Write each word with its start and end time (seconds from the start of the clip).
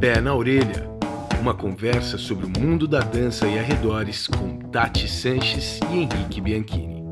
Pé 0.00 0.18
na 0.18 0.34
Orelha. 0.34 0.88
Uma 1.42 1.52
conversa 1.52 2.16
sobre 2.16 2.46
o 2.46 2.48
mundo 2.58 2.88
da 2.88 3.00
dança 3.00 3.46
e 3.46 3.58
arredores 3.58 4.26
com 4.26 4.56
Tati 4.70 5.06
Sanches 5.06 5.78
e 5.92 5.98
Henrique 5.98 6.40
Bianchini. 6.40 7.04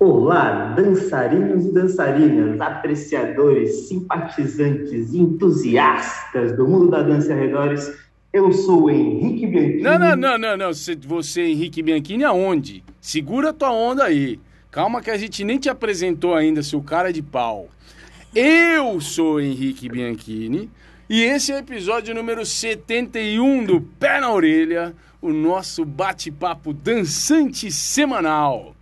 Olá, 0.00 0.74
dançarinos 0.74 1.64
e 1.66 1.72
dançarinas, 1.72 2.60
apreciadores, 2.60 3.86
simpatizantes, 3.86 5.14
entusiastas 5.14 6.56
do 6.56 6.66
mundo 6.66 6.90
da 6.90 7.04
dança 7.04 7.28
e 7.28 7.32
arredores. 7.34 7.96
Eu 8.32 8.50
sou 8.50 8.86
o 8.86 8.90
Henrique 8.90 9.46
Bianchini. 9.46 9.82
Não, 9.82 9.96
não, 9.96 10.16
não, 10.16 10.38
não, 10.38 10.56
não. 10.56 10.74
Você, 10.74 10.96
você 10.96 11.42
Henrique 11.42 11.80
Bianchini, 11.84 12.24
aonde? 12.24 12.82
Segura 13.00 13.52
tua 13.52 13.70
onda 13.70 14.02
aí. 14.02 14.40
Calma 14.72 15.02
que 15.02 15.10
a 15.10 15.18
gente 15.18 15.44
nem 15.44 15.58
te 15.58 15.68
apresentou 15.68 16.34
ainda, 16.34 16.62
seu 16.62 16.82
cara 16.82 17.12
de 17.12 17.20
pau. 17.20 17.68
Eu 18.34 19.02
sou 19.02 19.38
Henrique 19.38 19.86
Bianchini 19.86 20.70
e 21.10 21.20
esse 21.20 21.52
é 21.52 21.56
o 21.56 21.58
episódio 21.58 22.14
número 22.14 22.46
71 22.46 23.66
do 23.66 23.82
Pé 23.82 24.18
na 24.18 24.32
Orelha, 24.32 24.96
o 25.20 25.30
nosso 25.30 25.84
bate-papo 25.84 26.72
dançante 26.72 27.70
semanal. 27.70 28.74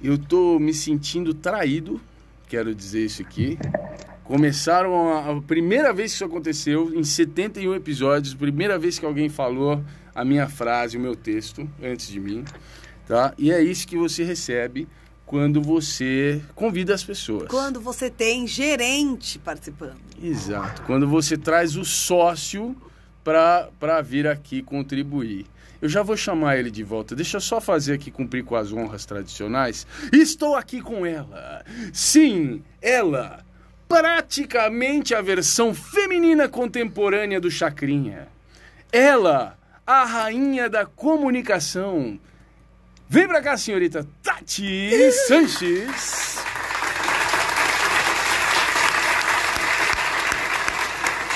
Eu 0.00 0.16
tô 0.16 0.60
me 0.60 0.72
sentindo 0.72 1.34
traído, 1.34 2.00
quero 2.46 2.72
dizer 2.76 3.06
isso 3.06 3.22
aqui. 3.22 3.58
Começaram 4.22 5.14
a, 5.14 5.32
a 5.32 5.42
primeira 5.42 5.92
vez 5.92 6.12
que 6.12 6.14
isso 6.14 6.24
aconteceu, 6.24 6.94
em 6.94 7.02
71 7.02 7.74
episódios, 7.74 8.34
primeira 8.34 8.78
vez 8.78 9.00
que 9.00 9.04
alguém 9.04 9.28
falou 9.28 9.82
a 10.14 10.24
minha 10.24 10.48
frase, 10.48 10.96
o 10.96 11.00
meu 11.00 11.16
texto, 11.16 11.68
antes 11.82 12.06
de 12.06 12.20
mim, 12.20 12.44
tá? 13.06 13.32
E 13.38 13.50
é 13.50 13.62
isso 13.62 13.86
que 13.86 13.96
você 13.96 14.24
recebe 14.24 14.88
quando 15.24 15.60
você 15.60 16.40
convida 16.54 16.94
as 16.94 17.02
pessoas. 17.02 17.48
Quando 17.48 17.80
você 17.80 18.08
tem 18.08 18.46
gerente 18.46 19.38
participando. 19.38 19.96
Exato. 20.22 20.82
Quando 20.82 21.08
você 21.08 21.36
traz 21.36 21.76
o 21.76 21.84
sócio 21.84 22.76
para 23.24 24.00
vir 24.02 24.26
aqui 24.28 24.62
contribuir. 24.62 25.46
Eu 25.82 25.88
já 25.88 26.02
vou 26.02 26.16
chamar 26.16 26.56
ele 26.56 26.70
de 26.70 26.82
volta. 26.82 27.14
Deixa 27.14 27.36
eu 27.36 27.40
só 27.40 27.60
fazer 27.60 27.94
aqui 27.94 28.10
cumprir 28.10 28.44
com 28.44 28.56
as 28.56 28.72
honras 28.72 29.04
tradicionais. 29.04 29.86
Estou 30.12 30.54
aqui 30.54 30.80
com 30.80 31.04
ela. 31.04 31.64
Sim, 31.92 32.62
ela. 32.80 33.44
Praticamente 33.88 35.14
a 35.14 35.20
versão 35.20 35.74
feminina 35.74 36.48
contemporânea 36.48 37.40
do 37.40 37.50
Chacrinha. 37.50 38.28
Ela, 38.90 39.58
a 39.86 40.04
rainha 40.04 40.70
da 40.70 40.86
comunicação. 40.86 42.18
Vem 43.08 43.28
pra 43.28 43.40
cá, 43.40 43.56
senhorita 43.56 44.06
Tati 44.22 45.12
Sanches. 45.28 46.36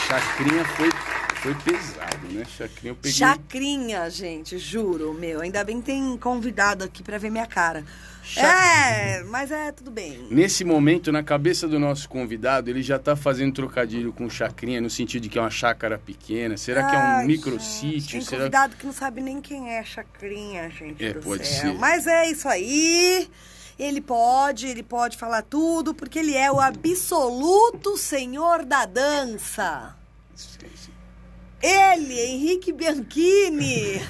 Chacrinha 0.08 0.64
foi, 0.64 0.90
foi 1.42 1.54
pesado, 1.54 2.28
né? 2.32 2.44
Chacrinha 2.44 2.90
eu 2.92 2.96
peguei. 2.96 3.12
Chacrinha, 3.12 4.10
gente, 4.10 4.58
juro, 4.58 5.14
meu. 5.14 5.40
Ainda 5.40 5.64
bem 5.64 5.80
que 5.80 5.86
tem 5.86 6.16
convidado 6.18 6.84
aqui 6.84 7.02
pra 7.02 7.16
ver 7.18 7.30
minha 7.30 7.46
cara. 7.46 7.84
Chac- 8.22 8.44
É, 8.44 9.22
mas 9.24 9.50
é 9.50 9.72
tudo 9.72 9.90
bem. 9.90 10.26
Nesse 10.30 10.62
momento, 10.64 11.10
na 11.10 11.22
cabeça 11.22 11.66
do 11.66 11.78
nosso 11.78 12.08
convidado, 12.08 12.68
ele 12.68 12.82
já 12.82 12.98
tá 12.98 13.16
fazendo 13.16 13.54
trocadilho 13.54 14.12
com 14.12 14.28
chacrinha, 14.28 14.80
no 14.80 14.90
sentido 14.90 15.22
de 15.22 15.28
que 15.30 15.38
é 15.38 15.40
uma 15.40 15.50
chácara 15.50 15.98
pequena. 15.98 16.56
Será 16.58 16.84
que 16.84 16.94
é 16.94 16.98
um 16.98 17.02
Ai, 17.02 17.26
microsítio? 17.26 18.12
Tem 18.12 18.20
Será... 18.20 18.38
convidado 18.42 18.76
que 18.76 18.84
não 18.86 18.92
sabe 18.92 19.20
nem 19.22 19.40
quem 19.40 19.70
é 19.72 19.82
Chacrinha, 19.82 20.68
gente 20.70 21.02
É, 21.04 21.14
pode 21.14 21.46
céu. 21.46 21.72
ser. 21.72 21.78
Mas 21.78 22.06
é 22.06 22.30
isso 22.30 22.46
aí. 22.48 23.28
Ele 23.78 24.02
pode, 24.02 24.66
ele 24.66 24.82
pode 24.82 25.16
falar 25.16 25.40
tudo, 25.40 25.94
porque 25.94 26.18
ele 26.18 26.36
é 26.36 26.52
o 26.52 26.60
absoluto 26.60 27.96
senhor 27.96 28.62
da 28.66 28.84
dança. 28.84 29.96
Ele, 31.62 32.18
Henrique 32.18 32.72
Bianchini. 32.72 34.00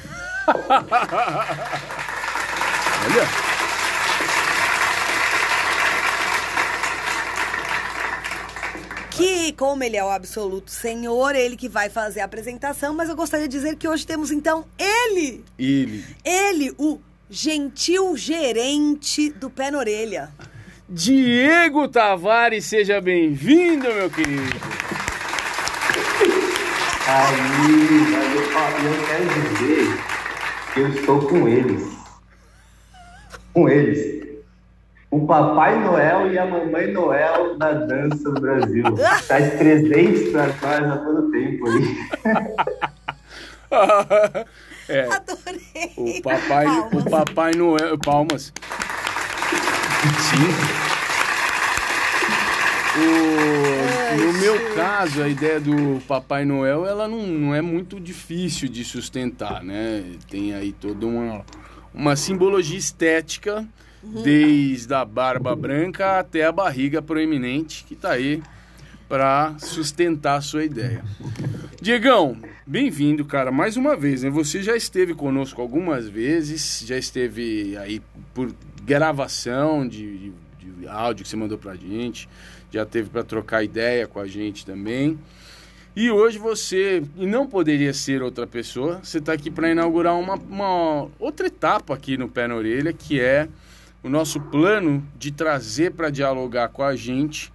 Olha, 3.05 3.27
Que, 9.11 9.53
como 9.53 9.85
ele 9.85 9.97
é 9.99 10.05
o 10.05 10.09
absoluto 10.09 10.71
senhor, 10.71 11.35
ele 11.35 11.55
que 11.55 11.69
vai 11.69 11.91
fazer 11.91 12.21
a 12.21 12.25
apresentação, 12.25 12.95
mas 12.95 13.09
eu 13.09 13.17
gostaria 13.17 13.47
de 13.47 13.55
dizer 13.55 13.77
que 13.77 13.87
hoje 13.87 14.07
temos 14.07 14.31
então 14.31 14.65
ele, 14.79 15.45
ele. 15.59 16.05
ele, 16.25 16.75
o 16.79 16.99
gentil 17.29 18.17
gerente 18.17 19.29
do 19.31 19.51
Pé 19.51 19.71
na 19.71 19.79
Orelha. 19.79 20.31
Diego 20.89 21.87
Tavares, 21.87 22.65
seja 22.65 23.01
bem-vindo, 23.01 23.93
meu 23.93 24.09
querido. 24.09 24.59
Aí, 27.13 28.07
mas 28.13 28.35
eu, 28.85 29.07
quero 29.07 29.25
dizer 29.27 30.01
que 30.73 30.81
eu 30.81 30.89
estou 30.91 31.21
com 31.29 31.49
eles. 31.49 31.83
Com 33.53 33.69
eles. 33.69 34.21
O 35.11 35.27
Papai 35.27 35.77
Noel 35.81 36.33
e 36.33 36.39
a 36.39 36.47
Mamãe 36.47 36.93
Noel 36.93 37.59
da 37.59 37.73
dança 37.73 38.31
do 38.31 38.41
Brasil. 38.41 38.85
Traz 39.27 39.55
presentes 39.55 40.31
pra 40.31 40.47
nós 40.47 40.93
há 40.93 40.97
todo 40.99 41.31
tempo 41.33 41.67
aí. 41.69 41.99
É, 44.89 45.03
Adorei. 45.03 45.95
o 45.97 46.21
papai, 46.23 46.65
Palmas. 46.67 46.93
o 47.07 47.11
papai 47.11 47.53
Noel, 47.55 47.97
palmas. 47.99 48.53
Sim. 50.19 50.51
O- 52.99 53.70
no 54.17 54.33
meu 54.33 54.75
caso, 54.75 55.23
a 55.23 55.29
ideia 55.29 55.61
do 55.61 56.01
Papai 56.07 56.45
Noel, 56.45 56.87
ela 56.87 57.07
não, 57.07 57.27
não 57.27 57.55
é 57.55 57.61
muito 57.61 58.01
difícil 58.01 58.69
de 58.69 58.85
sustentar, 58.85 59.63
né? 59.63 60.05
Tem 60.29 60.55
aí 60.55 60.73
toda 60.73 61.07
uma, 61.07 61.45
uma 61.93 62.17
simbologia 62.17 62.79
estética, 62.79 63.67
desde 64.03 64.93
a 64.95 65.05
barba 65.05 65.55
branca 65.55 66.19
até 66.19 66.45
a 66.45 66.53
barriga 66.53 67.03
proeminente, 67.03 67.85
que 67.85 67.95
tá 67.95 68.13
aí 68.13 68.43
para 69.09 69.57
sustentar 69.59 70.37
a 70.37 70.41
sua 70.41 70.65
ideia. 70.65 71.05
Diegão, 71.81 72.37
bem-vindo, 72.67 73.25
cara, 73.25 73.51
mais 73.51 73.77
uma 73.77 73.97
vez, 73.97 74.23
né? 74.23 74.31
Você 74.31 74.63
já 74.63 74.77
esteve 74.77 75.15
conosco 75.15 75.61
algumas 75.61 76.09
vezes, 76.09 76.85
já 76.87 76.97
esteve 76.97 77.77
aí 77.77 78.01
por 78.33 78.55
gravação 78.85 79.87
de, 79.87 80.19
de, 80.19 80.33
de 80.59 80.89
áudio 80.89 81.25
que 81.25 81.29
você 81.29 81.37
mandou 81.37 81.59
pra 81.59 81.75
gente, 81.75 82.29
já 82.71 82.85
teve 82.85 83.11
para 83.11 83.23
trocar 83.23 83.63
ideia 83.63 84.07
com 84.07 84.21
a 84.21 84.27
gente 84.27 84.65
também. 84.65 85.19
E 85.95 86.11
hoje 86.11 86.39
você, 86.39 87.03
e 87.17 87.27
não 87.27 87.47
poderia 87.47 87.93
ser 87.93 88.23
outra 88.23 88.47
pessoa, 88.47 89.01
você 89.03 89.19
está 89.19 89.33
aqui 89.33 89.51
para 89.51 89.71
inaugurar 89.71 90.17
uma, 90.19 90.35
uma 90.35 91.09
outra 91.19 91.49
etapa 91.49 91.95
aqui 91.95 92.17
no 92.17 92.29
Pé 92.29 92.47
na 92.47 92.55
Orelha, 92.55 92.93
que 92.93 93.21
é 93.21 93.49
o 94.03 94.09
nosso 94.09 94.41
plano 94.41 95.07
de 95.19 95.31
trazer 95.31 95.93
para 95.93 96.11
dialogar 96.11 96.69
com 96.69 96.83
a 96.83 96.97
gente 96.97 97.53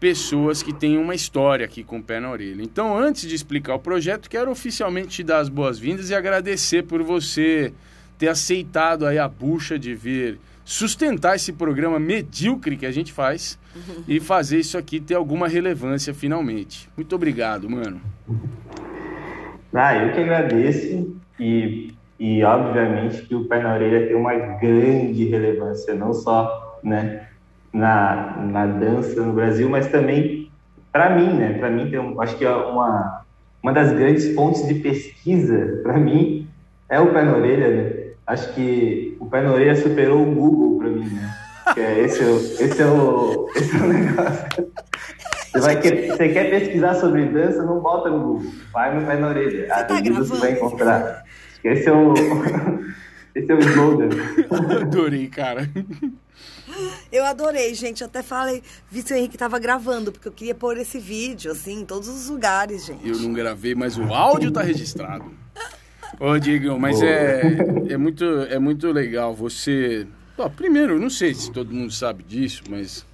pessoas 0.00 0.62
que 0.62 0.72
têm 0.72 0.98
uma 0.98 1.14
história 1.14 1.64
aqui 1.64 1.82
com 1.82 1.98
o 1.98 2.02
pé 2.02 2.20
na 2.20 2.30
orelha. 2.30 2.62
Então, 2.62 2.96
antes 2.96 3.28
de 3.28 3.34
explicar 3.34 3.74
o 3.74 3.78
projeto, 3.78 4.28
quero 4.28 4.50
oficialmente 4.50 5.08
te 5.08 5.22
dar 5.22 5.38
as 5.38 5.48
boas-vindas 5.48 6.10
e 6.10 6.14
agradecer 6.14 6.82
por 6.82 7.02
você 7.02 7.72
ter 8.18 8.28
aceitado 8.28 9.06
aí 9.06 9.18
a 9.18 9.28
bucha 9.28 9.78
de 9.78 9.94
vir 9.94 10.38
sustentar 10.66 11.36
esse 11.36 11.52
programa 11.52 11.98
medíocre 12.00 12.76
que 12.76 12.84
a 12.84 12.90
gente 12.90 13.12
faz 13.12 13.56
e 14.06 14.18
fazer 14.18 14.58
isso 14.58 14.76
aqui 14.76 15.00
ter 15.00 15.14
alguma 15.14 15.46
relevância 15.46 16.12
finalmente. 16.12 16.90
Muito 16.96 17.14
obrigado, 17.14 17.70
mano. 17.70 18.00
Ah, 19.72 19.96
eu 19.96 20.12
que 20.12 20.20
agradeço 20.20 21.16
e, 21.38 21.94
e 22.18 22.42
obviamente 22.42 23.22
que 23.22 23.34
o 23.34 23.44
Pé 23.44 23.62
na 23.62 23.74
Orelha 23.74 24.08
tem 24.08 24.16
uma 24.16 24.34
grande 24.34 25.26
relevância, 25.26 25.94
não 25.94 26.12
só 26.12 26.80
né, 26.82 27.28
na, 27.72 28.36
na 28.42 28.66
dança 28.66 29.22
no 29.22 29.32
Brasil, 29.32 29.68
mas 29.70 29.86
também 29.86 30.50
para 30.96 31.10
mim, 31.10 31.34
né? 31.34 31.52
Para 31.58 31.68
mim, 31.70 31.90
tem 31.90 31.98
um, 31.98 32.18
acho 32.22 32.38
que 32.38 32.44
é 32.44 32.50
uma, 32.50 33.22
uma 33.62 33.70
das 33.70 33.92
grandes 33.92 34.34
fontes 34.34 34.66
de 34.66 34.76
pesquisa, 34.76 35.80
para 35.82 35.98
mim, 35.98 36.48
é 36.88 36.98
o 36.98 37.12
Pé 37.12 37.22
na 37.22 37.36
Orelha, 37.36 37.68
né? 37.68 37.95
Acho 38.26 38.52
que 38.54 39.16
o 39.20 39.26
Pé 39.26 39.42
na 39.42 39.52
Orelha 39.52 39.76
superou 39.76 40.22
o 40.22 40.34
Google 40.34 40.78
para 40.78 40.88
mim, 40.90 41.08
né? 41.08 41.34
Que 41.74 41.80
é, 41.80 42.00
esse, 42.00 42.22
é 42.22 42.26
o, 42.26 42.36
esse, 42.36 42.82
é 42.82 42.86
o, 42.86 43.48
esse 43.54 43.76
é 43.76 43.80
o 43.80 43.86
negócio. 43.86 44.46
Você, 45.52 45.60
vai 45.60 45.80
querer, 45.80 46.08
você 46.08 46.28
quer 46.28 46.50
pesquisar 46.50 46.94
sobre 46.94 47.26
dança, 47.26 47.62
não 47.62 47.80
bota 47.80 48.10
no 48.10 48.20
Google. 48.20 48.52
Vai 48.72 48.98
no 48.98 49.06
pé 49.06 49.16
na 49.16 49.28
orelha. 49.28 49.62
Você 49.62 49.84
tá 49.84 49.94
Aí 49.94 50.10
você 50.10 50.36
vai 50.38 50.52
gravando? 50.52 50.66
encontrar. 50.66 51.24
Esse 51.64 51.88
é 51.88 51.92
o, 51.92 52.14
esse 53.34 53.50
é 53.50 53.54
o 53.54 53.58
slogan. 53.58 54.08
Adorei, 54.80 55.28
cara. 55.28 55.68
Eu 57.10 57.24
adorei, 57.24 57.74
gente. 57.74 58.04
Até 58.04 58.22
falei, 58.22 58.62
vi 58.90 59.02
se 59.02 59.12
o 59.12 59.16
Henrique 59.16 59.38
tava 59.38 59.58
gravando, 59.58 60.12
porque 60.12 60.28
eu 60.28 60.32
queria 60.32 60.54
pôr 60.54 60.76
esse 60.76 60.98
vídeo, 60.98 61.52
assim, 61.52 61.80
em 61.80 61.84
todos 61.84 62.08
os 62.08 62.28
lugares, 62.28 62.84
gente. 62.84 63.08
Eu 63.08 63.18
não 63.20 63.32
gravei, 63.32 63.74
mas 63.74 63.96
o 63.96 64.12
áudio 64.12 64.50
tá 64.50 64.62
registrado. 64.62 65.24
Ô, 66.18 66.38
Diego, 66.38 66.78
mas 66.78 67.02
é, 67.02 67.42
é, 67.90 67.96
muito, 67.96 68.24
é 68.24 68.58
muito 68.58 68.90
legal 68.90 69.34
você 69.34 70.06
Bom, 70.36 70.50
primeiro, 70.50 71.00
não 71.00 71.08
sei 71.08 71.32
se 71.32 71.50
todo 71.50 71.72
mundo 71.72 71.90
sabe 71.90 72.22
disso, 72.22 72.62
mas 72.68 73.06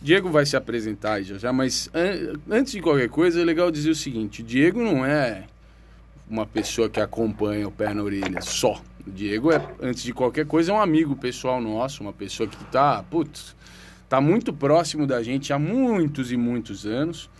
Diego 0.00 0.28
vai 0.28 0.44
se 0.44 0.58
apresentar 0.58 1.22
já 1.22 1.38
já, 1.38 1.50
mas 1.50 1.88
an 1.94 2.38
antes 2.50 2.74
de 2.74 2.82
qualquer 2.82 3.08
coisa 3.08 3.40
é 3.40 3.44
legal 3.44 3.70
dizer 3.70 3.90
o 3.90 3.94
seguinte, 3.94 4.42
o 4.42 4.44
Diego 4.44 4.82
não 4.82 5.02
é 5.02 5.44
uma 6.28 6.44
pessoa 6.44 6.90
que 6.90 7.00
acompanha 7.00 7.66
o 7.66 7.70
pé 7.70 7.94
na 7.94 8.02
orelha 8.02 8.42
só. 8.42 8.82
O 9.06 9.10
Diego 9.10 9.52
é, 9.52 9.66
antes 9.80 10.02
de 10.02 10.12
qualquer 10.12 10.44
coisa, 10.44 10.70
é 10.70 10.74
um 10.74 10.80
amigo 10.80 11.16
pessoal 11.16 11.62
nosso, 11.62 12.02
uma 12.02 12.12
pessoa 12.12 12.46
que 12.46 12.62
tá, 12.66 13.02
putz, 13.04 13.56
tá 14.06 14.20
muito 14.20 14.52
próximo 14.52 15.06
da 15.06 15.22
gente 15.22 15.54
há 15.54 15.58
muitos 15.58 16.30
e 16.30 16.36
muitos 16.36 16.84
anos. 16.84 17.30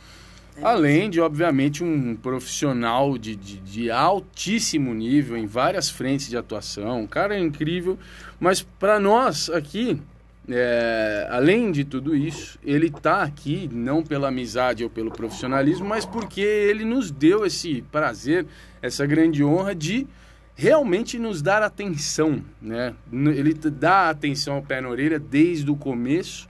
Além 0.62 1.10
de, 1.10 1.20
obviamente, 1.20 1.84
um 1.84 2.16
profissional 2.16 3.18
de, 3.18 3.36
de, 3.36 3.58
de, 3.58 3.90
altíssimo 3.90 4.94
nível 4.94 5.36
em 5.36 5.46
várias 5.46 5.90
frentes 5.90 6.28
de 6.28 6.36
atuação. 6.36 7.02
Um 7.02 7.06
cara 7.06 7.36
é 7.36 7.38
incrível. 7.38 7.98
Mas 8.40 8.62
para 8.62 8.98
nós 8.98 9.50
aqui, 9.50 10.00
é, 10.48 11.26
além 11.30 11.70
de 11.72 11.84
tudo 11.84 12.16
isso, 12.16 12.58
ele 12.64 12.86
está 12.86 13.22
aqui 13.22 13.68
não 13.72 14.02
pela 14.02 14.28
amizade 14.28 14.82
ou 14.82 14.90
pelo 14.90 15.10
profissionalismo, 15.10 15.86
mas 15.86 16.06
porque 16.06 16.40
ele 16.40 16.84
nos 16.84 17.10
deu 17.10 17.44
esse 17.44 17.82
prazer, 17.92 18.46
essa 18.80 19.04
grande 19.04 19.44
honra 19.44 19.74
de 19.74 20.06
realmente 20.54 21.18
nos 21.18 21.42
dar 21.42 21.62
atenção. 21.62 22.42
Né? 22.62 22.94
Ele 23.12 23.52
dá 23.54 24.08
atenção 24.08 24.54
ao 24.54 24.62
pé 24.62 24.80
na 24.80 24.88
orelha 24.88 25.18
desde 25.18 25.70
o 25.70 25.76
começo 25.76 26.48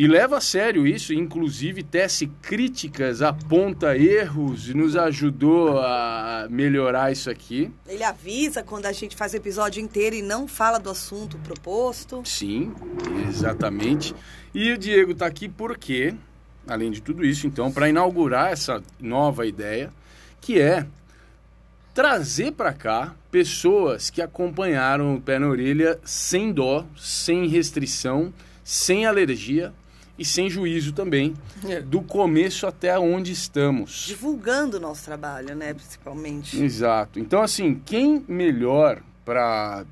e 0.00 0.08
leva 0.08 0.38
a 0.38 0.40
sério 0.40 0.86
isso, 0.86 1.12
inclusive 1.12 1.82
tece 1.82 2.26
críticas, 2.40 3.20
aponta 3.20 3.98
erros 3.98 4.66
e 4.66 4.72
nos 4.72 4.96
ajudou 4.96 5.78
a 5.78 6.46
melhorar 6.48 7.12
isso 7.12 7.28
aqui. 7.28 7.70
Ele 7.86 8.02
avisa 8.02 8.62
quando 8.62 8.86
a 8.86 8.92
gente 8.92 9.14
faz 9.14 9.34
o 9.34 9.36
episódio 9.36 9.82
inteiro 9.82 10.16
e 10.16 10.22
não 10.22 10.48
fala 10.48 10.78
do 10.78 10.88
assunto 10.88 11.36
proposto. 11.40 12.22
Sim, 12.24 12.72
exatamente. 13.28 14.14
E 14.54 14.72
o 14.72 14.78
Diego 14.78 15.12
está 15.12 15.26
aqui 15.26 15.50
porque, 15.50 16.14
além 16.66 16.90
de 16.90 17.02
tudo 17.02 17.22
isso, 17.22 17.46
então, 17.46 17.70
para 17.70 17.86
inaugurar 17.90 18.50
essa 18.50 18.82
nova 18.98 19.44
ideia, 19.44 19.92
que 20.40 20.58
é 20.58 20.86
trazer 21.92 22.52
para 22.52 22.72
cá 22.72 23.14
pessoas 23.30 24.08
que 24.08 24.22
acompanharam 24.22 25.16
o 25.16 25.20
pé 25.20 25.38
na 25.38 25.46
orelha 25.46 26.00
sem 26.02 26.50
dó, 26.50 26.86
sem 26.96 27.46
restrição, 27.48 28.32
sem 28.64 29.04
alergia 29.04 29.74
e 30.20 30.24
sem 30.24 30.50
juízo 30.50 30.92
também, 30.92 31.34
é. 31.66 31.80
do 31.80 32.02
começo 32.02 32.66
até 32.66 32.98
onde 32.98 33.32
estamos. 33.32 34.04
Divulgando 34.06 34.76
o 34.76 34.80
nosso 34.80 35.02
trabalho, 35.02 35.56
né, 35.56 35.72
principalmente. 35.72 36.62
Exato. 36.62 37.18
Então, 37.18 37.40
assim, 37.40 37.80
quem 37.86 38.22
melhor 38.28 39.02
para 39.24 39.86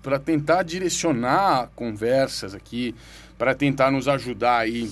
para 0.00 0.20
tentar 0.20 0.62
direcionar 0.62 1.68
conversas 1.74 2.54
aqui, 2.54 2.94
para 3.36 3.56
tentar 3.56 3.90
nos 3.90 4.06
ajudar 4.06 4.58
aí 4.58 4.88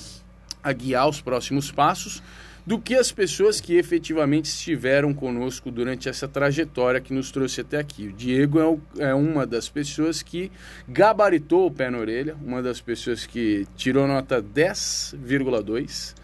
a 0.61 0.73
guiar 0.73 1.09
os 1.09 1.21
próximos 1.21 1.71
passos, 1.71 2.21
do 2.67 2.79
que 2.79 2.95
as 2.95 3.13
pessoas 3.13 3.61
que 3.61 3.75
efetivamente 3.77 4.47
estiveram 4.47 5.13
conosco 5.13 5.71
durante 5.71 6.09
essa 6.09 6.27
trajetória 6.27 7.01
que 7.01 7.13
nos 7.13 7.31
trouxe 7.31 7.61
até 7.61 7.79
aqui. 7.79 8.07
O 8.09 8.13
Diego 8.13 8.59
é, 8.59 8.65
o, 8.67 8.81
é, 8.99 9.15
uma 9.15 9.47
das 9.47 9.69
pessoas 9.69 10.23
que 10.23 10.51
gabaritou 10.89 11.67
o 11.67 11.71
pé 11.71 11.91
na 11.91 11.99
orelha, 11.99 12.35
uma 12.43 12.63
das 12.63 12.81
pessoas 12.81 13.27
que 13.27 13.67
tirou 13.77 14.07
nota 14.07 14.43
10,2 14.43 16.15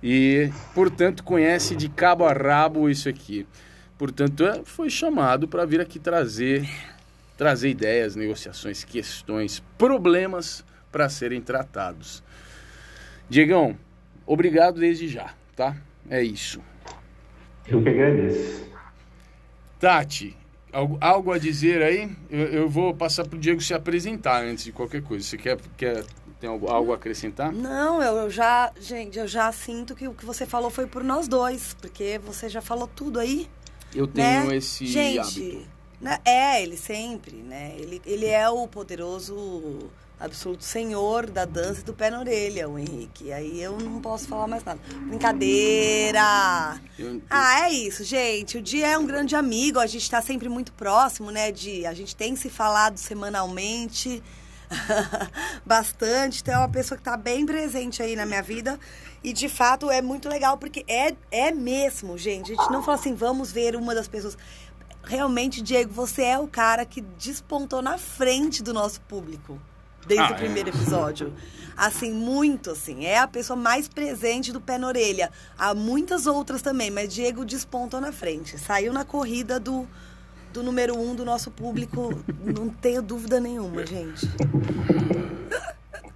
e, 0.00 0.50
portanto, 0.72 1.24
conhece 1.24 1.74
de 1.74 1.88
cabo 1.88 2.24
a 2.24 2.32
rabo 2.32 2.88
isso 2.88 3.08
aqui. 3.08 3.44
Portanto, 3.98 4.46
é, 4.46 4.62
foi 4.64 4.88
chamado 4.88 5.48
para 5.48 5.64
vir 5.64 5.80
aqui 5.80 5.98
trazer, 5.98 6.68
trazer 7.36 7.70
ideias, 7.70 8.14
negociações, 8.14 8.84
questões, 8.84 9.60
problemas 9.76 10.64
para 10.92 11.08
serem 11.08 11.40
tratados. 11.40 12.22
Diegão, 13.28 13.76
obrigado 14.26 14.78
desde 14.78 15.08
já 15.08 15.34
tá? 15.56 15.76
É 16.08 16.22
isso. 16.22 16.60
Eu 17.66 17.82
que 17.82 17.88
agradeço. 17.88 18.66
Tati, 19.78 20.36
algo, 20.72 20.98
algo 21.00 21.32
a 21.32 21.38
dizer 21.38 21.82
aí? 21.82 22.10
Eu, 22.30 22.46
eu 22.46 22.68
vou 22.68 22.94
passar 22.94 23.26
para 23.26 23.36
o 23.36 23.38
Diego 23.38 23.60
se 23.60 23.74
apresentar 23.74 24.42
antes 24.44 24.64
de 24.64 24.72
qualquer 24.72 25.02
coisa. 25.02 25.24
Você 25.24 25.36
quer, 25.36 25.58
quer 25.76 26.04
tem 26.42 26.50
algo, 26.50 26.68
algo 26.68 26.92
a 26.92 26.96
acrescentar? 26.96 27.52
Não, 27.52 28.02
eu, 28.02 28.16
eu, 28.16 28.30
já, 28.30 28.72
gente, 28.80 29.16
eu 29.16 29.28
já 29.28 29.52
sinto 29.52 29.94
que 29.94 30.08
o 30.08 30.12
que 30.14 30.26
você 30.26 30.44
falou 30.44 30.70
foi 30.70 30.86
por 30.88 31.04
nós 31.04 31.28
dois, 31.28 31.76
porque 31.80 32.18
você 32.18 32.48
já 32.48 32.60
falou 32.60 32.88
tudo 32.88 33.20
aí. 33.20 33.48
Eu 33.94 34.08
tenho 34.08 34.48
né? 34.48 34.56
esse 34.56 34.84
gente, 34.84 35.20
hábito. 35.20 35.68
Né? 36.00 36.18
É, 36.24 36.60
ele 36.60 36.76
sempre, 36.76 37.36
né? 37.36 37.76
Ele, 37.78 38.02
ele 38.04 38.26
é 38.26 38.48
o 38.48 38.66
poderoso 38.66 39.88
absoluto 40.22 40.62
senhor 40.62 41.28
da 41.28 41.44
dança 41.44 41.80
e 41.80 41.84
do 41.84 41.92
pé 41.92 42.08
na 42.08 42.20
orelha, 42.20 42.68
o 42.68 42.78
Henrique. 42.78 43.32
Aí 43.32 43.60
eu 43.60 43.76
não 43.78 44.00
posso 44.00 44.28
falar 44.28 44.46
mais 44.46 44.64
nada. 44.64 44.80
Brincadeira! 45.08 46.22
Ah, 47.28 47.68
é 47.68 47.72
isso, 47.72 48.04
gente. 48.04 48.58
O 48.58 48.62
Dia 48.62 48.92
é 48.92 48.98
um 48.98 49.04
grande 49.04 49.34
amigo, 49.34 49.80
a 49.80 49.86
gente 49.86 50.02
está 50.02 50.22
sempre 50.22 50.48
muito 50.48 50.72
próximo, 50.72 51.30
né, 51.32 51.50
Di? 51.50 51.84
A 51.86 51.92
gente 51.92 52.14
tem 52.14 52.36
se 52.36 52.48
falado 52.48 52.98
semanalmente 52.98 54.22
bastante. 55.66 56.40
Então 56.40 56.54
é 56.54 56.58
uma 56.58 56.68
pessoa 56.68 56.96
que 56.96 57.02
está 57.02 57.16
bem 57.16 57.44
presente 57.44 58.00
aí 58.00 58.14
na 58.14 58.24
minha 58.24 58.42
vida. 58.42 58.78
E 59.24 59.32
de 59.32 59.48
fato 59.48 59.90
é 59.90 60.00
muito 60.00 60.28
legal, 60.28 60.56
porque 60.56 60.84
é, 60.86 61.16
é 61.32 61.50
mesmo, 61.50 62.16
gente. 62.16 62.52
A 62.52 62.54
gente 62.54 62.70
não 62.70 62.82
fala 62.82 62.96
assim, 62.96 63.14
vamos 63.14 63.50
ver 63.50 63.74
uma 63.74 63.92
das 63.92 64.06
pessoas. 64.06 64.38
Realmente, 65.02 65.60
Diego, 65.60 65.92
você 65.92 66.22
é 66.22 66.38
o 66.38 66.46
cara 66.46 66.86
que 66.86 67.00
despontou 67.00 67.82
na 67.82 67.98
frente 67.98 68.62
do 68.62 68.72
nosso 68.72 69.00
público 69.00 69.60
desde 70.06 70.32
ah, 70.32 70.32
o 70.32 70.36
primeiro 70.36 70.68
é. 70.68 70.72
episódio. 70.72 71.32
Assim, 71.76 72.12
muito 72.12 72.70
assim. 72.70 73.04
É 73.04 73.18
a 73.18 73.26
pessoa 73.26 73.56
mais 73.56 73.88
presente 73.88 74.52
do 74.52 74.60
pé 74.60 74.78
na 74.78 74.86
orelha. 74.86 75.30
Há 75.58 75.74
muitas 75.74 76.26
outras 76.26 76.62
também, 76.62 76.90
mas 76.90 77.12
Diego 77.12 77.44
despontou 77.44 78.00
na 78.00 78.12
frente. 78.12 78.58
Saiu 78.58 78.92
na 78.92 79.04
corrida 79.04 79.58
do, 79.58 79.88
do 80.52 80.62
número 80.62 80.96
um 80.96 81.14
do 81.14 81.24
nosso 81.24 81.50
público. 81.50 82.22
Não 82.44 82.68
tenho 82.68 83.02
dúvida 83.02 83.40
nenhuma, 83.40 83.86
gente. 83.86 84.28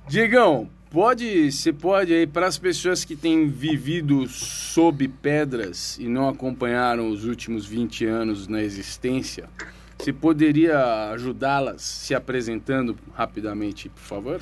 Diegão, 0.09 0.69
pode, 0.91 1.51
você 1.51 1.73
pode 1.73 2.15
aí 2.15 2.27
para 2.27 2.47
as 2.47 2.59
pessoas 2.59 3.05
que 3.05 3.17
têm 3.17 3.49
vivido 3.49 4.27
sob 4.29 5.09
pedras 5.09 5.99
e 5.99 6.07
não 6.07 6.29
acompanharam 6.29 7.11
os 7.11 7.25
últimos 7.25 7.67
20 7.67 8.07
anos 8.07 8.47
na 8.47 8.63
existência, 8.63 9.49
você 9.99 10.13
poderia 10.13 11.11
ajudá-las 11.11 11.83
se 11.83 12.15
apresentando 12.15 12.97
rapidamente, 13.15 13.89
por 13.89 14.03
favor? 14.03 14.41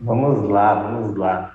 Vamos 0.00 0.48
lá, 0.48 0.74
vamos 0.74 1.16
lá. 1.16 1.54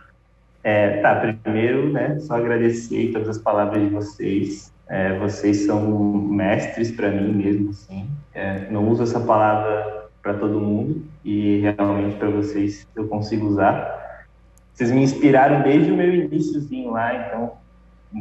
É, 0.63 1.01
tá, 1.01 1.35
primeiro, 1.43 1.91
né, 1.91 2.19
só 2.19 2.35
agradecer 2.35 3.11
todas 3.11 3.29
as 3.29 3.37
palavras 3.37 3.81
de 3.81 3.89
vocês. 3.89 4.71
É, 4.87 5.17
vocês 5.19 5.65
são 5.65 5.81
mestres 5.91 6.91
para 6.91 7.09
mim 7.11 7.33
mesmo, 7.33 7.71
assim. 7.71 8.07
É, 8.33 8.69
não 8.69 8.87
uso 8.89 9.03
essa 9.03 9.19
palavra 9.19 10.07
para 10.21 10.33
todo 10.33 10.59
mundo 10.59 11.03
e 11.23 11.59
realmente 11.59 12.17
para 12.17 12.29
vocês 12.29 12.87
eu 12.95 13.07
consigo 13.07 13.47
usar. 13.47 14.27
Vocês 14.73 14.91
me 14.91 15.01
inspiraram 15.01 15.63
desde 15.63 15.91
o 15.91 15.97
meu 15.97 16.13
iníciozinho 16.13 16.91
lá, 16.91 17.27
então 17.27 17.53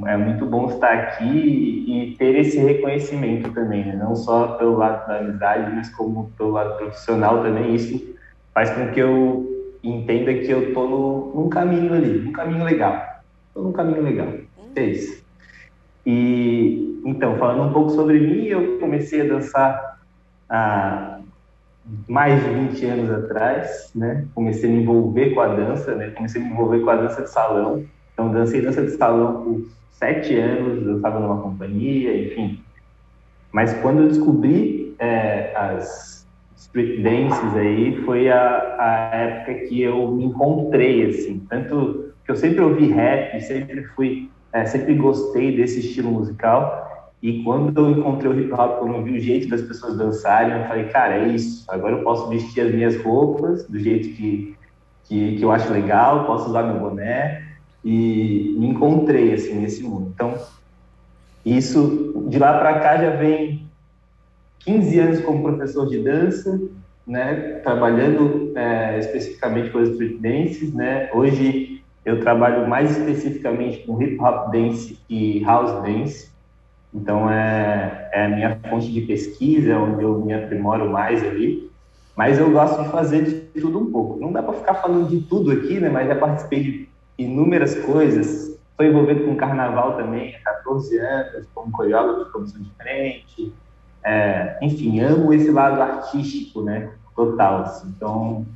é 0.06 0.16
muito 0.16 0.44
bom 0.46 0.66
estar 0.66 0.92
aqui 0.92 1.84
e 1.86 2.16
ter 2.18 2.36
esse 2.36 2.58
reconhecimento 2.58 3.52
também, 3.52 3.84
né? 3.84 3.96
não 3.96 4.16
só 4.16 4.48
pelo 4.56 4.76
lado 4.76 5.06
da 5.06 5.18
amizade, 5.18 5.74
mas 5.74 5.88
como 5.90 6.30
pelo 6.36 6.50
lado 6.50 6.76
profissional 6.76 7.42
também. 7.42 7.74
Isso 7.74 8.14
faz 8.52 8.70
com 8.70 8.88
que 8.88 9.00
eu 9.00 9.74
entenda 9.82 10.34
que 10.34 10.50
eu 10.50 10.68
estou 10.68 10.88
no, 10.88 11.42
num 11.42 11.48
caminho 11.48 11.94
ali, 11.94 12.20
num 12.20 12.32
caminho 12.32 12.64
legal. 12.64 13.00
Estou 13.48 13.64
num 13.64 13.72
caminho 13.72 14.02
legal. 14.02 14.28
É 14.74 14.84
isso. 14.84 15.24
E 16.04 17.00
então, 17.04 17.36
falando 17.38 17.68
um 17.68 17.72
pouco 17.72 17.90
sobre 17.90 18.18
mim, 18.18 18.46
eu 18.46 18.78
comecei 18.78 19.20
a 19.20 19.24
dançar 19.24 20.00
há 20.48 21.20
mais 22.08 22.42
de 22.42 22.50
20 22.50 22.84
anos 22.86 23.10
atrás, 23.10 23.90
né? 23.94 24.26
Comecei 24.34 24.68
a 24.68 24.72
me 24.72 24.82
envolver 24.82 25.30
com 25.30 25.40
a 25.40 25.46
dança, 25.46 25.94
né? 25.94 26.10
Comecei 26.10 26.42
a 26.42 26.44
me 26.44 26.50
envolver 26.50 26.80
com 26.80 26.90
a 26.90 26.96
dança 26.96 27.22
de 27.22 27.30
salão. 27.30 27.84
Então, 28.16 28.32
dancei 28.32 28.62
dança 28.62 28.82
de 28.82 28.92
salão 28.92 29.42
por 29.42 29.66
sete 29.90 30.34
anos, 30.34 30.96
estava 30.96 31.20
numa 31.20 31.42
companhia, 31.42 32.26
enfim. 32.26 32.58
Mas 33.52 33.74
quando 33.82 34.04
eu 34.04 34.08
descobri 34.08 34.94
é, 34.98 35.52
as 35.54 36.26
street 36.56 37.02
dances 37.02 37.54
aí, 37.54 38.02
foi 38.06 38.30
a, 38.30 38.76
a 38.78 39.16
época 39.16 39.66
que 39.66 39.82
eu 39.82 40.10
me 40.12 40.24
encontrei, 40.24 41.10
assim. 41.10 41.44
Tanto 41.46 42.14
que 42.24 42.30
eu 42.30 42.36
sempre 42.36 42.62
ouvi 42.62 42.86
rap, 42.86 43.38
sempre 43.42 43.84
fui, 43.88 44.30
é, 44.50 44.64
sempre 44.64 44.94
gostei 44.94 45.54
desse 45.54 45.80
estilo 45.80 46.10
musical. 46.10 47.12
E 47.22 47.42
quando 47.42 47.78
eu 47.78 47.90
encontrei 47.90 48.32
o 48.32 48.40
hip 48.40 48.50
hop, 48.50 48.78
quando 48.78 48.94
eu 48.94 49.02
vi 49.02 49.18
o 49.18 49.20
jeito 49.20 49.46
das 49.48 49.60
pessoas 49.60 49.98
dançarem, 49.98 50.56
eu 50.56 50.68
falei, 50.68 50.84
cara, 50.84 51.16
é 51.16 51.28
isso. 51.28 51.66
Agora 51.68 51.96
eu 51.96 52.02
posso 52.02 52.30
vestir 52.30 52.62
as 52.62 52.74
minhas 52.74 52.96
roupas 53.02 53.66
do 53.68 53.78
jeito 53.78 54.08
que, 54.16 54.56
que, 55.04 55.36
que 55.36 55.42
eu 55.42 55.52
acho 55.52 55.70
legal, 55.70 56.24
posso 56.24 56.48
usar 56.48 56.62
meu 56.62 56.80
boné 56.80 57.45
e 57.86 58.52
me 58.58 58.66
encontrei 58.66 59.32
assim 59.32 59.54
nesse 59.54 59.84
mundo. 59.84 60.10
Então, 60.12 60.34
isso 61.44 62.24
de 62.28 62.36
lá 62.36 62.58
para 62.58 62.80
cá 62.80 62.96
já 62.96 63.10
vem 63.10 63.64
15 64.58 64.98
anos 64.98 65.20
como 65.20 65.44
professor 65.44 65.88
de 65.88 66.02
dança, 66.02 66.60
né, 67.06 67.60
trabalhando 67.62 68.52
é, 68.56 68.98
especificamente 68.98 69.70
com 69.70 69.78
as 69.78 69.90
dances, 69.90 70.74
né. 70.74 71.08
Hoje 71.14 71.80
eu 72.04 72.20
trabalho 72.20 72.68
mais 72.68 72.90
especificamente 72.98 73.86
com 73.86 74.02
hip 74.02 74.20
hop 74.20 74.50
dance 74.50 74.98
e 75.08 75.44
house 75.44 75.70
dance. 75.84 76.28
Então 76.92 77.30
é, 77.30 78.10
é 78.12 78.24
a 78.24 78.28
minha 78.28 78.58
fonte 78.68 78.90
de 78.90 79.02
pesquisa, 79.02 79.74
é 79.74 79.76
onde 79.76 80.02
eu 80.02 80.24
me 80.24 80.34
aprimoro 80.34 80.90
mais 80.90 81.22
ali. 81.22 81.70
Mas 82.16 82.36
eu 82.36 82.50
gosto 82.50 82.82
de 82.82 82.88
fazer 82.88 83.22
de 83.22 83.60
tudo 83.60 83.78
um 83.78 83.92
pouco. 83.92 84.18
Não 84.18 84.32
dá 84.32 84.42
para 84.42 84.54
ficar 84.54 84.74
falando 84.74 85.08
de 85.08 85.20
tudo 85.20 85.52
aqui, 85.52 85.78
né? 85.78 85.88
Mas 85.88 86.08
já 86.08 86.16
participei 86.16 86.62
de 86.62 86.85
inúmeras 87.18 87.74
coisas. 87.74 88.58
Estou 88.70 88.86
envolvido 88.86 89.24
com 89.24 89.36
carnaval 89.36 89.96
também 89.96 90.34
há 90.36 90.40
14 90.40 90.98
anos, 90.98 91.46
como 91.54 91.72
coreógrafo 91.72 92.24
de 92.24 92.32
comissão 92.32 92.62
de 92.62 92.70
frente. 92.74 93.54
É, 94.04 94.58
enfim, 94.62 95.00
amo 95.00 95.32
esse 95.32 95.50
lado 95.50 95.80
artístico, 95.80 96.62
né? 96.62 96.90
Total. 97.14 97.62
Assim. 97.62 97.88
Então, 97.96 98.46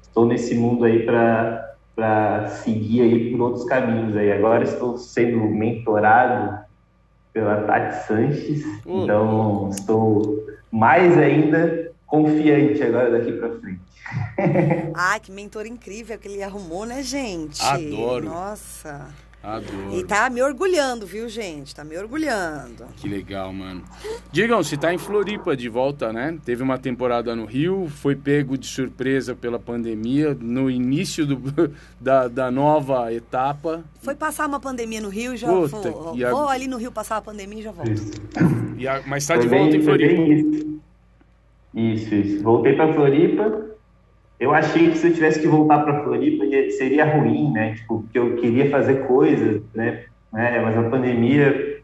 estou 0.00 0.26
nesse 0.26 0.54
mundo 0.54 0.84
aí 0.84 1.04
para 1.04 2.48
seguir 2.48 3.02
aí 3.02 3.30
por 3.30 3.40
outros 3.42 3.64
caminhos 3.64 4.16
aí. 4.16 4.32
Agora 4.32 4.64
estou 4.64 4.96
sendo 4.96 5.38
mentorado 5.38 6.62
pela 7.32 7.62
Tati 7.62 8.06
Sanches, 8.06 8.64
uhum. 8.84 9.04
então 9.04 9.68
estou 9.70 10.46
mais 10.70 11.16
ainda 11.16 11.81
confiante 12.12 12.82
agora 12.82 13.10
daqui 13.10 13.32
para 13.32 13.58
frente. 13.58 13.80
ah, 14.94 15.18
que 15.18 15.32
mentor 15.32 15.64
incrível 15.64 16.18
que 16.18 16.28
ele 16.28 16.42
arrumou, 16.42 16.84
né, 16.84 17.02
gente? 17.02 17.62
Adoro. 17.62 18.26
Nossa. 18.26 19.08
Adoro. 19.42 19.98
E 19.98 20.04
tá 20.04 20.28
me 20.28 20.42
orgulhando, 20.42 21.06
viu, 21.06 21.26
gente? 21.26 21.74
Tá 21.74 21.82
me 21.82 21.96
orgulhando. 21.96 22.84
Que 22.96 23.08
legal, 23.08 23.50
mano. 23.50 23.82
Digam, 24.30 24.62
você 24.62 24.76
tá 24.76 24.92
em 24.92 24.98
Floripa 24.98 25.56
de 25.56 25.70
volta, 25.70 26.12
né? 26.12 26.38
Teve 26.44 26.62
uma 26.62 26.78
temporada 26.78 27.34
no 27.34 27.46
Rio, 27.46 27.88
foi 27.88 28.14
pego 28.14 28.58
de 28.58 28.66
surpresa 28.66 29.34
pela 29.34 29.58
pandemia, 29.58 30.36
no 30.38 30.70
início 30.70 31.26
do, 31.26 31.72
da, 31.98 32.28
da 32.28 32.50
nova 32.50 33.12
etapa. 33.12 33.82
Foi 34.02 34.14
passar 34.14 34.46
uma 34.46 34.60
pandemia 34.60 35.00
no 35.00 35.08
Rio, 35.08 35.34
já 35.34 35.48
Puta, 35.48 35.90
vou, 35.90 36.24
a... 36.24 36.30
vou 36.30 36.48
ali 36.48 36.68
no 36.68 36.76
Rio 36.76 36.92
passar 36.92 37.16
a 37.16 37.22
pandemia 37.22 37.60
e 37.60 37.62
já 37.62 37.72
volto. 37.72 37.90
E 38.76 38.86
a... 38.86 39.02
Mas 39.06 39.26
tá 39.26 39.36
de 39.36 39.48
volta 39.48 39.74
em 39.74 39.82
Floripa. 39.82 40.82
Isso. 41.74 42.14
isso. 42.14 42.42
Voltei 42.42 42.74
pra 42.74 42.92
Floripa 42.92 43.72
eu 44.42 44.52
achei 44.52 44.90
que 44.90 44.98
se 44.98 45.06
eu 45.06 45.14
tivesse 45.14 45.38
que 45.38 45.46
voltar 45.46 45.84
para 45.84 46.02
Floripa 46.02 46.44
seria 46.72 47.04
ruim, 47.04 47.52
né? 47.52 47.76
Tipo, 47.76 48.00
porque 48.00 48.18
eu 48.18 48.34
queria 48.34 48.68
fazer 48.68 49.06
coisas, 49.06 49.62
né? 49.72 50.02
né? 50.32 50.60
Mas 50.60 50.76
a 50.76 50.90
pandemia, 50.90 51.80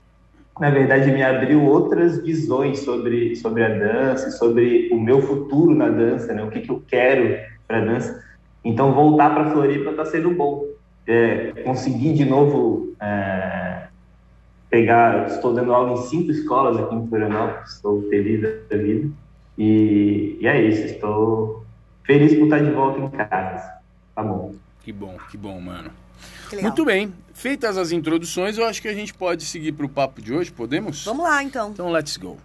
na 0.59 0.69
verdade, 0.69 1.13
me 1.13 1.23
abriu 1.23 1.63
outras 1.63 2.21
visões 2.21 2.81
sobre 2.81 3.37
sobre 3.37 3.63
a 3.63 3.69
dança, 3.69 4.33
sobre 4.33 4.89
o 4.91 4.99
meu 5.01 5.23
futuro 5.23 5.73
na 5.73 5.89
dança, 5.89 6.35
né? 6.35 6.43
O 6.43 6.51
que 6.51 6.63
que 6.63 6.71
eu 6.71 6.83
quero 6.85 7.39
para 7.69 7.85
dança. 7.85 8.25
Então, 8.65 8.93
voltar 8.93 9.33
para 9.33 9.53
Floripa 9.53 9.91
está 9.91 10.05
sendo 10.05 10.33
bom. 10.33 10.65
É, 11.07 11.53
conseguir 11.63 12.13
de 12.15 12.25
novo 12.25 12.93
é, 13.01 13.85
pegar. 14.69 15.29
Estou 15.29 15.55
dando 15.55 15.73
aula 15.73 15.93
em 15.93 16.03
cinco 16.09 16.33
escolas 16.33 16.77
aqui 16.77 16.93
em 16.93 17.07
Florianópolis. 17.07 17.75
Estou 17.75 18.03
feliz 18.11 18.43
da 18.69 18.77
vida. 18.77 19.09
E, 19.59 20.39
e 20.41 20.47
é 20.47 20.63
isso. 20.63 20.87
Estou 20.87 21.67
feliz 22.05 22.33
por 22.35 22.45
estar 22.45 22.61
de 22.61 22.71
volta 22.71 23.01
em 23.01 23.11
casa. 23.11 23.81
Tá 24.15 24.23
bom. 24.23 24.55
Que 24.83 24.93
bom, 24.93 25.19
que 25.31 25.37
bom, 25.37 25.61
mano. 25.61 25.91
Que 26.49 26.57
Muito 26.63 26.85
bem. 26.85 27.13
Feitas 27.35 27.77
as 27.77 27.93
introduções, 27.93 28.57
eu 28.57 28.65
acho 28.65 28.81
que 28.81 28.89
a 28.89 28.95
gente 28.95 29.13
pode 29.13 29.45
seguir 29.45 29.73
para 29.73 29.85
o 29.85 29.89
papo 29.89 30.23
de 30.23 30.33
hoje, 30.33 30.51
podemos? 30.51 31.05
Vamos 31.05 31.25
lá, 31.25 31.43
então. 31.43 31.71
Então, 31.71 31.91
let's 31.91 32.17
go. 32.17 32.39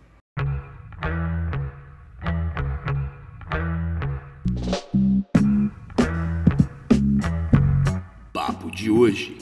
Papo 8.34 8.70
de 8.72 8.91
hoje. 8.91 9.38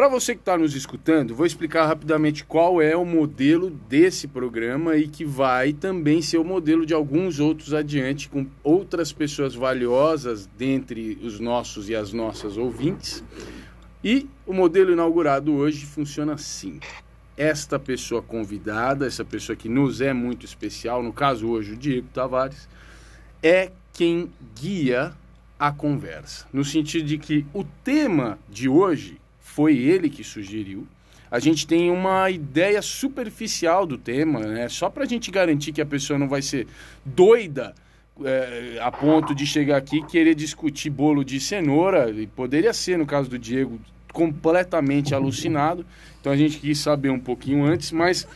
Para 0.00 0.08
você 0.08 0.34
que 0.34 0.40
está 0.40 0.56
nos 0.56 0.74
escutando, 0.74 1.34
vou 1.34 1.44
explicar 1.44 1.84
rapidamente 1.84 2.42
qual 2.42 2.80
é 2.80 2.96
o 2.96 3.04
modelo 3.04 3.68
desse 3.68 4.26
programa 4.26 4.96
e 4.96 5.06
que 5.06 5.26
vai 5.26 5.74
também 5.74 6.22
ser 6.22 6.38
o 6.38 6.42
modelo 6.42 6.86
de 6.86 6.94
alguns 6.94 7.38
outros 7.38 7.74
adiante, 7.74 8.26
com 8.26 8.46
outras 8.64 9.12
pessoas 9.12 9.54
valiosas 9.54 10.48
dentre 10.56 11.18
os 11.22 11.38
nossos 11.38 11.90
e 11.90 11.94
as 11.94 12.14
nossas 12.14 12.56
ouvintes. 12.56 13.22
E 14.02 14.26
o 14.46 14.54
modelo 14.54 14.90
inaugurado 14.90 15.52
hoje 15.52 15.84
funciona 15.84 16.32
assim. 16.32 16.80
Esta 17.36 17.78
pessoa 17.78 18.22
convidada, 18.22 19.06
essa 19.06 19.22
pessoa 19.22 19.54
que 19.54 19.68
nos 19.68 20.00
é 20.00 20.14
muito 20.14 20.46
especial, 20.46 21.02
no 21.02 21.12
caso 21.12 21.46
hoje 21.46 21.72
o 21.72 21.76
Diego 21.76 22.08
Tavares, 22.08 22.66
é 23.42 23.70
quem 23.92 24.32
guia 24.58 25.12
a 25.58 25.70
conversa. 25.70 26.46
No 26.50 26.64
sentido 26.64 27.04
de 27.04 27.18
que 27.18 27.44
o 27.52 27.64
tema 27.84 28.38
de 28.48 28.66
hoje 28.66 29.19
foi 29.60 29.76
ele 29.76 30.08
que 30.08 30.24
sugeriu. 30.24 30.86
A 31.30 31.38
gente 31.38 31.66
tem 31.66 31.90
uma 31.90 32.30
ideia 32.30 32.80
superficial 32.80 33.84
do 33.84 33.98
tema, 33.98 34.40
né? 34.40 34.70
Só 34.70 34.88
para 34.88 35.04
a 35.04 35.06
gente 35.06 35.30
garantir 35.30 35.70
que 35.70 35.82
a 35.82 35.86
pessoa 35.86 36.18
não 36.18 36.26
vai 36.26 36.40
ser 36.40 36.66
doida 37.04 37.74
é, 38.24 38.78
a 38.80 38.90
ponto 38.90 39.34
de 39.34 39.44
chegar 39.44 39.76
aqui 39.76 39.98
e 39.98 40.06
querer 40.06 40.34
discutir 40.34 40.88
bolo 40.88 41.22
de 41.22 41.38
cenoura. 41.38 42.10
E 42.10 42.26
poderia 42.26 42.72
ser, 42.72 42.96
no 42.96 43.04
caso 43.04 43.28
do 43.28 43.38
Diego, 43.38 43.78
completamente 44.14 45.14
alucinado. 45.14 45.84
Então 46.18 46.32
a 46.32 46.36
gente 46.36 46.58
quis 46.58 46.78
saber 46.78 47.10
um 47.10 47.20
pouquinho 47.20 47.62
antes, 47.62 47.92
mas 47.92 48.26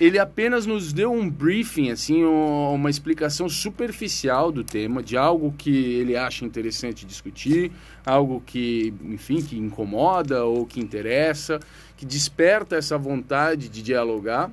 ele 0.00 0.18
apenas 0.18 0.64
nos 0.64 0.92
deu 0.92 1.12
um 1.12 1.28
briefing, 1.28 1.90
assim, 1.90 2.24
uma 2.24 2.88
explicação 2.88 3.48
superficial 3.48 4.50
do 4.50 4.64
tema, 4.64 5.02
de 5.02 5.16
algo 5.16 5.54
que 5.56 5.70
ele 5.70 6.16
acha 6.16 6.44
interessante 6.44 7.04
discutir, 7.04 7.70
algo 8.04 8.42
que, 8.44 8.94
enfim, 9.04 9.42
que 9.42 9.58
incomoda 9.58 10.44
ou 10.44 10.64
que 10.64 10.80
interessa, 10.80 11.60
que 11.96 12.06
desperta 12.06 12.76
essa 12.76 12.96
vontade 12.96 13.68
de 13.68 13.82
dialogar. 13.82 14.50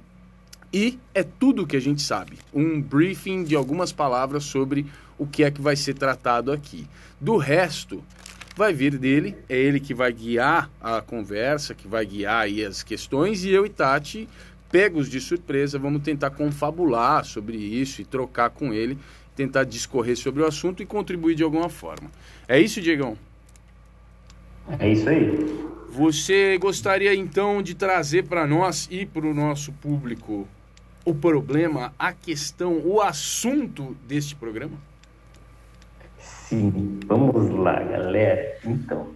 E 0.74 1.00
é 1.13 1.24
tudo 1.24 1.63
o 1.63 1.67
que 1.67 1.77
a 1.77 1.81
gente 1.81 2.01
sabe. 2.01 2.38
Um 2.53 2.81
briefing 2.81 3.43
de 3.46 3.55
algumas 3.55 3.93
palavras 3.93 4.43
sobre 4.43 4.86
o 5.17 5.25
que 5.25 5.43
é 5.43 5.50
que 5.50 5.62
vai 5.62 5.77
ser 5.77 5.93
tratado 5.93 6.51
aqui. 6.51 6.86
Do 7.22 7.38
resto, 7.38 8.03
vai 8.55 8.74
vir 8.74 8.98
dele, 8.98 9.36
é 9.48 9.57
ele 9.57 9.79
que 9.79 9.93
vai 9.93 10.12
guiar 10.12 10.69
a 10.81 11.00
conversa, 11.00 11.74
que 11.74 11.88
vai 11.88 12.05
guiar 12.05 12.48
as 12.67 12.84
questões, 12.84 13.46
e 13.46 13.50
eu 13.50 13.65
e 13.65 13.69
Tati 13.69 14.27
pegos 14.69 15.09
de 15.09 15.19
surpresa, 15.19 15.79
vamos 15.79 16.01
tentar 16.01 16.31
confabular 16.31 17.24
sobre 17.25 17.57
isso 17.57 18.01
e 18.01 18.05
trocar 18.05 18.50
com 18.50 18.74
ele, 18.74 18.97
tentar 19.36 19.63
discorrer 19.63 20.17
sobre 20.17 20.41
o 20.41 20.45
assunto 20.45 20.81
e 20.81 20.86
contribuir 20.86 21.36
de 21.36 21.43
alguma 21.43 21.69
forma. 21.69 22.09
É 22.47 22.59
isso, 22.59 22.81
Diegão? 22.81 23.17
É 24.79 24.89
isso 24.89 25.07
aí. 25.07 25.67
Você 25.89 26.57
gostaria 26.57 27.15
então 27.15 27.62
de 27.62 27.74
trazer 27.74 28.24
para 28.24 28.45
nós 28.45 28.88
e 28.91 29.05
para 29.05 29.25
o 29.25 29.33
nosso 29.33 29.71
público 29.71 30.47
o 31.05 31.15
problema, 31.15 31.93
a 31.97 32.12
questão, 32.12 32.81
o 32.86 33.01
assunto 33.01 33.95
deste 34.05 34.36
programa? 34.36 34.77
Sim, 36.19 37.00
vamos 37.05 37.50
lá, 37.51 37.81
galera. 37.81 38.57
Então, 38.65 39.07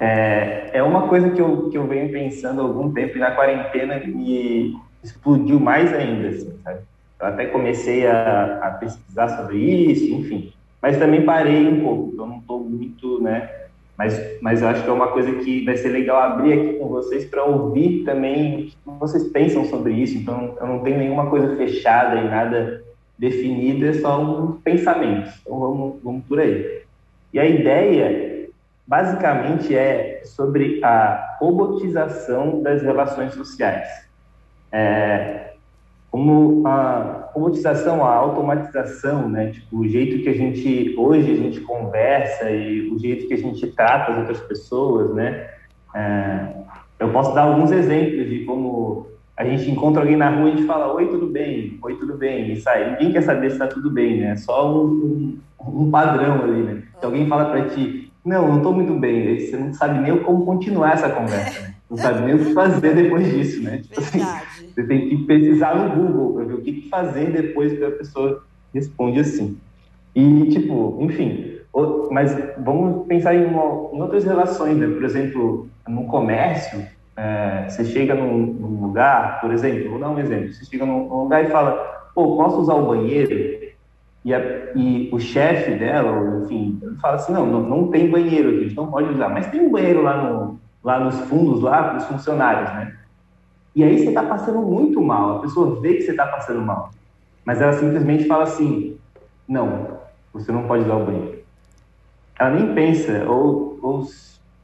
é, 0.00 0.70
é 0.72 0.82
uma 0.82 1.08
coisa 1.08 1.30
que 1.30 1.40
eu, 1.40 1.70
que 1.70 1.78
eu 1.78 1.86
venho 1.86 2.10
pensando 2.10 2.60
há 2.60 2.64
algum 2.64 2.92
tempo 2.92 3.16
e 3.16 3.20
na 3.20 3.30
quarentena 3.30 3.98
me 3.98 4.76
explodiu 5.02 5.58
mais 5.60 5.92
ainda, 5.92 6.28
assim, 6.28 6.52
sabe? 6.62 6.80
Eu 7.18 7.26
até 7.26 7.46
comecei 7.46 8.06
a, 8.06 8.58
a 8.62 8.70
pesquisar 8.72 9.28
sobre 9.28 9.58
isso, 9.58 10.12
enfim, 10.12 10.52
mas 10.82 10.98
também 10.98 11.24
parei 11.24 11.66
um 11.66 11.80
pouco, 11.80 12.10
então 12.12 12.26
não 12.26 12.38
estou 12.38 12.60
muito, 12.60 13.22
né? 13.22 13.50
Mas, 13.96 14.20
mas 14.42 14.60
eu 14.60 14.68
acho 14.68 14.82
que 14.82 14.90
é 14.90 14.92
uma 14.92 15.08
coisa 15.08 15.32
que 15.36 15.64
vai 15.64 15.76
ser 15.76 15.88
legal 15.88 16.20
abrir 16.20 16.52
aqui 16.52 16.74
com 16.74 16.88
vocês 16.88 17.24
para 17.24 17.44
ouvir 17.44 18.04
também 18.04 18.54
o 18.84 18.92
que 18.92 18.98
vocês 19.00 19.24
pensam 19.28 19.64
sobre 19.64 19.94
isso. 19.94 20.18
Então, 20.18 20.54
eu 20.60 20.66
não 20.66 20.80
tenho 20.80 20.98
nenhuma 20.98 21.30
coisa 21.30 21.56
fechada 21.56 22.16
e 22.16 22.28
nada 22.28 22.84
definido, 23.18 23.86
é 23.86 23.94
só 23.94 24.20
um 24.20 24.52
pensamento. 24.60 25.30
Então, 25.40 25.58
vamos, 25.58 25.94
vamos 26.04 26.24
por 26.26 26.38
aí. 26.38 26.82
E 27.32 27.38
a 27.38 27.46
ideia 27.46 28.35
basicamente 28.86 29.74
é 29.74 30.22
sobre 30.24 30.80
a 30.84 31.36
robotização 31.40 32.62
das 32.62 32.82
relações 32.82 33.34
sociais. 33.34 33.88
É, 34.70 35.54
como 36.10 36.66
a 36.66 37.30
robotização, 37.34 38.04
a 38.04 38.14
automatização, 38.14 39.28
né? 39.28 39.50
Tipo, 39.50 39.80
o 39.80 39.88
jeito 39.88 40.22
que 40.22 40.28
a 40.28 40.34
gente 40.34 40.94
hoje 40.96 41.32
a 41.32 41.36
gente 41.36 41.60
conversa 41.60 42.50
e 42.50 42.88
o 42.90 42.98
jeito 42.98 43.26
que 43.26 43.34
a 43.34 43.38
gente 43.38 43.66
trata 43.68 44.12
as 44.12 44.18
outras 44.18 44.40
pessoas, 44.40 45.14
né? 45.14 45.50
É, 45.94 46.48
eu 46.98 47.10
posso 47.10 47.34
dar 47.34 47.42
alguns 47.42 47.70
exemplos 47.70 48.28
de 48.28 48.44
como 48.44 49.08
a 49.36 49.44
gente 49.44 49.70
encontra 49.70 50.00
alguém 50.00 50.16
na 50.16 50.30
rua 50.30 50.48
e 50.48 50.52
a 50.52 50.56
gente 50.56 50.66
fala 50.66 50.94
oi 50.94 51.08
tudo 51.08 51.26
bem, 51.26 51.78
oi 51.82 51.96
tudo 51.96 52.16
bem 52.16 52.52
e 52.52 52.60
sai. 52.60 52.92
Ninguém 52.92 53.12
quer 53.12 53.22
saber 53.22 53.50
se 53.50 53.56
está 53.56 53.66
tudo 53.66 53.90
bem, 53.90 54.20
né? 54.20 54.30
É 54.30 54.36
só 54.36 54.74
um, 54.74 55.38
um, 55.60 55.82
um 55.82 55.90
padrão 55.90 56.42
ali, 56.42 56.62
né? 56.62 56.82
Se 56.98 57.04
alguém 57.04 57.26
fala 57.26 57.46
para 57.46 57.68
ti 57.68 58.05
não, 58.26 58.48
não 58.48 58.56
estou 58.58 58.74
muito 58.74 58.94
bem. 58.94 59.38
Você 59.38 59.56
não 59.56 59.72
sabe 59.72 60.00
nem 60.00 60.22
como 60.22 60.44
continuar 60.44 60.94
essa 60.94 61.08
conversa. 61.08 61.60
Né? 61.62 61.76
não 61.88 61.96
sabe 61.96 62.26
nem 62.26 62.34
o 62.34 62.44
que 62.44 62.52
fazer 62.52 62.94
depois 62.94 63.32
disso, 63.32 63.62
né? 63.62 63.78
Tipo 63.78 64.00
assim, 64.00 64.20
você 64.74 64.82
tem 64.82 65.08
que 65.08 65.16
pesquisar 65.18 65.76
no 65.76 65.94
Google 65.94 66.34
para 66.34 66.44
ver 66.44 66.54
o 66.54 66.60
que 66.60 66.88
fazer 66.88 67.30
depois 67.30 67.72
que 67.72 67.84
a 67.84 67.90
pessoa 67.92 68.42
responde 68.74 69.20
assim. 69.20 69.56
E, 70.14 70.48
tipo, 70.48 70.98
enfim, 71.00 71.58
mas 72.10 72.36
vamos 72.58 73.06
pensar 73.06 73.34
em, 73.34 73.44
uma, 73.44 73.90
em 73.92 74.00
outras 74.00 74.24
relações, 74.24 74.76
né? 74.76 74.88
Por 74.88 75.04
exemplo, 75.04 75.68
no 75.86 76.06
comércio, 76.06 76.84
é, 77.16 77.66
você 77.68 77.84
chega 77.84 78.14
num, 78.14 78.38
num, 78.38 78.86
lugar, 78.86 79.40
por 79.40 79.52
exemplo, 79.52 79.90
vou 79.90 80.00
dar 80.00 80.10
um 80.10 80.18
exemplo, 80.18 80.52
você 80.52 80.64
chega 80.64 80.84
num, 80.84 81.06
num 81.06 81.22
lugar 81.22 81.44
e 81.44 81.48
fala, 81.48 81.72
pô, 82.14 82.36
posso 82.36 82.60
usar 82.60 82.74
o 82.74 82.86
banheiro? 82.86 83.65
E, 84.26 84.34
a, 84.34 84.40
e 84.74 85.08
o 85.12 85.20
chefe 85.20 85.76
dela, 85.76 86.42
enfim, 86.42 86.80
fala 87.00 87.14
assim, 87.14 87.32
não, 87.32 87.46
não, 87.46 87.62
não 87.62 87.88
tem 87.92 88.10
banheiro 88.10 88.48
aqui, 88.48 88.58
a 88.58 88.62
gente 88.64 88.74
não 88.74 88.90
pode 88.90 89.08
usar, 89.10 89.28
mas 89.28 89.46
tem 89.46 89.60
um 89.60 89.70
banheiro 89.70 90.02
lá, 90.02 90.20
no, 90.20 90.58
lá 90.82 90.98
nos 90.98 91.14
fundos, 91.28 91.62
lá 91.62 91.84
para 91.84 91.98
os 91.98 92.06
funcionários, 92.06 92.68
né? 92.74 92.96
E 93.72 93.84
aí 93.84 93.96
você 93.96 94.08
está 94.08 94.24
passando 94.24 94.60
muito 94.62 95.00
mal, 95.00 95.36
a 95.36 95.42
pessoa 95.42 95.80
vê 95.80 95.94
que 95.94 96.00
você 96.00 96.10
está 96.10 96.26
passando 96.26 96.60
mal, 96.60 96.90
mas 97.44 97.62
ela 97.62 97.74
simplesmente 97.74 98.24
fala 98.24 98.42
assim, 98.42 98.98
não, 99.46 99.98
você 100.32 100.50
não 100.50 100.66
pode 100.66 100.82
usar 100.82 100.96
o 100.96 101.06
banheiro. 101.06 101.38
Ela 102.36 102.50
nem 102.50 102.74
pensa, 102.74 103.24
ou, 103.28 103.78
ou 103.80 104.04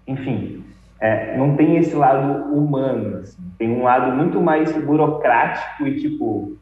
enfim, 0.08 0.64
é, 0.98 1.36
não 1.36 1.54
tem 1.54 1.76
esse 1.76 1.94
lado 1.94 2.52
humano, 2.52 3.18
assim. 3.18 3.40
tem 3.56 3.70
um 3.70 3.84
lado 3.84 4.10
muito 4.16 4.40
mais 4.40 4.72
burocrático 4.84 5.86
e 5.86 6.00
tipo, 6.00 6.56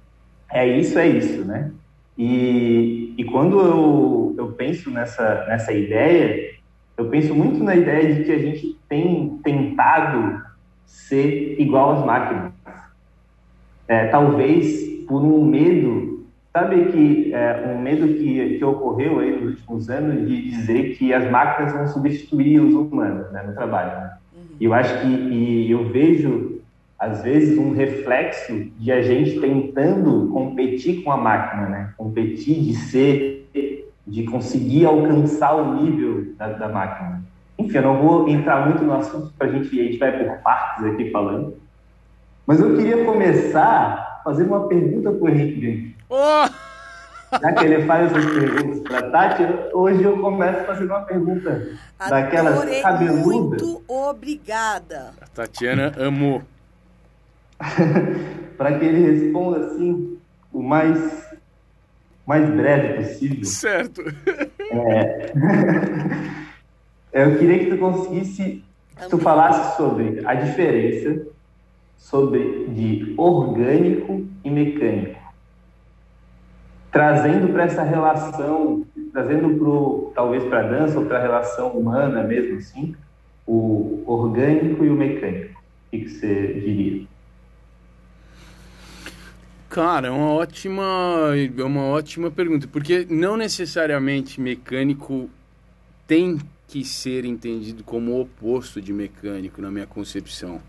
é 0.52 0.66
isso, 0.66 0.98
é 0.98 1.06
isso, 1.08 1.46
né? 1.46 1.72
E, 2.18 3.14
e 3.16 3.24
quando 3.24 3.58
eu, 3.60 4.34
eu 4.36 4.48
penso 4.52 4.90
nessa, 4.90 5.46
nessa 5.46 5.72
ideia, 5.72 6.54
eu 6.96 7.06
penso 7.06 7.34
muito 7.34 7.62
na 7.64 7.74
ideia 7.74 8.14
de 8.14 8.24
que 8.24 8.32
a 8.32 8.38
gente 8.38 8.78
tem 8.88 9.38
tentado 9.42 10.42
ser 10.84 11.58
igual 11.58 11.92
às 11.92 12.04
máquinas. 12.04 12.52
É, 13.88 14.06
talvez 14.06 14.88
por 15.08 15.22
um 15.22 15.44
medo, 15.44 16.26
sabe 16.52 16.84
que 16.92 17.34
é, 17.34 17.74
um 17.74 17.80
medo 17.80 18.06
que, 18.06 18.58
que 18.58 18.64
ocorreu 18.64 19.18
aí 19.18 19.32
nos 19.32 19.54
últimos 19.54 19.90
anos 19.90 20.28
de 20.28 20.50
dizer 20.50 20.96
que 20.96 21.12
as 21.12 21.28
máquinas 21.30 21.72
vão 21.72 21.88
substituir 21.88 22.60
os 22.60 22.74
humanos 22.74 23.30
né, 23.32 23.42
no 23.42 23.54
trabalho. 23.54 23.90
Né? 23.90 24.16
E 24.60 24.64
eu 24.66 24.74
acho 24.74 25.00
que 25.00 25.06
e 25.06 25.70
eu 25.70 25.88
vejo, 25.88 26.59
às 27.00 27.22
vezes, 27.22 27.56
um 27.56 27.72
reflexo 27.72 28.52
de 28.78 28.92
a 28.92 29.00
gente 29.00 29.40
tentando 29.40 30.28
competir 30.28 31.02
com 31.02 31.10
a 31.10 31.16
máquina, 31.16 31.66
né? 31.66 31.94
Competir 31.96 32.60
de 32.60 32.74
ser, 32.74 33.50
de 34.06 34.24
conseguir 34.24 34.84
alcançar 34.84 35.54
o 35.54 35.82
nível 35.82 36.34
da, 36.36 36.48
da 36.48 36.68
máquina. 36.68 37.22
Enfim, 37.58 37.78
eu 37.78 37.82
não 37.82 38.02
vou 38.02 38.28
entrar 38.28 38.66
muito 38.66 38.84
no 38.84 38.92
assunto 38.92 39.32
para 39.38 39.48
a 39.48 39.50
gente, 39.50 39.80
a 39.80 39.84
gente 39.84 39.96
vai 39.96 40.12
por 40.12 40.42
partes 40.42 40.84
aqui 40.84 41.10
falando. 41.10 41.56
Mas 42.46 42.60
eu 42.60 42.76
queria 42.76 43.02
começar 43.06 44.20
fazendo 44.22 44.48
uma 44.48 44.68
pergunta 44.68 45.10
para 45.10 45.24
o 45.24 45.28
Henrique. 45.30 45.96
Oh! 46.10 46.50
Já 47.40 47.52
que 47.52 47.64
ele 47.64 47.86
faz 47.86 48.10
essas 48.10 48.26
perguntas 48.26 48.80
para 48.80 49.10
Tati, 49.10 49.42
hoje 49.72 50.02
eu 50.02 50.18
começo 50.18 50.66
fazendo 50.66 50.90
uma 50.90 51.02
pergunta 51.02 51.78
daquela 52.10 52.66
cabeluda. 52.82 53.64
Muito 53.64 53.82
obrigada. 53.88 55.12
A 55.20 55.26
Tatiana 55.28 55.92
amou. 55.98 56.42
para 58.56 58.78
que 58.78 58.84
ele 58.84 59.10
responda 59.10 59.66
assim 59.66 60.18
o 60.52 60.62
mais 60.62 61.30
mais 62.26 62.48
breve 62.48 63.02
possível. 63.02 63.44
Certo. 63.44 64.02
É... 64.72 65.32
eu 67.24 67.38
queria 67.38 67.58
que 67.58 67.70
tu 67.70 67.78
conseguisse, 67.78 68.64
que 68.96 69.08
tu 69.08 69.18
falasse 69.18 69.76
sobre 69.76 70.22
a 70.24 70.34
diferença 70.34 71.26
sobre 71.96 72.66
de 72.68 73.14
orgânico 73.16 74.26
e 74.44 74.50
mecânico 74.50 75.20
trazendo 76.90 77.52
para 77.52 77.64
essa 77.64 77.82
relação, 77.82 78.84
trazendo 79.12 79.56
pro, 79.56 80.12
talvez 80.14 80.42
para 80.44 80.60
a 80.60 80.62
dança 80.62 80.98
ou 80.98 81.06
para 81.06 81.18
a 81.18 81.22
relação 81.22 81.68
humana 81.70 82.22
mesmo 82.22 82.58
assim, 82.58 82.94
o 83.46 84.02
orgânico 84.06 84.84
e 84.84 84.90
o 84.90 84.94
mecânico. 84.94 85.58
O 85.58 85.90
que, 85.90 86.00
que 86.00 86.08
você 86.08 86.46
diria? 86.54 87.06
Cara, 89.70 90.08
é 90.08 90.10
uma 90.10 90.32
ótima, 90.32 90.82
é 91.36 91.62
uma 91.62 91.84
ótima 91.84 92.28
pergunta, 92.28 92.66
porque 92.66 93.06
não 93.08 93.36
necessariamente 93.36 94.40
mecânico 94.40 95.30
tem 96.08 96.40
que 96.66 96.84
ser 96.84 97.24
entendido 97.24 97.84
como 97.84 98.10
o 98.10 98.20
oposto 98.22 98.82
de 98.82 98.92
mecânico 98.92 99.62
na 99.62 99.70
minha 99.70 99.86
concepção. 99.86 100.60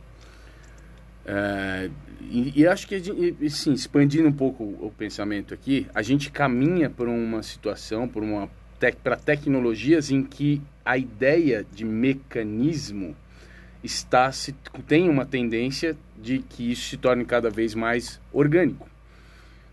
É, 1.26 1.90
e, 2.30 2.62
e, 2.62 2.68
acho 2.68 2.88
que, 2.88 3.02
sim, 3.50 3.74
expandindo 3.74 4.28
um 4.28 4.32
pouco 4.32 4.64
o 4.64 4.94
pensamento 4.96 5.52
aqui, 5.52 5.88
a 5.96 6.04
gente 6.04 6.32
caminha 6.32 6.88
por 6.88 7.08
uma 7.08 7.42
situação, 7.42 8.08
por 8.08 8.22
uma 8.22 8.48
para 9.04 9.16
tecnologias 9.16 10.12
em 10.12 10.24
que 10.24 10.62
a 10.86 10.96
ideia 10.96 11.66
de 11.74 11.84
mecanismo 11.84 13.16
está 13.84 14.32
se, 14.32 14.54
tem 14.88 15.10
uma 15.10 15.26
tendência 15.26 15.98
de 16.22 16.38
que 16.38 16.72
isso 16.72 16.90
se 16.90 16.98
torne 16.98 17.26
cada 17.26 17.50
vez 17.50 17.74
mais 17.74 18.22
orgânico. 18.32 18.91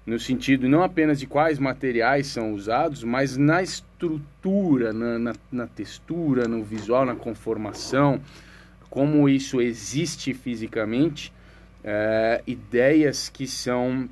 No 0.09 0.19
sentido 0.19 0.67
não 0.71 0.83
apenas 0.83 1.21
de 1.21 1.27
quais 1.27 1.59
materiais 1.59 2.29
são 2.29 2.55
usados, 2.55 3.05
mas 3.05 3.37
na 3.37 3.63
estrutura, 3.63 4.91
na, 4.91 5.19
na, 5.19 5.33
na 5.53 5.67
textura, 5.67 6.49
no 6.49 6.65
visual, 6.65 7.05
na 7.05 7.15
conformação, 7.15 8.19
como 8.89 9.29
isso 9.29 9.61
existe 9.61 10.33
fisicamente 10.33 11.31
é, 11.85 12.43
ideias 12.47 13.29
que 13.29 13.47
são 13.47 14.09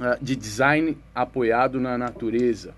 é, 0.00 0.18
de 0.20 0.34
design 0.34 0.98
apoiado 1.14 1.78
na 1.78 1.96
natureza. 1.96 2.74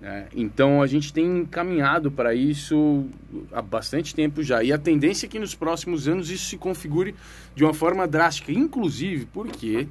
É, 0.00 0.28
então 0.34 0.80
a 0.80 0.86
gente 0.86 1.12
tem 1.12 1.44
caminhado 1.44 2.10
para 2.10 2.34
isso 2.34 3.04
há 3.52 3.60
bastante 3.60 4.14
tempo 4.14 4.42
já. 4.42 4.62
E 4.62 4.72
a 4.72 4.78
tendência 4.78 5.26
é 5.26 5.28
que 5.28 5.38
nos 5.38 5.54
próximos 5.54 6.08
anos 6.08 6.30
isso 6.30 6.46
se 6.46 6.56
configure 6.56 7.14
de 7.54 7.62
uma 7.62 7.74
forma 7.74 8.08
drástica, 8.08 8.50
inclusive 8.50 9.26
porque 9.26 9.86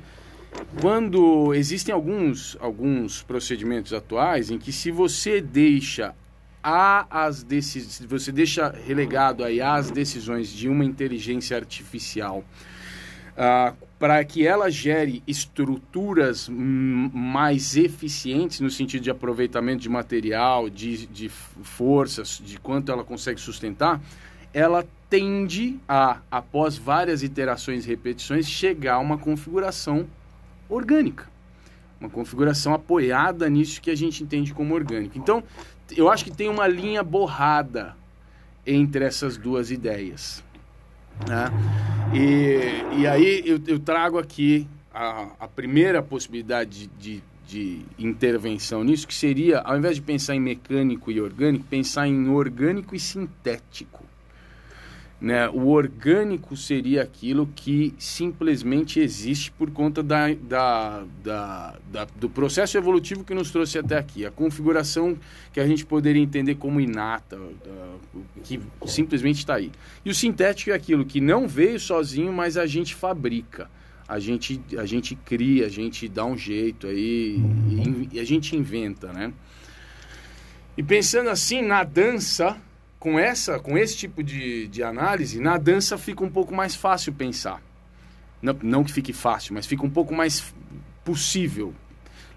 quando 0.79 1.53
existem 1.53 1.93
alguns, 1.93 2.57
alguns 2.59 3.21
procedimentos 3.21 3.93
atuais 3.93 4.51
em 4.51 4.57
que 4.57 4.71
se 4.71 4.91
você 4.91 5.41
deixa 5.41 6.15
as 6.63 7.43
decisões, 7.43 8.07
você 8.07 8.31
deixa 8.31 8.69
relegado 8.69 9.43
aí 9.43 9.59
as 9.59 9.89
decisões 9.89 10.49
de 10.49 10.69
uma 10.69 10.85
inteligência 10.85 11.57
artificial 11.57 12.43
ah, 13.35 13.73
para 13.97 14.23
que 14.23 14.45
ela 14.45 14.69
gere 14.69 15.23
estruturas 15.27 16.49
mais 16.49 17.75
eficientes 17.77 18.59
no 18.59 18.69
sentido 18.69 19.01
de 19.03 19.11
aproveitamento 19.11 19.81
de 19.81 19.89
material, 19.89 20.69
de, 20.69 21.05
de 21.07 21.29
forças, 21.29 22.41
de 22.43 22.59
quanto 22.59 22.91
ela 22.91 23.03
consegue 23.03 23.39
sustentar, 23.39 24.01
ela 24.53 24.85
tende 25.09 25.79
a, 25.87 26.19
após 26.29 26.77
várias 26.77 27.23
iterações 27.23 27.85
e 27.85 27.87
repetições, 27.87 28.47
chegar 28.47 28.95
a 28.95 28.99
uma 28.99 29.17
configuração 29.17 30.07
orgânica. 30.75 31.29
Uma 31.99 32.09
configuração 32.09 32.73
apoiada 32.73 33.49
nisso 33.49 33.81
que 33.81 33.91
a 33.91 33.95
gente 33.95 34.23
entende 34.23 34.53
como 34.53 34.73
orgânico. 34.73 35.17
Então, 35.17 35.43
eu 35.95 36.09
acho 36.09 36.23
que 36.23 36.31
tem 36.31 36.49
uma 36.49 36.67
linha 36.67 37.03
borrada 37.03 37.95
entre 38.65 39.05
essas 39.05 39.37
duas 39.37 39.69
ideias. 39.69 40.43
Né? 41.27 41.51
E, 42.13 43.01
e 43.01 43.07
aí 43.07 43.43
eu, 43.45 43.61
eu 43.67 43.79
trago 43.79 44.17
aqui 44.17 44.67
a, 44.93 45.27
a 45.39 45.47
primeira 45.47 46.01
possibilidade 46.01 46.87
de, 46.87 47.23
de, 47.47 47.79
de 47.97 48.05
intervenção 48.05 48.83
nisso, 48.83 49.07
que 49.07 49.13
seria, 49.13 49.59
ao 49.59 49.77
invés 49.77 49.95
de 49.95 50.01
pensar 50.01 50.35
em 50.35 50.39
mecânico 50.39 51.11
e 51.11 51.21
orgânico, 51.21 51.65
pensar 51.65 52.07
em 52.07 52.29
orgânico 52.29 52.95
e 52.95 52.99
sintético. 52.99 54.10
Né? 55.21 55.47
O 55.49 55.67
orgânico 55.67 56.57
seria 56.57 57.03
aquilo 57.03 57.47
que 57.55 57.93
simplesmente 57.99 58.99
existe 58.99 59.51
por 59.51 59.69
conta 59.69 60.01
da, 60.01 60.33
da, 60.33 61.03
da, 61.23 61.75
da, 61.91 62.07
do 62.19 62.27
processo 62.27 62.75
evolutivo 62.75 63.23
que 63.23 63.35
nos 63.35 63.51
trouxe 63.51 63.77
até 63.77 63.99
aqui. 63.99 64.25
A 64.25 64.31
configuração 64.31 65.15
que 65.53 65.59
a 65.59 65.67
gente 65.67 65.85
poderia 65.85 66.23
entender 66.23 66.55
como 66.55 66.81
inata, 66.81 67.39
que 68.43 68.59
simplesmente 68.87 69.37
está 69.37 69.55
aí. 69.55 69.71
E 70.03 70.09
o 70.09 70.15
sintético 70.15 70.71
é 70.71 70.73
aquilo 70.73 71.05
que 71.05 71.21
não 71.21 71.47
veio 71.47 71.79
sozinho, 71.79 72.33
mas 72.33 72.57
a 72.57 72.65
gente 72.65 72.95
fabrica. 72.95 73.69
A 74.07 74.17
gente, 74.17 74.59
a 74.75 74.87
gente 74.87 75.15
cria, 75.15 75.67
a 75.67 75.69
gente 75.69 76.09
dá 76.09 76.25
um 76.25 76.35
jeito 76.35 76.87
aí 76.87 77.39
e, 77.69 78.09
e 78.13 78.19
a 78.19 78.25
gente 78.25 78.55
inventa, 78.55 79.13
né? 79.13 79.31
E 80.75 80.81
pensando 80.81 81.29
assim, 81.29 81.61
na 81.61 81.83
dança, 81.83 82.57
com 83.01 83.17
essa, 83.17 83.59
com 83.59 83.75
esse 83.75 83.97
tipo 83.97 84.21
de, 84.21 84.67
de 84.67 84.83
análise, 84.83 85.39
na 85.39 85.57
dança 85.57 85.97
fica 85.97 86.23
um 86.23 86.29
pouco 86.29 86.53
mais 86.53 86.75
fácil 86.75 87.11
pensar. 87.11 87.59
Não, 88.39 88.55
não 88.61 88.83
que 88.83 88.93
fique 88.93 89.11
fácil, 89.11 89.55
mas 89.55 89.65
fica 89.65 89.83
um 89.83 89.89
pouco 89.89 90.13
mais 90.13 90.53
possível 91.03 91.73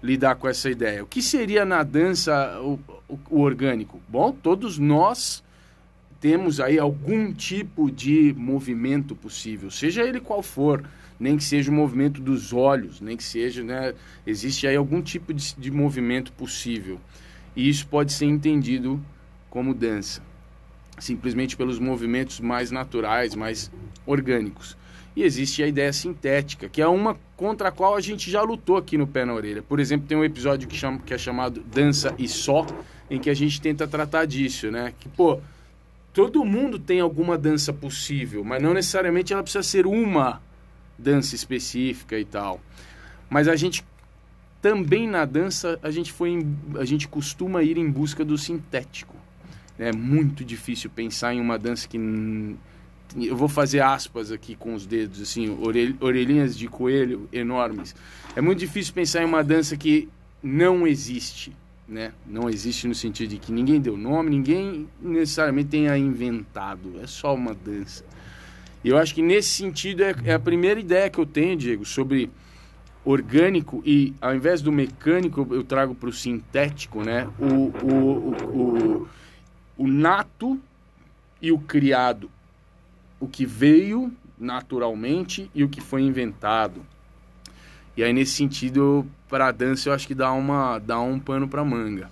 lidar 0.01 0.35
com 0.37 0.47
essa 0.47 0.67
ideia. 0.67 1.03
O 1.03 1.07
que 1.07 1.21
seria 1.21 1.65
na 1.65 1.83
dança 1.83 2.59
o, 2.61 2.79
o, 3.07 3.19
o 3.29 3.41
orgânico? 3.41 4.01
Bom, 4.09 4.31
todos 4.31 4.79
nós 4.79 5.43
temos 6.19 6.59
aí 6.59 6.79
algum 6.79 7.31
tipo 7.31 7.91
de 7.91 8.33
movimento 8.35 9.15
possível, 9.15 9.69
seja 9.69 10.01
ele 10.01 10.19
qual 10.19 10.41
for, 10.41 10.83
nem 11.19 11.37
que 11.37 11.43
seja 11.43 11.69
o 11.69 11.75
movimento 11.75 12.19
dos 12.19 12.53
olhos, 12.53 12.99
nem 12.99 13.15
que 13.15 13.23
seja, 13.23 13.63
né, 13.63 13.93
existe 14.25 14.65
aí 14.65 14.75
algum 14.75 14.99
tipo 14.99 15.31
de, 15.31 15.53
de 15.55 15.69
movimento 15.69 16.33
possível. 16.33 16.99
E 17.55 17.69
isso 17.69 17.85
pode 17.85 18.11
ser 18.11 18.25
entendido 18.25 18.99
como 19.47 19.75
dança, 19.75 20.23
simplesmente 20.97 21.57
pelos 21.57 21.79
movimentos 21.79 22.39
mais 22.39 22.71
naturais, 22.71 23.35
mais 23.35 23.71
orgânicos. 24.05 24.77
E 25.15 25.23
existe 25.23 25.63
a 25.63 25.67
ideia 25.67 25.93
sintética, 25.93 26.67
que 26.67 26.81
é 26.81 26.87
uma 26.87 27.17
contra 27.37 27.69
a 27.69 27.71
qual 27.71 27.95
a 27.95 28.01
gente 28.01 28.29
já 28.29 28.41
lutou 28.41 28.75
aqui 28.75 28.97
no 28.97 29.07
Pé 29.07 29.23
na 29.23 29.33
Orelha. 29.33 29.61
Por 29.61 29.79
exemplo, 29.79 30.07
tem 30.07 30.17
um 30.17 30.23
episódio 30.23 30.67
que, 30.67 30.75
chama, 30.75 30.99
que 30.99 31.13
é 31.13 31.17
chamado 31.17 31.61
Dança 31.61 32.13
e 32.17 32.27
Só, 32.27 32.65
em 33.09 33.19
que 33.19 33.29
a 33.29 33.33
gente 33.33 33.61
tenta 33.61 33.87
tratar 33.87 34.25
disso, 34.25 34.69
né? 34.69 34.93
Que, 34.99 35.07
pô, 35.07 35.39
todo 36.13 36.43
mundo 36.43 36.77
tem 36.77 36.99
alguma 36.99 37.37
dança 37.37 37.71
possível, 37.71 38.43
mas 38.43 38.61
não 38.61 38.73
necessariamente 38.73 39.31
ela 39.31 39.43
precisa 39.43 39.63
ser 39.63 39.85
uma 39.85 40.41
dança 40.97 41.35
específica 41.35 42.19
e 42.19 42.25
tal. 42.25 42.59
Mas 43.29 43.47
a 43.47 43.55
gente 43.55 43.85
também 44.61 45.07
na 45.07 45.25
dança 45.25 45.79
a 45.83 45.91
gente 45.91 46.11
foi 46.11 46.31
em, 46.31 46.57
a 46.77 46.85
gente 46.85 47.07
costuma 47.07 47.63
ir 47.63 47.77
em 47.77 47.89
busca 47.89 48.25
do 48.25 48.37
sintético. 48.37 49.15
É 49.77 49.91
muito 49.91 50.43
difícil 50.43 50.89
pensar 50.89 51.33
em 51.33 51.41
uma 51.41 51.57
dança 51.57 51.87
que 51.87 51.97
eu 53.17 53.35
vou 53.35 53.47
fazer 53.47 53.81
aspas 53.81 54.31
aqui 54.31 54.55
com 54.55 54.73
os 54.73 54.85
dedos, 54.85 55.21
assim, 55.21 55.57
orelhinhas 55.99 56.57
de 56.57 56.67
coelho 56.67 57.29
enormes. 57.31 57.95
É 58.35 58.41
muito 58.41 58.59
difícil 58.59 58.93
pensar 58.93 59.21
em 59.21 59.25
uma 59.25 59.43
dança 59.43 59.77
que 59.77 60.09
não 60.41 60.87
existe, 60.87 61.51
né? 61.87 62.11
Não 62.25 62.49
existe 62.49 62.87
no 62.87 62.95
sentido 62.95 63.29
de 63.29 63.37
que 63.37 63.51
ninguém 63.51 63.79
deu 63.79 63.97
nome, 63.97 64.29
ninguém 64.29 64.87
necessariamente 65.01 65.69
tenha 65.69 65.97
inventado. 65.97 66.99
É 67.01 67.07
só 67.07 67.33
uma 67.33 67.53
dança. 67.53 68.03
E 68.83 68.89
eu 68.89 68.97
acho 68.97 69.15
que 69.15 69.21
nesse 69.21 69.49
sentido 69.49 70.03
é, 70.03 70.15
é 70.25 70.33
a 70.33 70.39
primeira 70.39 70.79
ideia 70.79 71.09
que 71.09 71.17
eu 71.17 71.25
tenho, 71.25 71.55
Diego, 71.57 71.85
sobre 71.85 72.29
orgânico 73.03 73.83
e 73.85 74.13
ao 74.19 74.35
invés 74.35 74.61
do 74.61 74.71
mecânico 74.71 75.47
eu 75.51 75.63
trago 75.63 75.93
para 75.93 76.09
o 76.09 76.13
sintético, 76.13 77.03
né? 77.03 77.27
O, 77.39 77.45
o, 77.45 77.93
o, 77.93 79.01
o, 79.01 79.07
o 79.77 79.87
nato 79.87 80.59
e 81.41 81.51
o 81.51 81.59
criado 81.59 82.29
o 83.19 83.27
que 83.27 83.45
veio 83.45 84.11
naturalmente 84.37 85.49
e 85.53 85.63
o 85.63 85.69
que 85.69 85.81
foi 85.81 86.01
inventado. 86.01 86.85
E 87.95 88.03
aí 88.03 88.11
nesse 88.11 88.33
sentido, 88.33 89.05
para 89.29 89.47
a 89.47 89.51
dança 89.51 89.89
eu 89.89 89.93
acho 89.93 90.05
que 90.05 90.15
dá 90.15 90.31
uma 90.31 90.79
dá 90.79 90.99
um 90.99 91.19
pano 91.19 91.47
para 91.47 91.63
manga. 91.63 92.09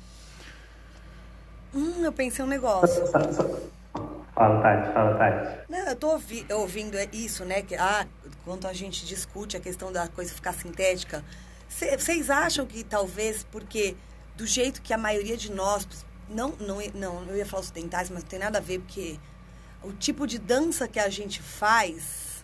Hum, 1.74 2.04
eu 2.04 2.12
pensei 2.12 2.44
um 2.44 2.48
negócio. 2.48 3.06
Fala, 3.08 4.62
Tati, 4.62 4.94
fala, 4.94 5.16
Tati. 5.16 5.60
Não, 5.70 5.88
eu 5.88 5.96
tô 5.96 6.12
ouvi 6.12 6.46
ouvindo 6.52 6.98
isso, 7.12 7.46
né? 7.46 7.62
Que, 7.62 7.76
ah, 7.76 8.08
quando 8.46 8.68
a 8.68 8.74
gente 8.74 9.06
discute 9.06 9.58
a 9.58 9.60
questão 9.60 9.92
da 9.92 10.08
coisa 10.08 10.34
ficar 10.34 10.54
sintética, 10.54 11.24
vocês 11.68 12.30
acham 12.30 12.66
que 12.66 12.84
talvez 12.84 13.46
porque 13.52 13.96
do 14.36 14.46
jeito 14.46 14.82
que 14.82 14.94
a 14.94 14.98
maioria 14.98 15.38
de 15.38 15.52
nós, 15.52 15.88
não, 16.34 16.50
não, 16.60 16.80
não, 16.94 17.24
eu 17.26 17.38
ia 17.38 17.46
falar 17.46 17.62
ocidentais, 17.62 18.10
mas 18.10 18.24
não 18.24 18.30
tem 18.30 18.40
nada 18.40 18.58
a 18.58 18.62
ver, 18.62 18.80
porque 18.80 19.20
o 19.84 19.92
tipo 19.92 20.26
de 20.26 20.40
dança 20.40 20.88
que 20.88 21.00
a 21.00 21.10
gente 21.10 21.42
faz, 21.42 22.44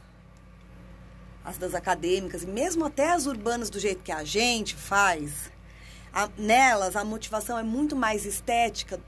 as 1.43 1.57
danças 1.57 1.75
acadêmicas, 1.75 2.43
e 2.43 2.47
mesmo 2.47 2.85
até 2.85 3.11
as 3.11 3.25
urbanas 3.25 3.69
do 3.69 3.79
jeito 3.79 4.03
que 4.03 4.11
a 4.11 4.23
gente 4.23 4.75
faz, 4.75 5.51
a, 6.13 6.29
nelas 6.37 6.95
a 6.95 7.03
motivação 7.03 7.57
é 7.57 7.63
muito 7.63 7.95
mais 7.95 8.25
estética 8.25 8.99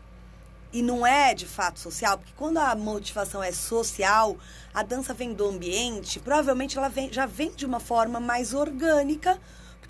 e 0.73 0.81
não 0.81 1.05
é 1.05 1.33
de 1.33 1.45
fato 1.45 1.79
social, 1.79 2.17
porque 2.17 2.33
quando 2.37 2.57
a 2.57 2.73
motivação 2.75 3.43
é 3.43 3.51
social, 3.51 4.37
a 4.73 4.83
dança 4.83 5.13
vem 5.13 5.33
do 5.33 5.45
ambiente, 5.45 6.19
provavelmente 6.19 6.77
ela 6.77 6.87
vem, 6.87 7.11
já 7.11 7.25
vem 7.25 7.51
de 7.51 7.65
uma 7.65 7.79
forma 7.79 8.19
mais 8.19 8.53
orgânica, 8.53 9.39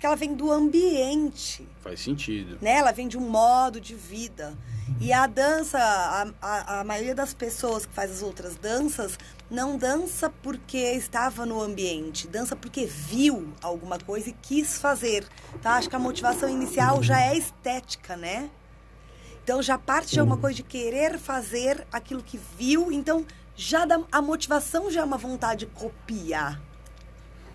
porque 0.02 0.06
ela 0.08 0.16
vem 0.16 0.34
do 0.34 0.50
ambiente. 0.50 1.64
Faz 1.80 2.00
sentido. 2.00 2.58
Né? 2.60 2.72
Ela 2.72 2.90
vem 2.90 3.06
de 3.06 3.16
um 3.16 3.20
modo 3.20 3.80
de 3.80 3.94
vida. 3.94 4.58
E 5.00 5.12
a 5.12 5.28
dança, 5.28 5.78
a, 5.78 6.26
a, 6.42 6.80
a, 6.80 6.84
maioria 6.84 7.14
das 7.14 7.32
pessoas 7.32 7.86
que 7.86 7.94
faz 7.94 8.10
as 8.10 8.20
outras 8.20 8.56
danças 8.56 9.16
não 9.48 9.78
dança 9.78 10.28
porque 10.28 10.76
estava 10.76 11.46
no 11.46 11.62
ambiente, 11.62 12.26
dança 12.26 12.56
porque 12.56 12.84
viu 12.84 13.52
alguma 13.62 13.96
coisa 13.96 14.30
e 14.30 14.32
quis 14.32 14.76
fazer. 14.76 15.24
Tá? 15.62 15.74
Acho 15.74 15.88
que 15.88 15.94
a 15.94 16.00
motivação 16.00 16.48
inicial 16.48 17.00
já 17.00 17.20
é 17.20 17.38
estética, 17.38 18.16
né? 18.16 18.50
Então 19.44 19.62
já 19.62 19.78
parte 19.78 20.14
de 20.14 20.18
alguma 20.18 20.36
coisa 20.36 20.56
de 20.56 20.64
querer 20.64 21.16
fazer 21.16 21.86
aquilo 21.92 22.24
que 22.24 22.40
viu, 22.58 22.90
então 22.90 23.24
já 23.54 23.84
dá, 23.84 24.00
a 24.10 24.20
motivação 24.20 24.90
já 24.90 25.02
é 25.02 25.04
uma 25.04 25.18
vontade 25.18 25.64
de 25.64 25.72
copiar. 25.72 26.60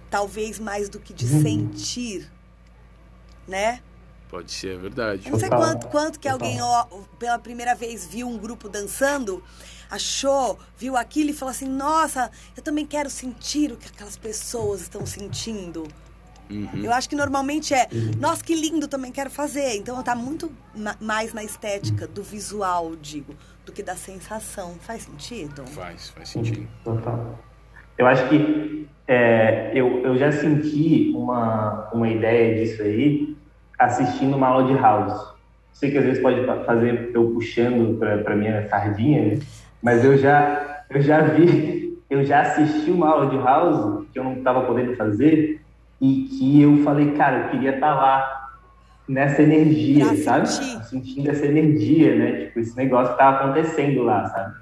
Talvez 0.09 0.57
mais 0.59 0.87
do 0.87 0.97
que 0.97 1.13
de 1.13 1.25
uhum. 1.25 1.41
sentir, 1.41 2.36
né? 3.47 3.81
Pode 4.29 4.51
ser, 4.51 4.75
é 4.75 4.77
verdade. 4.77 5.25
Eu 5.25 5.31
não 5.31 5.39
sei 5.39 5.49
quanto, 5.49 5.87
quanto 5.87 6.19
que 6.19 6.27
alguém 6.27 6.61
ó, 6.61 6.83
pela 7.17 7.39
primeira 7.39 7.73
vez 7.73 8.05
viu 8.05 8.27
um 8.27 8.37
grupo 8.37 8.67
dançando, 8.67 9.41
achou, 9.89 10.59
viu 10.77 10.97
aquilo 10.97 11.29
e 11.29 11.33
falou 11.33 11.51
assim: 11.51 11.67
Nossa, 11.67 12.29
eu 12.55 12.61
também 12.61 12.85
quero 12.85 13.09
sentir 13.09 13.71
o 13.71 13.77
que 13.77 13.87
aquelas 13.87 14.17
pessoas 14.17 14.81
estão 14.81 15.05
sentindo. 15.05 15.87
Uhum. 16.49 16.83
Eu 16.83 16.93
acho 16.93 17.09
que 17.09 17.15
normalmente 17.15 17.73
é, 17.73 17.87
nossa, 18.17 18.43
que 18.43 18.55
lindo, 18.55 18.87
também 18.87 19.11
quero 19.11 19.29
fazer. 19.29 19.75
Então 19.77 20.01
tá 20.03 20.15
muito 20.15 20.51
mais 20.99 21.33
na 21.33 21.43
estética 21.43 22.07
do 22.07 22.23
visual, 22.23 22.95
digo, 22.95 23.35
do 23.65 23.71
que 23.71 23.83
da 23.83 23.95
sensação. 23.95 24.75
Faz 24.81 25.03
sentido? 25.03 25.65
Faz, 25.67 26.09
faz 26.09 26.29
sentido. 26.29 26.67
Total. 26.83 27.46
Eu 27.97 28.05
acho 28.07 28.27
que 28.29 28.87
é, 29.07 29.71
eu, 29.73 30.03
eu 30.03 30.17
já 30.17 30.31
senti 30.31 31.11
uma, 31.15 31.89
uma 31.93 32.07
ideia 32.09 32.55
disso 32.55 32.81
aí 32.81 33.35
assistindo 33.79 34.35
uma 34.35 34.47
aula 34.47 34.67
de 34.67 34.79
house. 34.79 35.35
Sei 35.71 35.91
que 35.91 35.97
às 35.97 36.05
vezes 36.05 36.21
pode 36.21 36.43
fazer 36.65 37.11
eu 37.13 37.31
puxando 37.31 37.97
para 38.23 38.35
minha 38.35 38.67
sardinha, 38.67 39.21
né? 39.21 39.39
mas 39.81 40.03
eu 40.03 40.17
já, 40.17 40.83
eu 40.89 41.01
já 41.01 41.21
vi, 41.21 41.97
eu 42.09 42.23
já 42.25 42.41
assisti 42.41 42.89
uma 42.89 43.09
aula 43.09 43.29
de 43.29 43.37
house 43.37 44.05
que 44.11 44.19
eu 44.19 44.23
não 44.23 44.33
estava 44.33 44.61
podendo 44.61 44.95
fazer 44.95 45.61
e 46.01 46.27
que 46.29 46.61
eu 46.61 46.83
falei, 46.83 47.11
cara, 47.11 47.37
eu 47.37 47.49
queria 47.49 47.75
estar 47.75 47.93
tá 47.93 48.01
lá 48.01 48.49
nessa 49.07 49.41
energia, 49.41 50.05
pra 50.05 50.17
sabe? 50.17 50.47
Sentir. 50.49 50.83
Sentindo 50.85 51.29
essa 51.29 51.45
energia, 51.45 52.15
né? 52.15 52.31
Tipo, 52.45 52.59
esse 52.59 52.75
negócio 52.75 53.07
que 53.07 53.21
estava 53.21 53.37
acontecendo 53.37 54.03
lá, 54.03 54.25
sabe? 54.29 54.55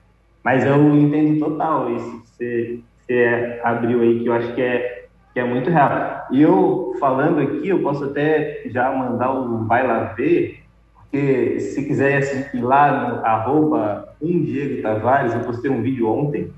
Mas 0.43 0.65
eu 0.65 0.95
entendo 0.95 1.39
total 1.39 1.95
isso 1.95 2.21
que 2.21 2.29
você, 2.29 2.79
você 3.05 3.59
abriu 3.63 4.01
aí, 4.01 4.19
que 4.19 4.27
eu 4.27 4.33
acho 4.33 4.53
que 4.53 4.61
é 4.61 5.05
que 5.33 5.39
é 5.41 5.43
muito 5.43 5.69
real. 5.69 6.27
E 6.31 6.41
eu 6.41 6.95
falando 6.97 7.41
aqui, 7.41 7.67
eu 7.67 7.81
posso 7.81 8.05
até 8.05 8.63
já 8.67 8.89
mandar 8.89 9.33
um 9.33 9.65
vai 9.65 9.85
lá 9.85 10.13
ver, 10.13 10.63
porque 10.93 11.59
se 11.59 11.85
quiser 11.85 12.53
ir 12.53 12.61
lá 12.61 13.09
no 13.09 13.25
arroba 13.25 14.15
um 14.21 14.41
Diego 14.41 14.81
Tavares, 14.81 15.33
eu 15.33 15.41
postei 15.41 15.69
um 15.69 15.81
vídeo 15.81 16.07
ontem 16.07 16.49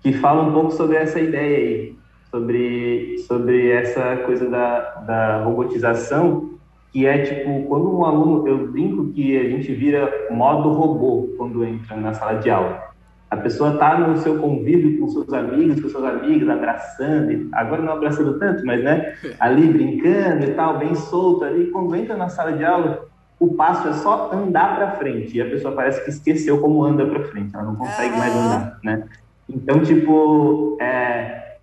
que 0.00 0.12
fala 0.14 0.42
um 0.42 0.52
pouco 0.52 0.70
sobre 0.70 0.96
essa 0.96 1.20
ideia 1.20 1.58
aí, 1.58 1.96
sobre, 2.30 3.18
sobre 3.26 3.70
essa 3.70 4.16
coisa 4.24 4.48
da, 4.48 4.80
da 5.06 5.42
robotização, 5.42 6.52
que 6.90 7.04
é 7.06 7.18
tipo, 7.18 7.64
quando 7.64 7.94
um 7.94 8.06
aluno, 8.06 8.48
eu 8.48 8.68
brinco 8.68 9.12
que 9.12 9.36
a 9.36 9.44
gente 9.50 9.70
vira 9.74 10.28
modo 10.30 10.72
robô 10.72 11.28
quando 11.36 11.62
entra 11.62 11.94
na 11.94 12.14
sala 12.14 12.38
de 12.38 12.48
aula. 12.48 12.88
A 13.30 13.36
pessoa 13.36 13.74
está 13.74 13.98
no 13.98 14.16
seu 14.18 14.38
convívio 14.38 14.98
com 14.98 15.08
seus 15.08 15.32
amigos, 15.32 15.80
com 15.80 15.88
seus 15.88 16.04
amigos, 16.04 16.48
abraçando, 16.48 17.48
agora 17.52 17.82
não 17.82 17.92
abraçando 17.92 18.38
tanto, 18.38 18.64
mas 18.64 18.82
né, 18.82 19.14
ali 19.38 19.68
brincando 19.68 20.44
e 20.44 20.54
tal, 20.54 20.78
bem 20.78 20.94
solto 20.94 21.44
ali. 21.44 21.70
Quando 21.70 21.94
entra 21.94 22.16
na 22.16 22.28
sala 22.28 22.52
de 22.52 22.64
aula, 22.64 23.06
o 23.38 23.54
passo 23.54 23.88
é 23.88 23.92
só 23.92 24.32
andar 24.32 24.76
para 24.76 24.92
frente. 24.92 25.36
E 25.36 25.42
a 25.42 25.48
pessoa 25.48 25.74
parece 25.74 26.02
que 26.04 26.10
esqueceu 26.10 26.58
como 26.60 26.82
anda 26.82 27.06
para 27.06 27.24
frente, 27.24 27.54
ela 27.54 27.64
não 27.64 27.76
consegue 27.76 28.16
mais 28.16 28.34
andar, 28.34 28.78
né? 28.82 29.04
Então, 29.48 29.80
tipo, 29.82 30.76
é, 30.80 31.56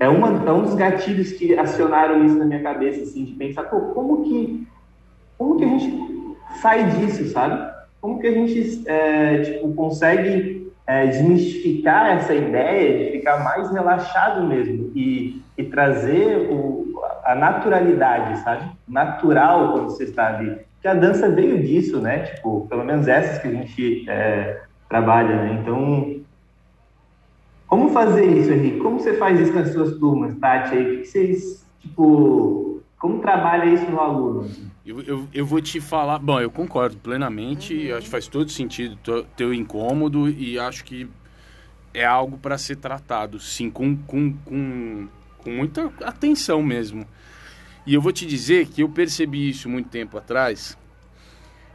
é, 0.00 0.08
uma, 0.08 0.48
é 0.48 0.52
um 0.52 0.62
dos 0.62 0.74
gatilhos 0.74 1.32
que 1.32 1.56
acionaram 1.56 2.24
isso 2.24 2.36
na 2.36 2.44
minha 2.44 2.62
cabeça, 2.62 3.02
assim, 3.02 3.24
de 3.24 3.32
pensar, 3.32 3.64
pô, 3.64 3.80
como 3.92 4.24
que, 4.24 4.66
como 5.38 5.56
que 5.56 5.64
a 5.64 5.68
gente 5.68 6.36
sai 6.60 6.90
disso, 6.90 7.28
sabe? 7.30 7.72
Como 8.02 8.18
que 8.18 8.26
a 8.26 8.32
gente 8.32 8.82
é, 8.86 9.38
tipo, 9.42 9.72
consegue 9.74 10.72
é, 10.84 11.06
desmistificar 11.06 12.16
essa 12.16 12.34
ideia 12.34 12.98
de 12.98 13.12
ficar 13.12 13.44
mais 13.44 13.70
relaxado 13.70 14.44
mesmo 14.44 14.90
e, 14.92 15.40
e 15.56 15.62
trazer 15.62 16.48
o, 16.50 17.00
a 17.24 17.36
naturalidade, 17.36 18.40
sabe? 18.40 18.68
Natural 18.88 19.72
quando 19.72 19.90
você 19.90 20.02
está 20.02 20.36
ali. 20.36 20.58
Que 20.80 20.88
a 20.88 20.94
dança 20.94 21.30
veio 21.30 21.62
disso, 21.62 22.00
né? 22.00 22.24
Tipo, 22.24 22.66
pelo 22.68 22.84
menos 22.84 23.06
essas 23.06 23.38
que 23.38 23.46
a 23.46 23.52
gente 23.52 24.10
é, 24.10 24.62
trabalha, 24.88 25.36
né? 25.36 25.58
Então, 25.62 26.16
como 27.68 27.90
fazer 27.90 28.26
isso, 28.26 28.52
Henrique? 28.52 28.80
Como 28.80 28.98
você 28.98 29.14
faz 29.14 29.38
isso 29.38 29.52
nas 29.52 29.72
suas 29.72 29.96
turmas, 29.98 30.34
Tati? 30.40 30.76
O 30.76 30.98
que 30.98 31.04
vocês, 31.04 31.64
tipo, 31.78 32.82
como 32.98 33.20
trabalha 33.20 33.66
isso 33.66 33.88
no 33.88 34.00
aluno? 34.00 34.50
Eu, 34.84 35.00
eu, 35.02 35.28
eu 35.32 35.46
vou 35.46 35.60
te 35.60 35.80
falar. 35.80 36.18
Bom, 36.18 36.40
eu 36.40 36.50
concordo 36.50 36.96
plenamente. 36.96 37.74
Uhum. 37.74 37.96
Acho 37.96 38.04
que 38.04 38.10
faz 38.10 38.26
todo 38.26 38.50
sentido 38.50 39.24
teu, 39.36 39.54
incômodo 39.54 40.28
e 40.28 40.58
acho 40.58 40.84
que 40.84 41.08
é 41.94 42.04
algo 42.04 42.38
para 42.38 42.58
ser 42.58 42.76
tratado, 42.76 43.38
sim, 43.38 43.70
com, 43.70 43.96
com, 43.96 44.32
com, 44.44 45.08
com 45.38 45.50
muita 45.50 45.92
atenção 46.02 46.62
mesmo. 46.62 47.06
E 47.86 47.94
eu 47.94 48.00
vou 48.00 48.12
te 48.12 48.24
dizer 48.26 48.66
que 48.66 48.82
eu 48.82 48.88
percebi 48.88 49.50
isso 49.50 49.68
muito 49.68 49.88
tempo 49.88 50.16
atrás 50.16 50.76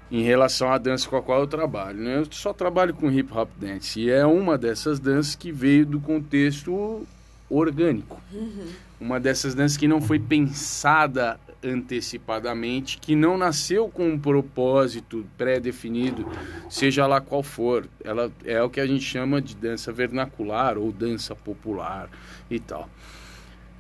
em 0.10 0.24
relação 0.24 0.72
à 0.72 0.78
dança 0.78 1.08
com 1.08 1.18
a 1.18 1.22
qual 1.22 1.42
eu 1.42 1.48
trabalho. 1.48 2.00
Né? 2.00 2.18
Eu 2.18 2.28
só 2.32 2.54
trabalho 2.54 2.94
com 2.94 3.12
hip 3.12 3.32
hop 3.32 3.50
dance 3.58 4.00
e 4.00 4.10
é 4.10 4.26
uma 4.26 4.58
dessas 4.58 5.00
danças 5.00 5.36
que 5.36 5.52
veio 5.52 5.86
do 5.86 6.00
contexto 6.00 7.06
orgânico. 7.50 8.22
Uhum. 8.34 8.68
Uma 9.00 9.20
dessas 9.20 9.54
danças 9.54 9.78
que 9.78 9.88
não 9.88 10.02
foi 10.02 10.18
pensada 10.18 11.40
antecipadamente, 11.64 12.98
que 13.00 13.16
não 13.16 13.38
nasceu 13.38 13.90
com 13.90 14.10
um 14.10 14.20
propósito 14.20 15.26
pré-definido, 15.38 16.28
seja 16.70 17.08
lá 17.08 17.20
qual 17.20 17.44
for. 17.44 17.88
Ela 18.04 18.32
é 18.46 18.62
o 18.62 18.70
que 18.70 18.80
a 18.80 18.88
gente 18.88 19.04
chama 19.04 19.42
de 19.42 19.56
dança 19.56 19.92
vernacular 19.92 20.78
ou 20.78 20.92
dança 20.92 21.36
popular 21.36 22.10
e 22.50 22.60
tal. 22.60 22.90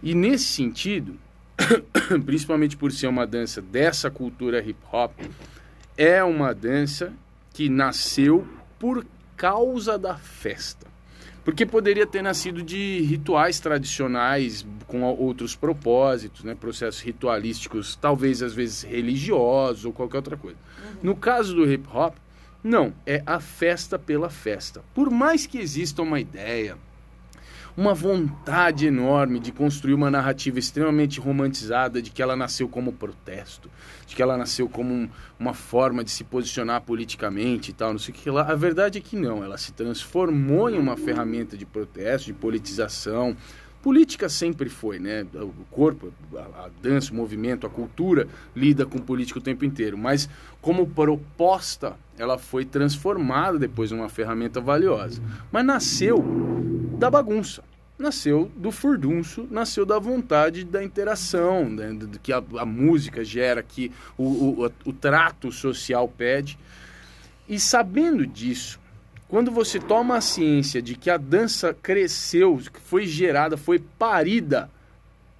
E 0.01 0.13
nesse 0.13 0.45
sentido, 0.45 1.17
principalmente 2.25 2.77
por 2.77 2.91
ser 2.91 3.07
uma 3.07 3.25
dança 3.25 3.61
dessa 3.61 4.09
cultura 4.11 4.61
hip 4.61 4.79
hop, 4.91 5.11
é 5.97 6.23
uma 6.23 6.53
dança 6.53 7.13
que 7.53 7.69
nasceu 7.69 8.47
por 8.77 9.05
causa 9.35 9.97
da 9.97 10.15
festa. 10.15 10.96
Porque 11.47 11.65
poderia 11.65 12.05
ter 12.05 12.21
nascido 12.21 12.62
de 12.62 12.99
rituais 13.03 13.57
tradicionais 13.57 14.67
com 14.86 15.03
outros 15.03 15.55
propósitos, 15.55 16.43
né? 16.43 16.53
processos 16.53 16.99
ritualísticos, 16.99 17.95
talvez 17.95 18.43
às 18.43 18.53
vezes 18.53 18.83
religiosos 18.83 19.86
ou 19.86 19.93
qualquer 19.93 20.17
outra 20.17 20.36
coisa. 20.36 20.57
Uhum. 20.77 20.97
No 21.03 21.15
caso 21.15 21.55
do 21.55 21.71
hip 21.71 21.88
hop, 21.93 22.15
não, 22.62 22.93
é 23.05 23.23
a 23.25 23.39
festa 23.39 23.97
pela 23.97 24.29
festa. 24.29 24.83
Por 24.93 25.10
mais 25.10 25.47
que 25.47 25.57
exista 25.57 26.01
uma 26.01 26.19
ideia, 26.19 26.77
uma 27.77 27.93
vontade 27.93 28.87
enorme 28.87 29.39
de 29.39 29.51
construir 29.51 29.93
uma 29.93 30.09
narrativa 30.09 30.57
extremamente 30.57 31.19
romantizada 31.19 32.01
de 32.01 32.09
que 32.09 32.23
ela 32.23 32.35
nasceu 32.35 32.67
como 32.67 32.91
protesto, 32.91 33.69
de 34.07 34.15
que 34.15 34.21
ela 34.21 34.35
nasceu 34.35 34.67
como 34.67 34.91
um, 34.91 35.07
uma 35.39 35.53
forma 35.53 36.03
de 36.03 36.09
se 36.09 36.23
posicionar 36.23 36.81
politicamente 36.81 37.69
e 37.69 37.73
tal, 37.75 37.91
não 37.91 37.99
sei 37.99 38.15
o 38.15 38.17
que 38.17 38.31
lá. 38.31 38.41
A 38.41 38.55
verdade 38.55 38.97
é 38.97 39.01
que 39.01 39.15
não, 39.15 39.43
ela 39.43 39.59
se 39.59 39.71
transformou 39.73 40.71
em 40.71 40.79
uma 40.79 40.97
ferramenta 40.97 41.55
de 41.55 41.67
protesto, 41.67 42.25
de 42.25 42.33
politização. 42.33 43.37
Política 43.88 44.28
sempre 44.28 44.67
foi, 44.67 45.00
né? 45.00 45.26
O 45.34 45.63
corpo, 45.71 46.12
a, 46.36 46.69
dança, 46.82 47.13
o 47.13 47.15
movimento, 47.15 47.65
a 47.65 47.69
cultura 47.69 48.28
lida 48.54 48.86
com 48.86 49.00
política 49.00 49.39
o 49.39 49.41
tempo 49.41 49.63
inteiro, 49.63 49.97
mas 49.97 50.28
como 50.62 50.86
proposta, 50.86 51.95
ela 52.17 52.38
foi 52.38 52.65
transformada 52.65 53.58
depois 53.58 53.89
em 53.89 53.95
uma 53.95 54.10
ferramenta 54.10 54.60
valiosa. 54.60 55.21
Mas 55.50 55.65
nasceu 55.65 56.21
da 57.00 57.10
bagunça. 57.10 57.63
Nasceu 57.97 58.52
do 58.58 58.73
furdunço, 58.73 59.47
nasceu 59.50 59.86
da 59.86 59.97
vontade 59.97 60.65
da 60.65 60.84
interação, 60.84 61.69
né, 61.69 61.97
que 62.21 62.34
a, 62.34 62.43
a, 62.58 62.65
música 62.65 63.23
gera, 63.23 63.63
que 63.63 63.89
o, 64.17 64.65
o, 64.65 64.71
o 64.84 64.91
trato 64.91 65.50
social 65.50 66.10
pede. 66.10 66.60
E 67.47 67.58
sabendo 67.58 68.28
disso, 68.28 68.82
quando 69.27 69.51
você 69.51 69.79
toma 69.79 70.17
a 70.17 70.21
ciência 70.21 70.81
de 70.81 70.95
que 70.95 71.09
a 71.09 71.17
dança 71.17 71.73
cresceu, 71.73 72.59
foi 72.85 73.05
gerada, 73.05 73.57
foi 73.57 73.79
parida 73.79 74.69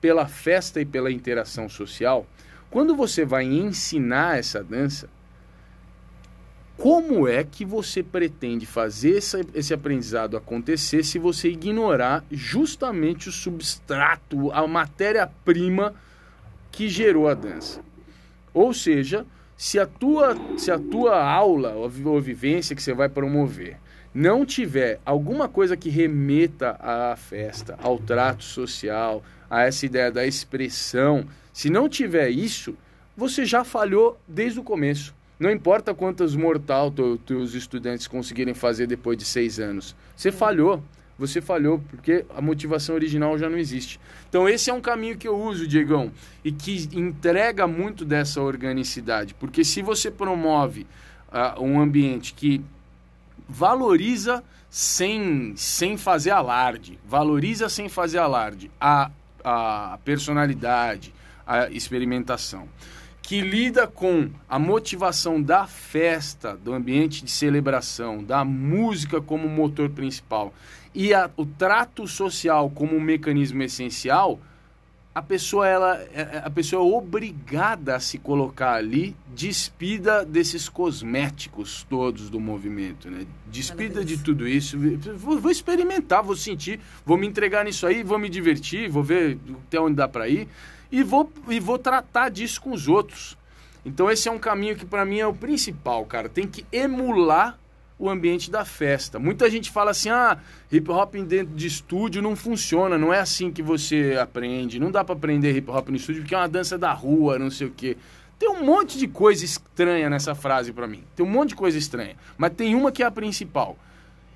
pela 0.02 0.28
festa 0.28 0.82
e 0.82 0.86
pela 0.86 1.12
interação 1.12 1.69
social, 1.69 2.28
quando 2.69 2.95
você 2.95 3.23
vai 3.23 3.45
ensinar 3.45 4.38
essa 4.38 4.62
dança, 4.63 5.10
como 6.78 7.28
é 7.28 7.43
que 7.43 7.65
você 7.65 8.04
pretende 8.04 8.65
fazer 8.65 9.17
esse, 9.17 9.41
esse 9.56 9.73
aprendizado 9.73 10.38
acontecer 10.38 11.04
se 11.04 11.17
você 11.17 11.50
ignorar 11.50 12.23
justamente 12.30 13.30
o 13.30 13.32
substrato, 13.32 14.52
a 14.52 14.67
matéria-prima 14.67 15.95
que 16.71 16.88
gerou 16.88 17.28
a 17.28 17.34
dança? 17.34 17.82
Ou 18.54 18.73
seja, 18.73 19.26
se 19.58 19.80
a 19.80 19.86
tua, 19.88 20.38
se 20.58 20.72
a 20.72 20.78
tua 20.78 21.22
aula 21.22 21.74
ou, 21.74 21.89
vivência 22.22 22.76
que 22.76 22.82
você 22.82 22.93
vai 22.93 23.10
promover 23.10 23.78
não 24.13 24.46
tiver 24.46 25.00
alguma 25.06 25.48
coisa 25.48 25.78
que 25.78 25.89
remeta 25.89 26.78
à 26.80 27.15
festa, 27.15 27.78
ao 27.82 28.00
trato 28.00 28.43
social, 28.43 29.24
a 29.50 29.63
essa 29.63 29.86
ideia 29.86 30.12
da 30.12 30.26
expressão, 30.26 31.26
se 31.54 31.70
não 31.70 31.88
tiver 31.88 32.30
isso, 32.30 32.76
você 33.15 33.46
já 33.46 33.63
falhou 33.63 34.20
desde 34.28 34.60
o 34.60 34.63
começo. 34.63 35.13
Não 35.39 35.52
importa 35.52 35.93
quantos 35.93 36.36
mortal 36.36 36.91
os 37.30 37.54
estudantes 37.54 38.08
conseguirem 38.08 38.56
fazer 38.56 38.88
depois 38.88 39.17
de 39.17 39.26
seis 39.26 39.60
anos. 39.60 39.96
Você 40.15 40.32
falhou. 40.32 40.82
Você 41.17 41.41
falhou 41.41 41.80
porque 41.89 42.25
a 42.36 42.41
motivação 42.41 42.93
original 42.93 43.38
já 43.38 43.49
não 43.49 43.58
existe. 43.58 43.99
Então 44.30 44.47
esse 44.47 44.69
é 44.69 44.73
um 44.73 44.82
caminho 44.82 45.17
que 45.17 45.27
eu 45.27 45.39
uso, 45.39 45.67
Diegão, 45.67 46.12
e 46.43 46.51
que 46.51 46.88
entrega 46.93 47.65
muito 47.65 48.06
dessa 48.06 48.41
organicidade. 48.41 49.34
Porque 49.34 49.63
se 49.63 49.82
você 49.82 50.12
promove 50.12 50.86
uh, 51.30 51.62
um 51.62 51.80
ambiente 51.80 52.34
que 52.34 52.63
valoriza 53.49 54.43
sem, 54.69 55.53
sem 55.56 55.97
fazer 55.97 56.32
alarde, 56.32 56.99
valoriza 57.08 57.67
sem 57.67 57.89
fazer 57.89 58.19
alarde 58.19 58.69
a, 58.80 59.10
a 59.43 59.97
personalidade, 60.03 61.13
a 61.45 61.69
experimentação 61.69 62.67
que 63.27 63.41
lida 63.41 63.86
com 63.86 64.30
a 64.47 64.58
motivação 64.58 65.41
da 65.41 65.67
festa, 65.67 66.56
do 66.56 66.73
ambiente 66.73 67.25
de 67.25 67.30
celebração, 67.30 68.23
da 68.23 68.45
música 68.45 69.19
como 69.19 69.49
motor 69.49 69.89
principal 69.89 70.53
e 70.98 71.14
a, 71.14 71.30
o 71.38 71.46
trato 71.46 72.08
social 72.08 72.72
como 72.72 72.96
um 72.96 73.00
mecanismo 73.00 73.62
essencial, 73.62 74.40
a 75.14 75.22
pessoa 75.22 75.68
ela 75.68 75.96
é, 76.12 76.22
é, 76.22 76.42
a 76.44 76.50
pessoa 76.50 76.82
é 76.82 76.98
obrigada 76.98 77.96
a 77.96 78.00
se 78.00 78.18
colocar 78.18 78.74
ali 78.74 79.16
despida 79.28 80.26
desses 80.26 80.68
cosméticos 80.68 81.86
todos 81.88 82.32
do 82.32 82.40
movimento, 82.40 83.12
né? 83.12 83.28
Despida 83.46 84.04
de 84.04 84.18
tudo 84.18 84.48
isso. 84.48 84.76
Vou, 85.16 85.40
vou, 85.40 85.52
experimentar, 85.52 86.24
vou 86.24 86.36
sentir, 86.36 86.80
vou 87.06 87.16
me 87.16 87.28
entregar 87.28 87.64
nisso 87.64 87.86
aí, 87.86 88.02
vou 88.02 88.18
me 88.18 88.28
divertir, 88.28 88.90
vou 88.90 89.04
ver 89.04 89.38
até 89.68 89.80
onde 89.80 89.98
dá 89.98 90.08
para 90.08 90.28
ir 90.28 90.48
e 90.92 91.04
vou, 91.04 91.32
e 91.48 91.60
vou 91.60 91.78
tratar 91.78 92.30
disso 92.30 92.60
com 92.60 92.72
os 92.72 92.88
outros. 92.88 93.38
Então 93.86 94.10
esse 94.10 94.28
é 94.28 94.32
um 94.32 94.40
caminho 94.40 94.76
que 94.76 94.86
para 94.86 95.06
mim 95.06 95.20
é 95.20 95.28
o 95.28 95.34
principal, 95.34 96.04
cara. 96.08 96.28
Tem 96.28 96.48
que 96.48 96.66
emular 96.72 97.60
o 98.00 98.10
ambiente 98.10 98.52
da 98.52 98.64
festa. 98.64 99.18
Muita 99.20 99.50
gente 99.50 99.72
fala 99.72 99.92
assim: 99.92 100.10
"Ah, 100.10 100.38
hip 100.72 100.90
hop 100.90 101.16
dentro 101.16 101.56
de 101.56 101.68
estúdio 101.68 102.22
não 102.22 102.36
funciona, 102.36 102.98
não 102.98 103.14
é 103.14 103.20
assim 103.20 103.52
que 103.52 103.62
você 103.62 104.18
aprende. 104.22 104.80
Não 104.80 104.92
dá 104.92 105.04
para 105.04 105.16
aprender 105.16 105.56
hip 105.56 105.70
hop 105.70 105.90
no 105.90 105.96
estúdio 105.96 106.22
porque 106.22 106.36
é 106.36 106.38
uma 106.38 106.50
dança 106.50 106.78
da 106.78 106.92
rua, 106.94 107.40
não 107.40 107.50
sei 107.50 107.68
o 107.68 107.72
quê". 107.72 107.98
Tem 108.40 108.50
um 108.50 108.64
monte 108.64 109.00
de 109.00 109.08
coisa 109.08 109.44
estranha 109.44 110.10
nessa 110.10 110.36
frase 110.36 110.72
para 110.72 110.88
mim. 110.88 111.04
Tem 111.16 111.26
um 111.26 111.30
monte 111.30 111.50
de 111.50 111.56
coisa 111.56 111.78
estranha, 111.78 112.16
mas 112.38 112.54
tem 112.54 112.76
uma 112.76 112.92
que 112.92 113.02
é 113.02 113.06
a 113.06 113.12
principal. 113.12 113.76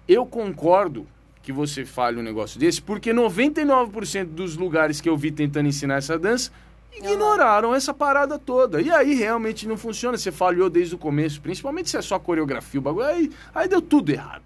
Eu 0.08 0.26
concordo 0.26 1.06
que 1.44 1.52
você 1.52 1.86
fale 1.86 2.20
um 2.20 2.24
negócio 2.24 2.60
desse, 2.60 2.82
porque 2.82 3.14
99% 3.14 4.26
dos 4.26 4.56
lugares 4.58 5.00
que 5.02 5.10
eu 5.10 5.18
vi 5.18 5.32
tentando 5.32 5.68
ensinar 5.68 5.96
essa 5.96 6.18
dança 6.18 6.52
ignoraram 6.94 7.74
essa 7.74 7.94
parada 7.94 8.38
toda. 8.38 8.82
E 8.82 8.92
aí 8.92 9.14
realmente 9.14 9.68
não 9.68 9.78
funciona, 9.78 10.18
você 10.18 10.32
falhou 10.32 10.70
desde 10.70 10.96
o 10.96 10.98
começo, 10.98 11.42
principalmente 11.42 11.90
se 11.90 11.98
é 11.98 12.02
só 12.02 12.20
coreografia, 12.20 12.80
o 12.80 12.84
bagulho, 12.84 13.06
aí, 13.06 13.32
aí 13.54 13.68
deu 13.68 13.82
tudo 13.82 14.12
errado. 14.12 14.44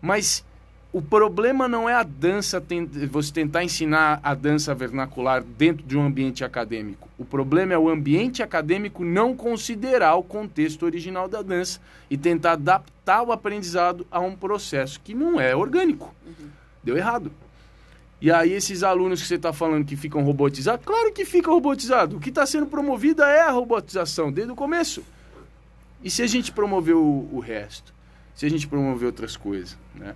Mas 0.00 0.44
o 0.92 1.00
problema 1.00 1.68
não 1.68 1.88
é 1.88 1.94
a 1.94 2.02
dança, 2.02 2.62
você 3.08 3.32
tentar 3.32 3.62
ensinar 3.62 4.18
a 4.24 4.34
dança 4.34 4.74
vernacular 4.74 5.40
dentro 5.40 5.86
de 5.86 5.96
um 5.96 6.04
ambiente 6.04 6.44
acadêmico. 6.44 7.08
O 7.16 7.24
problema 7.24 7.72
é 7.72 7.78
o 7.78 7.88
ambiente 7.88 8.42
acadêmico 8.42 9.04
não 9.04 9.36
considerar 9.36 10.16
o 10.16 10.22
contexto 10.22 10.84
original 10.84 11.28
da 11.28 11.42
dança 11.42 11.80
e 12.10 12.16
tentar 12.16 12.52
adaptar 12.52 13.22
o 13.22 13.30
aprendizado 13.30 14.04
a 14.10 14.18
um 14.18 14.34
processo 14.34 15.00
que 15.00 15.14
não 15.14 15.40
é 15.40 15.54
orgânico. 15.54 16.12
Uhum. 16.26 16.48
Deu 16.82 16.96
errado. 16.96 17.30
E 18.20 18.30
aí 18.30 18.52
esses 18.52 18.82
alunos 18.82 19.22
que 19.22 19.26
você 19.26 19.36
está 19.36 19.52
falando 19.52 19.84
que 19.84 19.96
ficam 19.96 20.22
robotizados, 20.22 20.84
claro 20.84 21.12
que 21.12 21.24
ficam 21.24 21.54
robotizados. 21.54 22.16
O 22.16 22.20
que 22.20 22.28
está 22.28 22.44
sendo 22.44 22.66
promovido 22.66 23.22
é 23.22 23.40
a 23.40 23.50
robotização 23.50 24.30
desde 24.30 24.52
o 24.52 24.56
começo. 24.56 25.02
E 26.02 26.10
se 26.10 26.22
a 26.22 26.26
gente 26.26 26.52
promover 26.52 26.94
o, 26.94 27.28
o 27.32 27.40
resto? 27.40 27.94
Se 28.34 28.44
a 28.44 28.50
gente 28.50 28.68
promover 28.68 29.06
outras 29.06 29.36
coisas, 29.36 29.76
né? 29.94 30.14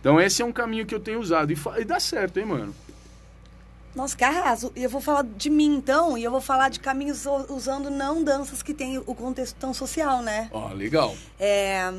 Então 0.00 0.20
esse 0.20 0.42
é 0.42 0.44
um 0.44 0.52
caminho 0.52 0.86
que 0.86 0.94
eu 0.94 1.00
tenho 1.00 1.20
usado. 1.20 1.52
E, 1.52 1.58
e 1.78 1.84
dá 1.84 2.00
certo, 2.00 2.38
hein, 2.38 2.46
mano? 2.46 2.74
Nossa, 3.94 4.16
que 4.16 4.24
arraso. 4.24 4.72
E 4.74 4.82
eu 4.82 4.88
vou 4.88 5.00
falar 5.00 5.22
de 5.22 5.50
mim, 5.50 5.76
então, 5.76 6.16
e 6.16 6.24
eu 6.24 6.30
vou 6.30 6.40
falar 6.40 6.70
de 6.70 6.80
caminhos 6.80 7.26
usando 7.48 7.90
não 7.90 8.24
danças 8.24 8.62
que 8.62 8.72
têm 8.72 8.98
o 8.98 9.14
contexto 9.14 9.56
tão 9.56 9.74
social, 9.74 10.22
né? 10.22 10.48
Ó, 10.50 10.70
oh, 10.70 10.74
legal. 10.74 11.14
É, 11.38 11.92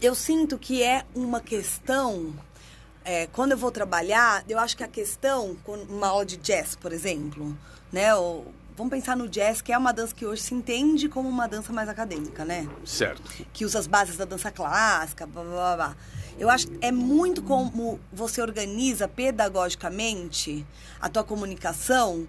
eu 0.00 0.14
sinto 0.14 0.58
que 0.58 0.82
é 0.82 1.04
uma 1.14 1.40
questão 1.40 2.34
é, 3.08 3.26
quando 3.28 3.52
eu 3.52 3.56
vou 3.56 3.70
trabalhar, 3.70 4.44
eu 4.46 4.58
acho 4.58 4.76
que 4.76 4.84
a 4.84 4.88
questão, 4.88 5.56
com 5.64 5.72
uma 5.72 6.08
aula 6.08 6.26
de 6.26 6.36
jazz, 6.36 6.76
por 6.76 6.92
exemplo, 6.92 7.56
né? 7.90 8.14
Ou, 8.14 8.52
vamos 8.76 8.90
pensar 8.90 9.16
no 9.16 9.26
jazz, 9.26 9.62
que 9.62 9.72
é 9.72 9.78
uma 9.78 9.92
dança 9.92 10.14
que 10.14 10.26
hoje 10.26 10.42
se 10.42 10.54
entende 10.54 11.08
como 11.08 11.26
uma 11.26 11.48
dança 11.48 11.72
mais 11.72 11.88
acadêmica, 11.88 12.44
né? 12.44 12.68
Certo. 12.84 13.22
Que 13.50 13.64
usa 13.64 13.78
as 13.78 13.86
bases 13.86 14.18
da 14.18 14.26
dança 14.26 14.50
clássica, 14.50 15.26
blá, 15.26 15.42
blá, 15.42 15.76
blá. 15.76 15.96
Eu 16.38 16.50
acho 16.50 16.68
que 16.68 16.84
é 16.84 16.92
muito 16.92 17.42
como 17.42 17.98
você 18.12 18.42
organiza 18.42 19.08
pedagogicamente 19.08 20.66
a 21.00 21.08
tua 21.08 21.24
comunicação 21.24 22.28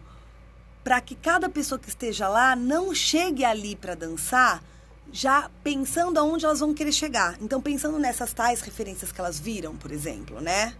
para 0.81 1.01
que 1.01 1.13
cada 1.13 1.49
pessoa 1.49 1.77
que 1.77 1.89
esteja 1.89 2.29
lá 2.29 2.55
não 2.55 2.95
chegue 2.95 3.43
ali 3.43 3.75
para 3.75 3.95
dançar 3.95 4.63
já 5.11 5.49
pensando 5.63 6.17
aonde 6.17 6.45
elas 6.45 6.59
vão 6.59 6.73
querer 6.73 6.91
chegar. 6.91 7.37
Então, 7.41 7.61
pensando 7.61 7.97
nessas 7.99 8.33
tais 8.33 8.61
referências 8.61 9.11
que 9.11 9.19
elas 9.19 9.39
viram, 9.39 9.75
por 9.75 9.91
exemplo, 9.91 10.39
né? 10.39 10.75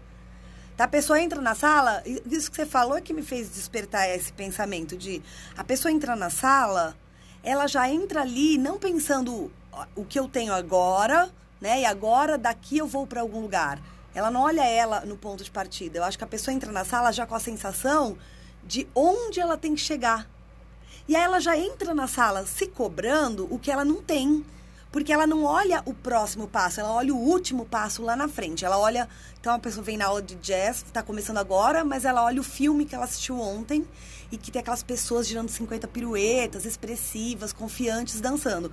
Tá, 0.78 0.86
a 0.86 0.88
pessoa 0.88 1.20
entra 1.20 1.42
na 1.42 1.56
sala, 1.56 2.02
isso 2.06 2.50
que 2.50 2.56
você 2.56 2.66
falou 2.66 2.98
é 2.98 3.02
que 3.02 3.14
me 3.14 3.22
fez 3.22 3.50
despertar 3.50 4.08
esse 4.10 4.32
pensamento 4.32 4.96
de 4.96 5.22
a 5.58 5.64
pessoa 5.64 5.92
entra 5.92 6.16
na 6.16 6.30
sala, 6.30 6.96
ela 7.44 7.68
já 7.68 7.90
entra 7.90 8.22
ali 8.22 8.58
não 8.58 8.80
pensando 8.80 9.52
o 9.96 10.06
que 10.06 10.18
eu 10.18 10.28
tenho 10.28 10.54
agora, 10.54 11.30
né? 11.60 11.82
E 11.82 11.86
agora 11.86 12.38
daqui 12.38 12.78
eu 12.78 12.88
vou 12.88 13.06
para 13.06 13.22
algum 13.22 13.42
lugar. 13.42 13.82
Ela 14.16 14.32
não 14.32 14.42
olha 14.42 14.66
ela 14.66 15.02
no 15.02 15.18
ponto 15.18 15.44
de 15.44 15.52
partida. 15.52 16.00
Eu 16.00 16.04
acho 16.04 16.18
que 16.18 16.24
a 16.24 16.28
pessoa 16.28 16.54
entra 16.54 16.72
na 16.72 16.86
sala 16.86 17.12
já 17.12 17.26
com 17.26 17.36
a 17.36 17.40
sensação 17.40 18.18
de 18.64 18.88
onde 18.96 19.40
ela 19.40 19.58
tem 19.58 19.76
que 19.76 19.82
chegar. 19.82 20.30
E 21.10 21.16
aí 21.16 21.24
ela 21.24 21.40
já 21.40 21.58
entra 21.58 21.92
na 21.92 22.06
sala 22.06 22.46
se 22.46 22.68
cobrando 22.68 23.48
o 23.50 23.58
que 23.58 23.72
ela 23.72 23.84
não 23.84 23.96
tem. 23.96 24.46
Porque 24.92 25.12
ela 25.12 25.26
não 25.26 25.44
olha 25.44 25.82
o 25.88 25.92
próximo 25.92 26.48
passo, 26.48 26.80
ela 26.80 26.94
olha 26.94 27.12
o 27.12 27.18
último 27.18 27.66
passo 27.66 28.04
lá 28.04 28.16
na 28.16 28.28
frente. 28.28 28.64
Ela 28.64 28.78
olha. 28.78 29.10
Então 29.40 29.56
a 29.56 29.58
pessoa 29.58 29.84
vem 29.84 29.98
na 29.98 30.06
aula 30.06 30.22
de 30.22 30.36
jazz, 30.36 30.84
está 30.86 31.02
começando 31.02 31.40
agora, 31.40 31.84
mas 31.84 32.06
ela 32.06 32.24
olha 32.24 32.40
o 32.40 32.44
filme 32.44 32.86
que 32.86 32.94
ela 32.94 33.06
assistiu 33.06 33.40
ontem 33.40 33.88
e 34.32 34.38
que 34.38 34.52
tem 34.52 34.60
aquelas 34.60 34.84
pessoas 34.84 35.28
girando 35.28 35.50
50 35.50 35.88
piruetas, 35.88 36.64
expressivas, 36.64 37.52
confiantes, 37.52 38.22
dançando 38.22 38.72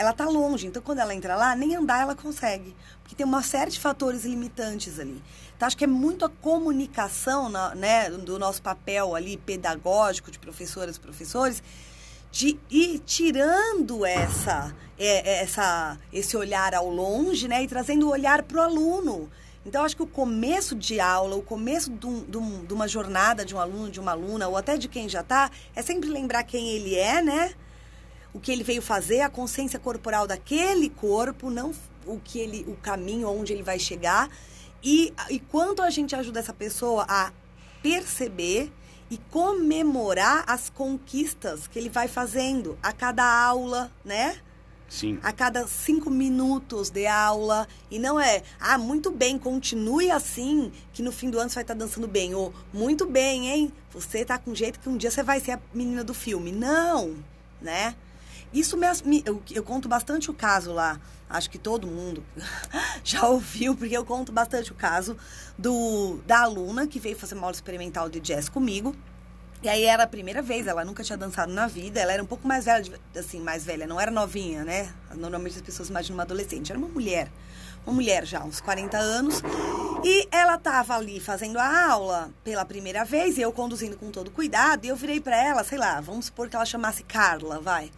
ela 0.00 0.14
tá 0.14 0.24
longe. 0.24 0.66
Então, 0.66 0.80
quando 0.80 1.00
ela 1.00 1.14
entra 1.14 1.36
lá, 1.36 1.54
nem 1.54 1.76
andar 1.76 2.00
ela 2.00 2.14
consegue. 2.14 2.74
Porque 3.02 3.14
tem 3.14 3.26
uma 3.26 3.42
série 3.42 3.70
de 3.70 3.78
fatores 3.78 4.24
limitantes 4.24 4.98
ali. 4.98 5.22
Então, 5.54 5.66
acho 5.66 5.76
que 5.76 5.84
é 5.84 5.86
muito 5.86 6.24
a 6.24 6.30
comunicação 6.30 7.50
né, 7.76 8.08
do 8.08 8.38
nosso 8.38 8.62
papel 8.62 9.14
ali 9.14 9.36
pedagógico 9.36 10.30
de 10.30 10.38
professoras 10.38 10.96
e 10.96 11.00
professores 11.00 11.62
de 12.32 12.58
ir 12.70 13.00
tirando 13.00 14.06
essa, 14.06 14.74
é, 14.98 15.42
essa, 15.42 15.98
esse 16.10 16.34
olhar 16.34 16.74
ao 16.74 16.88
longe 16.88 17.46
né, 17.46 17.62
e 17.62 17.68
trazendo 17.68 18.06
o 18.06 18.10
olhar 18.10 18.42
para 18.42 18.56
o 18.56 18.62
aluno. 18.62 19.30
Então, 19.66 19.84
acho 19.84 19.94
que 19.94 20.02
o 20.02 20.06
começo 20.06 20.74
de 20.74 20.98
aula, 20.98 21.36
o 21.36 21.42
começo 21.42 21.90
de, 21.90 22.72
uma 22.72 22.88
jornada 22.88 23.44
de 23.44 23.54
um 23.54 23.60
aluno, 23.60 23.90
de 23.90 24.00
uma 24.00 24.12
aluna, 24.12 24.48
ou 24.48 24.56
até 24.56 24.78
de 24.78 24.88
quem 24.88 25.10
já 25.10 25.20
está, 25.20 25.50
é 25.76 25.82
sempre 25.82 26.08
lembrar 26.08 26.44
quem 26.44 26.70
ele 26.70 26.94
é, 26.94 27.20
né? 27.20 27.54
O 28.32 28.40
que 28.40 28.52
ele 28.52 28.62
veio 28.62 28.82
fazer, 28.82 29.20
a 29.20 29.28
consciência 29.28 29.78
corporal 29.78 30.26
daquele 30.26 30.88
corpo, 30.88 31.50
não 31.50 31.72
o 32.06 32.18
que 32.18 32.38
ele, 32.38 32.64
o 32.68 32.76
caminho 32.76 33.28
onde 33.28 33.52
ele 33.52 33.62
vai 33.62 33.78
chegar 33.78 34.30
e, 34.82 35.12
e 35.28 35.38
quanto 35.38 35.82
a 35.82 35.90
gente 35.90 36.14
ajuda 36.14 36.40
essa 36.40 36.52
pessoa 36.52 37.04
a 37.08 37.32
perceber 37.82 38.72
e 39.10 39.18
comemorar 39.30 40.44
as 40.46 40.70
conquistas 40.70 41.66
que 41.66 41.78
ele 41.78 41.88
vai 41.88 42.08
fazendo 42.08 42.78
a 42.82 42.92
cada 42.92 43.24
aula, 43.24 43.90
né? 44.04 44.38
Sim. 44.88 45.18
A 45.22 45.32
cada 45.32 45.66
cinco 45.66 46.10
minutos 46.10 46.90
de 46.90 47.06
aula. 47.06 47.68
E 47.90 47.98
não 47.98 48.18
é, 48.18 48.42
ah, 48.58 48.78
muito 48.78 49.10
bem, 49.10 49.38
continue 49.38 50.10
assim, 50.10 50.72
que 50.92 51.02
no 51.02 51.12
fim 51.12 51.30
do 51.30 51.38
ano 51.38 51.48
você 51.48 51.56
vai 51.56 51.64
estar 51.64 51.74
dançando 51.74 52.08
bem. 52.08 52.34
Ou, 52.34 52.52
muito 52.72 53.06
bem, 53.06 53.48
hein? 53.48 53.72
Você 53.92 54.24
tá 54.24 54.38
com 54.38 54.54
jeito 54.54 54.80
que 54.80 54.88
um 54.88 54.96
dia 54.96 55.10
você 55.10 55.22
vai 55.22 55.40
ser 55.40 55.52
a 55.52 55.60
menina 55.74 56.02
do 56.02 56.14
filme. 56.14 56.50
Não, 56.50 57.16
né? 57.60 57.94
Isso 58.52 58.76
me, 58.76 59.22
eu, 59.24 59.42
eu 59.52 59.62
conto 59.62 59.88
bastante 59.88 60.30
o 60.30 60.34
caso 60.34 60.72
lá. 60.72 61.00
Acho 61.28 61.48
que 61.48 61.58
todo 61.58 61.86
mundo 61.86 62.24
já 63.04 63.26
ouviu, 63.28 63.76
porque 63.76 63.96
eu 63.96 64.04
conto 64.04 64.32
bastante 64.32 64.72
o 64.72 64.74
caso 64.74 65.16
do 65.56 66.18
da 66.26 66.40
aluna 66.40 66.86
que 66.86 66.98
veio 66.98 67.16
fazer 67.16 67.34
uma 67.34 67.44
aula 67.44 67.54
experimental 67.54 68.08
de 68.08 68.18
jazz 68.18 68.48
comigo. 68.48 68.96
E 69.62 69.68
aí 69.68 69.84
era 69.84 70.04
a 70.04 70.06
primeira 70.06 70.40
vez, 70.40 70.66
ela 70.66 70.84
nunca 70.86 71.04
tinha 71.04 71.18
dançado 71.18 71.52
na 71.52 71.66
vida, 71.66 72.00
ela 72.00 72.12
era 72.12 72.22
um 72.22 72.26
pouco 72.26 72.48
mais 72.48 72.64
velha, 72.64 72.98
assim, 73.14 73.40
mais 73.40 73.62
velha, 73.62 73.86
não 73.86 74.00
era 74.00 74.10
novinha, 74.10 74.64
né? 74.64 74.90
Normalmente 75.14 75.56
as 75.56 75.62
pessoas 75.62 75.90
imaginam 75.90 76.16
uma 76.16 76.22
adolescente, 76.22 76.72
era 76.72 76.78
uma 76.78 76.88
mulher. 76.88 77.30
Uma 77.86 77.94
mulher 77.94 78.26
já, 78.26 78.42
uns 78.42 78.58
40 78.58 78.96
anos. 78.96 79.42
E 80.02 80.26
ela 80.30 80.54
estava 80.54 80.96
ali 80.96 81.20
fazendo 81.20 81.58
a 81.58 81.90
aula 81.90 82.30
pela 82.42 82.64
primeira 82.64 83.04
vez, 83.04 83.36
e 83.36 83.42
eu 83.42 83.52
conduzindo 83.52 83.98
com 83.98 84.10
todo 84.10 84.30
cuidado, 84.30 84.86
e 84.86 84.88
eu 84.88 84.96
virei 84.96 85.20
para 85.20 85.36
ela, 85.36 85.62
sei 85.62 85.76
lá, 85.76 86.00
vamos 86.00 86.26
supor 86.26 86.48
que 86.48 86.56
ela 86.56 86.64
chamasse 86.64 87.02
Carla, 87.02 87.60
vai. 87.60 87.90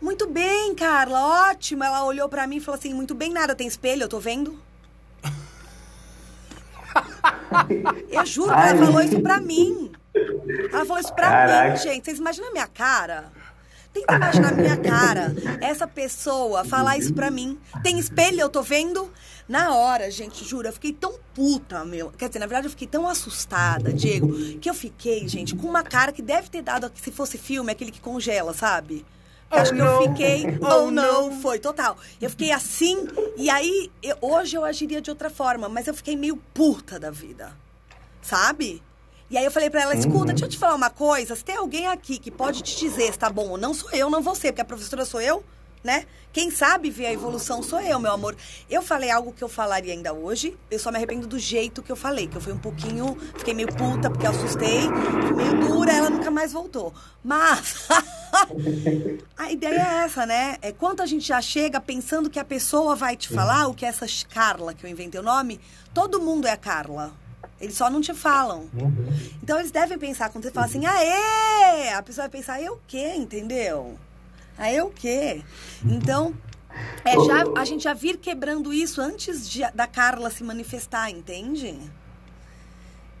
Muito 0.00 0.28
bem, 0.28 0.74
Carla, 0.74 1.50
ótimo. 1.50 1.82
Ela 1.82 2.04
olhou 2.04 2.28
para 2.28 2.46
mim 2.46 2.56
e 2.56 2.60
falou 2.60 2.78
assim: 2.78 2.94
Muito 2.94 3.14
bem, 3.14 3.32
nada, 3.32 3.54
tem 3.54 3.66
espelho, 3.66 4.04
eu 4.04 4.08
tô 4.08 4.20
vendo. 4.20 4.58
eu 8.10 8.26
juro 8.26 8.54
que 8.54 8.60
ela 8.60 8.86
falou 8.86 9.02
isso 9.02 9.20
pra 9.20 9.40
mim. 9.40 9.92
Ela 10.72 10.84
falou 10.84 11.00
isso 11.00 11.14
pra 11.14 11.28
Caraca. 11.28 11.70
mim, 11.70 11.76
gente. 11.76 12.04
Vocês 12.04 12.18
imaginam 12.18 12.48
a 12.48 12.52
minha 12.52 12.66
cara? 12.66 13.30
Tenta 13.92 14.14
imaginar 14.14 14.52
a 14.52 14.56
minha 14.56 14.76
cara. 14.76 15.34
Essa 15.60 15.86
pessoa 15.86 16.64
falar 16.64 16.98
isso 16.98 17.12
pra 17.12 17.30
mim. 17.30 17.58
Tem 17.82 17.98
espelho, 17.98 18.40
eu 18.40 18.48
tô 18.48 18.62
vendo. 18.62 19.10
Na 19.48 19.74
hora, 19.74 20.10
gente, 20.10 20.44
juro, 20.44 20.68
eu 20.68 20.72
fiquei 20.72 20.92
tão 20.92 21.18
puta, 21.34 21.84
meu. 21.84 22.10
Quer 22.10 22.28
dizer, 22.28 22.38
na 22.38 22.46
verdade, 22.46 22.66
eu 22.66 22.70
fiquei 22.70 22.86
tão 22.86 23.08
assustada, 23.08 23.92
Diego, 23.92 24.28
que 24.58 24.68
eu 24.68 24.74
fiquei, 24.74 25.26
gente, 25.26 25.56
com 25.56 25.66
uma 25.66 25.82
cara 25.82 26.12
que 26.12 26.20
deve 26.20 26.50
ter 26.50 26.60
dado, 26.60 26.92
se 26.94 27.10
fosse 27.10 27.38
filme, 27.38 27.72
aquele 27.72 27.90
que 27.90 28.00
congela, 28.00 28.52
sabe? 28.52 29.06
Oh, 29.50 29.56
acho 29.56 29.74
que 29.74 29.80
eu 29.80 30.02
fiquei, 30.02 30.44
oh, 30.60 30.84
oh 30.84 30.90
não, 30.90 31.40
foi 31.40 31.58
total. 31.58 31.96
Eu 32.20 32.28
fiquei 32.30 32.52
assim, 32.52 33.08
e 33.36 33.48
aí 33.48 33.90
eu, 34.02 34.16
hoje 34.20 34.56
eu 34.56 34.64
agiria 34.64 35.00
de 35.00 35.10
outra 35.10 35.30
forma, 35.30 35.68
mas 35.68 35.86
eu 35.86 35.94
fiquei 35.94 36.16
meio 36.16 36.36
puta 36.52 36.98
da 36.98 37.10
vida, 37.10 37.52
sabe? 38.20 38.82
E 39.30 39.36
aí 39.36 39.44
eu 39.44 39.50
falei 39.50 39.68
pra 39.68 39.82
ela, 39.82 39.94
escuta, 39.94 40.18
uhum. 40.18 40.24
deixa 40.26 40.44
eu 40.44 40.48
te 40.48 40.58
falar 40.58 40.74
uma 40.74 40.90
coisa, 40.90 41.34
se 41.34 41.44
tem 41.44 41.56
alguém 41.56 41.86
aqui 41.86 42.18
que 42.18 42.30
pode 42.30 42.62
te 42.62 42.78
dizer 42.78 43.12
se 43.12 43.18
tá 43.18 43.30
bom 43.30 43.48
ou 43.50 43.58
não, 43.58 43.74
sou 43.74 43.90
eu, 43.92 44.08
não 44.10 44.22
você, 44.22 44.48
porque 44.48 44.62
a 44.62 44.64
professora 44.64 45.04
sou 45.04 45.20
eu, 45.20 45.44
né? 45.88 46.04
Quem 46.34 46.50
sabe 46.50 46.90
ver 46.90 47.06
a 47.06 47.12
evolução 47.14 47.62
sou 47.62 47.80
eu, 47.80 47.98
meu 47.98 48.12
amor. 48.12 48.36
Eu 48.68 48.82
falei 48.82 49.10
algo 49.10 49.32
que 49.32 49.42
eu 49.42 49.48
falaria 49.48 49.94
ainda 49.94 50.12
hoje, 50.12 50.54
eu 50.70 50.78
só 50.78 50.90
me 50.90 50.98
arrependo 50.98 51.26
do 51.26 51.38
jeito 51.38 51.82
que 51.82 51.90
eu 51.90 51.96
falei, 51.96 52.26
que 52.26 52.36
eu 52.36 52.42
fui 52.42 52.52
um 52.52 52.58
pouquinho, 52.58 53.16
fiquei 53.38 53.54
meio 53.54 53.68
puta 53.68 54.10
porque 54.10 54.26
eu 54.26 54.30
assustei, 54.30 54.82
fui 54.82 55.34
meio 55.34 55.58
dura, 55.66 55.90
ela 55.90 56.10
nunca 56.10 56.30
mais 56.30 56.52
voltou. 56.52 56.92
Mas 57.24 57.88
a 59.34 59.50
ideia 59.50 59.80
é 59.80 60.04
essa, 60.04 60.26
né? 60.26 60.58
É 60.60 60.72
quanto 60.72 61.02
a 61.02 61.06
gente 61.06 61.26
já 61.26 61.40
chega 61.40 61.80
pensando 61.80 62.28
que 62.28 62.38
a 62.38 62.44
pessoa 62.44 62.94
vai 62.94 63.16
te 63.16 63.30
falar 63.30 63.66
o 63.66 63.74
que 63.74 63.86
é 63.86 63.88
essa 63.88 64.04
Carla, 64.28 64.74
que 64.74 64.84
eu 64.84 64.90
inventei 64.90 65.18
o 65.18 65.24
nome, 65.24 65.58
todo 65.94 66.20
mundo 66.20 66.46
é 66.46 66.50
a 66.50 66.56
Carla. 66.58 67.14
Eles 67.58 67.76
só 67.76 67.88
não 67.88 68.02
te 68.02 68.12
falam. 68.12 68.68
Uhum. 68.74 69.08
Então 69.42 69.58
eles 69.58 69.70
devem 69.70 69.98
pensar, 69.98 70.28
quando 70.28 70.44
você 70.44 70.50
fala 70.50 70.66
assim, 70.66 70.84
aê! 70.84 71.94
A 71.94 72.02
pessoa 72.02 72.28
vai 72.28 72.30
pensar, 72.30 72.60
eu 72.60 72.74
o 72.74 72.80
quê? 72.86 73.14
Entendeu? 73.16 73.98
Aí 74.58 74.80
o 74.82 74.90
quê? 74.90 75.42
Então, 75.84 76.34
é, 77.04 77.12
já, 77.12 77.44
a 77.56 77.64
gente 77.64 77.84
já 77.84 77.94
vir 77.94 78.18
quebrando 78.18 78.72
isso 78.72 79.00
antes 79.00 79.48
de, 79.48 79.60
da 79.72 79.86
Carla 79.86 80.30
se 80.30 80.42
manifestar, 80.42 81.08
entende? 81.10 81.78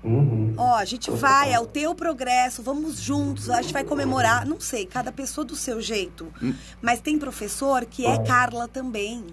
Uhum. 0.02 0.54
Ó, 0.56 0.76
a 0.76 0.84
gente 0.84 1.10
vai, 1.10 1.52
é 1.52 1.60
o 1.60 1.66
teu 1.66 1.94
progresso, 1.94 2.62
vamos 2.62 3.00
juntos, 3.00 3.50
a 3.50 3.62
gente 3.62 3.72
vai 3.72 3.84
comemorar. 3.84 4.46
Não 4.46 4.60
sei, 4.60 4.84
cada 4.86 5.12
pessoa 5.12 5.44
do 5.44 5.56
seu 5.56 5.80
jeito. 5.80 6.32
Hum. 6.42 6.54
Mas 6.82 7.00
tem 7.00 7.18
professor 7.18 7.84
que 7.86 8.04
é 8.04 8.18
Carla 8.24 8.68
também. 8.68 9.26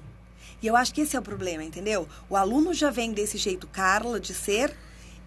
E 0.61 0.67
eu 0.67 0.75
acho 0.75 0.93
que 0.93 1.01
esse 1.01 1.15
é 1.15 1.19
o 1.19 1.23
problema, 1.23 1.63
entendeu? 1.63 2.07
O 2.29 2.35
aluno 2.35 2.73
já 2.73 2.89
vem 2.89 3.11
desse 3.11 3.37
jeito 3.37 3.67
Carla 3.67 4.19
de 4.19 4.33
ser 4.33 4.75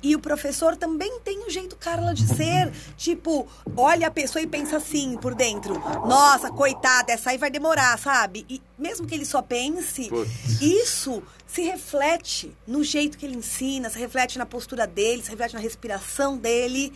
e 0.03 0.15
o 0.15 0.21
professor 0.21 0.77
também 0.77 1.19
tem 1.21 1.45
o 1.47 1.51
jeito 1.51 1.77
Carla 1.77 2.15
de 2.15 2.27
ser. 2.27 2.73
Tipo, 2.97 3.49
olha 3.77 4.09
a 4.09 4.11
pessoa 4.11 4.43
e 4.43 4.47
pensa 4.47 4.77
assim 4.77 5.17
por 5.17 5.35
dentro. 5.35 5.75
Nossa, 6.07 6.51
coitada, 6.51 7.13
essa 7.13 7.31
aí 7.31 7.39
vai 7.39 7.51
demorar, 7.51 7.99
sabe? 7.99 8.45
E 8.49 8.61
mesmo 8.79 9.07
que 9.07 9.15
ele 9.15 9.25
só 9.25 9.41
pense, 9.43 10.09
Putz. 10.09 10.61
isso 10.61 11.23
se 11.47 11.63
reflete 11.63 12.53
no 12.67 12.85
jeito 12.85 13.17
que 13.17 13.27
ele 13.27 13.37
ensina, 13.37 13.89
se 13.89 13.99
reflete 13.99 14.39
na 14.39 14.47
postura 14.47 14.87
dele, 14.87 15.23
se 15.23 15.31
reflete 15.31 15.55
na 15.55 15.61
respiração 15.61 16.37
dele. 16.37 16.93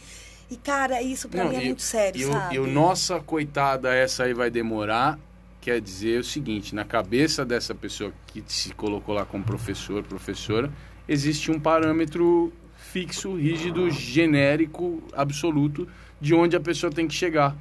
E, 0.50 0.56
cara, 0.56 1.00
isso 1.00 1.28
pra 1.28 1.44
Não, 1.44 1.50
mim 1.50 1.56
é 1.56 1.62
e, 1.62 1.66
muito 1.66 1.82
sério, 1.82 2.20
e 2.20 2.30
sabe? 2.30 2.54
E 2.54 2.58
o 2.58 2.66
nossa 2.66 3.18
coitada, 3.20 3.94
essa 3.94 4.24
aí 4.24 4.34
vai 4.34 4.50
demorar, 4.50 5.18
quer 5.60 5.80
dizer 5.80 6.20
o 6.20 6.24
seguinte, 6.24 6.74
na 6.74 6.84
cabeça 6.84 7.44
dessa 7.44 7.74
pessoa 7.74 8.12
que 8.26 8.44
se 8.46 8.74
colocou 8.74 9.14
lá 9.14 9.24
como 9.24 9.42
professor, 9.42 10.02
professora, 10.02 10.70
existe 11.08 11.50
um 11.50 11.58
parâmetro 11.58 12.52
fixo, 12.92 13.36
rígido, 13.36 13.90
genérico, 13.90 15.02
absoluto 15.14 15.88
de 16.20 16.34
onde 16.34 16.54
a 16.54 16.60
pessoa 16.60 16.92
tem 16.92 17.08
que 17.08 17.14
chegar. 17.14 17.56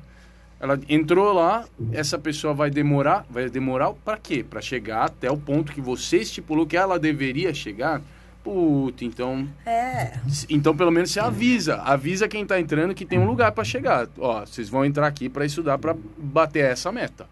Ela 0.60 0.80
entrou 0.90 1.32
lá, 1.32 1.66
essa 1.92 2.20
pessoa 2.20 2.54
vai 2.54 2.70
demorar, 2.70 3.26
vai 3.30 3.50
demorar 3.50 3.94
para 3.94 4.18
quê? 4.18 4.46
Para 4.48 4.62
chegar 4.62 5.06
até 5.06 5.32
o 5.32 5.38
ponto 5.38 5.72
que 5.72 5.82
você 5.82 6.18
estipulou 6.18 6.68
que 6.68 6.78
ela 6.78 7.00
deveria 7.00 7.54
chegar, 7.54 8.02
Puta, 8.44 9.06
então. 9.06 9.48
É. 9.68 10.14
Então, 10.50 10.76
pelo 10.76 10.90
menos 10.90 11.12
você 11.12 11.20
avisa. 11.20 11.76
Avisa 11.76 12.28
quem 12.28 12.44
tá 12.44 12.60
entrando 12.60 12.96
que 12.96 13.06
tem 13.06 13.20
um 13.20 13.28
lugar 13.28 13.52
para 13.52 13.64
chegar. 13.64 14.08
Ó, 14.18 14.44
vocês 14.44 14.68
vão 14.68 14.84
entrar 14.84 15.06
aqui 15.06 15.30
para 15.30 15.46
estudar 15.46 15.78
para 15.78 15.96
bater 16.18 16.66
essa 16.66 16.92
meta. 16.92 17.28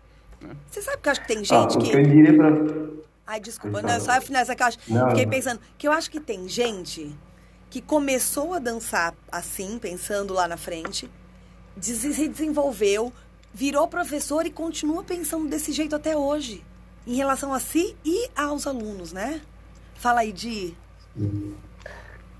Você 0.69 0.83
sabe 0.83 1.01
que 1.01 1.09
eu 1.09 1.11
acho 1.11 1.21
que 1.21 1.27
tem 1.27 1.43
gente 1.43 1.77
o 1.77 1.79
que. 1.79 1.91
eu 1.91 2.03
diria 2.03 2.37
pra... 2.37 2.49
Ai, 3.25 3.39
desculpa, 3.39 3.81
não, 3.81 3.99
só 3.99 4.21
finalizar 4.21 4.55
que 4.55 4.61
eu 4.61 4.67
acho. 4.67 4.77
Não, 4.87 5.09
Fiquei 5.09 5.25
não. 5.25 5.31
pensando 5.31 5.59
que 5.79 5.87
eu 5.87 5.91
acho 5.91 6.11
que 6.11 6.19
tem 6.19 6.47
gente 6.47 7.15
que 7.69 7.81
começou 7.81 8.53
a 8.53 8.59
dançar 8.59 9.13
assim, 9.31 9.77
pensando 9.79 10.33
lá 10.33 10.47
na 10.47 10.57
frente, 10.57 11.09
se 11.79 12.27
desenvolveu, 12.27 13.13
virou 13.53 13.87
professor 13.87 14.45
e 14.45 14.49
continua 14.49 15.03
pensando 15.03 15.47
desse 15.47 15.71
jeito 15.71 15.95
até 15.95 16.17
hoje, 16.17 16.63
em 17.05 17.15
relação 17.15 17.53
a 17.53 17.59
si 17.59 17.95
e 18.03 18.27
aos 18.35 18.65
alunos, 18.65 19.13
né? 19.13 19.41
Fala 19.95 20.21
aí, 20.21 20.31
Di. 20.31 20.75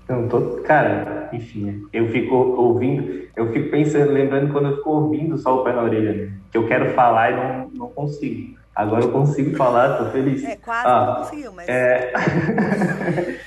Não, 0.08 0.28
tô, 0.28 0.62
cara, 0.62 1.28
enfim, 1.32 1.86
eu 1.92 2.08
fico 2.08 2.34
ouvindo, 2.34 3.28
eu 3.36 3.52
fico 3.52 3.70
pensando, 3.70 4.10
lembrando 4.10 4.52
quando 4.52 4.70
eu 4.70 4.76
fico 4.78 4.90
ouvindo 4.90 5.38
só 5.38 5.60
o 5.60 5.64
pé 5.64 5.72
na 5.72 5.82
orelha, 5.82 6.12
né? 6.12 6.32
Que 6.50 6.58
eu 6.58 6.66
quero 6.66 6.92
falar 6.94 7.30
e 7.30 7.36
não, 7.36 7.70
não 7.70 7.88
consigo. 7.88 8.58
Agora 8.74 9.04
eu 9.04 9.12
consigo 9.12 9.56
falar, 9.56 9.98
tô 9.98 10.10
feliz. 10.10 10.42
É, 10.42 10.56
quase 10.56 10.88
Ah, 10.88 11.06
não 11.06 11.14
conseguiu, 11.16 11.52
mas. 11.52 11.68
É... 11.68 12.12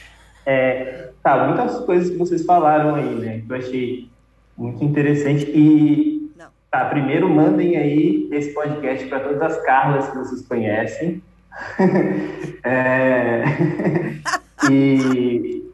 é, 0.45 1.12
tá, 1.23 1.47
muitas 1.47 1.79
coisas 1.85 2.09
que 2.09 2.17
vocês 2.17 2.45
falaram 2.45 2.95
aí, 2.95 3.15
né? 3.15 3.41
Que 3.45 3.51
eu 3.51 3.57
achei 3.57 4.09
muito 4.57 4.83
interessante. 4.83 5.49
E, 5.49 6.31
Não. 6.37 6.47
tá, 6.69 6.85
primeiro 6.85 7.29
mandem 7.29 7.77
aí 7.77 8.27
esse 8.31 8.53
podcast 8.53 9.07
para 9.07 9.21
todas 9.21 9.41
as 9.41 9.65
Carlas 9.65 10.09
que 10.09 10.17
vocês 10.17 10.45
conhecem. 10.47 11.21
É, 12.65 13.43
e 14.71 15.69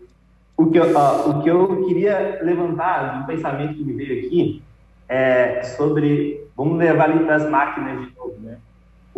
o 0.57 0.71
que, 0.71 0.79
eu, 0.79 0.97
ó, 0.97 1.29
o 1.29 1.43
que 1.43 1.49
eu 1.49 1.85
queria 1.85 2.39
levantar 2.41 3.21
um 3.21 3.27
pensamento 3.27 3.75
que 3.75 3.83
me 3.83 3.93
veio 3.93 4.25
aqui 4.25 4.63
é 5.07 5.61
sobre. 5.61 6.43
Vamos 6.57 6.79
levar 6.79 7.11
ali 7.11 7.23
para 7.23 7.35
as 7.35 7.47
máquinas 7.47 8.07
de 8.07 8.15
novo, 8.17 8.35
né? 8.41 8.57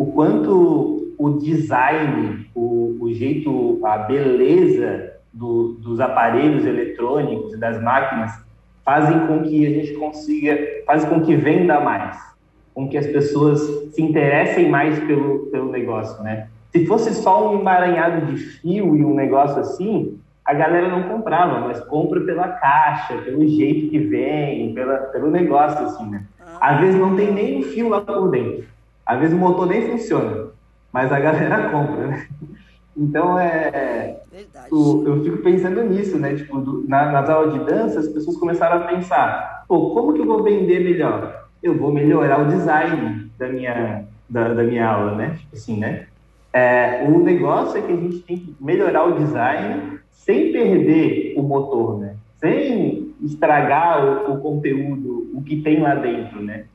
o 0.01 0.05
quanto 0.07 1.13
o 1.17 1.29
design, 1.37 2.47
o, 2.55 2.97
o 2.99 3.13
jeito, 3.13 3.79
a 3.85 3.99
beleza 3.99 5.13
do, 5.33 5.73
dos 5.79 5.99
aparelhos 5.99 6.65
eletrônicos 6.65 7.53
e 7.53 7.57
das 7.57 7.81
máquinas 7.81 8.31
fazem 8.83 9.27
com 9.27 9.41
que 9.43 9.65
a 9.65 9.69
gente 9.69 9.93
consiga, 9.93 10.57
fazem 10.85 11.09
com 11.09 11.21
que 11.21 11.35
venda 11.35 11.79
mais, 11.79 12.17
com 12.73 12.87
que 12.87 12.97
as 12.97 13.07
pessoas 13.07 13.59
se 13.93 14.01
interessem 14.01 14.69
mais 14.69 14.99
pelo, 14.99 15.47
pelo 15.47 15.71
negócio, 15.71 16.21
né? 16.23 16.47
Se 16.71 16.85
fosse 16.85 17.13
só 17.13 17.51
um 17.51 17.59
emaranhado 17.59 18.25
de 18.27 18.37
fio 18.37 18.95
e 18.95 19.03
um 19.03 19.13
negócio 19.13 19.59
assim, 19.59 20.17
a 20.45 20.53
galera 20.53 20.87
não 20.87 21.03
comprava, 21.03 21.59
mas 21.59 21.79
compra 21.81 22.21
pela 22.21 22.47
caixa, 22.47 23.17
pelo 23.17 23.47
jeito 23.47 23.89
que 23.89 23.99
vem, 23.99 24.73
pela, 24.73 24.97
pelo 24.97 25.29
negócio, 25.29 25.85
assim, 25.85 26.09
né? 26.09 26.23
Às 26.59 26.79
vezes 26.79 26.99
não 26.99 27.15
tem 27.15 27.31
nem 27.31 27.59
um 27.59 27.63
fio 27.63 27.89
lá 27.89 28.01
por 28.01 28.29
dentro. 28.29 28.65
Às 29.05 29.19
vezes 29.19 29.35
o 29.35 29.39
motor 29.39 29.67
nem 29.67 29.89
funciona, 29.89 30.47
mas 30.91 31.11
a 31.11 31.19
galera 31.19 31.69
compra, 31.71 32.07
né? 32.07 32.27
Então, 32.95 33.39
é, 33.39 34.17
o- 34.71 35.03
eu 35.05 35.23
fico 35.23 35.37
pensando 35.37 35.81
nisso, 35.83 36.17
né? 36.19 36.35
Tipo, 36.35 36.59
do- 36.59 36.87
na- 36.87 37.11
nas 37.11 37.29
aulas 37.29 37.53
de 37.53 37.59
dança, 37.65 37.99
as 37.99 38.07
pessoas 38.09 38.37
começaram 38.37 38.77
a 38.83 38.87
pensar, 38.87 39.63
pô, 39.67 39.91
como 39.91 40.13
que 40.13 40.21
eu 40.21 40.25
vou 40.25 40.43
vender 40.43 40.83
melhor? 40.83 41.47
Eu 41.63 41.77
vou 41.77 41.93
melhorar 41.93 42.41
o 42.41 42.49
design 42.49 43.29
da 43.37 43.47
minha, 43.47 44.05
da, 44.29 44.53
da 44.53 44.63
minha 44.63 44.87
aula, 44.87 45.15
né? 45.15 45.35
Tipo 45.39 45.55
assim, 45.55 45.77
né? 45.79 46.05
É, 46.53 47.05
o 47.07 47.19
negócio 47.19 47.77
é 47.77 47.81
que 47.81 47.91
a 47.93 47.95
gente 47.95 48.19
tem 48.19 48.37
que 48.37 48.55
melhorar 48.59 49.05
o 49.05 49.17
design 49.19 49.99
sem 50.11 50.51
perder 50.51 51.33
o 51.37 51.43
motor, 51.43 51.97
né? 51.99 52.15
Sem 52.39 53.13
estragar 53.21 54.03
o, 54.29 54.33
o 54.33 54.41
conteúdo, 54.41 55.29
o 55.33 55.41
que 55.41 55.61
tem 55.61 55.79
lá 55.79 55.95
dentro, 55.95 56.41
né? 56.41 56.65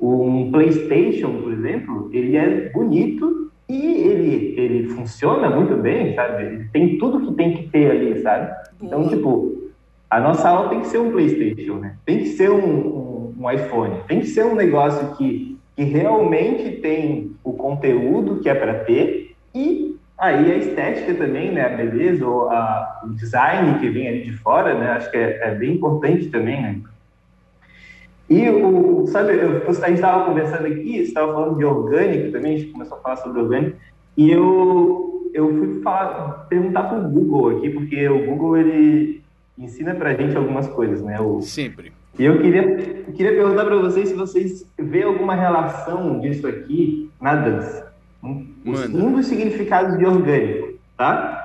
Um 0.00 0.50
PlayStation, 0.50 1.40
por 1.40 1.52
exemplo, 1.52 2.10
ele 2.12 2.36
é 2.36 2.68
bonito 2.70 3.51
e 3.72 4.02
ele, 4.02 4.54
ele 4.60 4.88
funciona 4.88 5.48
muito 5.48 5.74
bem, 5.76 6.14
sabe? 6.14 6.42
Ele 6.42 6.64
tem 6.70 6.98
tudo 6.98 7.26
que 7.26 7.34
tem 7.34 7.56
que 7.56 7.68
ter 7.68 7.90
ali, 7.90 8.20
sabe? 8.20 8.52
Então, 8.82 9.08
tipo, 9.08 9.72
a 10.10 10.20
nossa 10.20 10.46
aula 10.46 10.68
tem 10.68 10.80
que 10.80 10.88
ser 10.88 10.98
um 10.98 11.10
PlayStation, 11.10 11.76
né? 11.76 11.96
Tem 12.04 12.18
que 12.18 12.26
ser 12.26 12.50
um, 12.50 12.58
um, 12.58 13.34
um 13.38 13.50
iPhone, 13.50 13.94
tem 14.06 14.20
que 14.20 14.26
ser 14.26 14.44
um 14.44 14.54
negócio 14.54 15.16
que, 15.16 15.58
que 15.74 15.84
realmente 15.84 16.80
tem 16.82 17.32
o 17.42 17.54
conteúdo 17.54 18.40
que 18.40 18.48
é 18.50 18.54
para 18.54 18.74
ter 18.80 19.34
e 19.54 19.96
aí 20.18 20.52
a 20.52 20.56
estética 20.56 21.14
também, 21.14 21.50
né? 21.50 21.64
A 21.64 21.70
beleza, 21.70 22.26
ou 22.26 22.50
a, 22.50 23.00
o 23.04 23.08
design 23.14 23.78
que 23.78 23.88
vem 23.88 24.06
ali 24.06 24.24
de 24.24 24.32
fora, 24.32 24.74
né? 24.74 24.90
Acho 24.90 25.10
que 25.10 25.16
é, 25.16 25.48
é 25.48 25.54
bem 25.54 25.72
importante 25.72 26.26
também, 26.26 26.60
né? 26.60 26.78
E 28.32 28.48
o, 28.48 29.06
sabe, 29.08 29.34
eu, 29.34 29.58
a 29.58 29.72
gente 29.72 29.96
estava 29.96 30.24
conversando 30.24 30.66
aqui, 30.66 30.92
você 30.92 31.02
estava 31.02 31.34
falando 31.34 31.58
de 31.58 31.66
orgânico 31.66 32.32
também, 32.32 32.54
a 32.54 32.58
gente 32.58 32.72
começou 32.72 32.96
a 32.96 33.00
falar 33.02 33.16
sobre 33.16 33.42
orgânico, 33.42 33.76
e 34.16 34.30
eu, 34.30 35.30
eu 35.34 35.54
fui 35.54 35.82
falar, 35.82 36.46
perguntar 36.48 36.84
para 36.84 36.98
o 36.98 37.10
Google 37.10 37.58
aqui, 37.58 37.68
porque 37.68 38.08
o 38.08 38.24
Google 38.24 38.56
ele 38.56 39.22
ensina 39.58 39.94
para 39.94 40.10
a 40.10 40.14
gente 40.14 40.34
algumas 40.34 40.66
coisas, 40.66 41.02
né? 41.02 41.20
O, 41.20 41.42
Sempre. 41.42 41.92
e 42.18 42.24
eu 42.24 42.40
queria, 42.40 42.76
queria 43.14 43.32
perguntar 43.32 43.66
para 43.66 43.76
vocês 43.76 44.08
se 44.08 44.14
vocês 44.14 44.66
vê 44.78 45.02
alguma 45.02 45.34
relação 45.34 46.18
disso 46.18 46.46
aqui 46.46 47.10
na 47.20 47.34
dança. 47.34 47.92
Um, 48.24 48.46
um 48.64 49.12
dos 49.12 49.26
significados 49.26 49.98
de 49.98 50.06
orgânico, 50.06 50.78
tá? 50.96 51.41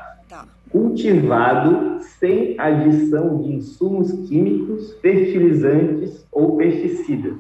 Cultivado 0.72 2.00
sem 2.20 2.60
adição 2.60 3.42
de 3.42 3.54
insumos 3.54 4.12
químicos, 4.28 4.94
fertilizantes 5.02 6.26
ou 6.32 6.58
pesticidas. 6.58 7.38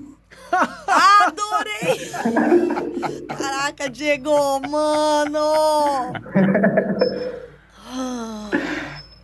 Adorei! 0.87 1.97
Caraca, 3.27 3.89
Diego, 3.89 4.31
mano! 4.69 6.13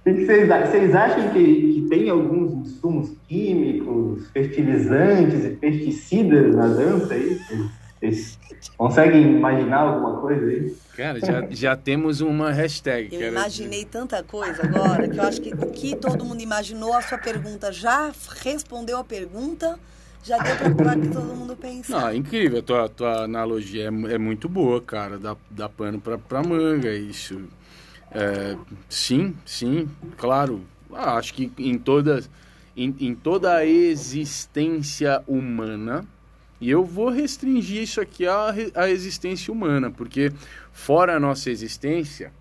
Vocês, 0.06 0.49
vocês 0.49 0.95
acham 0.95 1.30
que, 1.30 1.74
que 1.74 1.88
tem 1.89 2.10
alguns 2.10 2.51
insumos 2.54 3.14
químicos, 3.28 4.30
fertilizantes 4.32 5.45
e 5.45 5.49
pesticidas 5.51 6.54
na 6.54 6.68
dança 6.68 7.14
aí? 7.14 7.39
Vocês- 8.10 8.39
conseguem 8.78 9.22
imaginar 9.38 9.78
alguma 9.80 10.20
coisa 10.20 10.45
aí? 10.45 10.76
Cara, 10.95 11.20
já, 11.20 11.47
já 11.49 11.76
temos 11.76 12.22
uma 12.22 12.51
hashtag. 12.51 13.14
Eu 13.16 13.30
imaginei 13.30 13.86
tanta 13.86 14.22
coisa 14.24 14.64
agora 14.64 15.08
que 15.08 15.18
eu 15.18 15.24
acho 15.24 15.41
que 15.41 15.54
o 15.54 15.72
que 15.72 15.95
todo 15.95 16.24
mundo 16.26 16.41
imaginou, 16.41 16.93
a 16.93 17.01
sua 17.01 17.18
pergunta 17.18 17.72
já 17.72 18.12
respondeu 18.41 18.97
a 18.97 19.04
pergunta, 19.04 19.80
já 20.24 20.38
deu 20.38 20.56
pra, 20.58 20.76
pra 20.76 20.95
que 20.97 21.08
todo 21.10 21.36
mundo 21.36 21.56
pense. 21.56 21.91
Não, 21.91 22.08
é 22.08 22.16
incrível. 22.16 22.60
A 22.60 22.62
tua, 22.64 22.89
tua 22.89 23.24
analogia 23.24 23.84
é, 23.86 24.14
é 24.14 24.18
muito 24.18 24.47
boa, 24.49 24.82
cara. 24.82 25.18
Dá, 25.18 25.36
dá 25.49 25.68
pano 25.70 25.99
pra, 25.99 26.18
pra 26.18 26.43
manga, 26.43 26.91
isso. 26.93 27.41
É, 28.12 28.56
sim, 28.89 29.36
sim, 29.45 29.89
claro. 30.18 30.62
Ah, 30.93 31.16
acho 31.16 31.34
que 31.34 31.51
em 31.58 31.78
toda, 31.80 32.22
em, 32.78 32.95
em 32.99 33.16
toda 33.16 33.56
a 33.56 33.66
existência 33.66 35.24
humana, 35.28 36.06
e 36.64 36.70
eu 36.70 36.86
vou 36.86 37.09
restringir 37.09 37.84
isso 37.84 37.99
aqui 37.99 38.26
à, 38.26 38.55
à 38.74 38.89
existência 38.89 39.51
humana, 39.51 39.91
porque 39.91 40.32
fora 40.72 41.18
a 41.18 41.20
nossa 41.20 41.51
existência, 41.51 42.32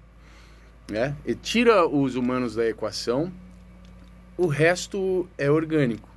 né, 0.88 1.16
tira 1.42 1.88
os 1.88 2.14
humanos 2.14 2.54
da 2.54 2.64
equação, 2.64 3.32
o 4.38 4.46
resto 4.46 5.28
é 5.36 5.50
orgânico. 5.50 6.08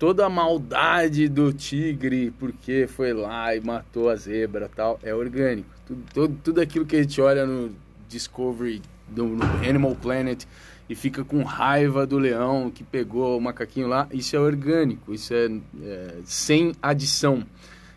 Toda 0.00 0.26
a 0.26 0.28
maldade 0.28 1.28
do 1.28 1.52
tigre 1.52 2.32
porque 2.40 2.88
foi 2.88 3.12
lá 3.12 3.54
e 3.54 3.60
matou 3.60 4.10
a 4.10 4.16
zebra 4.16 4.68
tal 4.68 4.98
é 5.00 5.14
orgânico. 5.14 5.70
Tudo, 5.86 6.02
tudo, 6.12 6.40
tudo 6.42 6.60
aquilo 6.60 6.84
que 6.84 6.96
a 6.96 7.02
gente 7.02 7.20
olha 7.20 7.46
no 7.46 7.72
Discovery 8.08 8.82
no 9.08 9.40
Animal 9.64 9.94
Planet 9.94 10.44
e 10.88 10.94
fica 10.94 11.24
com 11.24 11.42
raiva 11.42 12.06
do 12.06 12.18
leão 12.18 12.70
que 12.70 12.84
pegou 12.84 13.36
o 13.36 13.40
macaquinho 13.40 13.88
lá. 13.88 14.08
Isso 14.12 14.36
é 14.36 14.38
orgânico 14.38 15.12
isso 15.12 15.34
é, 15.34 15.50
é, 15.82 16.14
sem 16.24 16.72
adição. 16.80 17.44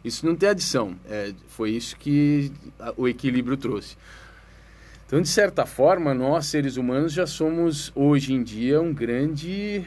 Isso 0.04 0.26
não 0.26 0.36
tem 0.36 0.50
adição 0.50 0.96
é, 1.10 1.34
foi 1.48 1.72
isso 1.72 1.98
que 1.98 2.52
o 2.98 3.08
equilíbrio 3.08 3.58
trouxe. 3.58 3.98
Então 5.06 5.22
de 5.22 5.28
certa 5.28 5.66
forma 5.66 6.14
nós 6.14 6.48
seres 6.48 6.78
humanos 6.78 7.14
já 7.14 7.28
somos 7.28 7.92
hoje 7.96 8.34
em 8.34 8.44
dia 8.44 8.82
um 8.82 8.94
grande 8.94 9.86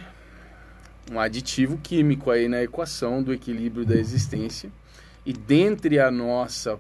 um 1.10 1.18
aditivo 1.18 1.78
químico 1.78 2.30
aí 2.30 2.48
na 2.48 2.62
equação 2.62 3.22
do 3.22 3.32
equilíbrio 3.32 3.84
da 3.84 3.96
existência. 3.96 4.70
E 5.24 5.32
dentre 5.32 5.98
a 5.98 6.10
nossa 6.10 6.78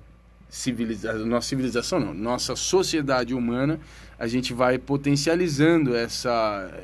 civilização, 0.48 1.26
nossa 1.26 1.48
civilização 1.48 1.98
não, 1.98 2.12
nossa 2.12 2.54
sociedade 2.54 3.34
humana, 3.34 3.80
a 4.22 4.26
gente 4.28 4.52
vai 4.54 4.78
potencializando 4.78 5.96
essa, 5.96 6.34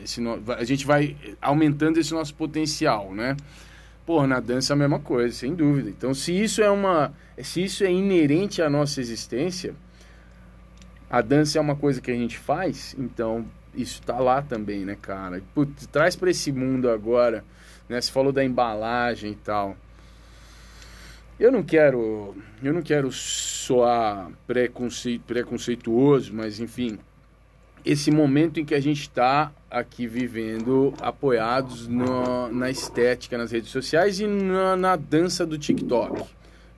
esse, 0.05 0.21
no- 0.21 0.43
a 0.53 0.65
gente 0.65 0.85
vai 0.93 1.17
aumentando 1.41 1.99
esse 2.01 2.13
nosso 2.13 2.35
potencial, 2.35 3.15
né? 3.15 3.37
Pô, 4.07 4.27
na 4.27 4.41
dança 4.41 4.73
é 4.73 4.75
a 4.75 4.77
mesma 4.77 5.01
coisa, 5.01 5.35
sem 5.35 5.55
dúvida. 5.55 5.89
Então, 5.91 6.13
se 6.15 6.33
isso 6.33 6.63
é 6.63 6.71
uma, 6.71 7.15
se 7.43 7.63
isso 7.65 7.85
é 7.85 7.93
inerente 7.93 8.63
à 8.63 8.69
nossa 8.71 9.01
existência, 9.01 9.75
A 11.11 11.21
dança 11.23 11.59
é 11.59 11.61
uma 11.61 11.77
coisa 11.77 12.01
que 12.01 12.11
a 12.11 12.15
gente 12.15 12.39
faz, 12.39 12.95
então 12.99 13.47
isso 13.75 14.03
tá 14.03 14.19
lá 14.19 14.43
também, 14.43 14.85
né, 14.85 14.97
cara? 15.01 15.43
Putz, 15.55 15.87
traz 15.87 16.17
para 16.17 16.31
esse 16.31 16.53
mundo 16.53 16.91
agora, 16.91 17.45
né? 17.89 18.01
Você 18.01 18.11
falou 18.11 18.33
da 18.33 18.45
embalagem 18.45 19.33
e 19.33 19.37
tal. 19.37 19.77
Eu 21.39 21.53
não 21.53 21.63
quero, 21.63 22.37
eu 22.63 22.73
não 22.75 22.83
quero 22.83 23.13
soar 23.13 24.29
preconce, 24.47 25.21
preconceituoso, 25.21 26.35
mas 26.35 26.59
enfim, 26.59 26.99
esse 27.89 28.11
momento 28.11 28.61
em 28.61 28.67
que 28.67 28.75
a 28.75 28.81
gente 28.81 29.01
está 29.01 29.51
aqui 29.71 30.07
vivendo 30.07 30.93
apoiados 31.01 31.89
no, 31.89 32.53
na 32.53 32.71
estética 32.71 33.39
nas 33.39 33.51
redes 33.51 33.71
sociais 33.71 34.21
e 34.21 34.27
na, 34.27 34.77
na, 34.77 34.95
dança 34.95 35.47
do 35.47 35.57
TikTok, 35.57 36.23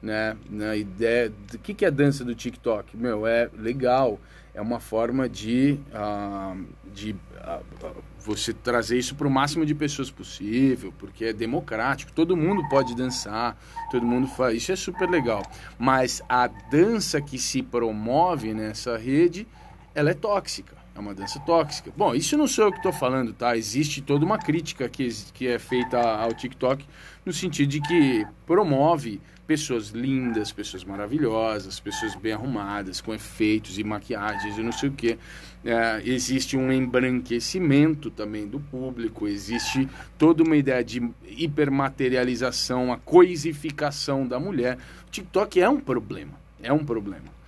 né? 0.00 0.36
Na 0.48 0.76
ideia 0.76 1.28
do 1.50 1.58
que, 1.58 1.74
que 1.74 1.84
é 1.84 1.90
dança 1.90 2.24
do 2.24 2.32
TikTok? 2.32 2.96
Meu, 2.96 3.26
é 3.26 3.50
legal, 3.58 4.20
é 4.54 4.60
uma 4.60 4.78
forma 4.78 5.28
de, 5.28 5.80
uh, 5.92 6.64
de 6.94 7.10
uh, 7.10 8.02
você 8.20 8.52
trazer 8.52 8.96
isso 8.96 9.16
para 9.16 9.26
o 9.26 9.30
máximo 9.30 9.66
de 9.66 9.74
pessoas 9.74 10.12
possível, 10.12 10.94
porque 10.96 11.24
é 11.24 11.32
democrático, 11.32 12.12
todo 12.12 12.36
mundo 12.36 12.62
pode 12.68 12.94
dançar, 12.94 13.60
todo 13.90 14.06
mundo 14.06 14.28
faz, 14.28 14.58
isso 14.58 14.70
é 14.70 14.76
super 14.76 15.10
legal. 15.10 15.42
Mas 15.76 16.22
a 16.28 16.46
dança 16.46 17.20
que 17.20 17.36
se 17.36 17.62
promove 17.62 18.54
nessa 18.54 18.96
rede, 18.96 19.44
ela 19.92 20.10
é 20.10 20.14
tóxica. 20.14 20.79
É 21.00 21.02
uma 21.02 21.14
dança 21.14 21.40
tóxica. 21.40 21.90
Bom, 21.96 22.14
isso 22.14 22.36
não 22.36 22.46
sou 22.46 22.66
eu 22.66 22.70
que 22.70 22.76
estou 22.76 22.92
falando, 22.92 23.32
tá? 23.32 23.56
Existe 23.56 24.02
toda 24.02 24.22
uma 24.22 24.36
crítica 24.36 24.86
que, 24.86 25.08
que 25.32 25.48
é 25.48 25.58
feita 25.58 25.98
ao 25.98 26.34
TikTok 26.34 26.84
no 27.24 27.32
sentido 27.32 27.70
de 27.70 27.80
que 27.80 28.26
promove 28.46 29.18
pessoas 29.46 29.88
lindas, 29.88 30.52
pessoas 30.52 30.84
maravilhosas, 30.84 31.80
pessoas 31.80 32.14
bem 32.14 32.34
arrumadas, 32.34 33.00
com 33.00 33.14
efeitos 33.14 33.78
e 33.78 33.82
maquiagens 33.82 34.58
e 34.58 34.62
não 34.62 34.72
sei 34.72 34.90
o 34.90 34.92
que. 34.92 35.18
É, 35.64 36.02
existe 36.04 36.54
um 36.54 36.70
embranquecimento 36.70 38.10
também 38.10 38.46
do 38.46 38.60
público, 38.60 39.26
existe 39.26 39.88
toda 40.18 40.42
uma 40.42 40.56
ideia 40.56 40.84
de 40.84 41.10
hipermaterialização, 41.24 42.92
a 42.92 42.98
coisificação 42.98 44.26
da 44.26 44.38
mulher. 44.38 44.76
O 45.08 45.10
TikTok 45.10 45.62
é 45.62 45.68
um 45.68 45.80
problema, 45.80 46.34
é 46.62 46.70
um 46.70 46.84
problema. 46.84 47.40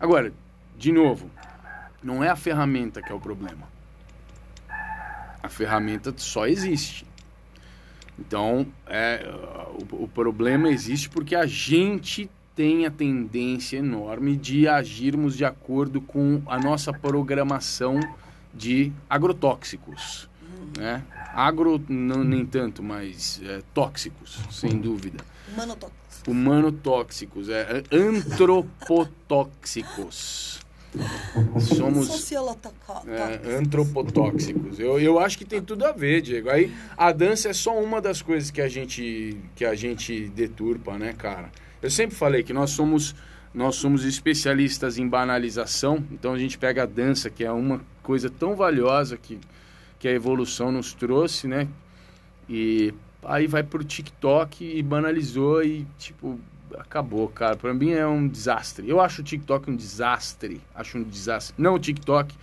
Agora, 0.00 0.32
de 0.76 0.90
novo, 0.90 1.30
não 2.02 2.22
é 2.22 2.28
a 2.28 2.36
ferramenta 2.36 3.02
que 3.02 3.10
é 3.12 3.14
o 3.14 3.20
problema. 3.20 3.68
A 5.42 5.48
ferramenta 5.48 6.12
só 6.16 6.46
existe. 6.46 7.06
Então, 8.18 8.66
é, 8.86 9.26
o, 9.90 10.04
o 10.04 10.08
problema 10.08 10.68
existe 10.68 11.08
porque 11.08 11.34
a 11.34 11.46
gente 11.46 12.30
tem 12.54 12.84
a 12.84 12.90
tendência 12.90 13.78
enorme 13.78 14.36
de 14.36 14.68
agirmos 14.68 15.34
de 15.36 15.46
acordo 15.46 16.00
com 16.00 16.42
a 16.46 16.58
nossa 16.58 16.92
programação 16.92 17.98
de 18.52 18.92
agrotóxicos. 19.08 20.28
Né? 20.76 21.02
Agro, 21.32 21.82
não, 21.88 22.22
nem 22.22 22.44
tanto, 22.44 22.82
mas 22.82 23.40
é, 23.44 23.62
tóxicos, 23.72 24.38
sem 24.50 24.78
dúvida. 24.78 25.24
Humanotóxicos. 25.52 26.00
Humanotóxicos, 26.26 27.48
é, 27.48 27.82
antropotóxicos. 27.90 30.59
Somos 31.60 32.32
é, 33.06 33.56
antropotóxicos. 33.56 34.78
Eu, 34.78 34.98
eu 34.98 35.18
acho 35.20 35.38
que 35.38 35.44
tem 35.44 35.62
tudo 35.62 35.84
a 35.84 35.92
ver, 35.92 36.20
Diego. 36.20 36.50
Aí 36.50 36.72
a 36.96 37.12
dança 37.12 37.48
é 37.48 37.52
só 37.52 37.78
uma 37.80 38.00
das 38.00 38.20
coisas 38.20 38.50
que 38.50 38.60
a 38.60 38.68
gente 38.68 39.36
que 39.54 39.64
a 39.64 39.74
gente 39.74 40.28
deturpa, 40.30 40.98
né, 40.98 41.12
cara? 41.12 41.50
Eu 41.80 41.90
sempre 41.90 42.16
falei 42.16 42.42
que 42.42 42.52
nós 42.52 42.70
somos 42.70 43.14
nós 43.54 43.76
somos 43.76 44.04
especialistas 44.04 44.98
em 44.98 45.08
banalização. 45.08 46.04
Então 46.10 46.32
a 46.32 46.38
gente 46.38 46.58
pega 46.58 46.82
a 46.82 46.86
dança, 46.86 47.30
que 47.30 47.44
é 47.44 47.52
uma 47.52 47.80
coisa 48.02 48.28
tão 48.28 48.56
valiosa 48.56 49.16
que 49.16 49.38
que 49.98 50.08
a 50.08 50.12
evolução 50.12 50.72
nos 50.72 50.94
trouxe, 50.94 51.46
né? 51.46 51.68
E 52.48 52.92
aí 53.22 53.46
vai 53.46 53.62
pro 53.62 53.84
TikTok 53.84 54.64
e 54.64 54.82
banalizou 54.82 55.62
e 55.62 55.86
tipo 55.98 56.40
acabou, 56.78 57.28
cara. 57.28 57.56
Para 57.56 57.72
mim 57.74 57.90
é 57.92 58.06
um 58.06 58.26
desastre. 58.28 58.88
Eu 58.88 59.00
acho 59.00 59.20
o 59.20 59.24
TikTok 59.24 59.70
um 59.70 59.76
desastre. 59.76 60.60
Acho 60.74 60.98
um 60.98 61.02
desastre. 61.02 61.54
Não 61.58 61.74
o 61.74 61.78
TikTok, 61.78 62.34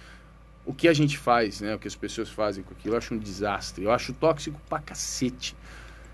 o 0.66 0.74
que 0.74 0.88
a 0.88 0.94
gente 0.94 1.18
faz, 1.18 1.62
né? 1.62 1.76
O 1.76 1.80
que 1.80 1.88
as 1.88 1.96
pessoas 1.96 2.30
fazem 2.30 2.64
com 2.64 2.74
aquilo, 2.74 2.96
eu 2.96 2.98
acho 2.98 3.14
um 3.14 3.18
desastre. 3.18 3.86
Eu 3.86 3.92
acho 3.92 4.14
tóxico 4.14 4.60
pra 4.68 4.80
cacete. 4.80 5.56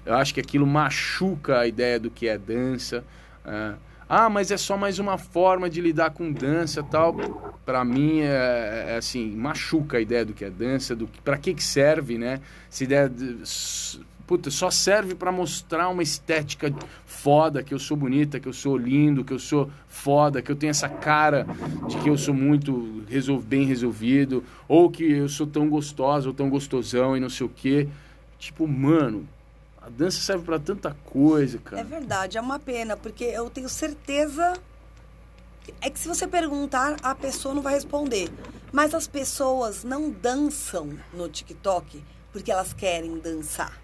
Eu 0.06 0.16
acho 0.16 0.34
que 0.34 0.40
aquilo 0.40 0.68
machuca 0.68 1.60
a 1.60 1.68
ideia 1.68 2.00
do 2.00 2.12
que 2.12 2.28
é 2.28 2.38
dança. 2.38 3.04
É. 3.46 3.74
Ah, 4.08 4.30
mas 4.30 4.52
é 4.52 4.58
só 4.58 4.78
mais 4.78 5.00
uma 5.00 5.18
forma 5.18 5.70
de 5.70 5.82
lidar 5.82 6.12
com 6.12 6.32
dança 6.32 6.84
tal. 6.84 7.16
Para 7.66 7.84
mim 7.84 8.20
é, 8.20 8.86
é, 8.90 8.96
assim, 8.98 9.32
machuca 9.36 9.98
a 9.98 10.02
ideia 10.02 10.26
do 10.26 10.34
que 10.34 10.46
é 10.46 10.50
dança, 10.50 10.96
do 10.96 11.08
para 11.24 11.38
que 11.38 11.54
que 11.54 11.64
serve, 11.64 12.18
né? 12.18 12.40
Se 12.70 12.84
ideia 12.84 13.10
de, 13.10 13.40
puta, 14.26 14.50
só 14.50 14.72
serve 14.72 15.16
para 15.16 15.32
mostrar 15.32 15.90
uma 15.90 16.02
estética 16.02 16.74
foda, 17.06 17.62
que 17.62 17.74
eu 17.74 17.80
sou 17.80 17.98
bonita, 17.98 18.40
que 18.40 18.48
eu 18.48 18.54
sou 18.54 18.78
lindo, 18.78 19.24
que 19.24 19.34
eu 19.34 19.40
sou 19.40 19.70
foda, 19.88 20.42
que 20.42 20.52
eu 20.52 20.56
tenho 20.56 20.72
essa 20.72 20.88
cara 20.88 21.46
de 21.88 21.98
que 21.98 22.10
eu 22.10 22.18
sou 22.18 22.34
muito 22.34 23.04
resol 23.08 23.40
bem 23.40 23.66
resolvido, 23.66 24.44
ou 24.68 24.90
que 24.90 25.04
eu 25.04 25.28
sou 25.28 25.46
tão 25.46 25.70
gostosa 25.70 26.28
ou 26.28 26.34
tão 26.34 26.50
gostosão 26.50 27.18
e 27.18 27.20
não 27.20 27.30
sei 27.30 27.46
o 27.46 27.50
quê. 27.50 27.88
Tipo, 28.40 28.68
mano, 28.68 29.28
a 29.82 29.90
dança 29.90 30.22
serve 30.22 30.46
para 30.46 30.60
tanta 30.60 30.96
coisa, 31.06 31.58
cara. 31.60 31.82
É 31.82 31.84
verdade, 31.84 32.38
é 32.38 32.42
uma 32.42 32.60
pena, 32.60 32.96
porque 32.96 33.26
eu 33.26 33.50
tenho 33.50 33.70
certeza 33.70 34.54
é 35.80 35.90
que 35.90 35.98
se 35.98 36.10
você 36.10 36.28
perguntar, 36.28 36.98
a 37.02 37.16
pessoa 37.16 37.56
não 37.56 37.62
vai 37.62 37.74
responder. 37.74 38.30
Mas 38.72 38.94
as 38.94 39.08
pessoas 39.08 39.84
não 39.84 40.10
dançam 40.10 40.98
no 41.14 41.30
TikTok 41.30 42.04
porque 42.34 42.52
elas 42.52 42.74
querem 42.74 43.18
dançar 43.20 43.83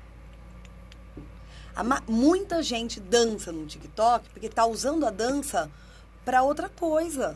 muita 2.08 2.62
gente 2.64 3.00
dança 3.00 3.52
no 3.52 3.66
TikTok 3.66 4.30
porque 4.30 4.48
está 4.48 4.66
usando 4.66 5.06
a 5.06 5.10
dança 5.10 5.70
para 6.26 6.44
outra 6.44 6.70
coisa, 6.70 7.36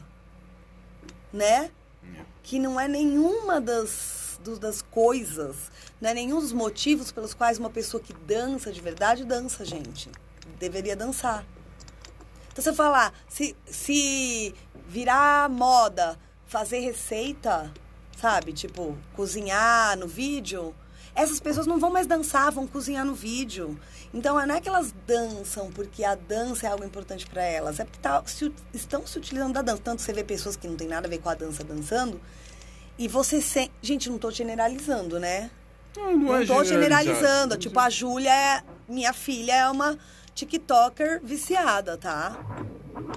né? 1.31 1.71
Que 2.41 2.59
não 2.59 2.79
é 2.79 2.87
nenhuma 2.87 3.61
das, 3.61 4.39
do, 4.43 4.59
das 4.59 4.81
coisas, 4.81 5.71
não 6.01 6.09
é 6.09 6.13
nenhum 6.13 6.39
dos 6.39 6.51
motivos 6.51 7.11
pelos 7.11 7.33
quais 7.33 7.57
uma 7.57 7.69
pessoa 7.69 8.01
que 8.01 8.13
dança 8.13 8.71
de 8.71 8.81
verdade 8.81 9.23
dança, 9.23 9.63
gente. 9.63 10.09
Deveria 10.59 10.95
dançar. 10.95 11.45
Então 12.51 12.63
você 12.63 12.73
falar, 12.73 13.13
se, 13.27 13.55
se 13.65 14.53
virar 14.87 15.49
moda, 15.49 16.19
fazer 16.45 16.79
receita, 16.79 17.73
sabe? 18.19 18.53
Tipo, 18.53 18.95
cozinhar 19.15 19.97
no 19.97 20.07
vídeo, 20.07 20.75
essas 21.15 21.39
pessoas 21.39 21.67
não 21.67 21.79
vão 21.79 21.89
mais 21.89 22.07
dançar, 22.07 22.51
vão 22.51 22.67
cozinhar 22.67 23.05
no 23.05 23.13
vídeo. 23.15 23.79
Então, 24.13 24.35
não 24.45 24.55
é 24.55 24.61
que 24.61 24.69
elas 24.69 24.93
dançam 25.07 25.71
porque 25.71 26.03
a 26.03 26.13
dança 26.13 26.67
é 26.67 26.69
algo 26.69 26.85
importante 26.85 27.25
para 27.25 27.41
elas, 27.43 27.79
é 27.79 27.83
porque 27.83 27.99
tá, 27.99 28.21
se, 28.25 28.53
estão 28.73 29.07
se 29.07 29.17
utilizando 29.17 29.53
da 29.53 29.61
dança. 29.61 29.81
Tanto 29.83 30.01
você 30.01 30.13
vê 30.13 30.23
pessoas 30.23 30.55
que 30.55 30.67
não 30.67 30.75
tem 30.75 30.87
nada 30.87 31.07
a 31.07 31.09
ver 31.09 31.17
com 31.17 31.29
a 31.29 31.33
dança 31.33 31.63
dançando, 31.63 32.21
e 32.97 33.07
você 33.07 33.41
se... 33.41 33.71
Gente, 33.81 34.09
não 34.09 34.17
estou 34.17 34.29
generalizando, 34.29 35.19
né? 35.19 35.49
Não, 35.97 36.17
não, 36.17 36.35
é 36.35 36.45
tô 36.45 36.63
generalizando. 36.63 37.57
Tipo, 37.57 37.79
a 37.79 37.89
Júlia, 37.89 38.31
é... 38.31 38.63
minha 38.87 39.13
filha, 39.13 39.53
é 39.53 39.69
uma 39.69 39.97
TikToker 40.33 41.21
viciada, 41.23 41.97
tá? 41.97 42.37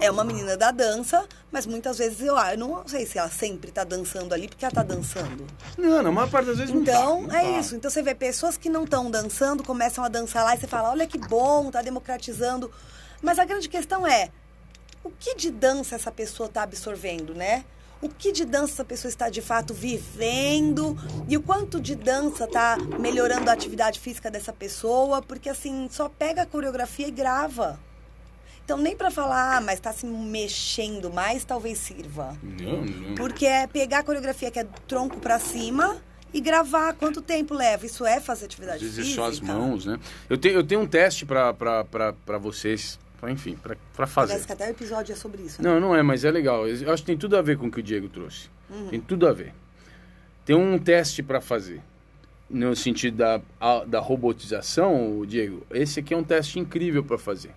É 0.00 0.10
uma 0.10 0.24
menina 0.24 0.56
da 0.56 0.70
dança, 0.70 1.26
mas 1.50 1.66
muitas 1.66 1.98
vezes 1.98 2.20
eu, 2.20 2.36
ah, 2.36 2.52
eu 2.52 2.58
não 2.58 2.86
sei 2.86 3.06
se 3.06 3.18
ela 3.18 3.28
sempre 3.28 3.70
tá 3.70 3.84
dançando 3.84 4.32
ali 4.32 4.48
porque 4.48 4.64
ela 4.64 4.74
tá 4.74 4.82
dançando. 4.82 5.46
Não, 5.76 6.02
na 6.02 6.10
maior 6.10 6.30
parte 6.30 6.46
das 6.46 6.58
vezes 6.58 6.74
então, 6.74 7.22
não 7.22 7.28
tá. 7.28 7.42
é 7.42 7.52
tá. 7.52 7.58
isso. 7.58 7.76
Então 7.76 7.90
você 7.90 8.02
vê 8.02 8.14
pessoas 8.14 8.56
que 8.56 8.68
não 8.68 8.84
estão 8.84 9.10
dançando, 9.10 9.62
começam 9.62 10.04
a 10.04 10.08
dançar 10.08 10.44
lá 10.44 10.54
e 10.54 10.58
você 10.58 10.66
fala, 10.66 10.90
olha 10.90 11.06
que 11.06 11.18
bom, 11.18 11.70
tá 11.70 11.82
democratizando. 11.82 12.70
Mas 13.22 13.38
a 13.38 13.44
grande 13.44 13.68
questão 13.68 14.06
é, 14.06 14.30
o 15.02 15.10
que 15.10 15.34
de 15.34 15.50
dança 15.50 15.94
essa 15.94 16.10
pessoa 16.10 16.48
tá 16.48 16.62
absorvendo, 16.62 17.34
né? 17.34 17.64
O 18.00 18.08
que 18.08 18.32
de 18.32 18.44
dança 18.44 18.74
essa 18.74 18.84
pessoa 18.84 19.08
está 19.08 19.28
de 19.28 19.40
fato 19.40 19.72
vivendo 19.72 20.96
e 21.28 21.36
o 21.36 21.42
quanto 21.42 21.80
de 21.80 21.94
dança 21.94 22.44
está 22.44 22.76
melhorando 22.98 23.48
a 23.48 23.52
atividade 23.52 23.98
física 24.00 24.30
dessa 24.30 24.52
pessoa, 24.52 25.22
porque 25.22 25.48
assim, 25.48 25.88
só 25.90 26.08
pega 26.08 26.42
a 26.42 26.46
coreografia 26.46 27.08
e 27.08 27.10
grava. 27.10 27.78
Então, 28.64 28.78
nem 28.78 28.96
para 28.96 29.12
falar, 29.12 29.56
ah, 29.56 29.60
mas 29.60 29.74
está 29.74 29.92
se 29.92 30.04
mexendo 30.04 31.08
mais, 31.12 31.44
talvez 31.44 31.78
sirva. 31.78 32.36
Não, 32.42 32.82
não. 32.82 33.14
Porque 33.14 33.46
é 33.46 33.66
pegar 33.68 34.00
a 34.00 34.02
coreografia 34.02 34.50
que 34.50 34.58
é 34.58 34.66
tronco 34.88 35.18
para 35.20 35.38
cima 35.38 35.96
e 36.34 36.40
gravar. 36.40 36.94
Quanto 36.94 37.22
tempo 37.22 37.54
leva? 37.54 37.86
Isso 37.86 38.04
é 38.04 38.18
fazer 38.18 38.46
atividade 38.46 38.78
Às 38.84 38.90
vezes 38.90 38.96
física? 39.04 39.22
só 39.22 39.28
as 39.28 39.38
mãos, 39.38 39.86
né? 39.86 40.00
Eu 40.28 40.36
tenho, 40.36 40.56
eu 40.56 40.64
tenho 40.66 40.80
um 40.80 40.86
teste 40.86 41.24
para 41.24 42.38
vocês 42.40 42.98
enfim, 43.30 43.56
para 43.94 44.06
fazer. 44.06 44.32
Parece 44.32 44.46
que 44.46 44.52
até 44.52 44.66
o 44.66 44.70
episódio 44.70 45.12
é 45.12 45.16
sobre 45.16 45.42
isso. 45.42 45.62
Né? 45.62 45.68
Não, 45.68 45.80
não 45.80 45.96
é, 45.96 46.02
mas 46.02 46.24
é 46.24 46.30
legal. 46.30 46.66
Eu 46.66 46.92
acho 46.92 47.02
que 47.02 47.06
tem 47.06 47.16
tudo 47.16 47.36
a 47.36 47.42
ver 47.42 47.56
com 47.58 47.66
o 47.66 47.70
que 47.70 47.80
o 47.80 47.82
Diego 47.82 48.08
trouxe. 48.08 48.48
Uhum. 48.70 48.88
Tem 48.88 49.00
tudo 49.00 49.26
a 49.26 49.32
ver. 49.32 49.52
Tem 50.44 50.54
um 50.54 50.78
teste 50.78 51.22
para 51.22 51.40
fazer. 51.40 51.80
No 52.48 52.76
sentido 52.76 53.16
da, 53.16 53.40
a, 53.60 53.84
da 53.84 53.98
robotização, 53.98 55.24
Diego, 55.26 55.66
esse 55.72 55.98
aqui 55.98 56.14
é 56.14 56.16
um 56.16 56.22
teste 56.22 56.60
incrível 56.60 57.02
para 57.02 57.18
fazer. 57.18 57.50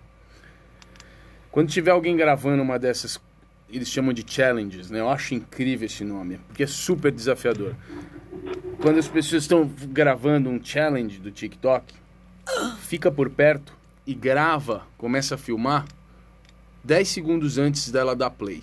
Quando 1.52 1.68
tiver 1.68 1.92
alguém 1.92 2.16
gravando 2.16 2.62
uma 2.62 2.78
dessas 2.78 3.20
eles 3.72 3.88
chamam 3.88 4.12
de 4.12 4.24
challenges, 4.26 4.90
né? 4.90 5.00
Eu 5.00 5.08
acho 5.08 5.34
incrível 5.34 5.86
esse 5.86 6.04
nome, 6.04 6.38
porque 6.48 6.64
é 6.64 6.66
super 6.66 7.12
desafiador. 7.12 7.74
Quando 8.82 8.98
as 8.98 9.06
pessoas 9.06 9.44
estão 9.44 9.70
gravando 9.88 10.50
um 10.50 10.62
challenge 10.62 11.18
do 11.18 11.30
TikTok, 11.30 11.94
fica 12.80 13.10
por 13.10 13.30
perto 13.30 13.72
e 14.06 14.14
grava, 14.14 14.86
começa 14.96 15.34
a 15.34 15.38
filmar 15.38 15.86
10 16.82 17.08
segundos 17.08 17.58
antes 17.58 17.90
dela 17.90 18.16
dar 18.16 18.30
play. 18.30 18.62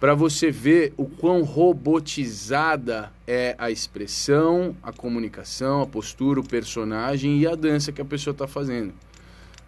Para 0.00 0.14
você 0.14 0.50
ver 0.50 0.92
o 0.96 1.06
quão 1.06 1.42
robotizada 1.42 3.10
é 3.26 3.54
a 3.56 3.70
expressão, 3.70 4.76
a 4.82 4.92
comunicação, 4.92 5.80
a 5.80 5.86
postura, 5.86 6.40
o 6.40 6.46
personagem 6.46 7.38
e 7.38 7.46
a 7.46 7.54
dança 7.54 7.92
que 7.92 8.02
a 8.02 8.04
pessoa 8.04 8.32
está 8.32 8.46
fazendo. 8.46 8.92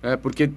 É, 0.03 0.17
porque 0.17 0.51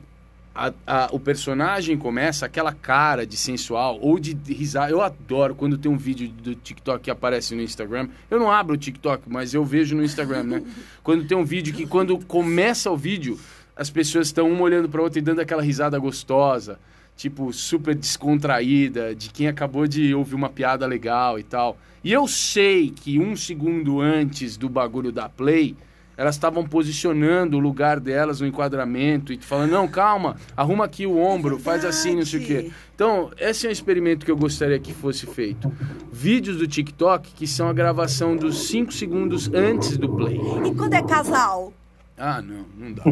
a, 0.53 0.74
a, 0.86 1.09
o 1.13 1.20
personagem 1.20 1.97
começa 1.97 2.45
aquela 2.45 2.74
cara 2.74 3.26
de 3.26 3.38
sensual 3.38 3.97
ou 4.01 4.20
de, 4.20 4.34
de 4.34 4.53
risada. 4.53 4.91
Eu 4.91 5.01
adoro 5.01 5.55
quando 5.55 5.78
tem 5.78 5.89
um 5.89 5.97
vídeo 5.97 6.28
do 6.28 6.53
TikTok 6.55 7.03
que 7.05 7.11
aparece 7.11 7.55
no 7.55 7.61
Instagram. 7.61 8.09
Eu 8.30 8.39
não 8.39 8.51
abro 8.51 8.74
o 8.76 8.78
TikTok, 8.78 9.24
mas 9.28 9.53
eu 9.53 9.63
vejo 9.63 9.95
no 9.95 10.03
Instagram, 10.03 10.43
né? 10.43 10.63
quando 11.01 11.26
tem 11.26 11.38
um 11.38 11.45
vídeo 11.45 11.74
que 11.74 11.88
quando 11.88 12.17
começa 12.26 12.91
o 12.91 12.97
vídeo, 12.97 13.39
as 13.80 13.89
pessoas 13.89 14.27
estão 14.27 14.51
uma 14.51 14.61
olhando 14.61 14.89
para 14.89 15.01
outra 15.01 15.19
e 15.19 15.21
dando 15.21 15.39
aquela 15.39 15.61
risada 15.61 15.97
gostosa, 15.97 16.77
tipo 17.15 17.53
super 17.53 17.95
descontraída, 17.95 19.15
de 19.15 19.30
quem 19.30 19.47
acabou 19.47 19.88
de 19.88 20.13
ouvir 20.13 20.36
uma 20.36 20.49
piada 20.49 20.86
legal 20.86 21.39
e 21.39 21.43
tal. 21.43 21.77
E 22.03 22.11
eu 22.11 22.27
sei 22.27 22.89
que 22.89 23.17
um 23.17 23.38
segundo 23.38 24.01
antes 24.01 24.57
do 24.57 24.67
bagulho 24.67 25.13
da 25.13 25.30
play, 25.30 25.77
elas 26.17 26.36
estavam 26.36 26.65
posicionando 26.65 27.55
o 27.55 27.59
lugar 27.61 28.01
delas 28.01 28.41
no 28.41 28.47
enquadramento 28.47 29.32
e 29.32 29.38
falando, 29.38 29.71
não, 29.71 29.88
calma, 29.88 30.36
arruma 30.57 30.84
aqui 30.84 31.07
o 31.07 31.17
ombro, 31.17 31.55
é 31.55 31.59
faz 31.59 31.86
assim, 31.86 32.17
não 32.17 32.25
sei 32.25 32.41
o 32.41 32.45
quê. 32.45 32.71
Então, 32.93 33.32
esse 33.38 33.65
é 33.65 33.69
um 33.69 33.71
experimento 33.71 34.25
que 34.25 34.32
eu 34.32 34.36
gostaria 34.36 34.77
que 34.77 34.93
fosse 34.93 35.25
feito. 35.25 35.71
Vídeos 36.11 36.57
do 36.57 36.67
TikTok 36.67 37.32
que 37.34 37.47
são 37.47 37.69
a 37.69 37.73
gravação 37.73 38.36
dos 38.36 38.67
5 38.67 38.91
segundos 38.91 39.49
antes 39.53 39.95
do 39.97 40.09
play. 40.09 40.38
E 40.65 40.75
quando 40.75 40.95
é 40.95 41.01
casal? 41.01 41.71
Ah, 42.20 42.41
não, 42.41 42.65
não 42.78 42.91
dá. 42.91 43.03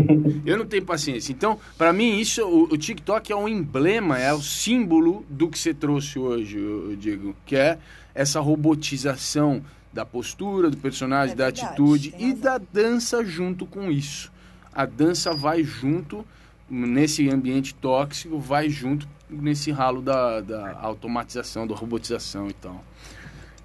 Eu 0.46 0.58
não 0.58 0.66
tenho 0.66 0.84
paciência. 0.84 1.32
Então, 1.32 1.58
para 1.78 1.94
mim, 1.94 2.20
isso, 2.20 2.46
o, 2.46 2.66
o, 2.66 2.78
TikTok 2.78 3.32
é 3.32 3.36
um 3.36 3.48
emblema, 3.48 4.20
é 4.20 4.34
o 4.34 4.42
símbolo 4.42 5.26
do 5.30 5.48
que 5.48 5.58
você 5.58 5.74
trouxe 5.74 6.20
hoje, 6.20 6.58
eu, 6.58 6.92
eu 6.92 6.96
digo, 6.98 7.36
que 7.46 7.56
é 7.56 7.80
essa 8.14 8.42
robotização 8.42 9.64
da 9.94 10.06
postura, 10.06 10.70
do 10.70 10.76
personagem, 10.76 11.34
é 11.34 11.38
da 11.38 11.46
verdade, 11.46 11.66
atitude 11.66 12.14
e 12.20 12.34
da 12.34 12.58
dança 12.58 13.24
junto 13.24 13.66
com 13.66 13.90
isso. 13.90 14.30
A 14.74 14.86
dança 14.86 15.34
vai 15.34 15.64
junto 15.64 16.26
nesse 16.70 17.30
ambiente 17.30 17.74
tóxico, 17.74 18.38
vai 18.38 18.70
junto 18.70 19.08
nesse 19.30 19.72
ralo 19.72 20.02
da, 20.02 20.42
da 20.42 20.78
automatização, 20.82 21.66
da 21.66 21.74
robotização 21.74 22.50
e 22.50 22.54
tal. 22.54 22.84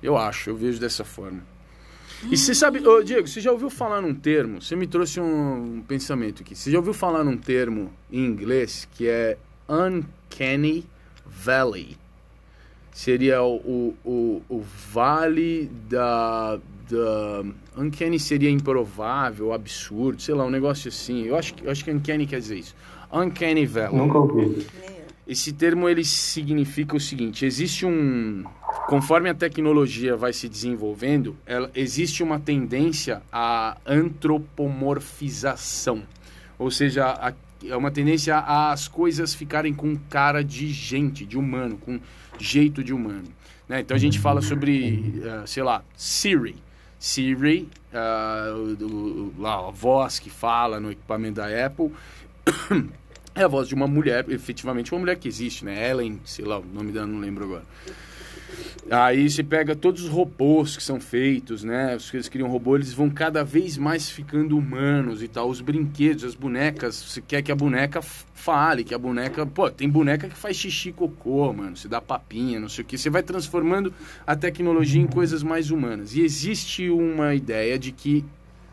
Eu 0.00 0.16
acho, 0.16 0.50
eu 0.50 0.56
vejo 0.56 0.78
dessa 0.78 1.04
forma. 1.04 1.42
E 2.30 2.36
você 2.36 2.54
sabe, 2.54 2.86
ô, 2.86 3.02
Diego, 3.02 3.26
você 3.26 3.40
já 3.40 3.50
ouviu 3.50 3.68
falar 3.68 4.00
num 4.00 4.14
termo? 4.14 4.62
Você 4.62 4.76
me 4.76 4.86
trouxe 4.86 5.20
um, 5.20 5.76
um 5.78 5.82
pensamento 5.82 6.42
aqui. 6.42 6.54
Você 6.54 6.70
já 6.70 6.78
ouviu 6.78 6.94
falar 6.94 7.24
num 7.24 7.36
termo 7.36 7.92
em 8.10 8.24
inglês 8.24 8.88
que 8.92 9.08
é 9.08 9.36
uncanny 9.68 10.86
valley? 11.26 11.96
seria 12.92 13.42
o, 13.42 13.96
o, 14.04 14.42
o 14.48 14.64
vale 14.90 15.70
da, 15.88 16.58
da. 16.88 17.44
Uncanny 17.76 18.20
seria 18.20 18.50
improvável, 18.50 19.52
absurdo, 19.52 20.20
sei 20.20 20.34
lá, 20.34 20.44
um 20.44 20.50
negócio 20.50 20.88
assim. 20.88 21.24
Eu 21.24 21.36
acho, 21.36 21.54
eu 21.62 21.70
acho 21.70 21.84
que 21.84 21.90
Uncanny 21.90 22.26
quer 22.26 22.38
dizer 22.38 22.58
isso. 22.58 22.76
Uncanny 23.10 23.66
Valley. 23.66 23.96
Nunca 23.96 24.18
ouvi. 24.18 24.66
Esse 25.26 25.52
termo 25.52 25.88
ele 25.88 26.04
significa 26.04 26.96
o 26.96 27.00
seguinte: 27.00 27.46
existe 27.46 27.86
um. 27.86 28.44
Conforme 28.86 29.28
a 29.30 29.34
tecnologia 29.34 30.16
vai 30.16 30.32
se 30.32 30.48
desenvolvendo, 30.48 31.36
ela, 31.46 31.70
existe 31.74 32.22
uma 32.22 32.40
tendência 32.40 33.22
à 33.32 33.76
antropomorfização. 33.86 36.02
Ou 36.58 36.70
seja, 36.70 37.06
a, 37.06 37.32
é 37.68 37.76
uma 37.76 37.90
tendência 37.90 38.38
às 38.38 38.88
coisas 38.88 39.34
ficarem 39.34 39.74
com 39.74 39.96
cara 40.08 40.42
de 40.42 40.68
gente, 40.68 41.24
de 41.24 41.38
humano, 41.38 41.78
com 41.78 42.00
jeito 42.38 42.82
de 42.82 42.92
humano. 42.92 43.28
Né? 43.68 43.80
Então 43.80 43.96
a 43.96 44.00
gente 44.00 44.18
fala 44.18 44.42
sobre, 44.42 45.14
uh, 45.18 45.46
sei 45.46 45.62
lá, 45.62 45.82
Siri. 45.96 46.56
Siri, 46.98 47.68
uh, 47.92 49.32
lá, 49.38 49.68
a 49.68 49.70
voz 49.70 50.18
que 50.18 50.30
fala 50.30 50.78
no 50.78 50.92
equipamento 50.92 51.36
da 51.36 51.66
Apple, 51.66 51.90
é 53.34 53.42
a 53.42 53.48
voz 53.48 53.66
de 53.66 53.74
uma 53.74 53.86
mulher, 53.86 54.24
efetivamente 54.28 54.92
uma 54.92 55.00
mulher 55.00 55.16
que 55.16 55.26
existe, 55.26 55.64
né? 55.64 55.90
Ellen, 55.90 56.20
sei 56.24 56.44
lá, 56.44 56.58
o 56.58 56.64
nome 56.64 56.92
dela 56.92 57.06
não 57.06 57.18
lembro 57.18 57.44
agora. 57.44 57.64
Aí 58.90 59.30
você 59.30 59.42
pega 59.42 59.76
todos 59.76 60.02
os 60.02 60.08
robôs 60.08 60.76
que 60.76 60.82
são 60.82 61.00
feitos, 61.00 61.62
né? 61.64 61.96
Os 61.96 62.10
que 62.10 62.16
eles 62.16 62.28
criam 62.28 62.48
robô, 62.48 62.76
eles 62.76 62.92
vão 62.92 63.08
cada 63.08 63.44
vez 63.44 63.78
mais 63.78 64.10
ficando 64.10 64.58
humanos 64.58 65.22
e 65.22 65.28
tal. 65.28 65.48
Os 65.48 65.60
brinquedos, 65.60 66.24
as 66.24 66.34
bonecas, 66.34 66.96
você 66.96 67.20
quer 67.20 67.42
que 67.42 67.52
a 67.52 67.54
boneca 67.54 68.02
fale, 68.02 68.84
que 68.84 68.94
a 68.94 68.98
boneca. 68.98 69.46
Pô, 69.46 69.70
tem 69.70 69.88
boneca 69.88 70.28
que 70.28 70.36
faz 70.36 70.56
xixi 70.56 70.92
cocô, 70.92 71.52
mano. 71.52 71.76
Você 71.76 71.88
dá 71.88 72.00
papinha, 72.00 72.58
não 72.58 72.68
sei 72.68 72.82
o 72.82 72.86
que. 72.86 72.98
Você 72.98 73.08
vai 73.08 73.22
transformando 73.22 73.94
a 74.26 74.34
tecnologia 74.34 75.00
em 75.00 75.06
coisas 75.06 75.42
mais 75.42 75.70
humanas. 75.70 76.14
E 76.14 76.22
existe 76.22 76.90
uma 76.90 77.34
ideia 77.34 77.78
de 77.78 77.92
que 77.92 78.24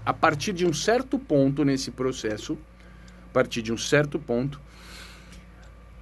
a 0.05 0.13
partir 0.13 0.53
de 0.53 0.65
um 0.65 0.73
certo 0.73 1.19
ponto 1.19 1.63
nesse 1.63 1.91
processo, 1.91 2.57
a 3.30 3.34
partir 3.34 3.61
de 3.61 3.71
um 3.71 3.77
certo 3.77 4.17
ponto, 4.17 4.59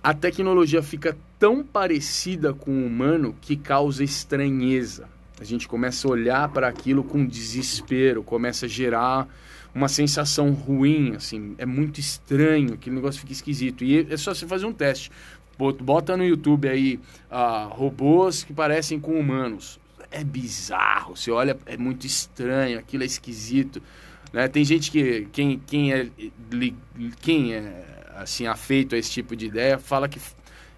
a 0.01 0.13
tecnologia 0.13 0.81
fica 0.81 1.17
tão 1.39 1.63
parecida 1.63 2.53
com 2.53 2.71
o 2.71 2.85
humano 2.85 3.35
que 3.39 3.55
causa 3.55 4.03
estranheza. 4.03 5.07
A 5.39 5.43
gente 5.43 5.67
começa 5.67 6.07
a 6.07 6.11
olhar 6.11 6.49
para 6.49 6.67
aquilo 6.67 7.03
com 7.03 7.25
desespero, 7.25 8.23
começa 8.23 8.65
a 8.65 8.69
gerar 8.69 9.27
uma 9.73 9.87
sensação 9.87 10.51
ruim, 10.51 11.15
assim, 11.15 11.53
é 11.59 11.65
muito 11.65 11.99
estranho, 11.99 12.73
aquele 12.73 12.95
negócio 12.95 13.21
fica 13.21 13.33
esquisito. 13.33 13.83
E 13.83 14.07
é 14.11 14.17
só 14.17 14.33
você 14.33 14.47
fazer 14.47 14.65
um 14.65 14.73
teste. 14.73 15.11
Bota 15.57 16.17
no 16.17 16.23
YouTube 16.23 16.67
aí 16.67 16.99
uh, 17.31 17.67
robôs 17.69 18.43
que 18.43 18.53
parecem 18.53 18.99
com 18.99 19.19
humanos. 19.19 19.79
É 20.09 20.23
bizarro, 20.23 21.15
você 21.15 21.29
olha, 21.29 21.57
é 21.65 21.77
muito 21.77 22.07
estranho, 22.07 22.79
aquilo 22.79 23.03
é 23.03 23.05
esquisito. 23.05 23.81
Né? 24.33 24.47
Tem 24.47 24.63
gente 24.63 24.89
que, 24.89 25.27
quem, 25.31 25.59
quem, 25.59 25.93
é, 25.93 26.09
quem 27.21 27.53
é 27.53 27.85
assim 28.15 28.47
afeito 28.47 28.95
a 28.95 28.97
esse 28.97 29.11
tipo 29.11 29.35
de 29.35 29.45
ideia, 29.45 29.77
fala 29.77 30.07
que 30.07 30.19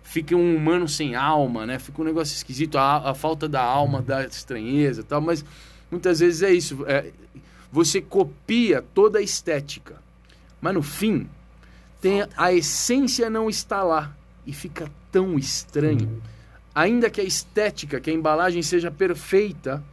fica 0.09 0.35
um 0.35 0.55
humano 0.55 0.87
sem 0.87 1.13
alma, 1.13 1.67
né? 1.67 1.77
Fica 1.77 2.01
um 2.01 2.05
negócio 2.05 2.33
esquisito, 2.33 2.79
a, 2.79 3.11
a 3.11 3.13
falta 3.13 3.47
da 3.47 3.61
alma, 3.61 4.01
da 4.01 4.25
estranheza, 4.25 5.03
tal. 5.03 5.21
Mas 5.21 5.45
muitas 5.91 6.19
vezes 6.19 6.41
é 6.41 6.51
isso. 6.51 6.83
É, 6.87 7.11
você 7.71 8.01
copia 8.01 8.83
toda 8.95 9.19
a 9.19 9.21
estética, 9.21 10.01
mas 10.59 10.73
no 10.73 10.81
fim 10.81 11.29
tem 12.01 12.25
a 12.35 12.51
essência 12.51 13.29
não 13.29 13.49
está 13.49 13.83
lá 13.83 14.15
e 14.47 14.51
fica 14.51 14.89
tão 15.11 15.37
estranho. 15.37 16.21
Ainda 16.73 17.09
que 17.09 17.21
a 17.21 17.23
estética, 17.23 17.99
que 17.99 18.09
a 18.09 18.13
embalagem 18.13 18.63
seja 18.63 18.89
perfeita, 18.89 19.83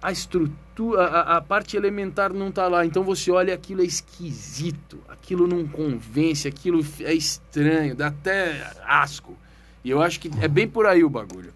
a 0.00 0.12
estrutura, 0.12 1.02
a, 1.02 1.38
a, 1.38 1.40
parte 1.40 1.76
elementar 1.76 2.32
não 2.32 2.50
está 2.50 2.68
lá. 2.68 2.86
Então 2.86 3.02
você 3.02 3.32
olha 3.32 3.52
aquilo 3.52 3.80
é 3.80 3.84
esquisito, 3.84 5.00
aquilo 5.28 5.46
não 5.46 5.66
convence, 5.66 6.48
aquilo 6.48 6.80
é 7.02 7.12
estranho, 7.12 7.94
dá 7.94 8.06
até 8.06 8.62
asco. 8.86 9.34
E 9.84 9.90
eu 9.90 10.00
acho 10.00 10.18
que 10.18 10.30
é 10.40 10.48
bem 10.48 10.66
por 10.66 10.86
aí 10.86 11.04
o 11.04 11.10
bagulho. 11.10 11.52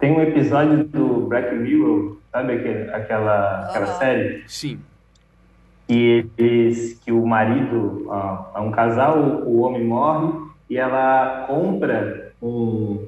Tem 0.00 0.10
um 0.10 0.20
episódio 0.20 0.82
do 0.82 1.28
Black 1.28 1.54
Mirror, 1.54 2.16
sabe 2.32 2.54
aquela, 2.92 3.68
aquela 3.68 3.86
série? 3.98 4.42
Sim. 4.48 4.80
Que, 5.86 6.26
eles, 6.36 6.98
que 7.04 7.12
o 7.12 7.24
marido, 7.24 8.08
é 8.56 8.58
um 8.58 8.72
casal, 8.72 9.20
o 9.46 9.60
homem 9.60 9.84
morre 9.84 10.32
e 10.68 10.76
ela 10.76 11.44
compra 11.46 12.32
um, 12.42 13.06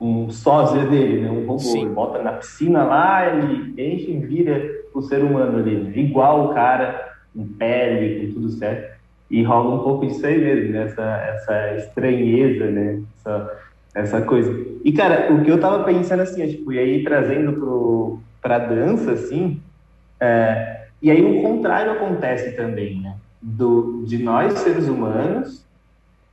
um 0.00 0.30
sósia 0.30 0.86
dele, 0.86 1.20
né? 1.20 1.30
um 1.30 1.40
robô. 1.40 1.58
Sim. 1.58 1.92
Bota 1.92 2.22
na 2.22 2.32
piscina 2.32 2.84
lá, 2.84 3.28
ele 3.28 3.74
enche 3.76 4.12
e 4.12 4.18
vira 4.18 4.62
o 4.94 5.02
ser 5.02 5.22
humano 5.22 5.58
ali. 5.58 5.92
Igual 6.00 6.46
o 6.46 6.54
cara, 6.54 7.05
com 7.36 7.46
pele, 7.46 8.26
com 8.26 8.34
tudo 8.34 8.48
certo. 8.50 8.96
E 9.30 9.42
rola 9.42 9.76
um 9.76 9.84
pouco 9.84 10.06
disso 10.06 10.24
aí 10.26 10.38
mesmo, 10.38 10.72
né? 10.72 10.84
essa, 10.84 11.02
essa 11.02 11.76
estranheza, 11.76 12.70
né? 12.70 13.02
Essa, 13.18 13.58
essa 13.94 14.22
coisa. 14.22 14.52
E, 14.84 14.92
cara, 14.92 15.32
o 15.32 15.42
que 15.42 15.50
eu 15.50 15.60
tava 15.60 15.84
pensando 15.84 16.20
assim, 16.20 16.42
é, 16.42 16.46
tipo, 16.46 16.72
e 16.72 16.78
aí 16.78 17.04
trazendo 17.04 17.52
pro, 17.54 18.20
pra 18.40 18.58
dança, 18.58 19.12
assim, 19.12 19.60
é, 20.20 20.86
e 21.02 21.10
aí 21.10 21.22
o 21.22 21.42
contrário 21.42 21.92
acontece 21.92 22.52
também, 22.52 23.00
né? 23.00 23.16
Do, 23.42 24.04
de 24.06 24.18
nós, 24.18 24.54
seres 24.60 24.88
humanos, 24.88 25.64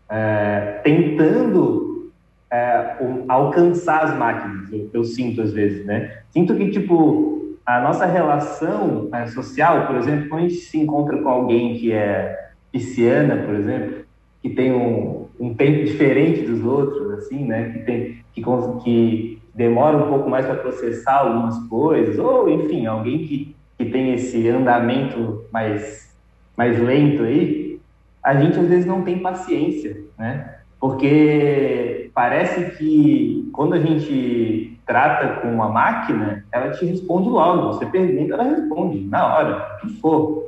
é, 0.09 0.79
tentando 0.83 2.11
é, 2.51 2.97
alcançar 3.27 4.03
as 4.03 4.17
máquinas, 4.17 4.71
eu, 4.71 4.89
eu, 4.93 5.03
sinto 5.03 5.41
às 5.41 5.51
vezes, 5.51 5.85
né? 5.85 6.19
Sinto 6.31 6.55
que, 6.55 6.69
tipo, 6.69 7.42
a 7.65 7.79
nossa 7.81 8.05
relação 8.05 9.09
é, 9.13 9.25
social, 9.27 9.87
por 9.87 9.95
exemplo, 9.95 10.29
quando 10.29 10.45
a 10.45 10.47
gente 10.47 10.61
se 10.61 10.77
encontra 10.77 11.17
com 11.17 11.29
alguém 11.29 11.75
que 11.75 11.91
é 11.91 12.51
pisciana, 12.71 13.37
por 13.37 13.55
exemplo, 13.55 14.03
que 14.41 14.49
tem 14.49 14.73
um, 14.73 15.27
um 15.39 15.53
tempo 15.53 15.85
diferente 15.85 16.41
dos 16.41 16.63
outros, 16.63 17.11
assim, 17.19 17.45
né? 17.45 17.69
Que, 17.69 17.79
tem, 17.79 18.17
que, 18.33 18.43
que 18.83 19.41
demora 19.53 19.97
um 19.97 20.09
pouco 20.09 20.29
mais 20.29 20.45
para 20.45 20.55
processar 20.55 21.19
algumas 21.19 21.57
coisas, 21.67 22.19
ou 22.19 22.49
enfim, 22.49 22.85
alguém 22.85 23.19
que, 23.19 23.55
que 23.77 23.85
tem 23.85 24.13
esse 24.13 24.47
andamento 24.49 25.45
mais, 25.51 26.13
mais 26.57 26.77
lento 26.79 27.23
aí, 27.23 27.79
a 28.21 28.35
gente 28.35 28.59
às 28.59 28.67
vezes 28.67 28.85
não 28.85 29.03
tem 29.03 29.19
paciência, 29.19 30.03
né? 30.17 30.55
Porque 30.79 32.11
parece 32.13 32.71
que 32.77 33.49
quando 33.53 33.73
a 33.73 33.79
gente 33.79 34.72
trata 34.85 35.41
com 35.41 35.49
uma 35.49 35.69
máquina, 35.69 36.43
ela 36.51 36.71
te 36.71 36.85
responde 36.85 37.29
logo. 37.29 37.73
Você 37.73 37.85
pergunta, 37.85 38.33
ela 38.33 38.43
responde 38.43 38.99
na 39.05 39.35
hora, 39.35 39.77
o 39.77 39.87
que 39.87 39.99
for. 39.99 40.43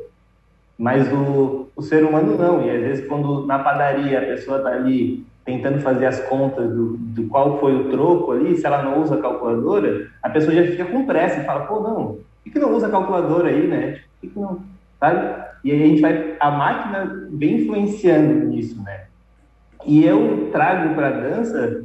Mas 0.77 1.11
o, 1.11 1.69
o 1.75 1.81
ser 1.81 2.03
humano 2.03 2.37
não. 2.37 2.65
E 2.65 2.69
às 2.69 2.81
vezes, 2.81 3.07
quando 3.07 3.45
na 3.45 3.59
padaria 3.59 4.19
a 4.19 4.25
pessoa 4.25 4.57
está 4.57 4.69
ali 4.71 5.25
tentando 5.45 5.79
fazer 5.79 6.07
as 6.07 6.19
contas 6.21 6.67
do, 6.69 6.97
do 6.97 7.27
qual 7.27 7.59
foi 7.59 7.75
o 7.75 7.89
troco 7.89 8.31
ali, 8.31 8.57
se 8.57 8.65
ela 8.65 8.81
não 8.81 9.01
usa 9.01 9.15
a 9.15 9.21
calculadora, 9.21 10.07
a 10.21 10.29
pessoa 10.29 10.55
já 10.55 10.63
fica 10.63 10.85
com 10.85 11.05
pressa 11.05 11.39
e 11.39 11.45
fala, 11.45 11.65
pô, 11.67 11.79
não, 11.79 12.05
por 12.05 12.23
que, 12.43 12.49
que 12.49 12.59
não 12.59 12.73
usa 12.73 12.87
a 12.87 12.91
calculadora 12.91 13.49
aí, 13.49 13.67
né? 13.67 13.91
Por 13.91 14.21
que, 14.21 14.27
que 14.29 14.39
não? 14.39 14.59
Sabe? 14.99 15.45
E 15.63 15.71
aí 15.71 15.83
a 15.83 15.87
gente 15.87 16.01
vai, 16.01 16.35
a 16.39 16.51
máquina 16.51 17.27
vem 17.31 17.61
influenciando 17.61 18.33
nisso, 18.47 18.81
né? 18.81 19.05
E 19.85 20.03
eu 20.03 20.49
trago 20.51 20.95
para 20.95 21.07
a 21.07 21.11
dança, 21.11 21.83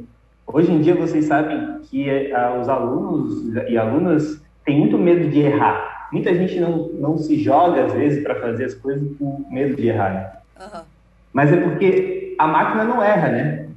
hoje 0.52 0.72
em 0.72 0.80
dia 0.80 0.94
vocês 0.94 1.26
sabem 1.26 1.80
que 1.82 2.08
uh, 2.32 2.60
os 2.60 2.68
alunos 2.68 3.54
e 3.68 3.76
alunas 3.76 4.40
têm 4.64 4.78
muito 4.78 4.98
medo 4.98 5.28
de 5.28 5.40
errar. 5.40 6.08
Muita 6.12 6.34
gente 6.34 6.58
não, 6.58 6.88
não 6.88 7.18
se 7.18 7.38
joga, 7.40 7.86
às 7.86 7.92
vezes, 7.92 8.22
para 8.22 8.34
fazer 8.40 8.64
as 8.64 8.74
coisas 8.74 9.08
por 9.16 9.40
medo 9.50 9.76
de 9.76 9.88
errar. 9.88 10.42
Uhum. 10.58 10.80
Mas 11.32 11.52
é 11.52 11.56
porque 11.56 12.34
a 12.38 12.46
máquina 12.46 12.84
não 12.84 13.02
erra, 13.02 13.28
né? 13.28 13.68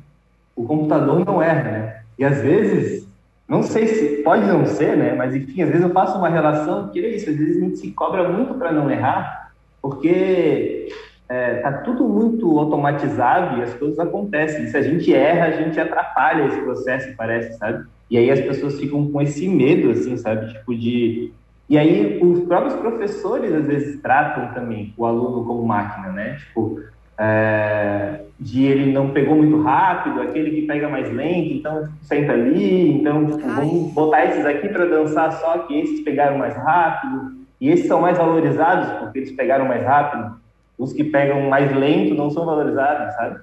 O 0.56 0.66
computador 0.66 1.24
não 1.26 1.42
erra, 1.42 1.64
né? 1.64 2.02
E 2.18 2.26
às 2.26 2.42
vezes, 2.42 3.08
não 3.48 3.62
sei 3.62 3.88
se 3.88 4.24
pode 4.24 4.46
não 4.48 4.66
ser, 4.66 4.98
né? 4.98 5.14
Mas 5.14 5.36
enfim, 5.36 5.62
às 5.62 5.70
vezes 5.70 5.84
eu 5.84 5.92
faço 5.92 6.18
uma 6.18 6.30
relação 6.30 6.90
que 6.90 7.04
é 7.04 7.10
isso, 7.10 7.30
às 7.30 7.36
vezes 7.36 7.58
a 7.58 7.60
gente 7.60 7.78
se 7.78 7.92
cobra 7.92 8.28
muito 8.28 8.56
para 8.56 8.72
não 8.72 8.90
errar, 8.90 9.52
porque 9.82 10.90
é, 11.30 11.56
tá 11.56 11.72
tudo 11.72 12.08
muito 12.08 12.60
automatizado 12.60 13.60
e 13.60 13.64
as 13.64 13.74
coisas 13.74 14.00
acontecem. 14.00 14.68
Se 14.68 14.78
a 14.78 14.82
gente 14.82 15.14
erra, 15.14 15.46
a 15.46 15.52
gente 15.52 15.80
atrapalha 15.80 16.46
esse 16.46 16.62
processo, 16.62 17.16
parece, 17.16 17.58
sabe? 17.58 17.86
E 18.10 18.18
aí 18.18 18.30
as 18.30 18.42
pessoas 18.42 18.80
ficam 18.80 19.12
com 19.12 19.22
esse 19.22 19.48
medo, 19.48 19.92
assim, 19.92 20.18
sabe? 20.18 20.54
Tipo 20.54 20.76
de 20.76 21.32
e 21.70 21.78
aí 21.78 22.20
os 22.22 22.42
próprios 22.42 22.76
professores 22.76 23.54
às 23.54 23.66
vezes 23.66 24.02
tratam 24.02 24.54
também 24.54 24.94
o 24.98 25.06
aluno 25.06 25.46
como 25.46 25.66
máquina, 25.66 26.10
né? 26.10 26.36
Tipo, 26.36 26.82
é, 27.18 28.20
de 28.40 28.66
ele 28.66 28.92
não 28.92 29.12
pegou 29.12 29.36
muito 29.36 29.62
rápido, 29.62 30.22
aquele 30.22 30.52
que 30.52 30.68
pega 30.68 30.90
mais 30.90 31.12
lento, 31.12 31.54
então 31.54 31.84
tipo, 31.84 31.98
senta 32.02 32.34
ali, 32.34 32.92
então 32.92 33.26
tipo, 33.26 33.48
vamos 33.48 33.94
botar 33.94 34.26
esses 34.26 34.46
aqui 34.46 34.68
para 34.68 34.86
dançar 34.86 35.32
só 35.34 35.60
que 35.60 35.80
esses 35.80 36.02
pegaram 36.02 36.38
mais 36.38 36.56
rápido 36.56 37.34
e 37.62 37.70
esses 37.70 37.88
são 37.88 38.02
mais 38.02 38.18
valorizados 38.18 38.92
porque 39.00 39.20
eles 39.20 39.32
pegaram 39.32 39.66
mais 39.66 39.84
rápido. 39.84 40.43
Os 40.78 40.94
que 40.94 41.04
pegam 41.04 41.50
mais 41.50 41.76
lento 41.76 42.16
não 42.16 42.30
são 42.30 42.46
valorizados, 42.46 43.14
sabe? 43.16 43.42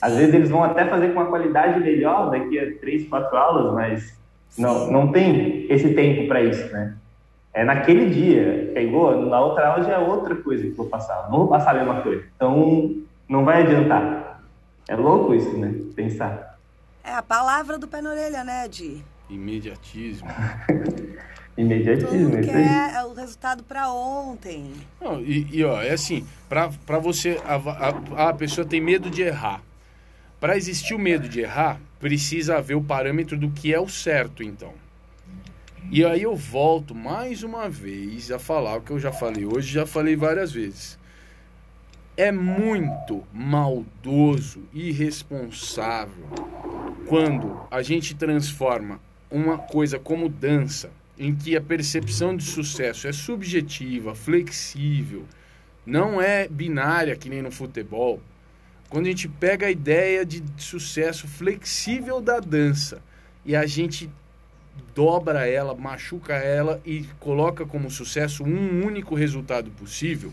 Às 0.00 0.16
vezes 0.16 0.34
eles 0.34 0.50
vão 0.50 0.64
até 0.64 0.84
fazer 0.86 1.08
com 1.08 1.20
uma 1.20 1.28
qualidade 1.28 1.80
melhor 1.80 2.30
daqui 2.30 2.58
a 2.58 2.78
três, 2.80 3.08
quatro 3.08 3.36
aulas, 3.36 3.72
mas 3.72 4.18
não, 4.58 4.90
não 4.90 5.12
tem 5.12 5.66
esse 5.70 5.94
tempo 5.94 6.26
para 6.26 6.42
isso, 6.42 6.72
né? 6.72 6.96
É 7.54 7.64
naquele 7.64 8.08
dia, 8.08 8.70
pegou, 8.72 9.26
na 9.26 9.38
outra 9.40 9.68
aula 9.68 9.84
já 9.84 9.92
é 9.92 9.98
outra 9.98 10.34
coisa 10.34 10.62
que 10.62 10.70
eu 10.70 10.74
vou 10.74 10.86
passar. 10.86 11.28
Não 11.30 11.40
vou 11.40 11.48
passar 11.48 11.72
a 11.72 11.78
mesma 11.78 12.00
coisa. 12.00 12.24
Então, 12.34 12.96
não 13.28 13.44
vai 13.44 13.62
adiantar. 13.62 14.42
É 14.88 14.96
louco 14.96 15.34
isso, 15.34 15.56
né? 15.58 15.74
Pensar. 15.94 16.58
É 17.04 17.12
a 17.12 17.22
palavra 17.22 17.78
do 17.78 17.86
pé 17.86 18.00
na 18.00 18.10
orelha, 18.10 18.42
né, 18.42 18.66
Di? 18.68 19.04
Imediatismo. 19.28 20.28
Imediatismo, 21.56 22.30
Tudo 22.30 22.46
quer 22.46 22.94
é 22.94 23.04
o 23.04 23.12
resultado 23.12 23.62
para 23.62 23.92
ontem. 23.92 24.72
Não, 25.00 25.20
e, 25.20 25.46
e, 25.52 25.64
ó, 25.64 25.82
é 25.82 25.90
assim, 25.90 26.26
para 26.48 26.98
você, 26.98 27.38
a, 27.44 27.56
a, 27.56 28.28
a 28.28 28.32
pessoa 28.34 28.66
tem 28.66 28.80
medo 28.80 29.10
de 29.10 29.22
errar. 29.22 29.62
Para 30.40 30.56
existir 30.56 30.94
o 30.94 30.98
medo 30.98 31.28
de 31.28 31.40
errar, 31.40 31.80
precisa 32.00 32.56
haver 32.56 32.74
o 32.74 32.82
parâmetro 32.82 33.36
do 33.36 33.50
que 33.50 33.72
é 33.72 33.78
o 33.78 33.88
certo, 33.88 34.42
então. 34.42 34.72
E 35.90 36.04
aí 36.04 36.22
eu 36.22 36.34
volto 36.34 36.94
mais 36.94 37.42
uma 37.42 37.68
vez 37.68 38.30
a 38.30 38.38
falar 38.38 38.76
o 38.76 38.80
que 38.80 38.90
eu 38.90 38.98
já 38.98 39.12
falei 39.12 39.44
hoje, 39.44 39.72
já 39.72 39.84
falei 39.84 40.16
várias 40.16 40.50
vezes 40.52 40.98
é 42.16 42.30
muito 42.30 43.24
maldoso, 43.32 44.62
irresponsável 44.72 46.26
quando 47.08 47.66
a 47.70 47.82
gente 47.82 48.14
transforma 48.14 49.00
uma 49.30 49.56
coisa 49.56 49.98
como 49.98 50.28
dança, 50.28 50.90
em 51.22 51.32
que 51.36 51.56
a 51.56 51.60
percepção 51.60 52.36
de 52.36 52.42
sucesso 52.42 53.06
é 53.06 53.12
subjetiva, 53.12 54.12
flexível, 54.12 55.24
não 55.86 56.20
é 56.20 56.48
binária 56.48 57.14
que 57.14 57.28
nem 57.28 57.40
no 57.40 57.52
futebol. 57.52 58.20
Quando 58.90 59.06
a 59.06 59.10
gente 59.10 59.28
pega 59.28 59.66
a 59.66 59.70
ideia 59.70 60.26
de 60.26 60.42
sucesso 60.56 61.28
flexível 61.28 62.20
da 62.20 62.40
dança 62.40 63.00
e 63.44 63.54
a 63.54 63.64
gente 63.66 64.10
dobra 64.96 65.46
ela, 65.46 65.76
machuca 65.76 66.34
ela 66.34 66.82
e 66.84 67.04
coloca 67.20 67.64
como 67.64 67.88
sucesso 67.88 68.42
um 68.42 68.84
único 68.84 69.14
resultado 69.14 69.70
possível, 69.70 70.32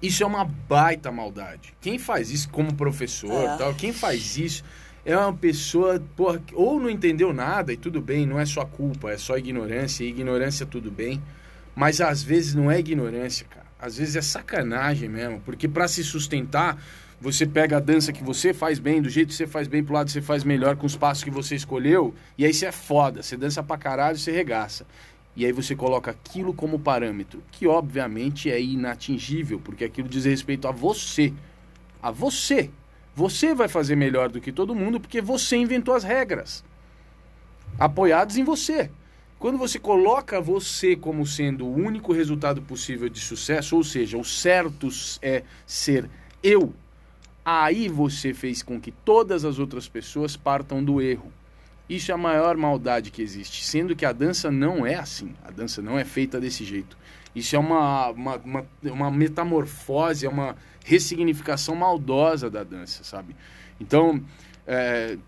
isso 0.00 0.22
é 0.22 0.26
uma 0.26 0.44
baita 0.44 1.10
maldade. 1.10 1.74
Quem 1.80 1.98
faz 1.98 2.30
isso 2.30 2.48
como 2.50 2.72
professor, 2.72 3.50
é. 3.50 3.56
tal, 3.56 3.74
quem 3.74 3.92
faz 3.92 4.36
isso 4.36 4.62
é 5.06 5.16
uma 5.16 5.32
pessoa, 5.32 6.02
porra, 6.16 6.42
ou 6.52 6.80
não 6.80 6.90
entendeu 6.90 7.32
nada 7.32 7.72
e 7.72 7.76
tudo 7.76 8.00
bem, 8.00 8.26
não 8.26 8.40
é 8.40 8.44
sua 8.44 8.66
culpa, 8.66 9.12
é 9.12 9.16
só 9.16 9.38
ignorância, 9.38 10.02
e 10.02 10.08
ignorância 10.08 10.66
tudo 10.66 10.90
bem. 10.90 11.22
Mas 11.76 12.00
às 12.00 12.24
vezes 12.24 12.56
não 12.56 12.68
é 12.68 12.80
ignorância, 12.80 13.46
cara. 13.48 13.66
Às 13.78 13.98
vezes 13.98 14.16
é 14.16 14.20
sacanagem 14.20 15.08
mesmo, 15.08 15.40
porque 15.44 15.68
para 15.68 15.86
se 15.86 16.02
sustentar, 16.02 16.82
você 17.20 17.46
pega 17.46 17.76
a 17.76 17.80
dança 17.80 18.12
que 18.12 18.24
você 18.24 18.52
faz 18.52 18.80
bem, 18.80 19.00
do 19.00 19.08
jeito 19.08 19.28
que 19.28 19.34
você 19.34 19.46
faz 19.46 19.68
bem, 19.68 19.84
pro 19.84 19.94
lado 19.94 20.10
você 20.10 20.20
faz 20.20 20.42
melhor, 20.42 20.74
com 20.74 20.86
os 20.86 20.96
passos 20.96 21.22
que 21.22 21.30
você 21.30 21.54
escolheu, 21.54 22.12
e 22.36 22.44
aí 22.44 22.52
você 22.52 22.66
é 22.66 22.72
foda, 22.72 23.22
você 23.22 23.36
dança 23.36 23.62
pra 23.62 23.78
caralho, 23.78 24.18
você 24.18 24.32
regaça. 24.32 24.84
E 25.36 25.46
aí 25.46 25.52
você 25.52 25.76
coloca 25.76 26.10
aquilo 26.10 26.52
como 26.52 26.80
parâmetro, 26.80 27.40
que 27.52 27.68
obviamente 27.68 28.50
é 28.50 28.60
inatingível, 28.60 29.60
porque 29.60 29.84
aquilo 29.84 30.08
diz 30.08 30.24
respeito 30.24 30.66
a 30.66 30.72
você. 30.72 31.32
A 32.02 32.10
você. 32.10 32.70
Você 33.16 33.54
vai 33.54 33.66
fazer 33.66 33.96
melhor 33.96 34.28
do 34.28 34.42
que 34.42 34.52
todo 34.52 34.74
mundo 34.74 35.00
porque 35.00 35.22
você 35.22 35.56
inventou 35.56 35.94
as 35.94 36.04
regras. 36.04 36.62
Apoiados 37.78 38.36
em 38.36 38.44
você. 38.44 38.90
Quando 39.38 39.56
você 39.56 39.78
coloca 39.78 40.38
você 40.38 40.94
como 40.94 41.26
sendo 41.26 41.64
o 41.64 41.74
único 41.74 42.12
resultado 42.12 42.60
possível 42.60 43.08
de 43.08 43.18
sucesso, 43.18 43.74
ou 43.74 43.82
seja, 43.82 44.18
o 44.18 44.24
certo 44.24 44.88
é 45.22 45.44
ser 45.66 46.10
eu, 46.42 46.74
aí 47.42 47.88
você 47.88 48.34
fez 48.34 48.62
com 48.62 48.78
que 48.78 48.92
todas 48.92 49.46
as 49.46 49.58
outras 49.58 49.88
pessoas 49.88 50.36
partam 50.36 50.84
do 50.84 51.00
erro. 51.00 51.32
Isso 51.88 52.10
é 52.10 52.14
a 52.14 52.18
maior 52.18 52.54
maldade 52.58 53.10
que 53.10 53.22
existe, 53.22 53.64
sendo 53.64 53.96
que 53.96 54.04
a 54.04 54.12
dança 54.12 54.50
não 54.50 54.84
é 54.84 54.96
assim. 54.96 55.32
A 55.42 55.50
dança 55.50 55.80
não 55.80 55.98
é 55.98 56.04
feita 56.04 56.38
desse 56.38 56.64
jeito. 56.64 56.98
Isso 57.34 57.56
é 57.56 57.58
uma, 57.58 58.08
uma, 58.08 58.36
uma, 58.36 58.66
uma 58.82 59.10
metamorfose, 59.10 60.26
é 60.26 60.28
uma 60.28 60.56
ressignificação 60.86 61.74
maldosa 61.74 62.48
da 62.48 62.62
dança, 62.62 63.02
sabe? 63.02 63.34
Então, 63.80 64.22
é, 64.64 65.18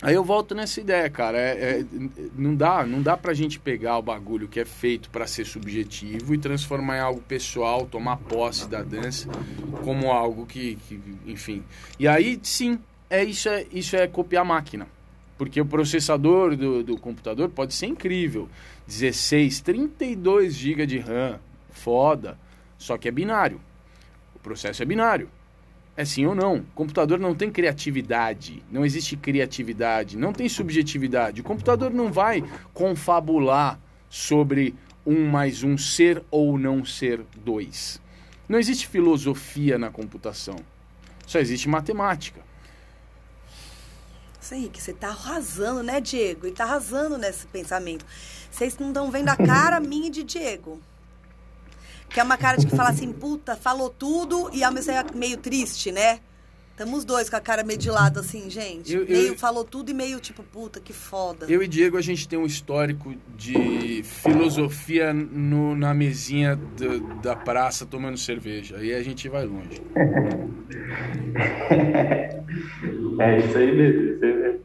aí 0.00 0.14
eu 0.14 0.22
volto 0.22 0.54
nessa 0.54 0.80
ideia, 0.80 1.10
cara. 1.10 1.36
É, 1.36 1.80
é, 1.80 1.84
não 2.36 2.54
dá, 2.54 2.86
não 2.86 3.02
dá 3.02 3.16
pra 3.16 3.34
gente 3.34 3.58
pegar 3.58 3.98
o 3.98 4.02
bagulho 4.02 4.46
que 4.46 4.60
é 4.60 4.64
feito 4.64 5.10
para 5.10 5.26
ser 5.26 5.44
subjetivo 5.44 6.32
e 6.32 6.38
transformar 6.38 6.98
em 6.98 7.00
algo 7.00 7.20
pessoal, 7.22 7.86
tomar 7.86 8.18
posse 8.18 8.68
da 8.68 8.82
dança 8.84 9.28
como 9.82 10.12
algo 10.12 10.46
que, 10.46 10.76
que 10.88 11.00
enfim. 11.26 11.64
E 11.98 12.06
aí, 12.06 12.38
sim, 12.44 12.78
é 13.10 13.24
isso 13.24 13.48
é, 13.48 13.66
isso 13.72 13.96
é 13.96 14.06
copiar 14.06 14.42
a 14.42 14.44
máquina. 14.44 14.86
Porque 15.36 15.60
o 15.60 15.66
processador 15.66 16.54
do, 16.54 16.84
do 16.84 16.96
computador 16.96 17.48
pode 17.48 17.74
ser 17.74 17.86
incrível. 17.86 18.48
16, 18.86 19.60
32 19.60 20.54
GB 20.54 20.86
de 20.86 20.98
RAM, 20.98 21.40
foda. 21.70 22.38
Só 22.78 22.96
que 22.96 23.08
é 23.08 23.10
binário. 23.10 23.60
O 24.40 24.42
processo 24.42 24.82
é 24.82 24.86
binário. 24.86 25.28
É 25.96 26.04
sim 26.04 26.24
ou 26.26 26.34
não. 26.34 26.56
O 26.56 26.66
computador 26.74 27.18
não 27.18 27.34
tem 27.34 27.50
criatividade. 27.50 28.62
Não 28.70 28.84
existe 28.84 29.16
criatividade. 29.16 30.16
Não 30.16 30.32
tem 30.32 30.48
subjetividade. 30.48 31.40
O 31.40 31.44
computador 31.44 31.90
não 31.90 32.10
vai 32.10 32.42
confabular 32.72 33.78
sobre 34.08 34.74
um 35.06 35.26
mais 35.26 35.62
um 35.62 35.76
ser 35.76 36.22
ou 36.30 36.58
não 36.58 36.84
ser 36.84 37.20
dois. 37.36 38.00
Não 38.48 38.58
existe 38.58 38.86
filosofia 38.86 39.78
na 39.78 39.90
computação. 39.90 40.56
Só 41.26 41.38
existe 41.38 41.68
matemática. 41.68 42.40
Nossa, 44.36 44.56
Henrique, 44.56 44.82
você 44.82 44.92
tá 44.92 45.08
arrasando, 45.08 45.82
né, 45.82 46.00
Diego? 46.00 46.46
E 46.46 46.50
tá 46.50 46.64
arrasando 46.64 47.16
nesse 47.16 47.46
pensamento. 47.46 48.04
Vocês 48.50 48.76
não 48.78 48.88
estão 48.88 49.10
vendo 49.10 49.28
a 49.28 49.36
cara 49.36 49.78
minha 49.80 50.10
de 50.10 50.24
Diego. 50.24 50.80
Que 52.12 52.20
é 52.20 52.22
uma 52.22 52.36
cara 52.36 52.56
de 52.56 52.66
que 52.66 52.76
fala 52.76 52.90
assim, 52.90 53.12
puta, 53.12 53.54
falou 53.56 53.88
tudo 53.88 54.50
e 54.52 54.62
ao 54.64 54.72
mesmo 54.72 54.92
tempo 54.92 55.12
é 55.14 55.16
meio 55.16 55.36
triste, 55.36 55.92
né? 55.92 56.18
Tamo 56.76 56.96
os 56.96 57.04
dois 57.04 57.28
com 57.28 57.36
a 57.36 57.40
cara 57.40 57.62
meio 57.62 57.78
de 57.78 57.90
lado, 57.90 58.20
assim, 58.20 58.48
gente. 58.48 58.94
Eu- 58.94 59.02
eu- 59.02 59.08
meio 59.08 59.38
falou 59.38 59.64
tudo 59.64 59.90
e 59.90 59.94
meio 59.94 60.18
tipo, 60.18 60.42
puta, 60.42 60.80
que 60.80 60.94
foda. 60.94 61.44
Eu 61.46 61.62
e 61.62 61.68
Diego, 61.68 61.98
a 61.98 62.00
gente 62.00 62.26
tem 62.26 62.38
um 62.38 62.46
histórico 62.46 63.14
de 63.36 64.02
filosofia 64.02 65.12
no- 65.12 65.76
na 65.76 65.92
mesinha 65.92 66.56
do- 66.56 67.00
da 67.20 67.36
praça 67.36 67.84
tomando 67.84 68.16
cerveja. 68.16 68.78
Aí 68.78 68.94
a 68.94 69.02
gente 69.02 69.28
vai 69.28 69.44
longe. 69.44 69.82
É 73.20 73.38
isso 73.38 73.58
aí 73.58 73.76
mesmo. 73.76 74.02
Isso 74.14 74.24
aí 74.24 74.34
mesmo. 74.34 74.60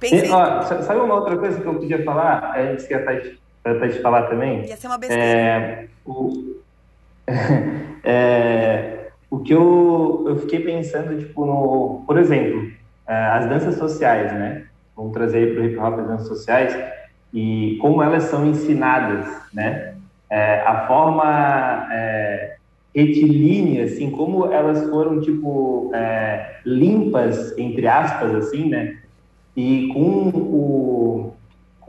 Pensei 0.00 0.28
E, 0.28 0.32
ó, 0.32 0.62
sa- 0.62 0.82
sabe 0.82 1.00
uma 1.00 1.14
outra 1.14 1.36
coisa 1.38 1.60
que 1.60 1.66
eu 1.66 1.74
podia 1.74 2.02
falar? 2.04 2.58
É, 2.58 2.72
antes 2.72 2.86
que 2.86 2.94
a 2.94 3.04
Tati, 3.04 3.38
a 3.64 3.74
Tati 3.74 4.00
falar 4.00 4.22
também? 4.24 4.64
ia 4.64 4.76
ser 4.76 4.86
uma 4.86 4.98
besteira. 4.98 5.24
É, 5.24 5.88
o, 6.04 6.56
é, 8.04 9.08
o 9.30 9.38
que 9.38 9.54
eu, 9.54 10.24
eu 10.28 10.36
fiquei 10.40 10.60
pensando, 10.60 11.18
tipo, 11.18 11.46
no, 11.46 12.04
por 12.06 12.18
exemplo, 12.18 12.70
é, 13.06 13.14
as 13.14 13.48
danças 13.48 13.76
sociais, 13.76 14.32
né? 14.32 14.66
Vamos 14.96 15.12
trazer 15.12 15.54
para 15.54 15.62
o 15.62 15.64
hip 15.64 15.78
hop 15.78 15.98
as 16.00 16.06
danças 16.06 16.28
sociais 16.28 16.76
e 17.32 17.78
como 17.80 18.02
elas 18.02 18.24
são 18.24 18.46
ensinadas, 18.46 19.26
né? 19.52 19.94
É, 20.28 20.60
a 20.60 20.86
forma 20.86 21.88
é, 21.92 22.56
retilínea, 22.94 23.84
assim, 23.84 24.10
como 24.10 24.46
elas 24.52 24.88
foram, 24.88 25.20
tipo, 25.20 25.90
é, 25.94 26.56
limpas, 26.64 27.56
entre 27.56 27.86
aspas, 27.86 28.34
assim, 28.34 28.68
né? 28.68 28.98
E 29.56 29.88
com 29.92 30.28
o, 30.28 31.31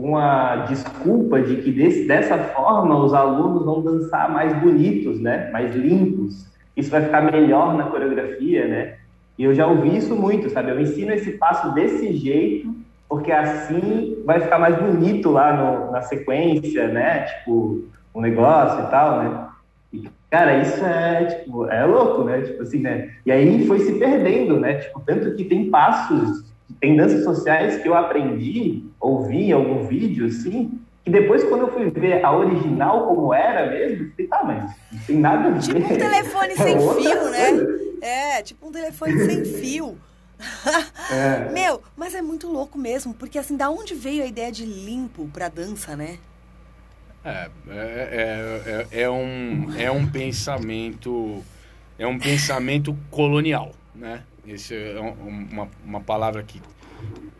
com 0.03 0.17
a 0.17 0.65
desculpa 0.67 1.41
de 1.41 1.61
que 1.61 1.71
desse, 1.71 2.05
dessa 2.05 2.37
forma 2.37 2.93
os 2.93 3.13
alunos 3.13 3.63
vão 3.63 3.81
dançar 3.81 4.29
mais 4.29 4.51
bonitos, 4.61 5.17
né? 5.21 5.49
Mais 5.49 5.73
limpos. 5.73 6.45
Isso 6.75 6.91
vai 6.91 7.03
ficar 7.03 7.21
melhor 7.21 7.77
na 7.77 7.85
coreografia, 7.85 8.67
né? 8.67 8.95
E 9.39 9.45
eu 9.45 9.55
já 9.55 9.65
ouvi 9.65 9.95
isso 9.95 10.13
muito, 10.13 10.49
sabe? 10.49 10.71
Eu 10.71 10.81
ensino 10.81 11.13
esse 11.13 11.31
passo 11.37 11.73
desse 11.73 12.11
jeito, 12.17 12.75
porque 13.07 13.31
assim 13.31 14.21
vai 14.25 14.41
ficar 14.41 14.59
mais 14.59 14.75
bonito 14.75 15.31
lá 15.31 15.53
no, 15.53 15.91
na 15.93 16.01
sequência, 16.01 16.89
né? 16.89 17.21
Tipo, 17.21 17.85
o 18.13 18.19
negócio 18.19 18.83
e 18.83 18.87
tal, 18.87 19.23
né? 19.23 19.47
E, 19.93 20.09
cara, 20.29 20.57
isso 20.57 20.83
é, 20.83 21.25
tipo, 21.27 21.65
é 21.67 21.85
louco, 21.85 22.25
né? 22.25 22.41
Tipo 22.41 22.61
assim, 22.61 22.79
né? 22.79 23.09
E 23.25 23.31
aí 23.31 23.65
foi 23.65 23.79
se 23.79 23.93
perdendo, 23.93 24.59
né? 24.59 24.73
Tipo, 24.73 24.99
tanto 24.99 25.33
que 25.33 25.45
tem 25.45 25.69
passos 25.69 26.42
tem 26.79 26.95
danças 26.95 27.23
sociais 27.23 27.81
que 27.81 27.87
eu 27.87 27.95
aprendi, 27.95 28.83
ouvi 28.99 29.49
em 29.49 29.51
algum 29.51 29.85
vídeo, 29.85 30.25
assim, 30.27 30.79
que 31.03 31.11
depois, 31.11 31.43
quando 31.43 31.61
eu 31.61 31.73
fui 31.73 31.89
ver 31.89 32.23
a 32.23 32.35
original 32.35 33.07
como 33.07 33.33
era 33.33 33.69
mesmo, 33.69 34.09
falei, 34.11 34.27
tá, 34.27 34.43
mas 34.43 34.75
não 34.91 34.99
tem 35.05 35.17
nada 35.17 35.49
a 35.49 35.51
ver. 35.51 35.59
Tipo 35.59 35.79
um 35.79 35.97
telefone 35.97 36.55
sem 36.55 36.75
É 36.75 36.79
fio, 36.79 37.29
né? 37.29 37.49
coisa. 37.49 37.83
É, 38.01 38.41
tipo 38.41 38.67
um 38.67 38.71
telefone 38.71 39.25
sem 39.25 39.45
fio. 39.45 39.97
É. 41.11 41.51
Meu, 41.51 41.81
mas 41.95 42.15
é 42.15 42.21
muito 42.21 42.49
louco 42.49 42.77
mesmo, 42.77 43.13
porque 43.13 43.37
assim, 43.37 43.55
da 43.55 43.69
onde 43.69 43.93
veio 43.93 44.23
a 44.23 44.27
ideia 44.27 44.51
de 44.51 44.65
limpo 44.65 45.29
pra 45.33 45.47
dança, 45.47 45.95
né? 45.95 46.17
É, 47.23 47.49
é, 47.69 47.71
é, 47.71 48.87
é, 48.91 49.01
é 49.03 49.09
um, 49.09 49.73
é 49.77 49.89
um 49.89 50.05
pensamento 50.05 51.41
é 51.97 52.07
um 52.07 52.17
pensamento 52.17 52.97
colonial, 53.09 53.71
né? 53.95 54.23
Esse 54.45 54.75
é 54.75 54.99
um- 54.99 55.47
uma, 55.51 55.69
uma 55.85 56.01
palavra 56.01 56.43
que, 56.43 56.61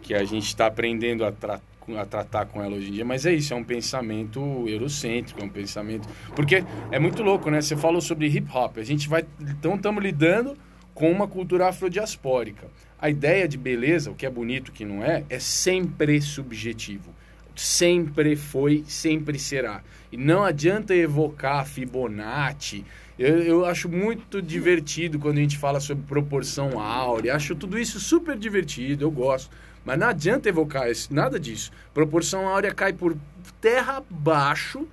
que 0.01 0.13
a 0.13 0.23
gente 0.23 0.45
está 0.47 0.67
aprendendo 0.67 1.25
a, 1.25 1.31
tra 1.31 1.59
a 1.97 2.05
tratar 2.05 2.45
com 2.45 2.63
ela 2.63 2.77
hoje 2.77 2.87
em 2.87 2.91
dia, 2.93 3.03
mas 3.03 3.25
é 3.25 3.33
isso, 3.33 3.53
é 3.53 3.57
um 3.57 3.63
pensamento 3.63 4.39
eurocêntrico, 4.69 5.41
é 5.41 5.43
um 5.43 5.49
pensamento... 5.49 6.07
Porque 6.33 6.63
é 6.89 6.97
muito 6.97 7.21
louco, 7.21 7.49
né? 7.49 7.61
Você 7.61 7.75
falou 7.75 7.99
sobre 7.99 8.27
hip 8.27 8.49
hop, 8.55 8.77
a 8.77 8.83
gente 8.83 9.09
vai... 9.09 9.25
Então 9.41 9.75
estamos 9.75 10.01
lidando 10.01 10.57
com 10.93 11.11
uma 11.11 11.27
cultura 11.27 11.67
afrodiaspórica. 11.67 12.67
A 12.97 13.09
ideia 13.09 13.49
de 13.49 13.57
beleza, 13.57 14.09
o 14.11 14.15
que 14.15 14.25
é 14.25 14.29
bonito, 14.29 14.69
o 14.69 14.71
que 14.71 14.85
não 14.85 15.03
é, 15.03 15.25
é 15.29 15.39
sempre 15.39 16.21
subjetivo 16.21 17.13
sempre 17.55 18.35
foi, 18.35 18.83
sempre 18.87 19.37
será. 19.37 19.83
E 20.11 20.17
não 20.17 20.43
adianta 20.43 20.95
evocar 20.95 21.65
Fibonacci. 21.65 22.85
Eu, 23.17 23.39
eu 23.43 23.65
acho 23.65 23.87
muito 23.87 24.41
divertido 24.41 25.19
quando 25.19 25.37
a 25.37 25.41
gente 25.41 25.57
fala 25.57 25.79
sobre 25.79 26.03
proporção 26.05 26.79
áurea. 26.79 27.35
Acho 27.35 27.55
tudo 27.55 27.77
isso 27.77 27.99
super 27.99 28.37
divertido, 28.37 29.05
eu 29.05 29.11
gosto. 29.11 29.51
Mas 29.85 29.99
não 29.99 30.07
adianta 30.07 30.49
evocar 30.49 30.89
isso, 30.89 31.13
nada 31.13 31.39
disso. 31.39 31.71
Proporção 31.93 32.47
áurea 32.47 32.73
cai 32.73 32.93
por 32.93 33.15
terra 33.59 33.97
abaixo 33.97 34.87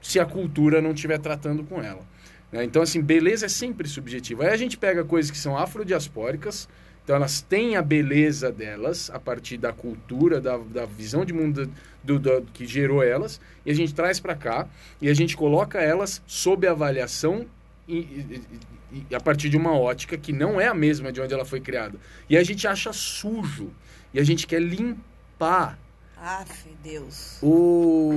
se 0.00 0.20
a 0.20 0.26
cultura 0.26 0.82
não 0.82 0.92
estiver 0.92 1.18
tratando 1.18 1.64
com 1.64 1.82
ela. 1.82 2.02
né? 2.50 2.64
Então, 2.64 2.82
assim, 2.82 3.00
beleza 3.00 3.46
é 3.46 3.48
sempre 3.48 3.88
subjetiva. 3.88 4.44
Aí 4.44 4.50
a 4.50 4.56
gente 4.56 4.76
pega 4.76 5.04
coisas 5.04 5.30
que 5.30 5.38
são 5.38 5.56
afrodiaspóricas, 5.56 6.68
então 7.04 7.16
elas 7.16 7.40
têm 7.40 7.76
a 7.76 7.82
beleza 7.82 8.50
delas 8.52 9.10
a 9.10 9.18
partir 9.18 9.56
da 9.56 9.72
cultura, 9.72 10.40
da, 10.40 10.56
da 10.56 10.86
visão 10.86 11.24
de 11.24 11.32
mundo 11.32 11.70
do, 12.02 12.18
do- 12.18 12.42
que 12.52 12.66
gerou 12.66 13.02
elas, 13.02 13.40
e 13.66 13.70
a 13.70 13.74
gente 13.74 13.92
traz 13.94 14.20
para 14.20 14.34
cá 14.34 14.68
e 15.00 15.08
a 15.08 15.14
gente 15.14 15.36
coloca 15.36 15.80
elas 15.80 16.22
sob 16.26 16.66
avaliação 16.66 17.46
e, 17.88 17.96
e- 17.98 18.42
e- 19.10 19.14
a 19.14 19.20
partir 19.20 19.48
de 19.48 19.56
uma 19.56 19.72
ótica 19.76 20.16
que 20.16 20.32
não 20.32 20.60
é 20.60 20.66
a 20.68 20.74
mesma 20.74 21.10
de 21.10 21.20
onde 21.20 21.32
ela 21.34 21.44
foi 21.44 21.60
criada. 21.60 21.98
E 22.30 22.36
a 22.36 22.42
gente 22.44 22.66
acha 22.68 22.92
sujo 22.92 23.70
e 24.14 24.20
a 24.20 24.24
gente 24.24 24.46
quer 24.46 24.60
limpar 24.60 25.78
Aff, 26.24 26.68
Deus. 26.84 27.38
o. 27.42 28.12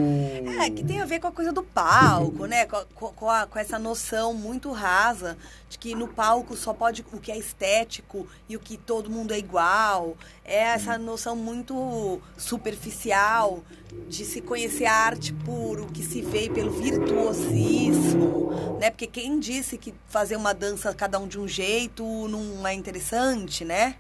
É, 0.62 0.70
que 0.70 0.84
tem 0.84 1.02
a 1.02 1.06
ver 1.06 1.20
com 1.20 1.26
a 1.26 1.32
coisa 1.32 1.52
do 1.52 1.64
palco, 1.64 2.46
né? 2.46 2.68
Com, 2.68 2.86
com- 3.12 3.28
a- 3.30 3.48
com 3.48 3.58
essa 3.58 3.80
noção 3.80 4.32
muito 4.32 4.72
rasa 4.72 5.36
de 5.68 5.80
que 5.80 5.96
no 5.96 6.08
palco 6.08 6.56
só 6.56 6.72
pode 6.72 7.04
o 7.12 7.20
que 7.20 7.32
é 7.32 7.38
estético 7.38 8.28
e 8.48 8.56
o 8.56 8.60
que 8.60 8.78
todo 8.78 9.10
mundo 9.10 9.34
é 9.34 9.40
igual. 9.40 10.16
É 10.44 10.58
essa 10.60 11.00
noção 11.00 11.36
muito 11.36 12.22
superficial 12.38 13.64
de 14.08 14.24
se 14.24 14.40
conhecer 14.40 14.86
a 14.86 14.94
arte 14.94 15.34
por 15.34 15.80
o 15.80 15.88
que 15.88 16.04
se 16.04 16.22
vê 16.22 16.48
pelo 16.48 16.70
virtuosismo, 16.70 18.78
né? 18.80 18.92
Porque 18.92 19.08
quem 19.08 19.40
disse 19.40 19.80
que 19.80 19.96
fazer 20.08 20.36
uma 20.36 20.54
dança 20.54 20.94
cada 20.94 21.18
um 21.18 21.28
de 21.28 21.40
um 21.40 21.48
jeito 21.48 22.04
não 22.28 22.68
é 22.68 22.74
interessante, 22.76 23.66
né? 23.66 23.96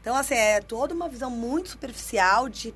Então, 0.00 0.14
assim, 0.14 0.34
é 0.34 0.60
toda 0.60 0.94
uma 0.94 1.08
visão 1.08 1.28
muito 1.30 1.70
superficial 1.70 2.48
de 2.48 2.72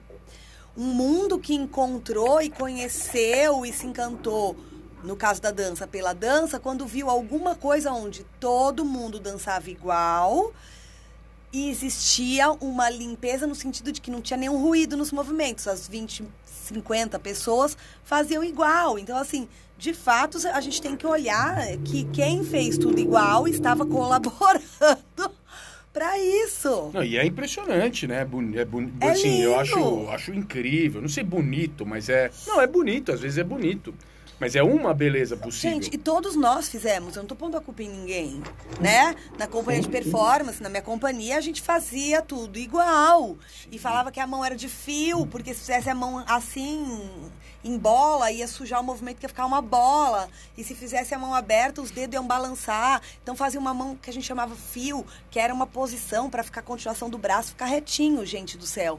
um 0.77 0.85
mundo 0.85 1.39
que 1.39 1.55
encontrou 1.55 2.41
e 2.41 2.51
conheceu 2.51 3.65
e 3.65 3.73
se 3.73 3.87
encantou, 3.87 4.57
no 5.03 5.17
caso 5.17 5.41
da 5.41 5.51
dança, 5.51 5.87
pela 5.87 6.13
dança, 6.13 6.61
quando 6.61 6.87
viu 6.87 7.09
alguma 7.09 7.55
coisa 7.55 7.93
onde 7.93 8.25
todo 8.39 8.85
mundo 8.85 9.19
dançava 9.19 9.71
igual 9.71 10.53
e 11.53 11.69
existia 11.69 12.51
uma 12.53 12.89
limpeza 12.89 13.47
no 13.47 13.55
sentido 13.55 13.91
de 13.91 14.01
que 14.01 14.11
não 14.11 14.21
tinha 14.21 14.37
nenhum 14.37 14.63
ruído 14.63 14.97
nos 14.97 15.11
movimentos. 15.11 15.67
As 15.67 15.89
20, 15.89 16.25
50 16.45 17.19
pessoas 17.19 17.77
faziam 18.05 18.45
igual. 18.45 18.99
Então, 18.99 19.17
assim, 19.17 19.49
de 19.77 19.93
fato, 19.93 20.39
a 20.53 20.61
gente 20.61 20.81
tem 20.81 20.97
que 20.97 21.07
olhar 21.07 21.77
que 21.79 22.05
quem 22.13 22.45
fez 22.45 22.79
tudo 22.79 23.01
igual 23.01 23.49
estava 23.49 23.85
colaborando 23.87 25.40
para 25.93 26.19
isso. 26.19 26.91
Não, 26.95 27.03
e 27.03 27.17
é 27.19 27.25
impressionante, 27.27 28.07
né? 28.07 28.25
Boni- 28.25 28.57
É 28.59 28.65
boni- 28.65 28.93
É 29.01 29.11
assim, 29.11 29.41
eu 29.43 29.51
lindo. 29.51 29.61
acho, 29.61 30.09
acho 30.11 30.33
incrível. 30.33 31.01
Não 31.01 31.09
sei 31.09 31.25
bonito, 31.25 31.85
mas 31.85 32.09
é. 32.09 32.31
Não, 32.47 32.61
é 32.61 32.67
bonito, 32.67 33.13
às 33.13 33.21
vezes 33.21 33.39
é 33.39 33.45
bonito. 33.45 33.95
Mas 34.41 34.57
é 34.57 34.63
uma 34.63 34.95
beleza 34.95 35.37
possível. 35.37 35.83
Gente, 35.83 35.95
e 35.95 35.99
todos 35.99 36.35
nós 36.35 36.67
fizemos, 36.67 37.15
eu 37.15 37.23
não 37.23 37.29
tô 37.29 37.37
pondo 37.37 37.59
a 37.59 37.61
culpa 37.61 37.83
em 37.83 37.91
ninguém, 37.91 38.43
né? 38.81 39.15
Na 39.39 39.47
companhia 39.47 39.83
de 39.83 39.89
performance, 39.89 40.63
na 40.63 40.71
minha 40.71 40.81
companhia, 40.81 41.37
a 41.37 41.43
gente 41.43 41.61
fazia 41.61 42.23
tudo 42.23 42.59
igual. 42.59 43.37
E 43.71 43.79
falava 43.79 44.11
que 44.11 44.19
a 44.19 44.27
mão 44.27 44.43
era 44.43 44.57
de 44.57 44.67
fio, 44.67 45.27
porque 45.27 45.53
se 45.53 45.61
fizesse 45.61 45.91
a 45.91 45.95
mão 45.95 46.25
assim, 46.27 47.11
em 47.63 47.77
bola, 47.77 48.31
ia 48.31 48.49
sujar 48.49 48.81
o 48.81 48.85
movimento 48.85 49.19
que 49.19 49.27
ia 49.27 49.29
ficar 49.29 49.45
uma 49.45 49.61
bola. 49.61 50.31
E 50.57 50.65
se 50.65 50.75
fizesse 50.75 51.15
a 51.15 51.19
mão 51.19 51.35
aberta, 51.35 51.83
os 51.83 51.91
dedos 51.91 52.15
iam 52.15 52.27
balançar. 52.27 53.03
Então 53.23 53.37
fazia 53.37 53.61
uma 53.61 53.75
mão 53.75 53.95
que 53.95 54.09
a 54.09 54.13
gente 54.13 54.27
chamava 54.27 54.55
fio, 54.55 55.05
que 55.31 55.39
era 55.39 55.53
uma 55.53 55.67
posição 55.67 56.31
para 56.31 56.43
ficar 56.43 56.61
a 56.61 56.63
continuação 56.63 57.11
do 57.11 57.19
braço 57.19 57.51
ficar 57.51 57.67
retinho, 57.67 58.25
gente 58.25 58.57
do 58.57 58.67
céu. 58.67 58.99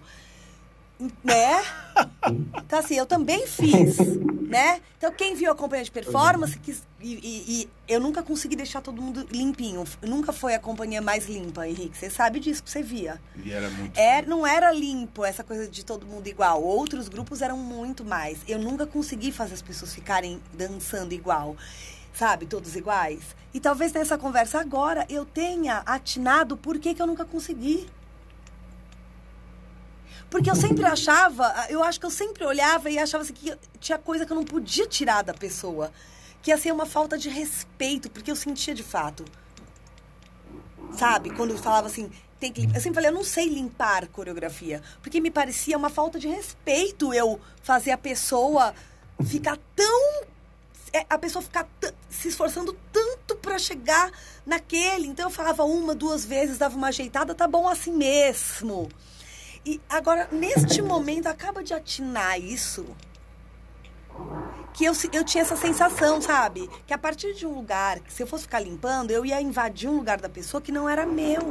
Né? 1.24 1.64
Então, 2.64 2.78
assim, 2.80 2.96
eu 2.96 3.06
também 3.06 3.48
fiz, 3.48 3.98
né? 4.48 4.80
Então, 4.98 5.12
quem 5.12 5.34
viu 5.36 5.52
a 5.52 5.56
companhia 5.56 5.84
de 5.84 5.90
performance, 5.92 6.58
quis, 6.60 6.84
e, 7.00 7.14
e- 7.16 7.62
e 7.64 7.70
eu 7.88 8.00
nunca 8.00 8.22
consegui 8.22 8.56
deixar 8.56 8.82
todo 8.82 9.02
mundo 9.02 9.26
limpinho. 9.32 9.84
Nunca 10.02 10.32
foi 10.32 10.54
a 10.54 10.60
companhia 10.60 11.02
mais 11.02 11.28
limpa, 11.28 11.68
Henrique. 11.68 11.98
Você 11.98 12.10
sabe 12.10 12.40
disso 12.40 12.62
que 12.64 12.70
você 12.70 12.84
via. 12.84 13.20
E 13.44 13.52
era 13.52 13.70
muito. 13.70 13.98
É, 13.98 14.22
não 14.22 14.46
era 14.46 14.72
limpo 14.72 15.26
essa 15.26 15.44
coisa 15.44 15.68
de 15.68 15.84
todo 15.84 16.06
mundo 16.06 16.28
igual. 16.28 16.62
Outros 16.62 17.08
grupos 17.10 17.42
eram 17.42 17.58
muito 17.58 18.06
mais. 18.06 18.38
Eu 18.48 18.60
nunca 18.60 18.86
consegui 18.86 19.32
fazer 19.32 19.56
as 19.56 19.62
pessoas 19.62 19.94
ficarem 19.96 20.40
dançando 20.54 21.14
igual. 21.14 21.56
Sabe, 22.14 22.46
todos 22.46 22.76
iguais. 22.76 23.22
E 23.54 23.60
talvez 23.60 23.92
nessa 23.94 24.18
conversa 24.18 24.60
agora 24.60 25.06
eu 25.10 25.26
tenha 25.26 25.82
atinado 25.86 26.56
por 26.58 26.78
que, 26.78 26.94
que 26.94 27.02
eu 27.02 27.08
nunca 27.08 27.26
consegui. 27.26 27.88
Porque 30.32 30.50
eu 30.50 30.56
sempre 30.56 30.86
achava, 30.86 31.54
eu 31.70 31.84
acho 31.84 32.00
que 32.00 32.06
eu 32.06 32.10
sempre 32.10 32.46
olhava 32.46 32.90
e 32.90 32.98
achava 32.98 33.22
assim, 33.22 33.34
que 33.34 33.54
tinha 33.82 33.98
coisa 33.98 34.26
que 34.26 34.32
eu 34.32 34.38
não 34.38 34.46
podia 34.46 34.88
tirar 34.88 35.22
da 35.24 35.34
pessoa. 35.34 35.92
Que 36.42 36.52
ia 36.52 36.58
ser 36.58 36.72
uma 36.72 36.86
falta 36.86 37.18
de 37.18 37.28
respeito, 37.28 38.10
porque 38.10 38.32
eu 38.32 38.36
sentia 38.36 38.74
de 38.74 38.82
fato. 38.82 39.26
Sabe? 40.98 41.32
Quando 41.32 41.58
falava 41.58 41.88
assim, 41.88 42.10
tem 42.40 42.52
que. 42.52 42.64
Eu 42.64 42.80
sempre 42.80 42.94
falei, 42.94 43.10
eu 43.10 43.14
não 43.14 43.26
sei 43.26 43.50
limpar 43.50 44.08
coreografia. 44.08 44.82
Porque 45.02 45.20
me 45.20 45.30
parecia 45.30 45.78
uma 45.78 45.90
falta 45.90 46.18
de 46.18 46.30
respeito 46.30 47.14
eu 47.14 47.38
fazer 47.62 47.92
a 47.92 47.98
pessoa 47.98 48.74
ficar 49.26 49.58
tão. 49.76 50.24
é, 50.94 51.06
A 51.10 51.18
pessoa 51.18 51.42
ficar 51.42 51.68
se 52.10 52.30
esforçando 52.30 52.74
tanto 52.94 53.36
pra 53.36 53.60
chegar 53.60 54.10
naquele. 54.46 55.08
Então 55.08 55.26
eu 55.26 55.30
falava 55.30 55.66
uma, 55.66 55.94
duas 55.94 56.24
vezes, 56.24 56.58
dava 56.58 56.78
uma 56.78 56.88
ajeitada, 56.88 57.36
tá 57.36 57.50
bom 57.50 57.68
assim 57.68 57.92
mesmo. 57.92 58.90
E 59.66 59.80
agora, 59.90 60.28
neste 60.32 60.82
momento, 60.82 61.28
acaba 61.28 61.64
de 61.64 61.74
atinar 61.74 62.40
isso. 62.40 62.86
Que 64.74 64.86
eu, 64.86 64.94
eu 65.12 65.24
tinha 65.24 65.42
essa 65.42 65.56
sensação, 65.56 66.22
sabe? 66.22 66.70
Que 66.88 66.94
a 66.94 66.98
partir 66.98 67.34
de 67.34 67.46
um 67.46 67.54
lugar, 67.54 68.00
que 68.00 68.12
se 68.14 68.24
eu 68.24 68.28
fosse 68.28 68.44
ficar 68.44 68.60
limpando, 68.60 69.12
eu 69.12 69.26
ia 69.26 69.42
invadir 69.42 69.90
um 69.90 69.98
lugar 69.98 70.20
da 70.20 70.30
pessoa 70.30 70.62
que 70.62 70.72
não 70.72 70.88
era 70.88 71.06
meu. 71.06 71.42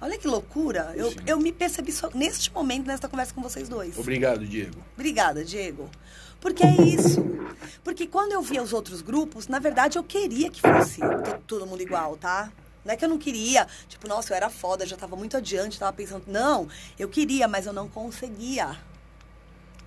Olha 0.00 0.18
que 0.18 0.26
loucura. 0.28 0.92
Eu, 0.94 1.10
Sim. 1.10 1.16
eu 1.26 1.38
me 1.38 1.52
percebi 1.52 1.90
só 1.92 2.10
neste 2.14 2.52
momento, 2.52 2.86
nesta 2.86 3.08
conversa 3.08 3.32
com 3.34 3.40
vocês 3.42 3.68
dois. 3.68 3.98
Obrigado, 3.98 4.44
Diego. 4.46 4.76
Obrigada, 4.94 5.44
Diego. 5.44 5.88
Porque 6.40 6.64
é 6.64 6.82
isso. 6.82 7.24
Porque 7.82 8.06
quando 8.06 8.32
eu 8.32 8.42
via 8.42 8.62
os 8.62 8.72
outros 8.72 9.00
grupos, 9.00 9.48
na 9.48 9.58
verdade 9.58 9.98
eu 9.98 10.04
queria 10.04 10.50
que 10.50 10.60
fosse 10.60 11.00
to- 11.00 11.40
todo 11.46 11.66
mundo 11.66 11.80
igual, 11.82 12.16
tá? 12.16 12.50
Não 12.86 12.94
é 12.94 12.96
que 12.96 13.04
eu 13.04 13.08
não 13.08 13.18
queria, 13.18 13.66
tipo, 13.88 14.06
nossa, 14.06 14.32
eu 14.32 14.36
era 14.36 14.48
foda, 14.48 14.86
já 14.86 14.96
tava 14.96 15.16
muito 15.16 15.36
adiante, 15.36 15.78
tava 15.78 15.92
pensando. 15.92 16.22
Não, 16.28 16.68
eu 16.96 17.08
queria, 17.08 17.48
mas 17.48 17.66
eu 17.66 17.72
não 17.72 17.88
conseguia. 17.88 18.78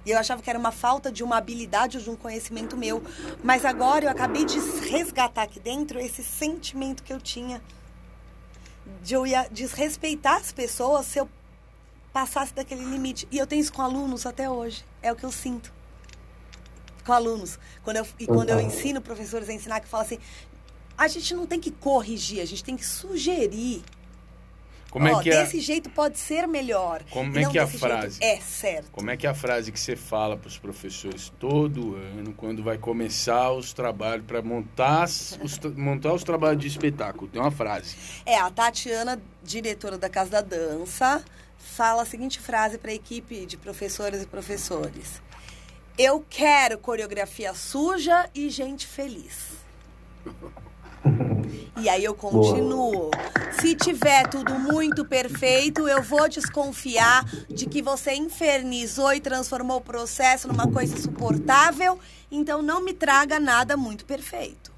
E 0.06 0.12
eu 0.12 0.18
achava 0.18 0.42
que 0.42 0.50
era 0.50 0.60
uma 0.60 0.72
falta 0.72 1.12
de 1.12 1.24
uma 1.24 1.38
habilidade 1.38 1.98
ou 1.98 2.04
de 2.04 2.10
um 2.10 2.16
conhecimento 2.16 2.76
meu. 2.76 3.02
Mas 3.44 3.64
agora 3.64 4.06
eu 4.06 4.10
acabei 4.10 4.44
de 4.44 4.60
resgatar 4.90 5.44
aqui 5.44 5.60
dentro 5.60 6.00
esse 6.00 6.24
sentimento 6.24 7.02
que 7.04 7.14
eu 7.14 7.22
tinha. 7.22 7.62
De 9.02 9.14
eu 9.14 9.26
ia 9.26 9.48
desrespeitar 9.50 10.38
as 10.38 10.52
pessoas 10.52 11.06
se 11.06 11.20
eu 11.20 11.30
passasse 12.12 12.54
daquele 12.54 12.84
limite. 12.84 13.28
E 13.32 13.38
eu 13.38 13.48
tenho 13.48 13.62
isso 13.62 13.72
com 13.72 13.82
alunos 13.82 14.26
até 14.26 14.50
hoje. 14.50 14.84
É 15.02 15.12
o 15.12 15.16
que 15.16 15.26
eu 15.26 15.32
sinto. 15.32 15.72
Com 17.06 17.14
alunos. 17.14 17.60
Quando 17.84 17.98
eu, 17.98 18.08
e 18.20 18.26
quando 18.26 18.50
eu 18.50 18.60
ensino 18.60 19.02
professores 19.02 19.48
a 19.48 19.54
ensinar, 19.54 19.80
que 19.80 19.88
fala 19.88 20.04
assim: 20.04 20.20
a 21.00 21.08
gente 21.08 21.34
não 21.34 21.46
tem 21.46 21.62
que 21.62 21.72
corrigir, 21.72 22.42
a 22.42 22.46
gente 22.46 22.62
tem 22.62 22.76
que 22.76 22.86
sugerir. 22.86 23.82
Como 24.92 25.06
Ó, 25.06 25.20
é 25.20 25.24
que 25.24 25.30
é, 25.30 25.44
desse 25.44 25.62
jeito 25.62 25.90
pode 25.90 26.18
ser 26.18 26.46
melhor. 26.48 27.04
Como 27.12 27.38
é 27.38 27.46
que 27.46 27.58
é 27.58 27.62
a 27.62 27.68
frase? 27.68 28.22
É 28.22 28.38
certo. 28.42 28.92
como 28.92 29.10
é 29.10 29.16
que 29.16 29.26
é 29.26 29.30
a 29.30 29.34
frase 29.36 29.72
que 29.72 29.80
você 29.80 29.96
fala 29.96 30.36
para 30.36 30.48
os 30.48 30.58
professores 30.58 31.32
todo 31.40 31.96
ano, 31.96 32.34
quando 32.34 32.62
vai 32.64 32.78
começar 32.78 33.52
os 33.52 33.72
trabalhos 33.72 34.26
para 34.26 34.42
montar 34.42 35.06
os, 35.06 35.60
montar 35.78 36.12
os 36.12 36.24
trabalhos 36.24 36.62
de 36.62 36.68
espetáculo? 36.68 37.30
Tem 37.30 37.40
uma 37.40 37.52
frase. 37.52 37.96
É, 38.26 38.38
a 38.38 38.50
Tatiana, 38.50 39.22
diretora 39.42 39.98
da 39.98 40.10
Casa 40.10 40.32
da 40.32 40.42
Dança, 40.42 41.24
fala 41.58 42.02
a 42.02 42.06
seguinte 42.06 42.40
frase 42.40 42.78
para 42.78 42.92
a 42.92 42.96
equipe 42.96 43.46
de 43.46 43.56
professoras 43.56 44.24
e 44.24 44.26
professores: 44.26 45.22
Eu 45.98 46.26
quero 46.28 46.78
coreografia 46.78 47.54
suja 47.54 48.28
e 48.36 48.50
gente 48.50 48.86
feliz. 48.86 49.60
E 51.82 51.88
aí 51.90 52.04
eu 52.04 52.14
continuo. 52.14 53.10
Se 53.60 53.76
tiver 53.76 54.28
tudo 54.28 54.54
muito 54.60 55.04
perfeito, 55.06 55.88
eu 55.88 56.02
vou 56.02 56.28
desconfiar 56.30 57.26
de 57.50 57.66
que 57.66 57.82
você 57.82 58.14
infernizou 58.14 59.14
e 59.14 59.20
transformou 59.20 59.78
o 59.78 59.82
processo 59.82 60.48
numa 60.48 60.68
coisa 60.72 60.96
insuportável. 60.98 62.00
Então 62.32 62.62
não 62.62 62.84
me 62.84 62.94
traga 62.94 63.40
nada 63.40 63.76
muito 63.78 64.06
perfeito. 64.06 64.72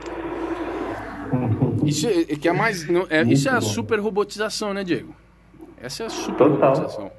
Isso 1.84 2.06
é, 2.06 2.20
é 2.22 2.36
que 2.36 2.48
é 2.48 2.52
mais. 2.52 2.86
não- 2.88 3.06
é- 3.08 3.24
Muito 3.24 3.36
isso 3.38 3.48
é 3.48 3.52
a 3.52 3.60
bom. 3.60 3.66
super 3.66 3.98
robotização, 4.00 4.74
né, 4.74 4.84
Diego? 4.84 5.14
Essa 5.80 6.02
é 6.04 6.06
a 6.06 6.10
super 6.10 6.36
Total. 6.48 6.74
robotização. 6.74 7.12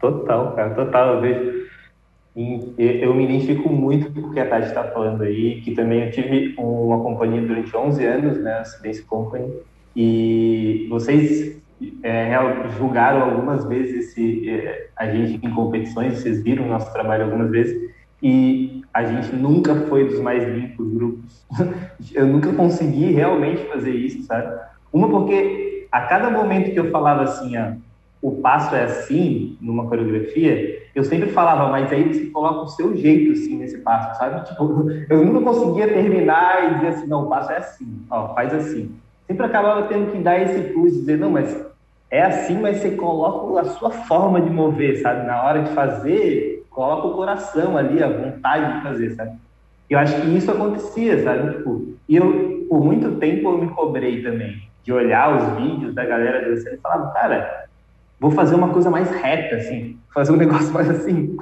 Total, 0.00 0.54
cara, 0.56 0.74
total. 0.74 1.14
Eu 1.14 1.20
vejo. 1.20 1.69
Eu- 2.78 3.14
me 3.14 3.24
identifico 3.24 3.68
muito 3.68 4.12
com 4.12 4.28
o 4.28 4.32
que 4.32 4.40
a 4.40 4.48
Tati 4.48 4.68
está 4.68 4.84
falando 4.84 5.22
aí, 5.22 5.60
que 5.62 5.72
também 5.74 6.04
eu 6.04 6.10
tive 6.10 6.54
uma 6.58 7.00
companhia 7.02 7.42
durante 7.42 7.76
11 7.76 8.04
anos, 8.04 8.38
né, 8.42 8.52
a 8.52 8.62
Dance 8.82 9.04
Company, 9.06 9.52
e 9.94 10.86
vocês 10.88 11.60
é, 12.04 12.30
julgaram 12.78 13.22
algumas 13.22 13.64
vezes 13.66 14.10
esse, 14.10 14.48
é, 14.48 14.88
a 14.96 15.06
gente 15.10 15.44
em 15.44 15.50
competições, 15.54 16.18
vocês 16.18 16.42
viram 16.42 16.66
nosso 16.66 16.92
trabalho 16.92 17.24
algumas 17.24 17.50
vezes, 17.50 17.76
e 18.22 18.82
a 18.92 19.04
gente 19.04 19.34
nunca 19.34 19.74
foi 19.86 20.06
dos 20.06 20.20
mais 20.20 20.44
limpos 20.46 20.92
grupos. 20.92 21.46
Eu 22.14 22.26
nunca 22.26 22.52
consegui 22.52 23.12
realmente 23.12 23.62
fazer 23.64 23.92
isso, 23.92 24.22
sabe? 24.24 24.60
Uma 24.92 25.08
porque 25.08 25.88
a 25.90 26.02
cada 26.02 26.30
momento 26.30 26.72
que 26.72 26.78
eu 26.78 26.90
falava 26.90 27.22
assim, 27.22 27.56
ó, 27.56 27.72
o 28.20 28.40
passo 28.40 28.74
é 28.74 28.84
assim, 28.84 29.56
numa 29.60 29.88
coreografia, 29.88 30.79
eu 30.94 31.04
sempre 31.04 31.30
falava, 31.30 31.68
mas 31.68 31.92
aí 31.92 32.12
você 32.12 32.26
coloca 32.26 32.62
o 32.62 32.68
seu 32.68 32.96
jeito, 32.96 33.32
assim, 33.32 33.56
nesse 33.56 33.78
passo, 33.78 34.18
sabe? 34.18 34.44
Tipo, 34.48 34.90
eu 35.08 35.24
nunca 35.24 35.40
conseguia 35.40 35.88
terminar 35.88 36.64
e 36.64 36.74
dizer 36.74 36.86
assim, 36.88 37.06
não, 37.06 37.24
o 37.24 37.28
passo 37.28 37.52
é 37.52 37.58
assim, 37.58 38.04
ó, 38.10 38.34
faz 38.34 38.52
assim. 38.52 38.94
Sempre 39.26 39.46
acabava 39.46 39.82
tendo 39.82 40.10
que 40.10 40.18
dar 40.18 40.40
esse 40.40 40.72
plus, 40.72 40.92
dizer, 40.92 41.18
não, 41.18 41.30
mas 41.30 41.64
é 42.10 42.22
assim, 42.22 42.60
mas 42.60 42.78
você 42.78 42.90
coloca 42.92 43.60
a 43.60 43.64
sua 43.64 43.90
forma 43.90 44.40
de 44.40 44.50
mover, 44.50 45.00
sabe? 45.00 45.26
Na 45.26 45.42
hora 45.44 45.62
de 45.62 45.70
fazer, 45.70 46.66
coloca 46.70 47.06
o 47.06 47.14
coração 47.14 47.76
ali, 47.76 48.02
a 48.02 48.08
vontade 48.08 48.76
de 48.76 48.82
fazer, 48.82 49.10
sabe? 49.10 49.38
Eu 49.88 49.98
acho 49.98 50.20
que 50.20 50.36
isso 50.36 50.50
acontecia, 50.50 51.22
sabe? 51.22 51.56
Tipo, 51.56 51.94
e 52.08 52.16
eu, 52.16 52.66
por 52.68 52.84
muito 52.84 53.16
tempo, 53.16 53.48
eu 53.48 53.58
me 53.58 53.68
cobrei 53.68 54.22
também 54.22 54.60
de 54.82 54.92
olhar 54.92 55.36
os 55.36 55.62
vídeos 55.62 55.94
da 55.94 56.04
galera 56.04 56.48
dançando 56.48 56.74
e 56.74 56.78
falava, 56.78 57.12
cara, 57.12 57.68
vou 58.20 58.30
fazer 58.30 58.54
uma 58.54 58.68
coisa 58.68 58.90
mais 58.90 59.10
reta, 59.10 59.56
assim, 59.56 59.98
fazer 60.14 60.32
um 60.32 60.36
negócio 60.44 60.72
mais 60.72 60.88
assim, 60.90 61.36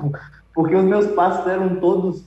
porque 0.55 0.75
os 0.75 0.85
meus 0.85 1.07
passos 1.09 1.47
eram 1.47 1.77
todos 1.77 2.25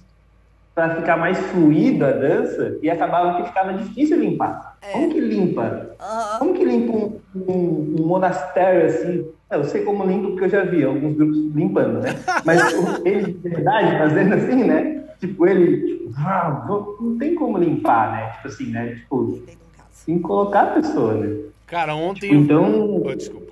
para 0.76 0.96
ficar 0.98 1.18
mais 1.18 1.38
fluido 1.38 2.06
a 2.06 2.12
dança 2.12 2.78
e 2.82 2.90
acabava 2.90 3.38
que 3.42 3.48
ficava 3.48 3.74
difícil 3.74 4.20
limpar. 4.20 4.78
É. 4.82 4.94
Como 4.94 5.10
que 5.12 5.20
limpa? 5.20 5.96
Aham. 6.00 6.40
Como 6.40 6.54
que 6.54 6.64
limpa 6.66 6.94
um, 6.94 7.20
um- 7.36 7.96
um 8.00 8.06
monastério 8.08 8.86
assim? 8.86 9.26
Eu 9.52 9.66
sei 9.66 9.84
como 9.84 10.06
limpa 10.06 10.30
porque 10.30 10.46
eu 10.46 10.50
já 10.50 10.64
vi 10.64 10.84
alguns 10.84 11.16
grupos 11.16 11.38
limpando, 11.54 12.00
né? 12.00 12.10
Mas 12.46 12.62
ele 13.06 13.34
de 13.34 13.50
verdade 13.50 13.98
fazendo 13.98 14.34
assim, 14.34 14.64
né? 14.64 15.04
Tipo, 15.20 15.46
ele, 15.46 15.86
tipo, 15.86 16.12
ah, 16.18 16.66
não 16.68 17.18
tem 17.18 17.36
como 17.36 17.58
limpar, 17.58 18.12
né? 18.14 18.32
Tipo 18.36 18.48
assim, 18.48 18.72
né? 18.72 18.96
Tipo, 18.96 19.40
tem 20.06 20.16
que 20.18 20.24
colocar 20.24 20.62
a 20.62 20.68
pessoa, 20.68 21.14
né? 21.16 21.38
Cara, 21.68 21.94
ontem. 21.96 22.32
eu- 22.34 22.40
Então, 22.40 23.02
Oh, 23.06 23.14
desculpa. 23.16 23.51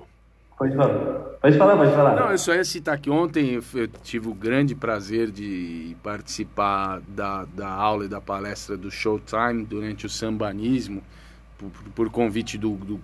Pode 0.60 0.76
falar. 0.76 0.94
Pode 1.40 1.56
falar, 1.56 1.76
pode 1.78 1.90
falar. 1.92 2.16
Não, 2.16 2.30
eu 2.30 2.38
só 2.38 2.54
ia 2.54 2.64
citar 2.64 2.98
que 2.98 3.08
ontem 3.08 3.52
eu, 3.54 3.88
tive 4.02 4.28
o 4.28 4.34
grande 4.34 4.74
prazer 4.74 5.30
de 5.30 5.96
participar 6.02 7.00
da, 7.08 7.46
da 7.46 7.68
aula 7.68 8.04
e 8.04 8.08
da 8.08 8.20
palestra 8.20 8.76
do 8.76 8.90
Showtime 8.90 9.64
durante 9.64 10.04
o 10.04 10.08
sambanismo, 10.08 11.02
por, 11.56 11.70
por 11.94 12.10
convite 12.10 12.58
do, 12.58 12.74
do 12.74 13.00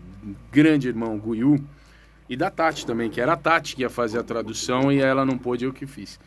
grande 0.53 0.89
irmão 0.89 1.19
Guiu 1.19 1.65
e 2.29 2.37
da 2.37 2.51
Tati 2.51 2.85
também, 2.85 3.09
que 3.09 3.23
era 3.23 3.33
a 3.33 3.37
Tati 3.37 3.75
que 3.75 3.83
ia 3.83 3.89
fazer 3.89 4.19
a 4.19 4.23
tradução 4.23 4.93
e 4.93 5.01
ela 5.01 5.25
não 5.25 5.39
pôde, 5.39 5.65
eu 5.65 5.73
que 5.73 5.87
fiz. 5.87 6.21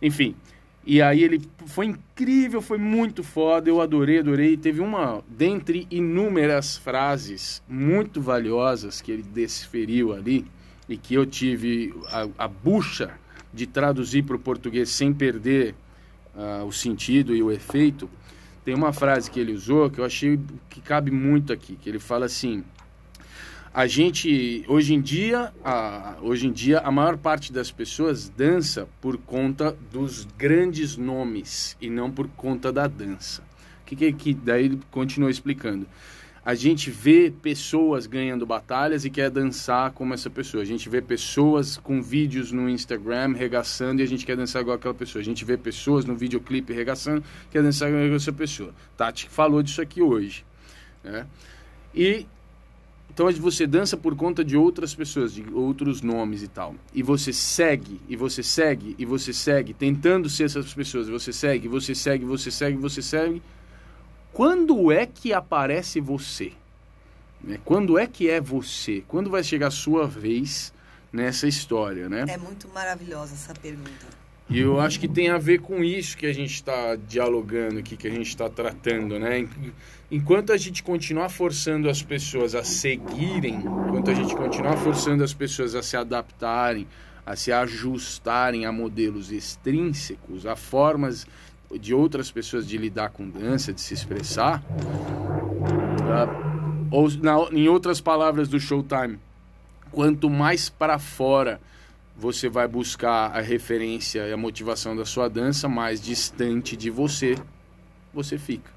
Enfim, 0.00 0.36
e 0.84 1.02
aí 1.02 1.24
ele 1.24 1.42
foi 1.66 1.86
incrível, 1.86 2.62
foi 2.62 2.78
muito 2.78 3.24
foda, 3.24 3.68
eu 3.68 3.80
adorei, 3.80 4.20
adorei. 4.20 4.56
Teve 4.56 4.80
uma, 4.80 5.20
dentre 5.28 5.84
inúmeras 5.90 6.76
frases 6.76 7.60
muito 7.68 8.20
valiosas 8.20 9.00
que 9.00 9.10
ele 9.10 9.24
desferiu 9.24 10.14
ali, 10.14 10.46
e 10.88 10.96
que 10.96 11.14
eu 11.14 11.26
tive 11.26 11.94
a, 12.08 12.44
a 12.44 12.48
bucha 12.48 13.12
de 13.52 13.66
traduzir 13.66 14.22
para 14.22 14.36
o 14.36 14.38
português 14.38 14.90
sem 14.90 15.12
perder 15.12 15.74
ah, 16.36 16.64
o 16.64 16.72
sentido 16.72 17.34
e 17.34 17.42
o 17.42 17.50
efeito, 17.50 18.08
tem 18.64 18.74
uma 18.74 18.92
frase 18.92 19.30
que 19.30 19.40
ele 19.40 19.52
usou 19.52 19.88
que 19.88 20.00
eu 20.00 20.04
achei 20.04 20.38
que 20.68 20.80
cabe 20.80 21.10
muito 21.10 21.52
aqui, 21.52 21.76
que 21.76 21.88
ele 21.88 21.98
fala 21.98 22.26
assim: 22.26 22.62
a 23.72 23.86
gente 23.86 24.64
hoje 24.68 24.92
em 24.92 25.00
dia, 25.00 25.52
a, 25.64 26.16
hoje 26.20 26.46
em 26.46 26.52
dia 26.52 26.80
a 26.80 26.90
maior 26.90 27.16
parte 27.16 27.52
das 27.52 27.70
pessoas 27.70 28.28
dança 28.28 28.88
por 29.00 29.16
conta 29.16 29.76
dos 29.92 30.26
grandes 30.36 30.96
nomes 30.96 31.76
e 31.80 31.88
não 31.88 32.10
por 32.10 32.28
conta 32.28 32.72
da 32.72 32.86
dança. 32.86 33.42
Que 33.86 33.94
que, 33.94 34.12
que 34.12 34.34
daí 34.34 34.64
ele 34.64 34.80
continua 34.90 35.30
explicando 35.30 35.86
a 36.46 36.54
gente 36.54 36.92
vê 36.92 37.28
pessoas 37.42 38.06
ganhando 38.06 38.46
batalhas 38.46 39.04
e 39.04 39.10
quer 39.10 39.28
dançar 39.28 39.90
como 39.90 40.14
essa 40.14 40.30
pessoa. 40.30 40.62
A 40.62 40.64
gente 40.64 40.88
vê 40.88 41.02
pessoas 41.02 41.76
com 41.76 42.00
vídeos 42.00 42.52
no 42.52 42.70
Instagram 42.70 43.32
regaçando 43.32 44.00
e 44.00 44.04
a 44.04 44.06
gente 44.06 44.24
quer 44.24 44.36
dançar 44.36 44.62
igual 44.62 44.76
aquela 44.76 44.94
pessoa. 44.94 45.20
A 45.20 45.24
gente 45.24 45.44
vê 45.44 45.56
pessoas 45.56 46.04
no 46.04 46.14
videoclipe 46.14 46.72
regaçando 46.72 47.24
quer 47.50 47.64
dançar 47.64 47.88
igual 47.88 48.14
essa 48.14 48.32
pessoa. 48.32 48.72
Tati 48.96 49.28
falou 49.28 49.60
disso 49.60 49.82
aqui 49.82 50.00
hoje. 50.00 50.44
Né? 51.02 51.26
E 51.92 52.28
então 53.12 53.28
você 53.32 53.66
dança 53.66 53.96
por 53.96 54.14
conta 54.14 54.44
de 54.44 54.56
outras 54.56 54.94
pessoas, 54.94 55.34
de 55.34 55.44
outros 55.52 56.00
nomes 56.00 56.44
e 56.44 56.48
tal. 56.48 56.76
E 56.94 57.02
você 57.02 57.32
segue, 57.32 58.00
e 58.08 58.14
você 58.14 58.44
segue, 58.44 58.94
e 58.96 59.04
você 59.04 59.32
segue, 59.32 59.74
tentando 59.74 60.30
ser 60.30 60.44
essas 60.44 60.72
pessoas. 60.72 61.08
Você 61.08 61.32
segue, 61.32 61.66
você 61.66 61.92
segue, 61.92 62.24
você 62.24 62.52
segue, 62.52 62.76
você 62.76 63.02
segue. 63.02 63.42
Quando 64.36 64.92
é 64.92 65.06
que 65.06 65.32
aparece 65.32 65.98
você? 65.98 66.52
Né? 67.42 67.58
Quando 67.64 67.98
é 67.98 68.06
que 68.06 68.28
é 68.28 68.38
você? 68.38 69.02
Quando 69.08 69.30
vai 69.30 69.42
chegar 69.42 69.68
a 69.68 69.70
sua 69.70 70.06
vez 70.06 70.74
nessa 71.10 71.48
história, 71.48 72.06
né? 72.06 72.26
É 72.28 72.36
muito 72.36 72.68
maravilhosa 72.68 73.32
essa 73.32 73.54
pergunta. 73.54 74.06
E 74.50 74.60
eu 74.60 74.78
acho 74.78 75.00
que 75.00 75.08
tem 75.08 75.30
a 75.30 75.38
ver 75.38 75.62
com 75.62 75.82
isso 75.82 76.18
que 76.18 76.26
a 76.26 76.34
gente 76.34 76.52
está 76.52 76.96
dialogando 76.96 77.78
aqui, 77.78 77.96
que 77.96 78.06
a 78.06 78.10
gente 78.10 78.28
está 78.28 78.46
tratando, 78.50 79.18
né? 79.18 79.48
Enquanto 80.10 80.52
a 80.52 80.58
gente 80.58 80.82
continuar 80.82 81.30
forçando 81.30 81.88
as 81.88 82.02
pessoas 82.02 82.54
a 82.54 82.62
seguirem, 82.62 83.54
enquanto 83.54 84.10
a 84.10 84.14
gente 84.14 84.36
continuar 84.36 84.76
forçando 84.76 85.24
as 85.24 85.32
pessoas 85.32 85.74
a 85.74 85.82
se 85.82 85.96
adaptarem, 85.96 86.86
a 87.24 87.34
se 87.34 87.50
ajustarem 87.50 88.66
a 88.66 88.70
modelos 88.70 89.32
extrínsecos, 89.32 90.44
a 90.44 90.54
formas 90.54 91.26
de 91.78 91.94
outras 91.94 92.30
pessoas 92.30 92.66
de 92.66 92.76
lidar 92.76 93.10
com 93.10 93.28
dança, 93.28 93.72
de 93.72 93.80
se 93.80 93.94
expressar, 93.94 94.62
uh, 96.02 96.86
ou 96.90 97.10
na, 97.10 97.36
em 97.52 97.68
outras 97.68 98.00
palavras 98.00 98.48
do 98.48 98.58
Showtime, 98.60 99.18
quanto 99.90 100.30
mais 100.30 100.68
para 100.68 100.98
fora 100.98 101.60
você 102.16 102.48
vai 102.48 102.66
buscar 102.66 103.36
a 103.36 103.40
referência 103.40 104.26
e 104.26 104.32
a 104.32 104.36
motivação 104.36 104.96
da 104.96 105.04
sua 105.04 105.28
dança, 105.28 105.68
mais 105.68 106.00
distante 106.00 106.76
de 106.76 106.88
você 106.90 107.36
você 108.12 108.38
fica. 108.38 108.70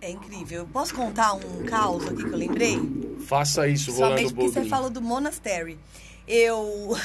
É 0.00 0.10
incrível. 0.10 0.66
Posso 0.72 0.94
contar 0.94 1.34
um 1.34 1.64
caos 1.64 2.06
aqui 2.06 2.24
que 2.24 2.32
eu 2.32 2.36
lembrei? 2.36 2.78
Faça 3.26 3.68
isso, 3.68 3.92
Somente 3.92 4.32
porque 4.32 4.34
Boldrin. 4.34 4.62
você 4.62 4.68
falou 4.68 4.88
do 4.88 5.02
Monastery. 5.02 5.78
Eu 6.26 6.96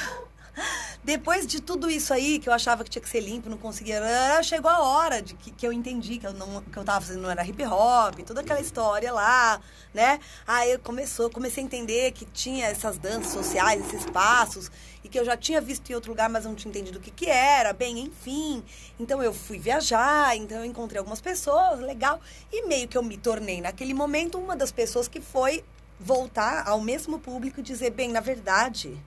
Depois 1.04 1.46
de 1.48 1.60
tudo 1.60 1.90
isso 1.90 2.14
aí, 2.14 2.38
que 2.38 2.48
eu 2.48 2.52
achava 2.52 2.84
que 2.84 2.90
tinha 2.90 3.02
que 3.02 3.08
ser 3.08 3.20
limpo, 3.20 3.50
não 3.50 3.56
conseguia. 3.58 4.00
Chegou 4.42 4.70
a 4.70 4.80
hora 4.80 5.20
de 5.20 5.34
que, 5.34 5.50
que 5.50 5.66
eu 5.66 5.72
entendi 5.72 6.18
que 6.18 6.26
eu, 6.26 6.32
não, 6.32 6.62
que 6.62 6.76
eu 6.76 6.84
tava 6.84 7.00
fazendo 7.00 7.22
não 7.22 7.30
era 7.30 7.44
hip 7.44 7.60
hop, 7.64 8.20
toda 8.20 8.40
aquela 8.40 8.60
história 8.60 9.12
lá, 9.12 9.60
né? 9.92 10.20
Aí 10.46 10.78
começou, 10.78 11.28
comecei 11.28 11.62
a 11.62 11.66
entender 11.66 12.12
que 12.12 12.24
tinha 12.24 12.66
essas 12.66 12.98
danças 12.98 13.32
sociais, 13.32 13.84
esses 13.86 14.08
passos, 14.10 14.70
e 15.02 15.08
que 15.08 15.18
eu 15.18 15.24
já 15.24 15.36
tinha 15.36 15.60
visto 15.60 15.90
em 15.90 15.94
outro 15.94 16.12
lugar, 16.12 16.28
mas 16.28 16.44
não 16.44 16.54
tinha 16.54 16.70
entendido 16.70 16.98
o 16.98 17.02
que, 17.02 17.10
que 17.10 17.26
era. 17.28 17.72
Bem, 17.72 17.98
enfim. 17.98 18.62
Então 19.00 19.20
eu 19.20 19.32
fui 19.32 19.58
viajar, 19.58 20.36
então 20.36 20.58
eu 20.58 20.64
encontrei 20.64 20.98
algumas 20.98 21.20
pessoas, 21.20 21.80
legal. 21.80 22.20
E 22.52 22.66
meio 22.68 22.86
que 22.86 22.96
eu 22.96 23.02
me 23.02 23.16
tornei, 23.16 23.60
naquele 23.60 23.92
momento, 23.92 24.38
uma 24.38 24.54
das 24.54 24.70
pessoas 24.70 25.08
que 25.08 25.20
foi 25.20 25.64
voltar 25.98 26.68
ao 26.68 26.80
mesmo 26.80 27.18
público 27.18 27.60
e 27.60 27.62
dizer, 27.62 27.90
bem, 27.90 28.08
na 28.08 28.20
verdade 28.20 29.00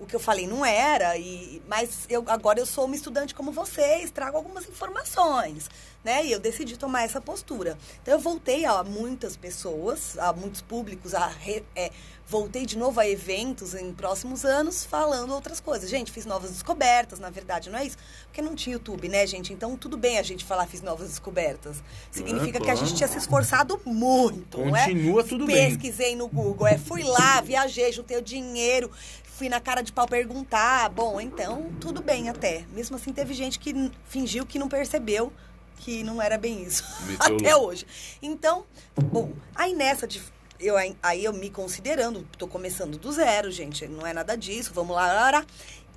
o 0.00 0.06
que 0.06 0.14
eu 0.14 0.20
falei 0.20 0.46
não 0.46 0.64
era, 0.64 1.16
e, 1.16 1.60
mas 1.66 2.06
eu, 2.08 2.24
agora 2.28 2.60
eu 2.60 2.66
sou 2.66 2.84
uma 2.84 2.94
estudante 2.94 3.34
como 3.34 3.50
vocês, 3.50 4.10
trago 4.10 4.36
algumas 4.36 4.68
informações, 4.68 5.68
né? 6.04 6.24
E 6.24 6.32
eu 6.32 6.38
decidi 6.38 6.76
tomar 6.76 7.02
essa 7.02 7.20
postura. 7.20 7.76
Então 8.02 8.14
eu 8.14 8.20
voltei 8.20 8.64
a 8.64 8.82
muitas 8.84 9.36
pessoas, 9.36 10.16
a 10.18 10.32
muitos 10.32 10.62
públicos, 10.62 11.14
a 11.14 11.26
re, 11.26 11.64
é, 11.74 11.90
voltei 12.28 12.64
de 12.64 12.78
novo 12.78 13.00
a 13.00 13.08
eventos 13.08 13.74
em 13.74 13.92
próximos 13.92 14.44
anos 14.44 14.84
falando 14.84 15.32
outras 15.34 15.58
coisas. 15.60 15.90
Gente, 15.90 16.12
fiz 16.12 16.24
novas 16.26 16.50
descobertas, 16.52 17.18
na 17.18 17.30
verdade, 17.30 17.68
não 17.68 17.78
é 17.78 17.86
isso? 17.86 17.96
Porque 18.26 18.40
não 18.40 18.54
tinha 18.54 18.74
YouTube, 18.74 19.08
né, 19.08 19.26
gente? 19.26 19.52
Então 19.52 19.76
tudo 19.76 19.96
bem 19.96 20.18
a 20.18 20.22
gente 20.22 20.44
falar 20.44 20.66
fiz 20.66 20.80
novas 20.80 21.08
descobertas. 21.08 21.82
Significa 22.10 22.60
que 22.60 22.70
a 22.70 22.74
gente 22.74 22.94
tinha 22.94 23.08
se 23.08 23.18
esforçado 23.18 23.80
muito, 23.84 24.58
Continua 24.58 25.10
não 25.10 25.20
é? 25.20 25.22
Tudo 25.24 25.46
bem. 25.46 25.70
Pesquisei 25.70 26.14
no 26.14 26.28
Google, 26.28 26.66
é, 26.66 26.78
fui 26.78 27.02
lá, 27.02 27.40
viajei, 27.40 27.90
juntei 27.90 28.16
o 28.18 28.22
dinheiro, 28.22 28.90
fui 29.38 29.48
na 29.48 29.60
cara 29.60 29.82
de 29.82 29.92
pau 29.92 30.06
perguntar. 30.06 30.88
Bom, 30.88 31.20
então, 31.20 31.70
tudo 31.80 32.02
bem 32.02 32.28
até. 32.28 32.64
Mesmo 32.72 32.96
assim, 32.96 33.12
teve 33.12 33.32
gente 33.32 33.58
que 33.58 33.72
fingiu 34.04 34.44
que 34.44 34.58
não 34.58 34.68
percebeu 34.68 35.32
que 35.76 36.02
não 36.02 36.20
era 36.20 36.36
bem 36.36 36.64
isso. 36.64 36.82
Até 37.20 37.54
hoje. 37.54 37.86
Então, 38.20 38.64
bom, 38.96 39.32
aí 39.54 39.72
nessa 39.74 40.08
de. 40.08 40.20
Eu, 40.58 40.74
aí 41.00 41.24
eu 41.24 41.32
me 41.32 41.50
considerando, 41.50 42.26
tô 42.36 42.48
começando 42.48 42.98
do 42.98 43.12
zero, 43.12 43.48
gente. 43.48 43.86
Não 43.86 44.04
é 44.04 44.12
nada 44.12 44.36
disso, 44.36 44.72
vamos 44.74 44.96
lá, 44.96 45.06
lá, 45.06 45.30
lá. 45.30 45.46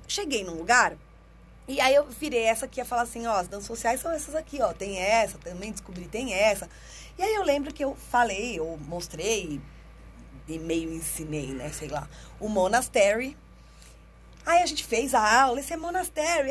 Cheguei 0.06 0.44
num 0.44 0.54
lugar 0.54 0.96
e 1.66 1.80
aí 1.80 1.94
eu 1.94 2.04
virei 2.06 2.42
essa 2.44 2.66
aqui 2.66 2.80
a 2.80 2.84
falar 2.84 3.02
assim, 3.02 3.26
ó, 3.26 3.34
as 3.34 3.48
danças 3.48 3.66
sociais 3.66 4.00
são 4.00 4.12
essas 4.12 4.36
aqui, 4.36 4.60
ó. 4.60 4.72
Tem 4.72 4.98
essa, 4.98 5.36
também 5.38 5.72
descobri, 5.72 6.06
tem 6.06 6.32
essa. 6.32 6.68
E 7.18 7.22
aí 7.22 7.34
eu 7.34 7.42
lembro 7.42 7.74
que 7.74 7.82
eu 7.82 7.96
falei, 8.10 8.58
eu 8.58 8.78
mostrei, 8.86 9.60
e 10.48 10.58
meio 10.58 10.92
ensinei, 10.92 11.48
né, 11.48 11.70
sei 11.70 11.88
lá, 11.88 12.08
o 12.40 12.48
Monastery. 12.48 13.36
Aí 14.44 14.62
a 14.62 14.66
gente 14.66 14.84
fez 14.84 15.14
a 15.14 15.42
aula, 15.42 15.60
esse 15.60 15.72
é 15.72 15.76
Monastery. 15.76 16.50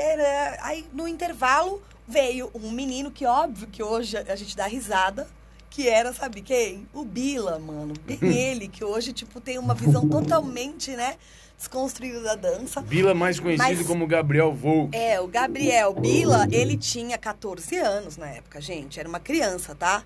Aí 0.61 0.85
no 0.93 1.07
intervalo 1.07 1.81
veio 2.07 2.49
um 2.53 2.71
menino 2.71 3.11
que, 3.11 3.25
óbvio, 3.25 3.67
que 3.67 3.83
hoje 3.83 4.17
a 4.17 4.35
gente 4.35 4.55
dá 4.55 4.65
risada, 4.65 5.27
que 5.69 5.87
era, 5.89 6.13
sabe 6.13 6.41
quem? 6.41 6.87
O 6.93 7.03
Bila, 7.03 7.59
mano. 7.59 7.93
Bem 8.05 8.17
ele, 8.33 8.67
que 8.67 8.83
hoje, 8.83 9.11
tipo, 9.13 9.39
tem 9.41 9.57
uma 9.57 9.73
visão 9.73 10.07
totalmente, 10.07 10.91
né, 10.91 11.15
desconstruída 11.57 12.21
da 12.21 12.35
dança. 12.35 12.81
Bila 12.81 13.13
mais 13.13 13.39
conhecido 13.39 13.77
Mas- 13.77 13.87
como 13.87 14.07
Gabriel 14.07 14.53
Volk. 14.53 14.95
É, 14.97 15.19
o 15.19 15.27
Gabriel 15.27 15.93
Bila, 15.93 16.47
ele 16.51 16.75
tinha 16.77 17.17
14 17.17 17.77
anos 17.77 18.17
na 18.17 18.27
época, 18.29 18.59
gente. 18.61 18.99
Era 18.99 19.07
uma 19.07 19.19
criança, 19.19 19.75
tá? 19.75 20.03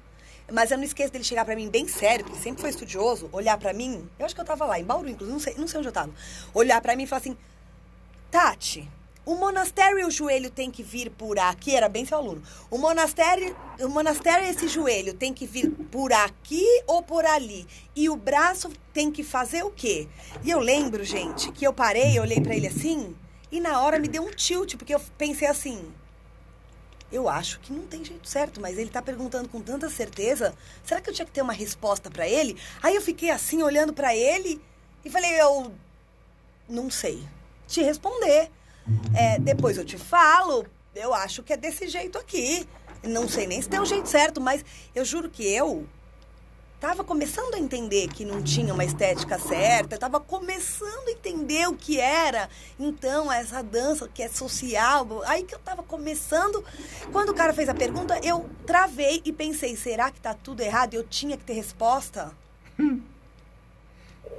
Mas 0.51 0.69
eu 0.69 0.77
não 0.77 0.83
esqueço 0.83 1.11
dele 1.11 1.23
chegar 1.23 1.43
pra 1.43 1.55
mim 1.55 1.69
bem 1.69 1.87
sério, 1.87 2.23
porque 2.23 2.39
sempre 2.39 2.61
foi 2.61 2.69
estudioso, 2.69 3.29
olhar 3.31 3.57
pra 3.57 3.73
mim. 3.73 4.07
Eu 4.19 4.25
acho 4.25 4.35
que 4.35 4.41
eu 4.41 4.45
tava 4.45 4.65
lá, 4.65 4.79
em 4.79 4.83
Bauru, 4.83 5.09
inclusive, 5.09 5.33
não 5.33 5.39
sei, 5.39 5.55
não 5.57 5.67
sei 5.67 5.79
onde 5.79 5.87
eu 5.89 5.93
tava. 5.93 6.11
Olhar 6.53 6.79
pra 6.81 6.95
mim 6.95 7.03
e 7.03 7.07
falar 7.07 7.21
assim: 7.21 7.37
Tati, 8.29 8.87
o 9.25 9.33
monastério 9.33 9.97
e 9.97 10.05
o 10.05 10.11
joelho 10.11 10.51
tem 10.51 10.69
que 10.69 10.83
vir 10.83 11.09
por 11.09 11.39
aqui, 11.39 11.75
era 11.75 11.89
bem 11.89 12.05
seu 12.05 12.19
aluno. 12.19 12.43
O 12.69 12.77
monastério, 12.77 13.57
o 13.79 13.89
monastério 13.89 14.45
e 14.45 14.49
esse 14.49 14.67
joelho 14.67 15.15
tem 15.15 15.33
que 15.33 15.47
vir 15.47 15.71
por 15.71 16.13
aqui 16.13 16.63
ou 16.85 17.01
por 17.01 17.25
ali. 17.25 17.65
E 17.95 18.07
o 18.07 18.15
braço 18.15 18.69
tem 18.93 19.11
que 19.11 19.23
fazer 19.23 19.63
o 19.63 19.71
quê? 19.71 20.07
E 20.43 20.51
eu 20.51 20.59
lembro, 20.59 21.03
gente, 21.03 21.51
que 21.51 21.65
eu 21.65 21.73
parei, 21.73 22.19
olhei 22.19 22.39
pra 22.39 22.55
ele 22.55 22.67
assim, 22.67 23.15
e 23.51 23.59
na 23.59 23.81
hora 23.81 23.97
me 23.97 24.07
deu 24.07 24.21
um 24.21 24.29
tilt, 24.29 24.75
porque 24.75 24.93
eu 24.93 25.01
pensei 25.17 25.47
assim: 25.47 25.91
eu 27.15 27.29
acho 27.29 27.59
que 27.59 27.71
não 27.71 27.85
tem 27.87 28.03
jeito 28.03 28.27
certo, 28.27 28.59
mas 28.61 28.77
ele 28.77 28.89
tá 28.89 29.01
perguntando 29.01 29.49
com 29.49 29.61
tanta 29.61 29.89
certeza. 29.89 30.53
Será 30.83 31.01
que 31.01 31.09
eu 31.09 31.13
tinha 31.13 31.25
que 31.25 31.31
ter 31.31 31.41
uma 31.41 31.53
resposta 31.53 32.11
pra 32.11 32.27
ele? 32.27 32.57
Aí 32.81 32.95
eu 32.95 33.01
fiquei 33.01 33.29
assim 33.29 33.63
olhando 33.63 33.93
pra 33.93 34.15
ele 34.15 34.61
e 35.03 35.09
falei, 35.09 35.39
eu 35.39 35.71
não 36.67 36.89
sei 36.89 37.23
te 37.67 37.81
responder. 37.81 38.51
É, 39.15 39.39
depois 39.39 39.77
eu 39.77 39.85
te 39.85 39.97
falo, 39.97 40.65
eu 40.93 41.13
acho 41.13 41.41
que 41.41 41.53
é 41.53 41.57
desse 41.57 41.87
jeito 41.87 42.17
aqui. 42.17 42.67
Não 43.03 43.27
sei 43.27 43.47
nem 43.47 43.61
se 43.61 43.69
tem 43.69 43.79
o 43.79 43.85
jeito 43.85 44.09
certo, 44.09 44.41
mas 44.41 44.63
eu 44.93 45.05
juro 45.05 45.29
que 45.29 45.43
eu 45.43 45.87
tava 46.87 47.03
começando 47.03 47.55
a 47.55 47.59
entender 47.59 48.07
que 48.09 48.23
não 48.23 48.43
tinha 48.43 48.71
uma 48.71 48.85
estética 48.85 49.39
certa, 49.39 49.97
tava 49.97 50.19
começando 50.19 51.07
a 51.07 51.11
entender 51.11 51.67
o 51.67 51.73
que 51.73 51.99
era, 51.99 52.47
então, 52.79 53.31
essa 53.31 53.63
dança 53.63 54.07
que 54.07 54.21
é 54.21 54.27
social. 54.27 55.23
Aí 55.25 55.41
que 55.41 55.55
eu 55.55 55.59
tava 55.59 55.81
começando, 55.81 56.63
quando 57.11 57.29
o 57.29 57.33
cara 57.33 57.53
fez 57.53 57.69
a 57.69 57.73
pergunta, 57.73 58.19
eu 58.23 58.47
travei 58.67 59.19
e 59.25 59.33
pensei, 59.33 59.75
será 59.75 60.11
que 60.11 60.21
tá 60.21 60.35
tudo 60.35 60.61
errado? 60.61 60.93
Eu 60.93 61.03
tinha 61.03 61.35
que 61.35 61.43
ter 61.43 61.53
resposta? 61.53 62.31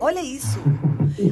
Olha 0.00 0.20
isso. 0.20 0.58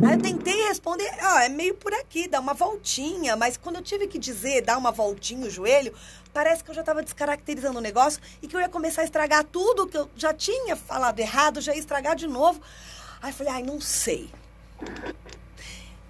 Aí 0.07 0.15
eu 0.15 0.21
tentei 0.21 0.67
responder, 0.69 1.11
ó, 1.23 1.39
é 1.41 1.49
meio 1.49 1.75
por 1.75 1.93
aqui, 1.93 2.27
dá 2.27 2.41
uma 2.41 2.55
voltinha, 2.55 3.37
mas 3.37 3.57
quando 3.57 3.77
eu 3.77 3.83
tive 3.83 4.07
que 4.07 4.19
dizer, 4.19 4.63
dar 4.63 4.79
uma 4.79 4.91
voltinha 4.91 5.47
o 5.47 5.51
joelho, 5.51 5.93
parece 6.33 6.65
que 6.65 6.71
eu 6.71 6.75
já 6.75 6.81
estava 6.81 7.03
descaracterizando 7.03 7.79
o 7.79 7.83
negócio 7.83 8.21
e 8.41 8.49
que 8.49 8.57
eu 8.57 8.61
ia 8.61 8.69
começar 8.69 9.03
a 9.03 9.05
estragar 9.05 9.45
tudo 9.45 9.87
que 9.87 9.99
eu 9.99 10.09
já 10.17 10.33
tinha 10.33 10.75
falado 10.75 11.21
errado, 11.21 11.61
já 11.61 11.75
ia 11.75 11.79
estragar 11.79 12.17
de 12.17 12.27
novo. 12.27 12.61
Aí 13.21 13.31
eu 13.31 13.35
falei, 13.35 13.53
ai, 13.53 13.63
não 13.63 13.81
sei. 13.81 14.31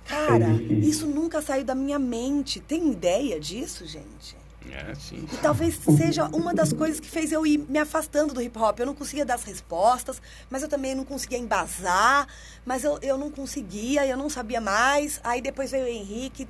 Cara, 0.07 0.47
É 0.47 0.75
isso 0.75 1.07
nunca 1.07 1.43
saiu 1.43 1.65
da 1.65 1.75
minha 1.75 1.99
mente. 1.99 2.61
Tem 2.61 2.93
ideia 2.93 3.41
disso, 3.41 3.87
gente? 3.87 4.37
É, 4.73 4.95
sim. 4.95 5.27
E 5.33 5.37
talvez 5.37 5.79
seja 5.97 6.25
uma 6.33 6.55
das 6.55 6.73
coisas 6.73 6.99
que 6.99 7.09
fez 7.09 7.33
eu 7.33 7.47
ir 7.47 7.59
me 7.69 7.79
afastando 7.79 8.33
do 8.35 8.41
hip 8.43 8.59
hop. 8.59 8.79
Eu 8.81 8.87
não 8.87 8.95
conseguia 8.95 9.25
dar 9.25 9.35
as 9.35 9.45
respostas, 9.45 10.21
mas 10.51 10.63
eu 10.63 10.69
também 10.69 10.95
não 10.95 11.05
conseguia 11.05 11.39
embasar, 11.39 12.27
mas 12.65 12.83
eu, 12.85 12.99
eu 13.03 13.19
não 13.19 13.31
conseguia, 13.31 14.07
eu 14.07 14.17
não 14.17 14.29
sabia 14.31 14.61
mais. 14.61 15.21
Aí 15.23 15.41
depois 15.41 15.71
veio 15.71 15.85
o 15.85 15.89
Henrique, 15.89 16.49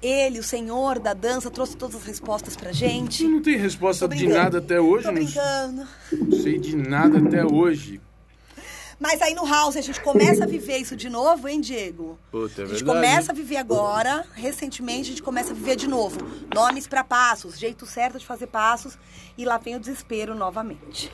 ele, 0.00 0.38
o 0.38 0.42
senhor 0.42 0.98
da 0.98 1.12
dança, 1.12 1.50
trouxe 1.50 1.76
todas 1.76 1.96
as 1.96 2.04
respostas 2.04 2.56
pra 2.56 2.70
gente. 2.72 3.18
Você 3.24 3.28
não 3.28 3.42
tem 3.42 3.56
resposta 3.56 4.06
de 4.08 4.26
nada 4.28 4.58
até 4.58 4.80
hoje, 4.80 5.04
Tô 5.04 5.12
brincando. 5.12 5.86
não 6.12 6.40
sei 6.40 6.58
de 6.58 6.76
nada 6.76 7.18
até 7.18 7.44
hoje. 7.44 8.00
Mas 8.98 9.22
aí 9.22 9.32
no 9.32 9.46
House 9.46 9.76
a 9.76 9.80
gente 9.80 10.00
começa 10.00 10.44
a 10.44 10.46
viver 10.46 10.78
isso 10.78 10.96
de 10.96 11.08
novo, 11.08 11.46
hein, 11.46 11.60
Diego? 11.60 12.18
Puta, 12.32 12.62
é 12.62 12.64
a 12.64 12.66
gente 12.66 12.82
verdade. 12.82 12.84
começa 12.84 13.32
a 13.32 13.34
viver 13.34 13.56
agora, 13.56 14.24
recentemente 14.34 15.02
a 15.02 15.10
gente 15.10 15.22
começa 15.22 15.52
a 15.52 15.54
viver 15.54 15.76
de 15.76 15.88
novo. 15.88 16.18
Nomes 16.52 16.86
pra 16.88 17.04
passos, 17.04 17.58
jeito 17.58 17.86
certo 17.86 18.18
de 18.18 18.26
fazer 18.26 18.48
passos, 18.48 18.98
e 19.36 19.44
lá 19.44 19.56
vem 19.56 19.76
o 19.76 19.80
desespero 19.80 20.34
novamente. 20.34 21.12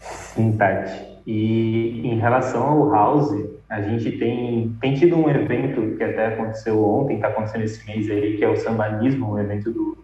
Sim, 0.00 0.52
Tati. 0.52 1.08
E 1.26 2.06
em 2.06 2.18
relação 2.18 2.62
ao 2.62 2.90
House, 2.90 3.48
a 3.68 3.80
gente 3.80 4.12
tem, 4.18 4.76
tem 4.80 4.94
tido 4.94 5.16
um 5.16 5.28
evento 5.30 5.96
que 5.96 6.04
até 6.04 6.26
aconteceu 6.34 6.84
ontem, 6.84 7.16
está 7.16 7.28
acontecendo 7.28 7.64
esse 7.64 7.84
mês 7.86 8.10
aí, 8.10 8.36
que 8.36 8.44
é 8.44 8.48
o 8.48 8.56
Sambanismo, 8.56 9.32
um 9.32 9.38
evento 9.38 9.70
do, 9.70 9.98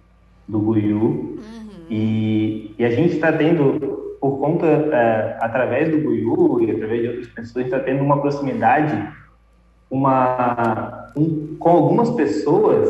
do 0.46 0.60
Guiú. 0.60 1.00
Uhum. 1.00 1.65
E, 1.88 2.74
e 2.78 2.84
a 2.84 2.90
gente 2.90 3.14
está 3.14 3.32
tendo, 3.32 4.16
por 4.20 4.38
conta, 4.38 4.66
é, 4.66 5.38
através 5.40 5.90
do 5.90 5.98
Guiú 5.98 6.62
e 6.62 6.70
através 6.70 7.02
de 7.02 7.08
outras 7.08 7.28
pessoas, 7.28 7.66
está 7.66 7.78
tendo 7.78 8.02
uma 8.02 8.20
proximidade 8.20 9.14
uma, 9.90 11.12
um, 11.16 11.56
com 11.58 11.70
algumas 11.70 12.10
pessoas 12.10 12.88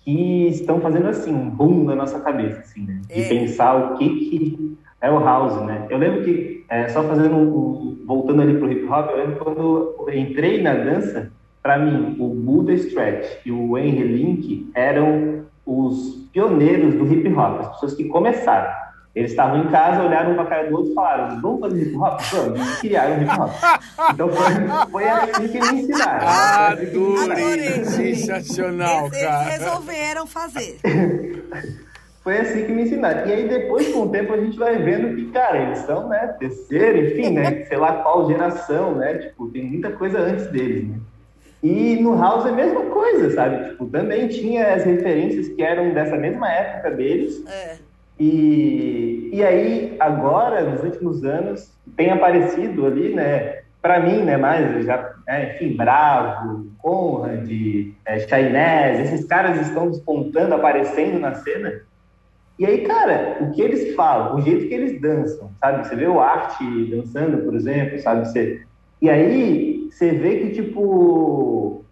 que 0.00 0.48
estão 0.48 0.80
fazendo 0.80 1.08
assim, 1.08 1.32
um 1.32 1.48
boom 1.48 1.84
na 1.84 1.94
nossa 1.94 2.20
cabeça, 2.20 2.60
assim, 2.60 2.84
né? 2.84 3.00
De 3.06 3.22
é. 3.22 3.28
pensar 3.28 3.74
o 3.74 3.98
que 3.98 4.08
que 4.08 4.78
é 5.00 5.10
o 5.10 5.18
house, 5.18 5.62
né? 5.66 5.86
Eu 5.88 5.98
lembro 5.98 6.24
que, 6.24 6.64
é, 6.68 6.88
só 6.88 7.02
fazendo 7.04 7.36
um, 7.36 8.04
voltando 8.06 8.42
ali 8.42 8.58
pro 8.58 8.70
hip 8.70 8.84
hop, 8.86 9.10
eu 9.10 9.16
lembro 9.16 9.36
quando 9.36 9.94
eu 10.08 10.14
entrei 10.14 10.62
na 10.62 10.74
dança, 10.74 11.32
para 11.62 11.78
mim, 11.78 12.16
o 12.18 12.28
Buddha 12.28 12.74
Stretch 12.74 13.46
e 13.46 13.50
o 13.50 13.78
Henry 13.78 14.08
Link 14.08 14.70
eram 14.74 15.44
os 15.66 16.28
pioneiros 16.32 16.94
do 16.94 17.06
hip 17.12 17.32
hop, 17.32 17.60
as 17.60 17.68
pessoas 17.72 17.94
que 17.94 18.04
começaram. 18.04 18.84
Eles 19.14 19.30
estavam 19.30 19.62
em 19.62 19.68
casa, 19.68 20.02
olharam 20.02 20.32
um 20.32 20.34
para 20.34 20.42
a 20.42 20.46
cara 20.46 20.68
do 20.68 20.76
outro 20.76 20.90
e 20.90 20.94
falaram: 20.94 21.40
Vamos 21.40 21.60
fazer 21.60 21.82
hip 21.82 21.96
hop? 21.96 22.20
Vamos. 22.32 22.60
E 22.60 22.80
criaram 22.80 23.22
hip 23.22 23.30
hop. 23.30 23.50
Então 24.12 24.28
foi, 24.28 24.90
foi 24.90 25.08
assim 25.08 25.48
que 25.48 25.60
me 25.60 25.80
ensinaram. 25.80 26.26
Adorei! 26.26 27.84
Sensacional, 27.84 29.06
eles, 29.06 29.22
cara. 29.22 29.42
Eles 29.42 29.58
resolveram 29.60 30.26
fazer. 30.26 30.80
foi 32.24 32.38
assim 32.38 32.64
que 32.64 32.72
me 32.72 32.82
ensinaram. 32.82 33.28
E 33.28 33.32
aí 33.32 33.48
depois, 33.48 33.86
com 33.92 34.02
o 34.02 34.08
tempo, 34.08 34.32
a 34.32 34.38
gente 34.38 34.58
vai 34.58 34.82
vendo 34.82 35.14
que, 35.14 35.30
cara, 35.30 35.58
eles 35.58 35.78
são, 35.80 36.08
né, 36.08 36.34
terceiro, 36.38 37.06
enfim, 37.06 37.34
né, 37.34 37.66
sei 37.66 37.76
lá 37.76 38.02
qual 38.02 38.26
geração, 38.26 38.96
né, 38.96 39.18
tipo, 39.18 39.46
tem 39.48 39.64
muita 39.64 39.92
coisa 39.92 40.18
antes 40.18 40.46
deles, 40.46 40.88
né. 40.88 40.96
E 41.64 41.96
no 41.96 42.14
House 42.20 42.44
é 42.44 42.50
a 42.50 42.52
mesma 42.52 42.82
coisa, 42.82 43.30
sabe? 43.30 43.70
Tipo, 43.70 43.86
também 43.86 44.28
tinha 44.28 44.74
as 44.74 44.84
referências 44.84 45.48
que 45.48 45.62
eram 45.62 45.94
dessa 45.94 46.14
mesma 46.14 46.46
época 46.52 46.90
deles. 46.90 47.42
É. 47.46 47.76
E, 48.20 49.30
e 49.32 49.42
aí, 49.42 49.96
agora, 49.98 50.62
nos 50.62 50.82
últimos 50.82 51.24
anos, 51.24 51.72
tem 51.96 52.10
aparecido 52.10 52.84
ali, 52.84 53.14
né? 53.14 53.62
Para 53.80 53.98
mim, 53.98 54.22
né? 54.24 54.36
Mais, 54.36 54.84
já, 54.84 55.10
é, 55.26 55.54
enfim, 55.54 55.74
Bravo, 55.74 56.66
Conrad, 56.82 57.50
é, 58.04 58.18
Chainés, 58.28 59.00
esses 59.00 59.26
caras 59.26 59.58
estão 59.66 59.90
despontando, 59.90 60.54
aparecendo 60.54 61.18
na 61.18 61.34
cena. 61.34 61.80
E 62.58 62.66
aí, 62.66 62.82
cara, 62.82 63.38
o 63.40 63.52
que 63.52 63.62
eles 63.62 63.94
falam, 63.94 64.36
o 64.36 64.42
jeito 64.42 64.68
que 64.68 64.74
eles 64.74 65.00
dançam, 65.00 65.50
sabe? 65.58 65.88
Você 65.88 65.96
vê 65.96 66.06
o 66.06 66.20
Arte 66.20 66.62
dançando, 66.90 67.38
por 67.38 67.54
exemplo, 67.54 67.98
sabe? 68.00 68.28
Você... 68.28 68.60
E 69.00 69.08
aí, 69.08 69.83
você 69.94 70.10
vê 70.10 70.38
que, 70.38 70.50
tipo, 70.50 71.84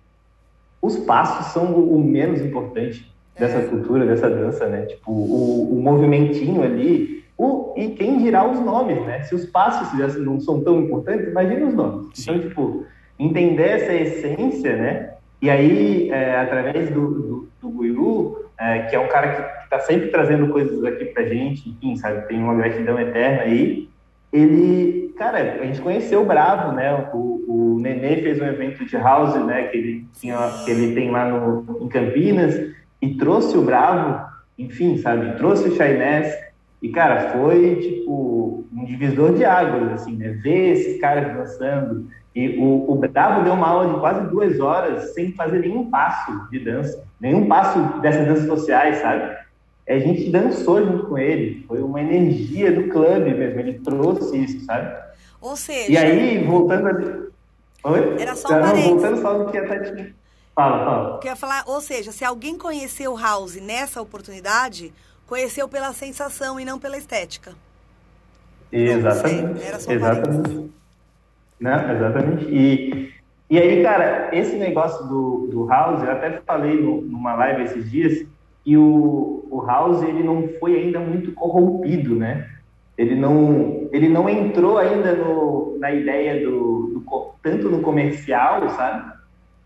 os 0.81 0.99
passos 0.99 1.53
são 1.53 1.73
o 1.73 2.03
menos 2.03 2.41
importante 2.41 3.09
dessa 3.39 3.59
é. 3.59 3.65
cultura, 3.67 4.05
dessa 4.05 4.29
dança, 4.29 4.67
né? 4.67 4.87
Tipo, 4.87 5.13
o, 5.13 5.79
o 5.79 5.81
movimentinho 5.81 6.65
ali, 6.65 7.25
o, 7.39 7.73
e 7.77 7.91
quem 7.91 8.19
dirá 8.19 8.45
os 8.45 8.59
nomes, 8.59 9.01
né? 9.07 9.23
Se 9.23 9.37
os 9.37 9.47
passos 9.47 9.97
já 9.97 10.09
não 10.19 10.41
são 10.41 10.61
tão 10.65 10.81
importantes, 10.81 11.29
imagina 11.29 11.65
os 11.65 11.75
nomes. 11.75 12.09
Sim. 12.15 12.33
Então, 12.33 12.49
tipo, 12.49 12.87
entender 13.17 13.69
essa 13.69 13.95
essência, 13.95 14.77
né? 14.77 15.15
E 15.41 15.49
aí, 15.49 16.11
é, 16.11 16.41
através 16.41 16.91
do, 16.91 17.09
do, 17.09 17.49
do 17.61 18.49
é, 18.59 18.81
que 18.83 18.97
é 18.97 18.99
um 18.99 19.09
cara 19.09 19.29
que 19.29 19.65
está 19.65 19.79
sempre 19.79 20.09
trazendo 20.09 20.49
coisas 20.49 20.83
aqui 20.85 21.05
pra 21.05 21.23
gente, 21.23 21.69
enfim, 21.71 21.95
sabe? 21.95 22.27
Tem 22.27 22.41
uma 22.41 22.55
gratidão 22.55 22.99
eterna 22.99 23.43
aí. 23.43 23.89
Ele, 24.33 25.15
cara, 25.19 25.61
a 25.61 25.67
gente 25.67 25.81
conheceu 25.81 26.23
o 26.23 26.27
Bravo, 26.27 26.73
né? 26.73 27.09
O, 27.13 27.45
o 27.47 27.79
Nenê 27.81 28.23
fez 28.23 28.41
um 28.41 28.47
evento 28.47 28.85
de 28.85 28.97
house, 28.97 29.35
né? 29.45 29.65
Que 29.65 29.77
ele, 29.77 30.07
tinha, 30.19 30.39
que 30.65 30.71
ele 30.71 30.95
tem 30.95 31.11
lá 31.11 31.27
no, 31.27 31.83
em 31.83 31.89
Campinas 31.89 32.55
e 33.01 33.15
trouxe 33.17 33.59
o 33.59 33.63
Bravo, 33.63 34.25
enfim, 34.59 34.97
sabe? 34.97 35.37
Trouxe 35.37 35.69
o 35.69 35.77
Chainés 35.77 36.35
e, 36.81 36.89
cara, 36.89 37.31
foi, 37.31 37.77
tipo, 37.77 38.65
um 38.73 38.85
divisor 38.85 39.35
de 39.35 39.45
águas, 39.45 39.93
assim, 39.93 40.17
né? 40.17 40.31
Ver 40.43 40.73
esses 40.73 41.01
caras 41.01 41.37
dançando. 41.37 42.09
E 42.35 42.59
o, 42.59 42.91
o 42.91 42.97
Bravo 42.97 43.45
deu 43.45 43.53
uma 43.53 43.69
aula 43.69 43.93
de 43.93 44.01
quase 44.01 44.27
duas 44.29 44.59
horas 44.59 45.13
sem 45.15 45.33
fazer 45.33 45.61
nenhum 45.61 45.91
passo 45.91 46.49
de 46.51 46.59
dança, 46.59 47.05
nenhum 47.21 47.47
passo 47.47 48.01
dessas 48.01 48.27
danças 48.27 48.47
sociais, 48.47 48.97
sabe? 48.97 49.42
A 49.93 49.99
gente 49.99 50.31
dançou 50.31 50.85
junto 50.85 51.07
com 51.07 51.19
ele, 51.19 51.65
foi 51.69 51.83
uma 51.83 52.01
energia 52.01 52.73
do 52.73 52.89
clube 52.89 53.35
mesmo, 53.35 53.61
ele 53.61 53.79
trouxe 53.81 54.37
isso, 54.39 54.65
sabe? 54.65 54.91
Ou 55.41 55.55
seja... 55.55 55.93
E 55.93 55.97
aí, 55.97 56.45
voltando. 56.45 57.31
Oi? 57.85 58.17
Era 58.19 58.35
só 58.35 58.49
um 58.49 58.63
Voltando 58.63 59.21
só 59.21 59.39
no 59.39 59.51
que 59.51 59.59
a 59.59 59.69
Tati 59.69 60.15
Fala, 60.55 60.85
fala. 60.85 61.19
Quer 61.19 61.37
falar, 61.37 61.65
ou 61.67 61.81
seja, 61.81 62.13
se 62.13 62.25
alguém 62.25 62.57
conheceu 62.59 63.17
House 63.17 63.57
nessa 63.57 64.01
oportunidade, 64.03 64.93
conheceu 65.27 65.69
pela 65.69 65.93
sensação 65.93 66.61
e 66.61 66.65
não 66.65 66.79
pela 66.79 66.97
estética. 66.97 67.55
Exatamente. 68.71 69.59
Sei, 69.59 69.69
era 69.69 69.81
só 69.81 69.93
exatamente. 69.93 70.71
Não, 71.59 71.93
exatamente. 71.93 72.45
E, 72.51 73.13
e 73.49 73.59
aí, 73.59 73.83
cara, 73.83 74.29
esse 74.33 74.57
negócio 74.57 75.07
do, 75.07 75.49
do 75.51 75.67
House, 75.67 76.03
eu 76.03 76.11
até 76.11 76.41
falei 76.47 76.81
no, 76.81 77.01
numa 77.01 77.35
live 77.35 77.65
esses 77.65 77.91
dias, 77.91 78.27
que 78.65 78.77
o, 78.77 79.47
o 79.51 79.65
House 79.67 80.03
ele 80.03 80.23
não 80.23 80.49
foi 80.61 80.77
ainda 80.77 81.01
muito 81.01 81.33
corrompido, 81.33 82.15
né? 82.15 82.49
Ele 82.97 83.17
não, 83.17 83.89
ele 83.93 84.09
não 84.09 84.29
entrou 84.29 84.79
ainda 84.79 85.15
no, 85.15 85.77
na 85.79 85.93
ideia 85.93 86.47
do, 86.47 87.03
do 87.05 87.33
tanto 87.43 87.69
no 87.69 87.81
comercial, 87.81 88.69
sabe? 88.71 89.13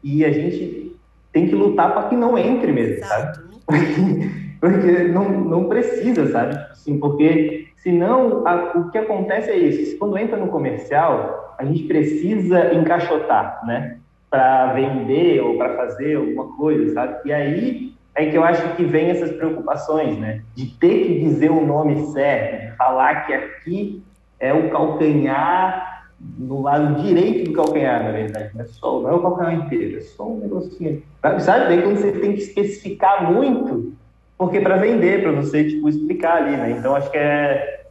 E 0.02 0.24
a 0.24 0.32
gente 0.32 0.96
tem 1.32 1.48
que 1.48 1.54
lutar 1.54 1.92
para 1.92 2.08
que 2.08 2.16
não 2.16 2.38
entre 2.38 2.72
mesmo, 2.72 2.94
Exato. 2.94 3.40
sabe? 3.40 3.56
porque 4.60 5.04
não, 5.04 5.28
não 5.28 5.68
precisa, 5.68 6.30
sabe? 6.30 6.54
Tipo 6.54 6.72
assim, 6.72 6.98
porque 6.98 7.68
senão 7.76 8.46
a, 8.46 8.78
o 8.78 8.90
que 8.90 8.98
acontece 8.98 9.50
é 9.50 9.56
isso. 9.56 9.98
Quando 9.98 10.16
entra 10.16 10.36
no 10.36 10.48
comercial, 10.48 11.54
a 11.58 11.64
gente 11.64 11.84
precisa 11.84 12.72
encaixotar, 12.74 13.60
né? 13.66 13.98
Para 14.30 14.72
vender 14.72 15.40
ou 15.40 15.58
para 15.58 15.76
fazer 15.76 16.16
alguma 16.16 16.56
coisa, 16.56 16.94
sabe? 16.94 17.28
E 17.28 17.32
aí 17.32 17.95
é 18.16 18.30
que 18.30 18.36
eu 18.36 18.42
acho 18.42 18.74
que 18.76 18.84
vem 18.84 19.10
essas 19.10 19.30
preocupações, 19.32 20.18
né? 20.18 20.42
De 20.54 20.66
ter 20.66 21.06
que 21.06 21.20
dizer 21.20 21.50
o 21.50 21.64
nome 21.64 22.06
certo, 22.12 22.70
de 22.70 22.76
falar 22.76 23.26
que 23.26 23.34
aqui 23.34 24.02
é 24.40 24.52
o 24.54 24.70
calcanhar 24.70 26.06
no 26.38 26.62
lado 26.62 27.02
direito 27.02 27.50
do 27.50 27.52
calcanhar, 27.52 28.02
na 28.02 28.10
verdade. 28.10 28.50
Não 28.54 28.62
é 28.62 28.64
só, 28.64 29.00
não 29.00 29.10
é 29.10 29.12
o 29.12 29.20
calcanhar 29.20 29.54
inteiro, 29.54 29.98
é 29.98 30.00
só 30.00 30.26
um 30.26 30.38
negocinho. 30.38 31.02
Sabe? 31.40 31.66
Daí 31.66 31.82
quando 31.82 31.98
você 31.98 32.12
tem 32.12 32.32
que 32.32 32.40
especificar 32.40 33.30
muito, 33.30 33.92
porque 34.38 34.60
para 34.60 34.76
vender, 34.76 35.22
para 35.22 35.32
você, 35.32 35.64
tipo, 35.64 35.86
explicar 35.86 36.38
ali, 36.38 36.56
né? 36.56 36.70
Então, 36.70 36.96
acho 36.96 37.10
que 37.10 37.18
é, 37.18 37.86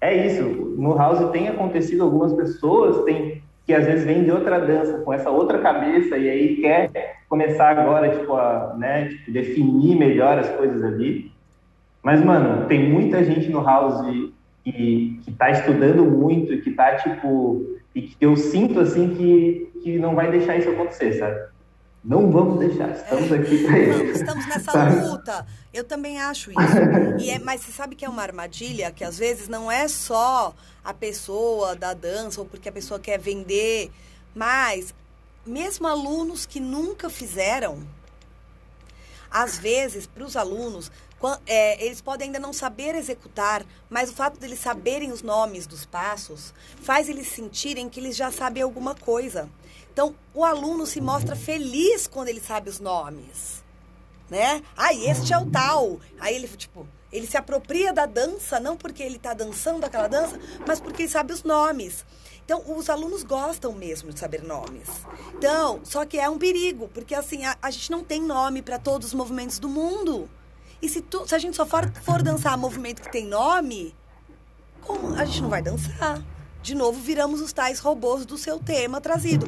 é 0.00 0.26
isso. 0.26 0.44
No 0.78 0.96
house 0.96 1.30
tem 1.32 1.48
acontecido 1.48 2.04
algumas 2.04 2.32
pessoas 2.32 3.04
tem, 3.04 3.42
que 3.66 3.74
às 3.74 3.84
vezes 3.84 4.04
vêm 4.04 4.22
de 4.22 4.30
outra 4.30 4.60
dança, 4.60 4.98
com 4.98 5.12
essa 5.12 5.28
outra 5.28 5.58
cabeça, 5.58 6.16
e 6.16 6.30
aí 6.30 6.56
quer 6.56 7.16
começar 7.28 7.76
agora, 7.76 8.16
tipo, 8.16 8.32
a 8.34 8.74
né, 8.78 9.08
tipo, 9.08 9.32
definir 9.32 9.96
melhor 9.96 10.38
as 10.38 10.48
coisas 10.50 10.84
ali. 10.84 11.32
Mas, 12.00 12.24
mano, 12.24 12.66
tem 12.66 12.88
muita 12.88 13.24
gente 13.24 13.50
no 13.50 13.64
house 13.64 14.06
que, 14.62 15.20
que 15.24 15.32
tá 15.32 15.50
estudando 15.50 16.04
muito 16.04 16.60
que 16.62 16.70
tá, 16.70 16.94
tipo, 16.94 17.76
e 17.92 18.02
que 18.02 18.16
eu 18.20 18.36
sinto, 18.36 18.78
assim, 18.78 19.14
que, 19.16 19.72
que 19.82 19.98
não 19.98 20.14
vai 20.14 20.30
deixar 20.30 20.56
isso 20.56 20.70
acontecer, 20.70 21.14
sabe? 21.14 21.55
Não 22.06 22.30
vamos 22.30 22.60
deixar, 22.60 22.90
estamos 22.90 23.32
é, 23.32 23.34
aqui 23.34 23.64
para 23.64 23.78
isso. 23.80 24.20
Estamos 24.20 24.46
nessa 24.46 24.70
sabe? 24.70 25.00
luta. 25.10 25.44
Eu 25.74 25.82
também 25.82 26.20
acho 26.20 26.52
isso. 26.52 27.18
E 27.18 27.30
é, 27.30 27.40
mas 27.40 27.62
você 27.62 27.72
sabe 27.72 27.96
que 27.96 28.04
é 28.04 28.08
uma 28.08 28.22
armadilha 28.22 28.92
que 28.92 29.02
às 29.02 29.18
vezes 29.18 29.48
não 29.48 29.70
é 29.70 29.88
só 29.88 30.54
a 30.84 30.94
pessoa 30.94 31.74
da 31.74 31.92
dança 31.94 32.40
ou 32.40 32.46
porque 32.46 32.68
a 32.68 32.72
pessoa 32.72 33.00
quer 33.00 33.18
vender, 33.18 33.90
mas 34.32 34.94
mesmo 35.44 35.88
alunos 35.88 36.46
que 36.46 36.60
nunca 36.60 37.10
fizeram, 37.10 37.84
às 39.28 39.58
vezes, 39.58 40.06
para 40.06 40.22
os 40.22 40.36
alunos, 40.36 40.92
é, 41.44 41.84
eles 41.84 42.00
podem 42.00 42.26
ainda 42.26 42.38
não 42.38 42.52
saber 42.52 42.94
executar, 42.94 43.66
mas 43.90 44.10
o 44.10 44.12
fato 44.12 44.38
deles 44.38 44.60
saberem 44.60 45.10
os 45.10 45.22
nomes 45.22 45.66
dos 45.66 45.84
passos 45.84 46.54
faz 46.80 47.08
eles 47.08 47.26
sentirem 47.26 47.88
que 47.88 47.98
eles 47.98 48.14
já 48.14 48.30
sabem 48.30 48.62
alguma 48.62 48.94
coisa. 48.94 49.48
Então, 49.96 50.14
o 50.34 50.44
aluno 50.44 50.84
se 50.84 51.00
mostra 51.00 51.34
feliz 51.34 52.06
quando 52.06 52.28
ele 52.28 52.38
sabe 52.38 52.68
os 52.68 52.78
nomes, 52.78 53.64
né? 54.28 54.62
Ah, 54.76 54.92
este 54.92 55.32
é 55.32 55.38
o 55.38 55.46
tal. 55.46 55.98
Aí 56.20 56.34
ele, 56.34 56.46
tipo, 56.48 56.86
ele 57.10 57.26
se 57.26 57.38
apropria 57.38 57.94
da 57.94 58.04
dança, 58.04 58.60
não 58.60 58.76
porque 58.76 59.02
ele 59.02 59.16
está 59.16 59.32
dançando 59.32 59.86
aquela 59.86 60.06
dança, 60.06 60.38
mas 60.66 60.80
porque 60.80 61.04
ele 61.04 61.08
sabe 61.08 61.32
os 61.32 61.42
nomes. 61.42 62.04
Então, 62.44 62.62
os 62.76 62.90
alunos 62.90 63.22
gostam 63.22 63.72
mesmo 63.72 64.12
de 64.12 64.20
saber 64.20 64.42
nomes. 64.42 64.86
Então, 65.34 65.80
só 65.82 66.04
que 66.04 66.18
é 66.18 66.28
um 66.28 66.36
perigo, 66.36 66.90
porque 66.92 67.14
assim, 67.14 67.46
a, 67.46 67.56
a 67.62 67.70
gente 67.70 67.90
não 67.90 68.04
tem 68.04 68.20
nome 68.20 68.60
para 68.60 68.78
todos 68.78 69.08
os 69.08 69.14
movimentos 69.14 69.58
do 69.58 69.70
mundo. 69.70 70.28
E 70.82 70.90
se, 70.90 71.00
tu, 71.00 71.26
se 71.26 71.34
a 71.34 71.38
gente 71.38 71.56
só 71.56 71.64
for, 71.64 71.90
for 72.02 72.22
dançar 72.22 72.58
movimento 72.58 73.00
que 73.00 73.10
tem 73.10 73.26
nome, 73.26 73.94
como 74.82 75.14
a 75.14 75.24
gente 75.24 75.40
não 75.40 75.48
vai 75.48 75.62
dançar. 75.62 76.22
de 76.66 76.74
novo 76.74 77.00
viramos 77.00 77.40
os 77.40 77.52
tais 77.52 77.78
robôs 77.78 78.26
do 78.26 78.36
seu 78.36 78.58
tema 78.58 79.00
trazido. 79.00 79.46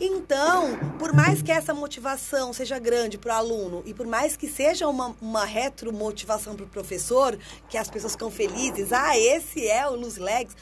Então, 0.00 0.78
por 0.98 1.12
mais 1.12 1.42
que 1.42 1.50
essa 1.50 1.74
motivação 1.74 2.52
seja 2.52 2.78
grande 2.78 3.18
para 3.18 3.34
o 3.34 3.36
aluno 3.36 3.82
e 3.84 3.92
por 3.92 4.06
mais 4.06 4.36
que 4.36 4.46
seja 4.46 4.86
uma, 4.86 5.16
uma 5.20 5.44
retromotivação 5.44 6.54
para 6.54 6.64
o 6.64 6.68
professor, 6.68 7.36
que 7.68 7.76
as 7.76 7.90
pessoas 7.90 8.12
ficam 8.12 8.30
felizes, 8.30 8.92
ah, 8.92 9.18
esse 9.18 9.66
é 9.66 9.88
o 9.88 9.96
Luz 9.96 10.16
Legs, 10.16 10.56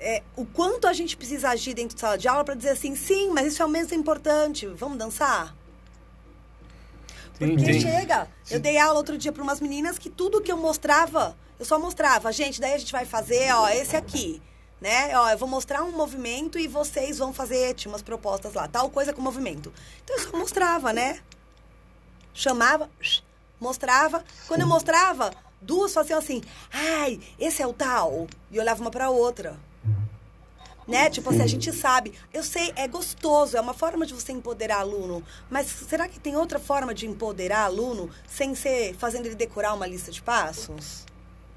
é, 0.00 0.22
o 0.34 0.44
quanto 0.44 0.88
a 0.88 0.92
gente 0.92 1.16
precisa 1.16 1.50
agir 1.50 1.74
dentro 1.74 1.94
de 1.94 2.00
sala 2.00 2.18
de 2.18 2.26
aula 2.26 2.42
para 2.42 2.54
dizer 2.54 2.70
assim, 2.70 2.96
sim, 2.96 3.30
mas 3.30 3.46
isso 3.46 3.62
é 3.62 3.66
o 3.66 3.68
menos 3.68 3.92
importante, 3.92 4.66
vamos 4.66 4.98
dançar? 4.98 5.54
Porque 7.38 7.80
chega. 7.80 8.28
Eu 8.50 8.60
dei 8.60 8.76
aula 8.78 8.98
outro 8.98 9.16
dia 9.16 9.32
para 9.32 9.42
umas 9.42 9.60
meninas 9.60 9.98
que 9.98 10.10
tudo 10.10 10.42
que 10.42 10.50
eu 10.50 10.56
mostrava, 10.56 11.36
eu 11.58 11.64
só 11.64 11.78
mostrava, 11.78 12.32
gente, 12.32 12.60
daí 12.60 12.74
a 12.74 12.78
gente 12.78 12.92
vai 12.92 13.06
fazer, 13.06 13.52
ó, 13.54 13.68
esse 13.68 13.96
aqui, 13.96 14.42
né? 14.80 15.16
Ó, 15.18 15.28
eu 15.28 15.38
vou 15.38 15.48
mostrar 15.48 15.82
um 15.82 15.92
movimento 15.92 16.58
e 16.58 16.66
vocês 16.66 17.18
vão 17.18 17.32
fazer, 17.32 17.74
tinha 17.74 17.92
umas 17.92 18.02
propostas 18.02 18.54
lá, 18.54 18.66
tal 18.66 18.88
coisa 18.88 19.12
com 19.12 19.20
movimento. 19.20 19.72
Então 20.02 20.16
eu 20.16 20.22
só 20.22 20.36
mostrava, 20.36 20.92
né? 20.92 21.20
Chamava, 22.32 22.88
mostrava. 23.60 24.24
Quando 24.48 24.62
eu 24.62 24.66
mostrava, 24.66 25.30
duas 25.60 25.92
faziam 25.92 26.18
assim, 26.18 26.42
ai, 26.72 27.20
esse 27.38 27.62
é 27.62 27.66
o 27.66 27.72
tal. 27.72 28.26
E 28.50 28.58
olhava 28.58 28.80
uma 28.80 28.90
para 28.90 29.10
outra. 29.10 29.58
Né? 30.88 31.08
Tipo 31.08 31.30
assim, 31.30 31.42
a 31.42 31.46
gente 31.46 31.72
sabe. 31.72 32.14
Eu 32.32 32.42
sei, 32.42 32.72
é 32.74 32.88
gostoso, 32.88 33.56
é 33.56 33.60
uma 33.60 33.74
forma 33.74 34.04
de 34.04 34.14
você 34.14 34.32
empoderar 34.32 34.78
aluno. 34.78 35.22
Mas 35.48 35.66
será 35.66 36.08
que 36.08 36.18
tem 36.18 36.36
outra 36.36 36.58
forma 36.58 36.92
de 36.92 37.06
empoderar 37.06 37.64
aluno 37.64 38.10
sem 38.26 38.54
ser 38.54 38.96
fazendo 38.96 39.26
ele 39.26 39.36
decorar 39.36 39.74
uma 39.74 39.86
lista 39.86 40.10
de 40.10 40.20
passos? 40.20 41.04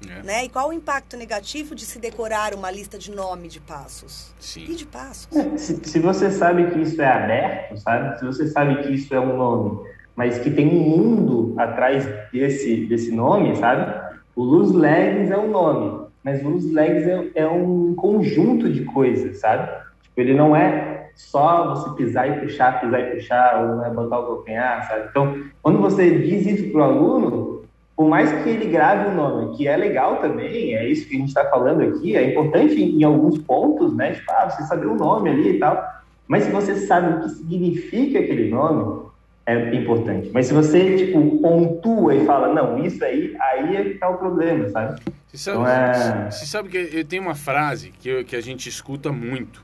É. 0.08 0.22
Né? 0.22 0.44
E 0.44 0.48
qual 0.48 0.68
o 0.68 0.72
impacto 0.72 1.16
negativo 1.16 1.74
de 1.74 1.84
se 1.84 1.98
decorar 1.98 2.54
uma 2.54 2.70
lista 2.70 2.98
de 2.98 3.10
nome 3.10 3.48
de 3.48 3.60
passos? 3.60 4.34
Sim. 4.38 4.64
E 4.68 4.74
de 4.74 4.86
passos? 4.86 5.28
Se, 5.56 5.76
se 5.82 5.98
você 5.98 6.30
sabe 6.30 6.70
que 6.70 6.80
isso 6.80 7.00
é 7.00 7.06
aberto, 7.06 7.78
sabe? 7.78 8.18
Se 8.18 8.24
você 8.24 8.46
sabe 8.48 8.82
que 8.82 8.92
isso 8.92 9.14
é 9.14 9.20
um 9.20 9.36
nome, 9.36 9.80
mas 10.16 10.38
que 10.38 10.50
tem 10.50 10.68
um 10.68 10.80
mundo 10.80 11.54
atrás 11.56 12.06
desse, 12.32 12.86
desse 12.86 13.10
nome, 13.12 13.56
sabe? 13.56 13.92
O 14.36 14.42
Luz 14.42 14.72
Legs 14.72 15.30
é 15.30 15.38
um 15.38 15.50
nome, 15.50 16.06
mas 16.22 16.44
o 16.44 16.48
Luz 16.48 16.70
Legs 16.70 17.06
é, 17.06 17.42
é 17.42 17.46
um 17.46 17.94
conjunto 17.94 18.70
de 18.70 18.84
coisas, 18.84 19.38
sabe? 19.38 19.70
Tipo, 20.02 20.20
ele 20.20 20.34
não 20.34 20.54
é 20.54 21.10
só 21.14 21.74
você 21.74 21.94
pisar 21.96 22.28
e 22.28 22.40
puxar, 22.40 22.80
pisar 22.80 23.00
e 23.00 23.14
puxar, 23.14 23.60
ou 23.60 23.76
não 23.76 23.84
é 23.84 23.90
botar 23.90 24.18
o 24.18 24.26
calcanhar, 24.26 24.88
sabe? 24.88 25.06
Então, 25.10 25.44
quando 25.62 25.78
você 25.78 26.18
diz 26.18 26.46
isso 26.46 26.72
para 26.72 26.80
o 26.80 26.84
aluno, 26.84 27.53
por 27.96 28.08
mais 28.08 28.30
que 28.42 28.48
ele 28.48 28.66
grave 28.66 29.08
o 29.08 29.14
nome, 29.14 29.56
que 29.56 29.68
é 29.68 29.76
legal 29.76 30.16
também, 30.20 30.74
é 30.74 30.88
isso 30.88 31.06
que 31.08 31.14
a 31.14 31.18
gente 31.18 31.28
está 31.28 31.44
falando 31.48 31.82
aqui, 31.82 32.16
é 32.16 32.30
importante 32.30 32.74
em, 32.74 33.00
em 33.00 33.04
alguns 33.04 33.38
pontos, 33.38 33.94
né? 33.94 34.14
Tipo, 34.14 34.32
ah, 34.32 34.50
você 34.50 34.62
saber 34.64 34.86
o 34.86 34.96
nome 34.96 35.30
ali 35.30 35.50
e 35.50 35.58
tal. 35.60 35.80
Mas 36.26 36.44
se 36.44 36.50
você 36.50 36.74
sabe 36.86 37.14
o 37.14 37.20
que 37.22 37.28
significa 37.30 38.18
aquele 38.18 38.48
nome, 38.50 39.04
é 39.46 39.74
importante. 39.74 40.30
Mas 40.32 40.46
se 40.46 40.54
você, 40.54 40.96
tipo, 40.96 41.38
pontua 41.38 42.14
e 42.16 42.24
fala, 42.24 42.52
não, 42.52 42.84
isso 42.84 43.04
aí, 43.04 43.36
aí 43.38 43.76
é 43.76 43.84
que 43.84 43.94
tá 43.98 44.08
o 44.08 44.18
problema, 44.18 44.68
sabe? 44.70 45.00
Você 45.28 45.36
sabe, 45.38 45.58
Então 45.58 45.68
é- 45.68 46.30
você 46.30 46.46
sabe 46.46 46.68
que 46.70 46.76
eu 46.96 47.04
tenho 47.04 47.22
uma 47.22 47.34
frase 47.34 47.90
que, 48.00 48.08
eu- 48.08 48.24
que 48.24 48.34
a 48.34 48.40
gente 48.40 48.68
escuta 48.68 49.12
muito 49.12 49.62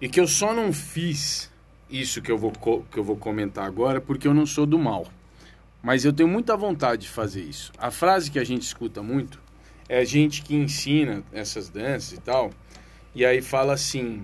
e 0.00 0.08
que 0.08 0.18
eu 0.18 0.26
só 0.26 0.52
não 0.54 0.72
fiz 0.72 1.52
isso 1.90 2.20
que 2.22 2.30
eu, 2.32 2.38
vou, 2.38 2.52
que 2.90 2.98
eu 2.98 3.04
vou 3.04 3.16
comentar 3.16 3.64
agora 3.66 4.00
porque 4.00 4.26
eu 4.26 4.34
não 4.34 4.46
sou 4.46 4.64
do 4.66 4.78
mal. 4.78 5.06
Mas 5.82 6.04
eu 6.04 6.12
tenho 6.12 6.28
muita 6.28 6.56
vontade 6.56 7.02
de 7.02 7.08
fazer 7.08 7.42
isso. 7.42 7.72
A 7.78 7.90
frase 7.90 8.30
que 8.30 8.38
a 8.38 8.44
gente 8.44 8.62
escuta 8.62 9.02
muito 9.02 9.40
é 9.88 9.98
a 9.98 10.04
gente 10.04 10.42
que 10.42 10.54
ensina 10.54 11.22
essas 11.32 11.68
danças 11.68 12.12
e 12.12 12.20
tal, 12.20 12.50
e 13.14 13.24
aí 13.24 13.40
fala 13.40 13.72
assim: 13.72 14.22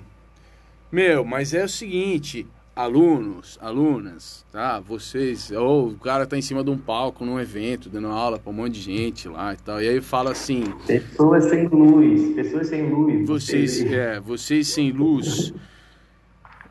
Meu, 0.91 1.25
mas 1.25 1.55
é 1.55 1.65
o 1.65 1.69
seguinte, 1.69 2.47
alunos, 2.75 3.59
alunas, 3.61 4.45
tá? 4.51 4.81
Vocês, 4.81 5.51
ou 5.53 5.89
o 5.89 5.99
cara 5.99 6.27
tá 6.27 6.37
em 6.37 6.43
cima 6.43 6.65
de 6.65 6.71
um 6.71 6.79
palco 6.79 7.25
num 7.25 7.39
evento, 7.39 7.89
dando 7.89 8.09
aula 8.09 8.39
pra 8.39 8.51
um 8.51 8.55
monte 8.55 8.75
de 8.75 8.83
gente 8.83 9.29
lá 9.29 9.55
e 9.55 9.57
tal. 9.57 9.81
E 9.81 9.89
aí 9.89 10.01
fala 10.01 10.33
assim: 10.33 10.65
Pessoas 10.87 11.45
sem 11.45 11.69
luz, 11.69 12.35
pessoas 12.35 12.67
sem 12.67 12.91
luz. 12.91 13.27
vocês, 13.27 13.81
é, 13.85 14.21
vocês 14.21 14.69
sem 14.69 14.91
luz. 14.91 15.53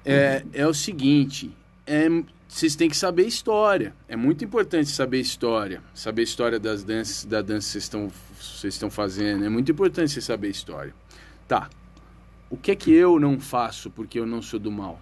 É, 0.05 0.43
é 0.51 0.67
o 0.67 0.73
seguinte, 0.73 1.49
é, 1.87 2.09
vocês 2.53 2.75
têm 2.75 2.87
que 2.87 2.95
saber 2.95 3.25
história. 3.25 3.95
É 4.07 4.15
muito 4.15 4.45
importante 4.45 4.87
saber 4.91 5.19
história, 5.19 5.81
saber 5.91 6.21
história 6.21 6.59
das 6.59 6.83
danças, 6.83 7.25
da 7.25 7.41
dança 7.41 7.65
que 7.65 7.71
vocês 7.71 7.83
estão, 7.83 8.11
vocês 8.39 8.73
estão 8.75 8.91
fazendo. 8.91 9.43
É 9.43 9.49
muito 9.49 9.71
importante 9.71 10.21
saber 10.21 10.49
história. 10.49 10.93
Tá. 11.47 11.67
O 12.51 12.55
que 12.55 12.69
é 12.69 12.75
que 12.75 12.91
eu 12.93 13.19
não 13.19 13.39
faço 13.39 13.89
porque 13.89 14.19
eu 14.19 14.27
não 14.27 14.39
sou 14.39 14.59
do 14.59 14.71
mal? 14.71 15.01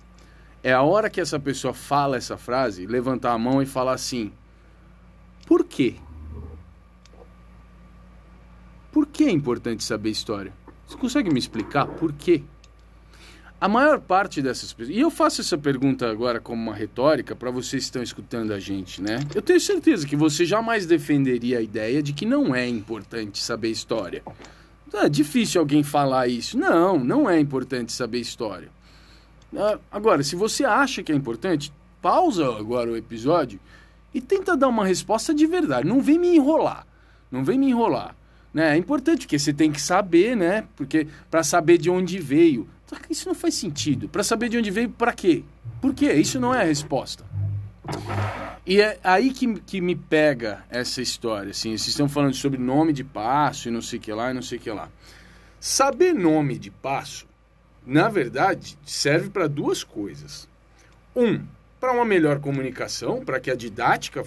É 0.63 0.71
a 0.71 0.81
hora 0.81 1.09
que 1.09 1.19
essa 1.19 1.37
pessoa 1.37 1.73
fala 1.73 2.15
essa 2.15 2.37
frase, 2.37 2.87
levantar 2.87 3.33
a 3.33 3.37
mão 3.37 3.61
e 3.61 3.65
falar 3.65 3.95
assim: 3.95 4.31
Por 5.45 5.65
quê? 5.65 5.95
Por 8.93 9.05
que 9.05 9.25
é 9.25 9.29
importante 9.29 9.83
saber 9.83 10.11
história? 10.11 10.53
Você 10.87 10.95
consegue 10.95 11.29
me 11.29 11.39
explicar 11.39 11.85
por 11.85 12.13
quê? 12.13 12.43
A 13.61 13.67
maior 13.67 13.99
parte 13.99 14.41
dessas 14.41 14.73
pessoas. 14.73 14.97
E 14.97 14.99
eu 14.99 15.11
faço 15.11 15.39
essa 15.39 15.55
pergunta 15.55 16.09
agora 16.09 16.39
como 16.39 16.59
uma 16.59 16.73
retórica 16.73 17.35
para 17.35 17.51
vocês 17.51 17.83
que 17.83 17.89
estão 17.89 18.01
escutando 18.01 18.53
a 18.53 18.59
gente, 18.59 18.99
né? 18.99 19.19
Eu 19.35 19.41
tenho 19.43 19.59
certeza 19.59 20.07
que 20.07 20.15
você 20.15 20.45
jamais 20.45 20.87
defenderia 20.87 21.59
a 21.59 21.61
ideia 21.61 22.01
de 22.01 22.11
que 22.11 22.25
não 22.25 22.55
é 22.55 22.67
importante 22.67 23.37
saber 23.37 23.69
história. 23.69 24.23
É 24.91 25.07
difícil 25.07 25.61
alguém 25.61 25.83
falar 25.83 26.27
isso. 26.27 26.57
Não, 26.57 26.97
não 26.97 27.29
é 27.29 27.39
importante 27.39 27.91
saber 27.91 28.19
história. 28.19 28.69
Ah, 29.55 29.77
Agora, 29.91 30.23
se 30.23 30.35
você 30.35 30.65
acha 30.65 31.03
que 31.03 31.11
é 31.11 31.15
importante, 31.15 31.71
pausa 32.01 32.47
agora 32.57 32.89
o 32.89 32.97
episódio 32.97 33.59
e 34.11 34.19
tenta 34.19 34.57
dar 34.57 34.69
uma 34.69 34.87
resposta 34.87 35.35
de 35.35 35.45
verdade. 35.45 35.87
Não 35.87 36.01
vem 36.01 36.17
me 36.17 36.35
enrolar. 36.35 36.87
Não 37.29 37.43
vem 37.43 37.59
me 37.59 37.69
enrolar. 37.69 38.15
Né? 38.51 38.73
É 38.73 38.77
importante 38.77 39.27
porque 39.27 39.37
você 39.37 39.53
tem 39.53 39.71
que 39.71 39.79
saber, 39.79 40.35
né? 40.35 40.65
Porque 40.75 41.07
para 41.29 41.43
saber 41.43 41.77
de 41.77 41.91
onde 41.91 42.17
veio. 42.17 42.67
Isso 43.09 43.27
não 43.27 43.35
faz 43.35 43.55
sentido. 43.55 44.07
Para 44.07 44.23
saber 44.23 44.49
de 44.49 44.57
onde 44.57 44.71
veio, 44.71 44.89
para 44.89 45.13
quê? 45.13 45.43
Por 45.81 45.93
quê? 45.93 46.13
Isso 46.13 46.39
não 46.39 46.53
é 46.53 46.61
a 46.61 46.65
resposta. 46.65 47.25
E 48.65 48.79
é 48.79 48.99
aí 49.03 49.31
que, 49.31 49.59
que 49.61 49.81
me 49.81 49.95
pega 49.95 50.63
essa 50.69 51.01
história. 51.01 51.51
Assim, 51.51 51.69
vocês 51.71 51.87
estão 51.87 52.07
falando 52.07 52.33
sobre 52.33 52.59
nome 52.59 52.93
de 52.93 53.03
passo 53.03 53.67
e 53.67 53.71
não 53.71 53.81
sei 53.81 53.99
o 53.99 54.01
que 54.01 54.13
lá 54.13 54.31
e 54.31 54.33
não 54.33 54.41
sei 54.41 54.57
o 54.57 54.61
que 54.61 54.71
lá. 54.71 54.89
Saber 55.59 56.13
nome 56.13 56.57
de 56.57 56.71
passo, 56.71 57.27
na 57.85 58.07
verdade, 58.09 58.77
serve 58.85 59.29
para 59.29 59.47
duas 59.47 59.83
coisas. 59.83 60.47
Um, 61.15 61.43
para 61.79 61.91
uma 61.91 62.05
melhor 62.05 62.39
comunicação, 62.39 63.25
para 63.25 63.39
que 63.39 63.49
a 63.49 63.55
didática 63.55 64.23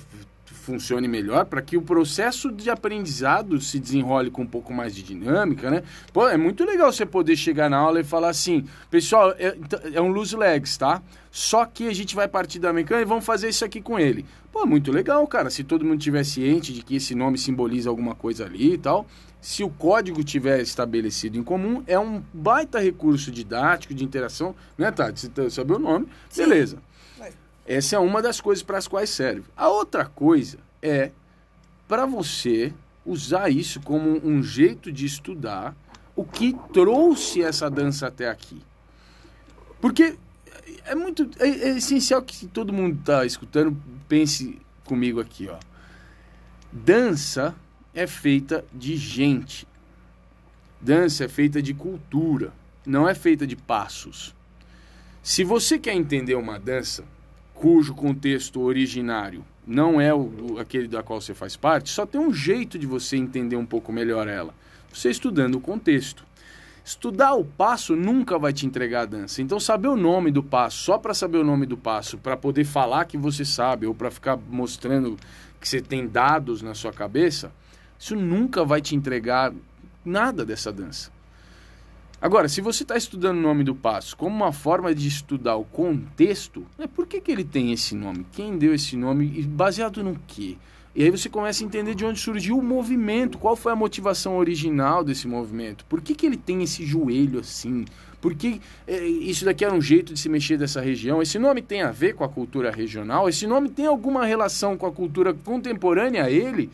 funcione 0.64 1.06
melhor, 1.06 1.44
para 1.44 1.60
que 1.60 1.76
o 1.76 1.82
processo 1.82 2.50
de 2.50 2.70
aprendizado 2.70 3.60
se 3.60 3.78
desenrole 3.78 4.30
com 4.30 4.42
um 4.42 4.46
pouco 4.46 4.72
mais 4.72 4.94
de 4.94 5.02
dinâmica, 5.02 5.70
né? 5.70 5.82
Pô, 6.12 6.26
é 6.28 6.36
muito 6.36 6.64
legal 6.64 6.92
você 6.92 7.04
poder 7.04 7.36
chegar 7.36 7.68
na 7.68 7.76
aula 7.76 8.00
e 8.00 8.04
falar 8.04 8.30
assim, 8.30 8.64
pessoal, 8.90 9.32
é, 9.38 9.56
é 9.92 10.00
um 10.00 10.08
loose 10.08 10.36
legs, 10.36 10.76
tá? 10.76 11.02
Só 11.30 11.66
que 11.66 11.86
a 11.88 11.92
gente 11.92 12.14
vai 12.14 12.26
partir 12.28 12.58
da 12.58 12.72
mecânica 12.72 13.02
e 13.02 13.04
vamos 13.04 13.24
fazer 13.24 13.48
isso 13.48 13.64
aqui 13.64 13.80
com 13.80 13.98
ele. 13.98 14.24
Pô, 14.52 14.64
muito 14.64 14.90
legal, 14.90 15.26
cara. 15.26 15.50
Se 15.50 15.62
todo 15.64 15.84
mundo 15.84 15.98
tiver 15.98 16.24
ciente 16.24 16.72
de 16.72 16.82
que 16.82 16.96
esse 16.96 17.14
nome 17.14 17.36
simboliza 17.36 17.90
alguma 17.90 18.14
coisa 18.14 18.44
ali 18.46 18.74
e 18.74 18.78
tal, 18.78 19.06
se 19.40 19.62
o 19.62 19.68
código 19.68 20.24
tiver 20.24 20.60
estabelecido 20.60 21.36
em 21.36 21.42
comum, 21.42 21.82
é 21.86 21.98
um 21.98 22.22
baita 22.32 22.78
recurso 22.78 23.30
didático 23.30 23.92
de 23.92 24.02
interação, 24.04 24.54
né, 24.78 24.90
Tati? 24.90 25.20
Você 25.20 25.28
tá- 25.28 25.50
sabe 25.50 25.72
o 25.74 25.78
nome, 25.78 26.06
Sim. 26.30 26.42
beleza. 26.44 26.78
Essa 27.66 27.96
é 27.96 27.98
uma 27.98 28.20
das 28.20 28.40
coisas 28.40 28.62
para 28.62 28.78
as 28.78 28.86
quais 28.86 29.10
serve. 29.10 29.44
A 29.56 29.68
outra 29.68 30.04
coisa 30.04 30.58
é 30.82 31.10
para 31.88 32.04
você 32.06 32.72
usar 33.04 33.50
isso 33.50 33.80
como 33.80 34.20
um 34.26 34.42
jeito 34.42 34.92
de 34.92 35.06
estudar 35.06 35.74
o 36.16 36.24
que 36.24 36.54
trouxe 36.72 37.42
essa 37.42 37.70
dança 37.70 38.06
até 38.06 38.28
aqui. 38.28 38.62
Porque 39.80 40.16
é 40.84 40.94
muito 40.94 41.28
é, 41.38 41.48
é 41.48 41.68
essencial 41.76 42.22
que 42.22 42.46
todo 42.46 42.72
mundo 42.72 42.98
está 43.00 43.24
escutando 43.24 43.76
pense 44.08 44.58
comigo 44.84 45.20
aqui, 45.20 45.48
ó. 45.48 45.58
Dança 46.70 47.54
é 47.94 48.06
feita 48.06 48.64
de 48.72 48.96
gente. 48.96 49.66
Dança 50.80 51.24
é 51.24 51.28
feita 51.28 51.62
de 51.62 51.72
cultura, 51.72 52.52
não 52.84 53.08
é 53.08 53.14
feita 53.14 53.46
de 53.46 53.56
passos. 53.56 54.34
Se 55.22 55.42
você 55.42 55.78
quer 55.78 55.94
entender 55.94 56.34
uma 56.34 56.58
dança 56.58 57.04
cujo 57.54 57.94
contexto 57.94 58.60
originário 58.60 59.44
não 59.66 60.00
é 60.00 60.12
o, 60.12 60.58
aquele 60.58 60.88
da 60.88 61.02
qual 61.02 61.20
você 61.20 61.32
faz 61.32 61.56
parte, 61.56 61.90
só 61.90 62.04
tem 62.04 62.20
um 62.20 62.32
jeito 62.32 62.78
de 62.78 62.86
você 62.86 63.16
entender 63.16 63.56
um 63.56 63.64
pouco 63.64 63.92
melhor 63.92 64.28
ela. 64.28 64.54
Você 64.92 65.10
estudando 65.10 65.56
o 65.56 65.60
contexto. 65.60 66.24
Estudar 66.84 67.32
o 67.32 67.44
passo 67.44 67.96
nunca 67.96 68.38
vai 68.38 68.52
te 68.52 68.66
entregar 68.66 69.02
a 69.02 69.06
dança. 69.06 69.40
Então, 69.40 69.58
saber 69.58 69.88
o 69.88 69.96
nome 69.96 70.30
do 70.30 70.42
passo, 70.42 70.84
só 70.84 70.98
para 70.98 71.14
saber 71.14 71.38
o 71.38 71.44
nome 71.44 71.64
do 71.64 71.78
passo, 71.78 72.18
para 72.18 72.36
poder 72.36 72.64
falar 72.64 73.06
que 73.06 73.16
você 73.16 73.42
sabe, 73.42 73.86
ou 73.86 73.94
para 73.94 74.10
ficar 74.10 74.36
mostrando 74.36 75.16
que 75.58 75.66
você 75.66 75.80
tem 75.80 76.06
dados 76.06 76.60
na 76.60 76.74
sua 76.74 76.92
cabeça, 76.92 77.50
isso 77.98 78.14
nunca 78.14 78.66
vai 78.66 78.82
te 78.82 78.94
entregar 78.94 79.50
nada 80.04 80.44
dessa 80.44 80.70
dança. 80.70 81.13
Agora, 82.24 82.48
se 82.48 82.62
você 82.62 82.84
está 82.84 82.96
estudando 82.96 83.36
o 83.36 83.42
nome 83.42 83.62
do 83.62 83.74
passo 83.74 84.16
como 84.16 84.34
uma 84.34 84.50
forma 84.50 84.94
de 84.94 85.06
estudar 85.06 85.56
o 85.56 85.64
contexto, 85.64 86.64
né, 86.78 86.86
por 86.86 87.06
que, 87.06 87.20
que 87.20 87.30
ele 87.30 87.44
tem 87.44 87.70
esse 87.70 87.94
nome? 87.94 88.24
Quem 88.32 88.56
deu 88.56 88.72
esse 88.72 88.96
nome? 88.96 89.30
E 89.36 89.42
baseado 89.42 90.02
no 90.02 90.18
quê? 90.26 90.56
E 90.96 91.02
aí 91.02 91.10
você 91.10 91.28
começa 91.28 91.62
a 91.62 91.66
entender 91.66 91.94
de 91.94 92.02
onde 92.02 92.18
surgiu 92.18 92.56
o 92.56 92.62
movimento, 92.62 93.36
qual 93.36 93.54
foi 93.54 93.72
a 93.72 93.76
motivação 93.76 94.38
original 94.38 95.04
desse 95.04 95.28
movimento, 95.28 95.84
por 95.84 96.00
que, 96.00 96.14
que 96.14 96.24
ele 96.24 96.38
tem 96.38 96.62
esse 96.62 96.86
joelho 96.86 97.40
assim, 97.40 97.84
por 98.22 98.34
que 98.34 98.58
é, 98.86 99.04
isso 99.04 99.44
daqui 99.44 99.62
era 99.62 99.74
um 99.74 99.82
jeito 99.82 100.14
de 100.14 100.18
se 100.18 100.30
mexer 100.30 100.56
dessa 100.56 100.80
região, 100.80 101.20
esse 101.20 101.38
nome 101.38 101.60
tem 101.60 101.82
a 101.82 101.90
ver 101.90 102.14
com 102.14 102.24
a 102.24 102.28
cultura 102.28 102.70
regional, 102.70 103.28
esse 103.28 103.46
nome 103.46 103.68
tem 103.68 103.84
alguma 103.84 104.24
relação 104.24 104.78
com 104.78 104.86
a 104.86 104.92
cultura 104.92 105.34
contemporânea 105.34 106.24
a 106.24 106.30
ele, 106.30 106.70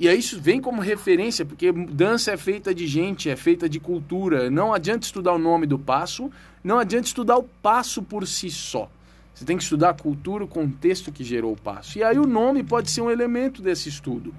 e 0.00 0.08
aí 0.08 0.18
isso 0.18 0.40
vem 0.40 0.62
como 0.62 0.80
referência, 0.80 1.44
porque 1.44 1.70
dança 1.70 2.32
é 2.32 2.36
feita 2.38 2.74
de 2.74 2.86
gente, 2.86 3.28
é 3.28 3.36
feita 3.36 3.68
de 3.68 3.78
cultura. 3.78 4.48
Não 4.48 4.72
adianta 4.72 5.04
estudar 5.04 5.34
o 5.34 5.38
nome 5.38 5.66
do 5.66 5.78
passo, 5.78 6.32
não 6.64 6.78
adianta 6.78 7.06
estudar 7.06 7.36
o 7.36 7.42
passo 7.42 8.02
por 8.02 8.26
si 8.26 8.50
só. 8.50 8.90
Você 9.34 9.44
tem 9.44 9.58
que 9.58 9.62
estudar 9.62 9.90
a 9.90 9.94
cultura, 9.94 10.42
o 10.42 10.48
contexto 10.48 11.12
que 11.12 11.22
gerou 11.22 11.52
o 11.52 11.56
passo. 11.56 11.98
E 11.98 12.02
aí 12.02 12.18
o 12.18 12.26
nome 12.26 12.64
pode 12.64 12.90
ser 12.90 13.02
um 13.02 13.10
elemento 13.10 13.60
desse 13.60 13.90
estudo. 13.90 14.34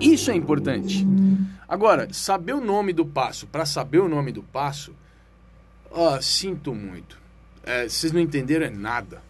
Isso 0.00 0.30
é 0.30 0.34
importante. 0.34 1.06
Agora, 1.68 2.08
saber 2.10 2.54
o 2.54 2.60
nome 2.60 2.94
do 2.94 3.04
passo, 3.04 3.46
para 3.46 3.66
saber 3.66 3.98
o 3.98 4.08
nome 4.08 4.32
do 4.32 4.42
passo, 4.42 4.94
ó, 5.90 6.18
sinto 6.22 6.74
muito. 6.74 7.18
É, 7.62 7.86
vocês 7.86 8.12
não 8.12 8.20
entenderam 8.20 8.64
é 8.64 8.70
nada. 8.70 9.22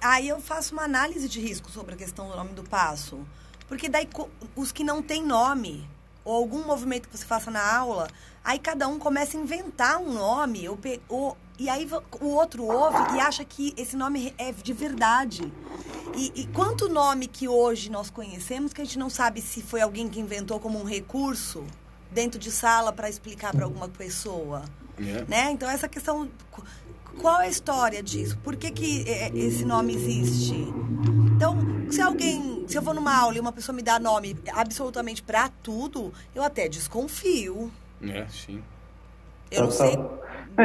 Aí 0.00 0.28
eu 0.28 0.40
faço 0.40 0.72
uma 0.72 0.82
análise 0.82 1.28
de 1.28 1.40
risco 1.40 1.70
sobre 1.70 1.94
a 1.94 1.96
questão 1.96 2.28
do 2.28 2.34
nome 2.34 2.54
do 2.54 2.64
passo. 2.64 3.24
Porque 3.68 3.88
daí 3.88 4.08
os 4.56 4.72
que 4.72 4.82
não 4.82 5.02
têm 5.02 5.24
nome, 5.24 5.88
ou 6.24 6.34
algum 6.34 6.64
movimento 6.64 7.08
que 7.08 7.16
você 7.16 7.24
faça 7.24 7.50
na 7.50 7.76
aula, 7.76 8.08
aí 8.42 8.58
cada 8.58 8.88
um 8.88 8.98
começa 8.98 9.36
a 9.36 9.40
inventar 9.40 9.98
um 9.98 10.12
nome, 10.12 10.68
ou, 10.68 10.78
ou, 11.08 11.36
e 11.58 11.68
aí 11.68 11.86
o 12.20 12.28
outro 12.28 12.64
ouve 12.64 13.16
e 13.16 13.20
acha 13.20 13.44
que 13.44 13.74
esse 13.76 13.94
nome 13.96 14.34
é 14.38 14.52
de 14.52 14.72
verdade. 14.72 15.52
E, 16.16 16.32
e 16.34 16.46
quanto 16.48 16.88
nome 16.88 17.26
que 17.26 17.46
hoje 17.46 17.90
nós 17.90 18.10
conhecemos 18.10 18.72
que 18.72 18.80
a 18.80 18.84
gente 18.84 18.98
não 18.98 19.10
sabe 19.10 19.40
se 19.42 19.62
foi 19.62 19.80
alguém 19.80 20.08
que 20.08 20.18
inventou 20.18 20.58
como 20.58 20.80
um 20.80 20.84
recurso 20.84 21.64
dentro 22.10 22.38
de 22.38 22.50
sala 22.50 22.92
para 22.92 23.08
explicar 23.08 23.52
para 23.52 23.64
alguma 23.64 23.88
pessoa. 23.88 24.64
Yeah. 24.98 25.22
É. 25.22 25.24
Né? 25.26 25.50
Então, 25.52 25.70
essa 25.70 25.88
questão. 25.88 26.28
Qual 27.20 27.40
é 27.40 27.46
a 27.46 27.48
história 27.48 28.00
disso? 28.02 28.38
Por 28.44 28.54
que, 28.54 28.70
que 28.70 29.04
é, 29.08 29.30
esse 29.36 29.64
nome 29.64 29.94
existe? 29.94 30.54
Então, 31.34 31.56
se 31.90 32.00
alguém, 32.00 32.64
se 32.66 32.76
eu 32.76 32.82
vou 32.82 32.94
numa 32.94 33.16
aula 33.16 33.36
e 33.36 33.40
uma 33.40 33.52
pessoa 33.52 33.74
me 33.74 33.82
dá 33.82 33.98
nome 33.98 34.36
absolutamente 34.52 35.22
para 35.22 35.48
tudo, 35.62 36.12
eu 36.34 36.42
até 36.42 36.68
desconfio. 36.68 37.70
É, 38.02 38.26
sim. 38.28 38.62
Eu 39.50 39.64
não 39.64 39.70
sei. 39.70 39.98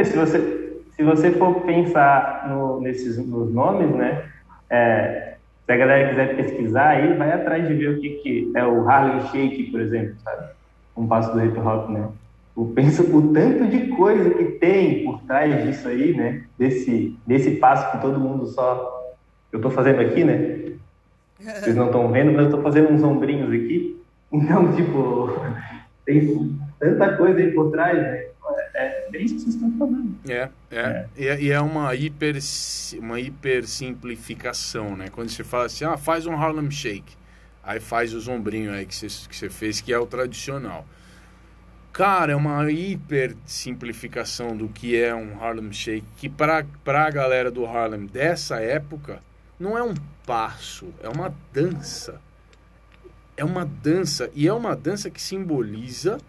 Se 0.03 0.15
você, 0.15 0.81
se 0.95 1.03
você 1.03 1.31
for 1.31 1.61
pensar 1.61 2.47
no, 2.49 2.81
nesses 2.81 3.17
nos 3.17 3.51
nomes, 3.53 3.95
né? 3.95 4.29
É, 4.69 5.35
se 5.65 5.71
a 5.71 5.77
galera 5.77 6.09
quiser 6.09 6.35
pesquisar 6.35 6.89
aí, 6.89 7.15
vai 7.15 7.31
atrás 7.31 7.67
de 7.67 7.73
ver 7.73 7.89
o 7.89 8.01
que, 8.01 8.09
que 8.09 8.51
é 8.55 8.65
o 8.65 8.87
Harlem 8.87 9.25
Shake, 9.27 9.71
por 9.71 9.79
exemplo, 9.79 10.15
sabe? 10.23 10.47
Um 10.95 11.07
passo 11.07 11.31
do 11.31 11.43
hip 11.43 11.57
hop, 11.59 11.89
né? 11.89 12.09
O, 12.55 12.65
pensa 12.67 13.01
o 13.01 13.33
tanto 13.33 13.65
de 13.67 13.87
coisa 13.87 14.29
que 14.31 14.43
tem 14.43 15.05
por 15.05 15.21
trás 15.23 15.63
disso 15.63 15.87
aí, 15.87 16.13
né? 16.15 16.43
Desse, 16.57 17.17
desse 17.25 17.51
passo 17.51 17.91
que 17.91 18.01
todo 18.01 18.19
mundo 18.19 18.45
só 18.47 19.01
eu 19.51 19.57
estou 19.57 19.71
fazendo 19.71 20.01
aqui, 20.01 20.23
né? 20.23 20.73
Vocês 21.43 21.75
não 21.75 21.87
estão 21.87 22.11
vendo, 22.11 22.31
mas 22.31 22.41
eu 22.41 22.45
estou 22.45 22.61
fazendo 22.61 22.89
uns 22.89 23.03
ombrinhos 23.03 23.49
aqui. 23.49 24.01
Então, 24.31 24.73
tipo, 24.75 25.29
tem 26.05 26.57
tanta 26.79 27.17
coisa 27.17 27.39
aí 27.39 27.51
por 27.51 27.71
trás, 27.71 27.97
né? 27.97 28.25
É, 28.73 29.15
é 29.15 29.21
isso 29.21 29.35
que 29.35 29.41
vocês 29.41 29.55
estão 29.55 29.71
falando. 29.77 30.15
É, 30.27 30.49
é. 30.71 31.05
é. 31.17 31.41
E, 31.41 31.51
é 31.51 31.59
uma 31.59 31.93
hiper, 31.95 32.35
uma 32.99 33.19
hiper 33.19 33.67
simplificação, 33.67 34.95
né? 34.95 35.07
Quando 35.11 35.29
você 35.29 35.43
fala 35.43 35.65
assim, 35.65 35.85
ah, 35.85 35.97
faz 35.97 36.25
um 36.25 36.33
Harlem 36.33 36.71
Shake. 36.71 37.15
Aí 37.63 37.79
faz 37.79 38.13
os 38.13 38.27
ombrinhos 38.27 38.75
aí 38.75 38.85
que 38.85 38.95
você, 38.95 39.07
que 39.27 39.35
você 39.35 39.49
fez, 39.49 39.79
que 39.79 39.93
é 39.93 39.99
o 39.99 40.05
tradicional. 40.05 40.85
Cara, 41.93 42.33
é 42.33 42.35
uma 42.35 42.69
hiper 42.71 43.35
simplificação 43.45 44.57
do 44.57 44.67
que 44.67 44.99
é 44.99 45.13
um 45.13 45.41
Harlem 45.41 45.71
Shake, 45.71 46.05
que 46.17 46.27
para 46.27 46.65
a 46.85 47.09
galera 47.11 47.51
do 47.51 47.65
Harlem 47.65 48.05
dessa 48.07 48.59
época 48.59 49.21
não 49.59 49.77
é 49.77 49.83
um 49.83 49.93
passo, 50.25 50.93
é 51.01 51.09
uma 51.09 51.33
dança. 51.51 52.21
É 53.35 53.43
uma 53.43 53.65
dança, 53.65 54.29
e 54.35 54.47
é 54.47 54.53
uma 54.53 54.75
dança 54.75 55.09
que 55.09 55.21
simboliza 55.21 56.19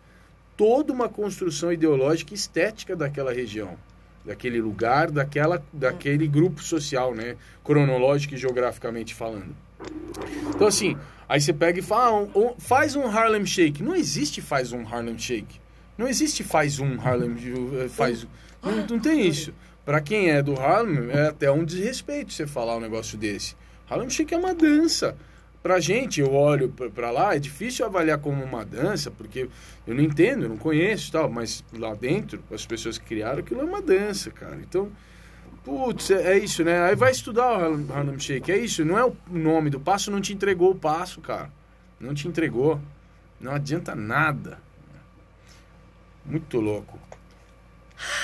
toda 0.57 0.93
uma 0.93 1.09
construção 1.09 1.73
ideológica 1.73 2.33
e 2.33 2.37
estética 2.37 2.97
daquela 2.97 3.33
região, 3.33 3.77
daquele 4.25 4.61
lugar, 4.61 5.11
daquela, 5.11 5.63
daquele 5.71 6.27
grupo 6.27 6.63
social, 6.63 7.15
né? 7.15 7.37
Cronológico 7.63 8.35
e 8.35 8.39
geograficamente 8.39 9.15
falando. 9.15 9.55
Então, 10.49 10.67
assim, 10.67 10.97
aí 11.29 11.41
você 11.41 11.53
pega 11.53 11.79
e 11.79 11.83
fala, 11.83 12.27
ah, 12.35 12.39
um, 12.39 12.55
faz 12.59 12.97
um 12.97 13.07
Harlem 13.07 13.45
Shake. 13.45 13.83
Não 13.83 13.95
existe 13.95 14.41
faz 14.41 14.73
um 14.73 14.87
Harlem 14.87 15.19
Shake. 15.19 15.61
Não 15.99 16.09
existe 16.09 16.43
faz 16.43 16.79
um 16.79 16.99
Harlem 16.99 17.37
faz 17.91 18.27
não, 18.65 18.87
não 18.87 18.99
tem 18.99 19.27
isso. 19.27 19.53
Para 19.85 20.01
quem 20.01 20.31
é 20.31 20.43
do 20.43 20.59
Harlem, 20.59 21.11
é 21.11 21.29
até 21.29 21.51
um 21.51 21.65
desrespeito 21.65 22.33
você 22.33 22.47
falar 22.47 22.77
um 22.77 22.81
negócio 22.81 23.19
desse. 23.19 23.55
Harlem 23.89 24.09
Shake 24.09 24.33
é 24.33 24.39
uma 24.39 24.55
dança. 24.55 25.17
Pra 25.63 25.81
gente, 25.81 26.21
eu 26.21 26.33
olho 26.33 26.69
para 26.69 27.11
lá, 27.11 27.35
é 27.35 27.39
difícil 27.39 27.87
avaliar 27.87 28.19
como 28.19 28.43
uma 28.43 28.65
dança, 28.65 29.11
porque 29.11 29.49
eu 29.87 29.95
não 29.95 30.03
entendo, 30.03 30.45
eu 30.45 30.49
não 30.49 30.59
conheço 30.59 31.11
tal, 31.11 31.31
mas 31.31 31.65
lá 31.73 31.95
dentro, 31.95 32.43
as 32.53 32.67
pessoas 32.67 32.99
que 32.99 33.07
criaram, 33.07 33.39
aquilo 33.39 33.61
é 33.61 33.65
uma 33.65 33.81
dança, 33.81 34.31
cara. 34.31 34.57
Então, 34.57 34.91
putz, 35.65 36.11
é, 36.11 36.35
é 36.35 36.39
isso, 36.39 36.63
né? 36.65 36.83
Aí 36.83 36.95
vai 36.95 37.11
estudar 37.11 37.71
o 37.71 37.93
Harlem 37.93 38.19
Shake, 38.19 38.53
é 38.53 38.59
isso, 38.59 38.85
não 38.85 38.99
é 38.99 39.05
o 39.05 39.17
nome 39.31 39.71
do 39.71 39.81
passo, 39.81 40.11
não 40.11 40.21
te 40.21 40.35
entregou 40.35 40.71
o 40.71 40.75
passo, 40.75 41.21
cara. 41.21 41.51
Não 41.99 42.13
te 42.13 42.29
entregou. 42.29 42.81
Não 43.41 43.53
adianta 43.53 43.95
nada. 43.95 44.59
Muito 46.25 46.61
louco. 46.61 46.99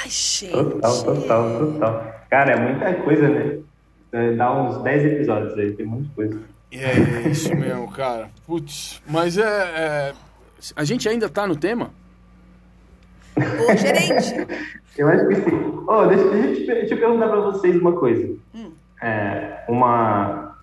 Ai, 0.03 0.09
gente. 0.09 0.53
Total, 0.53 1.05
total, 1.05 1.59
total. 1.59 2.15
Cara, 2.29 2.53
é 2.53 2.57
muita 2.57 2.95
coisa, 3.03 3.29
né? 3.29 3.59
É, 4.13 4.33
dá 4.33 4.53
uns 4.53 4.83
10 4.83 5.05
episódios 5.05 5.59
aí, 5.59 5.73
tem 5.73 5.87
muita 5.87 6.09
coisa. 6.15 6.41
É 6.73 7.29
isso 7.29 7.55
mesmo, 7.55 7.91
cara. 7.91 8.29
Putz, 8.47 9.03
mas 9.07 9.37
é, 9.37 9.43
é, 9.43 10.13
A 10.77 10.85
gente 10.85 11.09
ainda 11.09 11.29
tá 11.29 11.47
no 11.47 11.57
tema? 11.57 11.91
Ô, 13.37 13.77
gerente. 13.77 14.35
eu 14.97 15.09
acho 15.09 15.29
que 15.29 15.35
sim. 15.37 15.85
Oh, 15.89 16.07
deixa, 16.07 16.29
deixa, 16.31 16.75
deixa 16.75 16.95
eu 16.95 16.99
perguntar 16.99 17.29
pra 17.29 17.41
vocês 17.41 17.77
uma 17.77 17.93
coisa. 17.93 18.37
Hum. 18.55 18.71
É, 19.03 19.65
uma, 19.69 20.57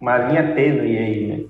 uma 0.00 0.18
linha 0.18 0.54
tênue 0.54 0.98
aí, 0.98 1.26
né? 1.26 1.44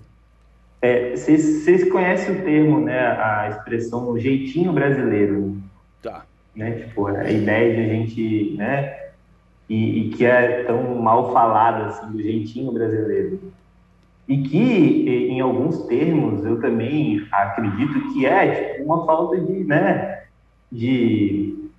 É, 0.83 1.15
vocês, 1.15 1.89
conhecem 1.91 2.41
o 2.41 2.43
termo, 2.43 2.81
né, 2.81 2.99
a 2.99 3.49
expressão 3.51 4.19
jeitinho 4.19 4.73
brasileiro? 4.73 5.57
Tá. 6.03 6.25
Né? 6.55 6.73
Tipo, 6.73 7.07
a 7.07 7.31
ideia 7.31 7.75
de 7.75 7.81
a 7.81 7.95
gente, 7.95 8.55
né, 8.57 9.03
e, 9.69 10.01
e, 10.01 10.11
que 10.11 10.25
é 10.25 10.65
tão 10.65 10.97
mal 10.97 11.33
falada, 11.33 11.87
assim, 11.87 12.13
do 12.13 12.23
jeitinho 12.23 12.73
brasileiro. 12.73 13.41
E 14.29 14.39
que, 14.43 15.29
em 15.31 15.41
alguns 15.41 15.87
termos, 15.87 16.45
eu 16.45 16.61
também 16.61 17.27
acredito 17.33 18.13
que 18.13 18.27
é, 18.27 18.75
tipo, 18.75 18.85
uma 18.85 19.07
falta 19.07 19.41
de, 19.41 19.65
né, 19.65 20.25
de, 20.71 21.71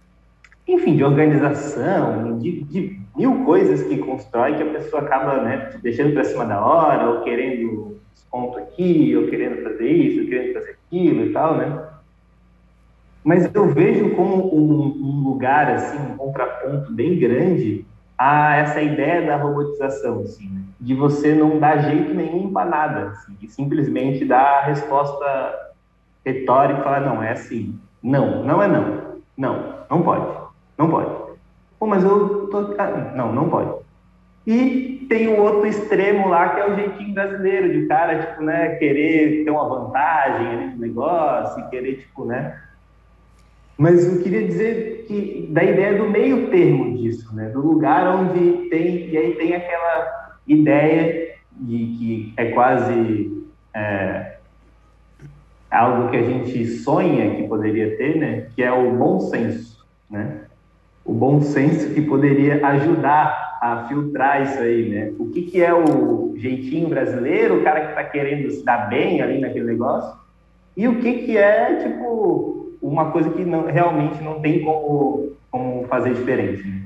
enfim, 0.67 0.95
de 0.95 1.03
organização, 1.03 2.39
de, 2.39 2.63
de 2.63 2.99
mil 3.15 3.45
coisas 3.45 3.83
que 3.83 3.97
constrói 3.97 4.55
que 4.55 4.63
a 4.63 4.71
pessoa 4.73 5.03
acaba, 5.03 5.43
né, 5.43 5.71
deixando 5.81 6.13
para 6.13 6.23
cima 6.23 6.45
da 6.45 6.65
hora, 6.65 7.09
ou 7.09 7.21
querendo 7.21 7.97
desconto 8.13 8.57
aqui, 8.57 9.15
ou 9.15 9.27
querendo 9.27 9.63
fazer 9.63 9.91
isso, 9.91 10.21
ou 10.21 10.27
querendo 10.27 10.53
fazer 10.53 10.77
aquilo 10.87 11.25
e 11.25 11.31
tal, 11.31 11.57
né? 11.57 11.92
Mas 13.23 13.49
eu 13.53 13.67
vejo 13.69 14.15
como 14.15 14.53
um, 14.53 14.85
um 15.01 15.23
lugar, 15.23 15.71
assim, 15.71 15.97
um 15.97 16.17
contraponto 16.17 16.91
bem 16.91 17.17
grande 17.17 17.85
a 18.17 18.57
essa 18.57 18.81
ideia 18.81 19.25
da 19.25 19.37
robotização, 19.37 20.21
assim, 20.21 20.49
né? 20.49 20.61
de 20.79 20.93
você 20.93 21.33
não 21.33 21.59
dar 21.59 21.77
jeito 21.77 22.13
nenhum 22.13 22.51
para 22.51 22.69
nada, 22.69 23.07
assim, 23.09 23.37
e 23.41 23.47
simplesmente 23.47 24.25
dar 24.25 24.59
a 24.59 24.65
resposta 24.65 25.71
retórica 26.25 26.81
e 26.81 26.83
falar, 26.83 26.99
não, 26.99 27.23
é 27.23 27.31
assim, 27.31 27.79
não, 28.01 28.43
não 28.43 28.61
é 28.61 28.67
não, 28.67 29.21
não, 29.37 29.73
não 29.89 30.01
pode, 30.01 30.25
não 30.77 30.89
pode. 30.89 31.09
Pô, 31.79 31.87
mas 31.87 32.03
eu 32.03 32.47
tô... 32.47 32.75
Ah, 32.77 33.13
não, 33.15 33.31
não 33.33 33.49
pode. 33.49 33.71
E 34.45 35.05
tem 35.07 35.27
o 35.27 35.41
outro 35.41 35.65
extremo 35.65 36.27
lá, 36.27 36.49
que 36.49 36.59
é 36.59 36.69
o 36.69 36.75
jeitinho 36.75 37.13
brasileiro, 37.13 37.71
de 37.71 37.85
cara, 37.87 38.19
tipo, 38.19 38.43
né, 38.43 38.75
querer 38.75 39.45
ter 39.45 39.51
uma 39.51 39.67
vantagem 39.67 40.47
ali 40.47 40.65
no 40.67 40.79
negócio, 40.79 41.69
querer, 41.69 41.99
tipo, 41.99 42.25
né. 42.25 42.59
Mas 43.77 44.05
eu 44.05 44.21
queria 44.21 44.45
dizer 44.45 45.05
que 45.07 45.47
da 45.51 45.63
ideia 45.63 45.97
do 45.97 46.09
meio 46.09 46.49
termo 46.49 46.97
disso, 46.97 47.35
né, 47.35 47.49
do 47.49 47.59
lugar 47.59 48.07
onde 48.15 48.69
tem, 48.69 49.09
e 49.09 49.17
aí 49.17 49.35
tem 49.35 49.55
aquela 49.55 50.37
ideia 50.47 51.35
de 51.51 51.77
que 51.77 52.33
é 52.37 52.51
quase. 52.51 53.43
É, 53.75 54.33
algo 55.73 56.09
que 56.09 56.17
a 56.17 56.21
gente 56.21 56.67
sonha 56.67 57.35
que 57.35 57.47
poderia 57.47 57.97
ter, 57.97 58.17
né? 58.17 58.47
Que 58.55 58.63
é 58.63 58.71
o 58.71 58.91
bom 58.91 59.19
senso, 59.19 59.83
né? 60.09 60.41
O 61.03 61.13
bom 61.13 61.41
senso 61.41 61.93
que 61.93 62.01
poderia 62.01 62.65
ajudar 62.65 63.57
a 63.59 63.87
filtrar 63.87 64.43
isso 64.43 64.59
aí, 64.59 64.89
né? 64.89 65.13
O 65.17 65.29
que, 65.29 65.41
que 65.41 65.61
é 65.61 65.73
o 65.73 66.33
jeitinho 66.37 66.87
brasileiro, 66.87 67.57
o 67.57 67.63
cara 67.63 67.81
que 67.81 67.89
está 67.89 68.03
querendo 68.03 68.49
se 68.51 68.63
dar 68.63 68.89
bem 68.89 69.21
ali 69.21 69.39
naquele 69.39 69.65
negócio, 69.65 70.17
e 70.77 70.87
o 70.87 70.99
que, 70.99 71.23
que 71.23 71.37
é, 71.37 71.75
tipo, 71.75 72.52
uma 72.83 73.11
coisa 73.11 73.29
que 73.29 73.45
não, 73.45 73.65
realmente 73.65 74.21
não 74.21 74.41
tem 74.41 74.61
como, 74.61 75.31
como 75.49 75.87
fazer 75.87 76.13
diferente. 76.13 76.67
Né? 76.67 76.83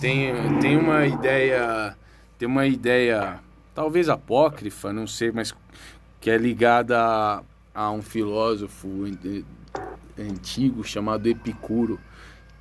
Tem, 0.00 0.58
tem 0.60 0.76
uma 0.76 1.04
ideia, 1.04 1.96
tem 2.38 2.46
uma 2.46 2.64
ideia, 2.66 3.40
talvez 3.74 4.08
apócrifa, 4.08 4.92
não 4.92 5.08
sei, 5.08 5.32
mas 5.32 5.52
que 6.20 6.30
é 6.30 6.38
ligada 6.38 6.98
a, 6.98 7.42
a 7.74 7.90
um 7.90 8.00
filósofo 8.00 8.88
antigo 10.16 10.84
chamado 10.84 11.26
Epicuro, 11.26 11.98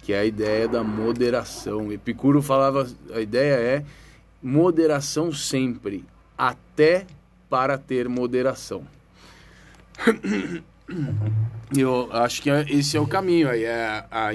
que 0.01 0.11
é 0.11 0.19
a 0.19 0.25
ideia 0.25 0.67
da 0.67 0.83
moderação. 0.83 1.91
Epicuro 1.91 2.41
falava, 2.41 2.87
a 3.13 3.21
ideia 3.21 3.53
é 3.53 3.85
moderação 4.41 5.31
sempre, 5.31 6.03
até 6.35 7.05
para 7.47 7.77
ter 7.77 8.09
moderação. 8.09 8.83
Eu 11.75 12.09
acho 12.11 12.41
que 12.41 12.49
esse 12.49 12.97
é 12.97 12.99
o 12.99 13.05
caminho 13.05 13.47
aí, 13.49 13.63
é 13.63 14.05
a, 14.09 14.29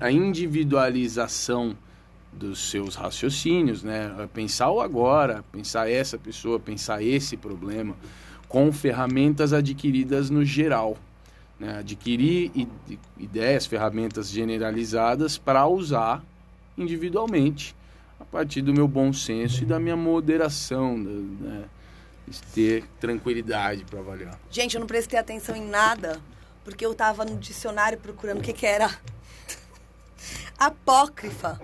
a 0.00 0.12
individualização 0.12 1.76
dos 2.32 2.70
seus 2.70 2.94
raciocínios, 2.94 3.82
né? 3.82 4.14
É 4.18 4.26
pensar 4.26 4.70
o 4.70 4.80
agora, 4.80 5.44
pensar 5.52 5.90
essa 5.90 6.18
pessoa, 6.18 6.58
pensar 6.58 7.02
esse 7.02 7.36
problema 7.36 7.94
com 8.48 8.72
ferramentas 8.72 9.52
adquiridas 9.52 10.28
no 10.30 10.44
geral. 10.44 10.96
Né? 11.58 11.78
Adquirir 11.78 12.50
ideias, 13.18 13.66
ferramentas 13.66 14.30
generalizadas 14.30 15.38
para 15.38 15.66
usar 15.66 16.24
individualmente, 16.76 17.76
a 18.18 18.24
partir 18.24 18.62
do 18.62 18.72
meu 18.72 18.88
bom 18.88 19.12
senso 19.12 19.62
e 19.62 19.66
da 19.66 19.78
minha 19.78 19.96
moderação, 19.96 20.96
né? 20.96 21.64
Ter 22.54 22.84
tranquilidade 23.00 23.84
para 23.84 24.00
avaliar. 24.00 24.38
Gente, 24.50 24.74
eu 24.74 24.80
não 24.80 24.86
prestei 24.86 25.18
atenção 25.18 25.56
em 25.56 25.66
nada, 25.66 26.20
porque 26.64 26.84
eu 26.84 26.92
estava 26.92 27.24
no 27.24 27.36
dicionário 27.36 27.98
procurando 27.98 28.38
o 28.38 28.42
que, 28.42 28.52
que 28.52 28.66
era 28.66 28.90
apócrifa. 30.58 31.60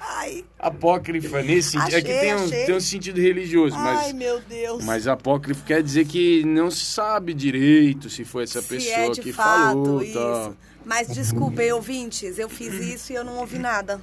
Ai. 0.00 0.44
Apócrifa, 0.58 1.42
nesse 1.42 1.70
sentido. 1.70 1.96
é 1.96 2.02
que 2.02 2.12
tem 2.20 2.34
um, 2.34 2.50
tem 2.50 2.74
um 2.74 2.80
sentido 2.80 3.20
religioso, 3.20 3.76
mas. 3.76 3.98
Ai, 4.00 4.12
meu 4.12 4.40
Deus. 4.40 4.84
Mas 4.84 5.08
apócrifo 5.08 5.64
quer 5.64 5.82
dizer 5.82 6.06
que 6.06 6.44
não 6.44 6.70
se 6.70 6.84
sabe 6.84 7.34
direito 7.34 8.08
se 8.08 8.24
foi 8.24 8.44
essa 8.44 8.62
se 8.62 8.68
pessoa 8.68 8.94
é 8.94 9.10
que 9.10 9.32
fato, 9.32 9.58
falou. 9.58 10.02
Isso. 10.02 10.14
Tá. 10.14 10.52
Mas 10.84 11.08
desculpem, 11.08 11.72
ouvintes, 11.72 12.38
eu 12.38 12.48
fiz 12.48 12.74
isso 12.74 13.12
e 13.12 13.14
eu 13.14 13.24
não 13.24 13.38
ouvi 13.38 13.58
nada. 13.58 14.00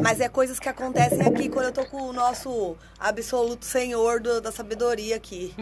Mas 0.00 0.20
é 0.20 0.28
coisas 0.28 0.58
que 0.58 0.68
acontecem 0.68 1.22
aqui 1.22 1.48
quando 1.48 1.66
eu 1.66 1.72
tô 1.72 1.84
com 1.86 2.02
o 2.02 2.12
nosso 2.12 2.76
absoluto 2.98 3.64
senhor 3.64 4.20
do, 4.20 4.40
da 4.40 4.50
sabedoria 4.50 5.16
aqui. 5.16 5.54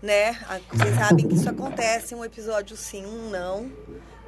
Né? 0.00 0.38
Vocês 0.72 0.94
sabem 0.94 1.26
que 1.26 1.34
isso 1.34 1.48
acontece, 1.48 2.14
um 2.14 2.24
episódio 2.24 2.76
sim, 2.76 3.04
um 3.04 3.30
não. 3.30 3.70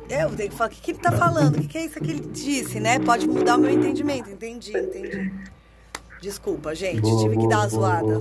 Eu 0.09 0.35
tenho 0.35 0.51
que 0.51 0.57
falar, 0.57 0.71
o 0.71 0.73
que, 0.73 0.81
que 0.81 0.91
ele 0.91 0.99
tá 0.99 1.13
falando? 1.13 1.57
O 1.57 1.61
que, 1.61 1.69
que 1.69 1.79
é 1.79 1.85
isso 1.85 2.01
que 2.01 2.11
ele 2.11 2.27
disse, 2.27 2.81
né? 2.81 2.99
Pode 2.99 3.29
mudar 3.29 3.57
o 3.57 3.61
meu 3.61 3.71
entendimento. 3.71 4.29
Entendi, 4.29 4.77
entendi. 4.77 5.33
Desculpa, 6.21 6.75
gente, 6.75 7.03
tive 7.03 7.37
que 7.37 7.49
dar 7.49 7.61
uma 7.61 7.69
zoada. 7.69 8.21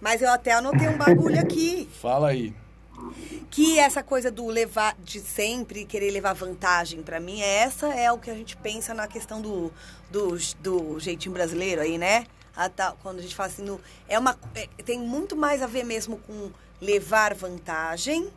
Mas 0.00 0.20
eu 0.20 0.30
até 0.30 0.52
anotei 0.52 0.88
um 0.88 0.96
bagulho 0.96 1.38
aqui. 1.38 1.88
Fala 2.00 2.30
aí. 2.30 2.52
Que 3.50 3.78
essa 3.78 4.02
coisa 4.02 4.30
do 4.30 4.46
levar 4.46 4.96
de 5.02 5.20
sempre 5.20 5.84
querer 5.84 6.10
levar 6.10 6.32
vantagem 6.32 7.02
para 7.02 7.18
mim, 7.18 7.40
essa 7.40 7.88
é 7.94 8.10
o 8.12 8.18
que 8.18 8.30
a 8.30 8.34
gente 8.34 8.56
pensa 8.56 8.94
na 8.94 9.08
questão 9.08 9.40
do, 9.40 9.72
do, 10.10 10.36
do 10.60 11.00
jeitinho 11.00 11.34
brasileiro 11.34 11.80
aí, 11.80 11.98
né? 11.98 12.26
A 12.54 12.68
tal, 12.68 12.96
quando 13.02 13.18
a 13.18 13.22
gente 13.22 13.34
fala 13.34 13.48
assim, 13.48 13.62
no, 13.62 13.80
é 14.08 14.18
uma, 14.18 14.38
é, 14.54 14.68
tem 14.84 14.98
muito 14.98 15.36
mais 15.36 15.62
a 15.62 15.66
ver 15.66 15.84
mesmo 15.84 16.18
com 16.18 16.50
levar 16.80 17.34
vantagem 17.34 18.30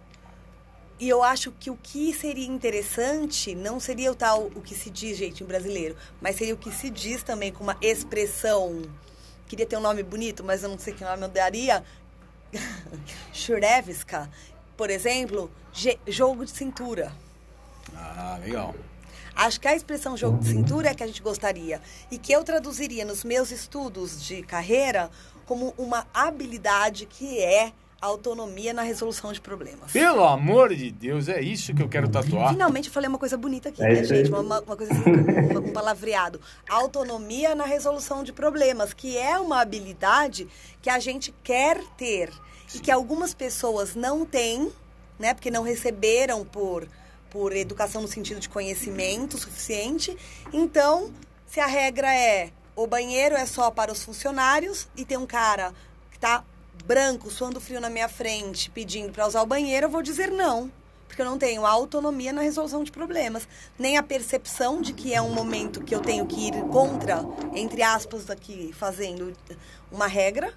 e 0.99 1.09
eu 1.09 1.23
acho 1.23 1.51
que 1.51 1.69
o 1.69 1.75
que 1.75 2.13
seria 2.13 2.47
interessante 2.47 3.55
não 3.55 3.79
seria 3.79 4.11
o 4.11 4.15
tal 4.15 4.43
o 4.43 4.61
que 4.61 4.75
se 4.75 4.89
diz 4.89 5.17
jeitinho 5.17 5.47
brasileiro, 5.47 5.97
mas 6.21 6.35
seria 6.35 6.53
o 6.53 6.57
que 6.57 6.71
se 6.71 6.89
diz 6.89 7.23
também 7.23 7.51
com 7.51 7.63
uma 7.63 7.77
expressão. 7.81 8.83
Queria 9.47 9.65
ter 9.65 9.75
um 9.75 9.81
nome 9.81 10.03
bonito, 10.03 10.43
mas 10.43 10.63
eu 10.63 10.69
não 10.69 10.79
sei 10.79 10.93
que 10.93 11.03
nome 11.03 11.23
eu 11.23 11.27
daria. 11.27 11.83
Churevska, 13.33 14.29
por 14.75 14.89
exemplo, 14.89 15.51
jogo 16.07 16.45
de 16.45 16.51
cintura. 16.51 17.11
Ah, 17.95 18.39
legal. 18.43 18.75
Acho 19.35 19.59
que 19.59 19.67
a 19.67 19.75
expressão 19.75 20.15
jogo 20.15 20.37
de 20.37 20.49
cintura 20.49 20.89
é 20.89 20.93
que 20.93 21.03
a 21.03 21.07
gente 21.07 21.21
gostaria 21.21 21.81
e 22.11 22.17
que 22.17 22.31
eu 22.31 22.43
traduziria 22.43 23.03
nos 23.03 23.23
meus 23.23 23.51
estudos 23.51 24.23
de 24.23 24.43
carreira 24.43 25.09
como 25.45 25.73
uma 25.77 26.05
habilidade 26.13 27.05
que 27.05 27.39
é 27.39 27.71
autonomia 27.99 28.73
na 28.73 28.81
resolução 28.81 29.31
de 29.31 29.39
problemas. 29.39 29.91
Pelo 29.91 30.25
amor 30.25 30.75
de 30.75 30.91
Deus, 30.91 31.29
é 31.29 31.41
isso 31.41 31.73
que 31.73 31.81
eu 31.81 31.87
quero 31.87 32.09
tatuar. 32.09 32.49
Finalmente 32.49 32.87
eu 32.89 32.93
falei 32.93 33.07
uma 33.07 33.17
coisa 33.17 33.37
bonita 33.37 33.69
aqui, 33.69 33.81
é 33.81 33.93
né, 33.93 34.03
gente? 34.03 34.29
Uma, 34.29 34.59
uma, 34.59 34.75
coisa 34.75 34.91
assim, 34.91 35.09
um, 35.09 35.69
um 35.69 35.71
palavreado. 35.71 36.39
Autonomia 36.69 37.55
na 37.55 37.63
resolução 37.63 38.23
de 38.23 38.33
problemas, 38.33 38.93
que 38.93 39.17
é 39.17 39.39
uma 39.39 39.61
habilidade 39.61 40.47
que 40.81 40.89
a 40.89 40.99
gente 40.99 41.33
quer 41.43 41.81
ter 41.97 42.29
Sim. 42.73 42.77
e 42.77 42.81
que 42.81 42.91
algumas 42.91 43.33
pessoas 43.33 43.95
não 43.95 44.25
têm, 44.25 44.71
né? 45.17 45.33
Porque 45.33 45.51
não 45.51 45.63
receberam 45.63 46.43
por, 46.43 46.87
por 47.29 47.55
educação 47.55 48.01
no 48.01 48.07
sentido 48.07 48.39
de 48.39 48.49
conhecimento 48.49 49.37
suficiente. 49.37 50.17
Então, 50.51 51.13
se 51.45 51.59
a 51.59 51.67
regra 51.67 52.13
é 52.13 52.51
o 52.75 52.87
banheiro 52.87 53.35
é 53.35 53.45
só 53.45 53.69
para 53.69 53.91
os 53.91 54.03
funcionários 54.03 54.87
e 54.97 55.05
tem 55.05 55.17
um 55.17 55.27
cara 55.27 55.73
que 56.09 56.17
está 56.17 56.43
branco 56.85 57.29
suando 57.29 57.61
frio 57.61 57.79
na 57.79 57.89
minha 57.89 58.09
frente 58.09 58.69
pedindo 58.71 59.13
para 59.13 59.27
usar 59.27 59.43
o 59.43 59.45
banheiro, 59.45 59.85
eu 59.85 59.89
vou 59.89 60.01
dizer 60.01 60.31
não. 60.31 60.71
Porque 61.07 61.21
eu 61.21 61.25
não 61.27 61.37
tenho 61.37 61.63
autonomia 61.63 62.33
na 62.33 62.41
resolução 62.41 62.83
de 62.83 62.91
problemas, 62.91 63.47
nem 63.77 63.97
a 63.97 64.03
percepção 64.03 64.81
de 64.81 64.93
que 64.93 65.13
é 65.13 65.21
um 65.21 65.31
momento 65.31 65.83
que 65.83 65.93
eu 65.93 65.99
tenho 65.99 66.25
que 66.25 66.47
ir 66.47 66.53
contra, 66.71 67.23
entre 67.53 67.83
aspas, 67.83 68.31
aqui, 68.31 68.73
fazendo 68.73 69.31
uma 69.91 70.07
regra 70.07 70.51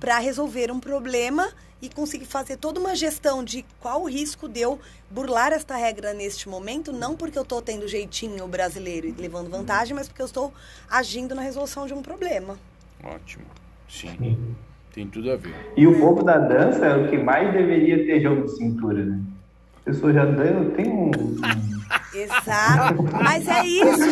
para 0.00 0.18
resolver 0.18 0.70
um 0.70 0.80
problema 0.80 1.48
e 1.80 1.88
conseguir 1.88 2.24
fazer 2.24 2.56
toda 2.56 2.80
uma 2.80 2.94
gestão 2.94 3.44
de 3.44 3.64
qual 3.80 4.02
o 4.02 4.08
risco 4.08 4.48
de 4.48 4.60
eu 4.60 4.80
burlar 5.10 5.52
esta 5.52 5.76
regra 5.76 6.12
neste 6.12 6.48
momento, 6.48 6.92
não 6.92 7.16
porque 7.16 7.38
eu 7.38 7.42
estou 7.42 7.62
tendo 7.62 7.86
jeitinho 7.86 8.46
brasileiro 8.48 9.06
e 9.06 9.12
levando 9.12 9.48
vantagem, 9.48 9.94
mas 9.94 10.08
porque 10.08 10.22
eu 10.22 10.26
estou 10.26 10.52
agindo 10.90 11.34
na 11.34 11.42
resolução 11.42 11.86
de 11.86 11.94
um 11.94 12.02
problema. 12.02 12.58
Ótimo. 13.02 13.44
Sim. 13.88 14.56
Tem 14.92 15.06
tudo 15.06 15.30
a 15.30 15.36
ver. 15.36 15.54
E 15.76 15.86
o 15.86 16.00
povo 16.00 16.24
da 16.24 16.38
dança 16.38 16.84
é 16.84 16.96
o 16.96 17.08
que 17.08 17.16
mais 17.16 17.52
deveria 17.52 18.04
ter 18.04 18.20
jogo 18.20 18.44
de 18.44 18.56
cintura, 18.56 19.04
né? 19.04 19.20
A 19.88 19.90
pessoa 19.90 20.12
já 20.12 20.26
dança, 20.26 20.70
tem 20.76 20.86
um. 20.86 21.10
Exato. 22.12 23.02
Mas 23.24 23.48
é 23.48 23.64
isso. 23.64 24.04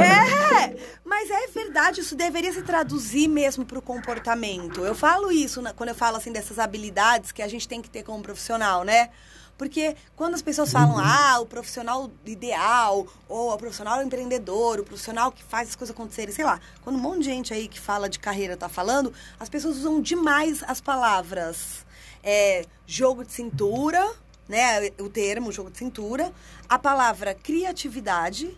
É. 0.00 0.74
Mas 1.04 1.30
é 1.30 1.46
verdade, 1.48 2.00
isso 2.00 2.16
deveria 2.16 2.50
se 2.50 2.62
traduzir 2.62 3.28
mesmo 3.28 3.66
para 3.66 3.78
o 3.78 3.82
comportamento. 3.82 4.82
Eu 4.86 4.94
falo 4.94 5.30
isso 5.30 5.62
quando 5.76 5.90
eu 5.90 5.94
falo 5.94 6.16
assim 6.16 6.32
dessas 6.32 6.58
habilidades 6.58 7.30
que 7.30 7.42
a 7.42 7.48
gente 7.48 7.68
tem 7.68 7.82
que 7.82 7.90
ter 7.90 8.04
como 8.04 8.22
profissional, 8.22 8.84
né? 8.84 9.10
Porque 9.58 9.96
quando 10.16 10.32
as 10.32 10.40
pessoas 10.40 10.72
falam, 10.72 10.94
uhum. 10.94 11.02
ah, 11.04 11.40
o 11.40 11.46
profissional 11.46 12.10
ideal, 12.24 13.06
ou 13.28 13.52
o 13.52 13.58
profissional 13.58 14.02
empreendedor, 14.02 14.80
o 14.80 14.84
profissional 14.84 15.30
que 15.30 15.44
faz 15.44 15.68
as 15.68 15.76
coisas 15.76 15.94
acontecerem, 15.94 16.32
sei 16.32 16.44
lá, 16.44 16.58
quando 16.82 16.96
um 16.96 17.00
monte 17.00 17.18
de 17.18 17.24
gente 17.24 17.52
aí 17.52 17.68
que 17.68 17.78
fala 17.78 18.08
de 18.08 18.18
carreira 18.18 18.56
tá 18.56 18.68
falando, 18.70 19.12
as 19.38 19.50
pessoas 19.50 19.76
usam 19.76 20.00
demais 20.00 20.64
as 20.66 20.80
palavras 20.80 21.84
é, 22.22 22.64
jogo 22.86 23.24
de 23.24 23.32
cintura, 23.32 24.08
né? 24.48 24.90
O 25.00 25.08
termo 25.08 25.52
jogo 25.52 25.70
de 25.70 25.78
cintura, 25.78 26.32
a 26.68 26.78
palavra 26.78 27.34
criatividade 27.34 28.56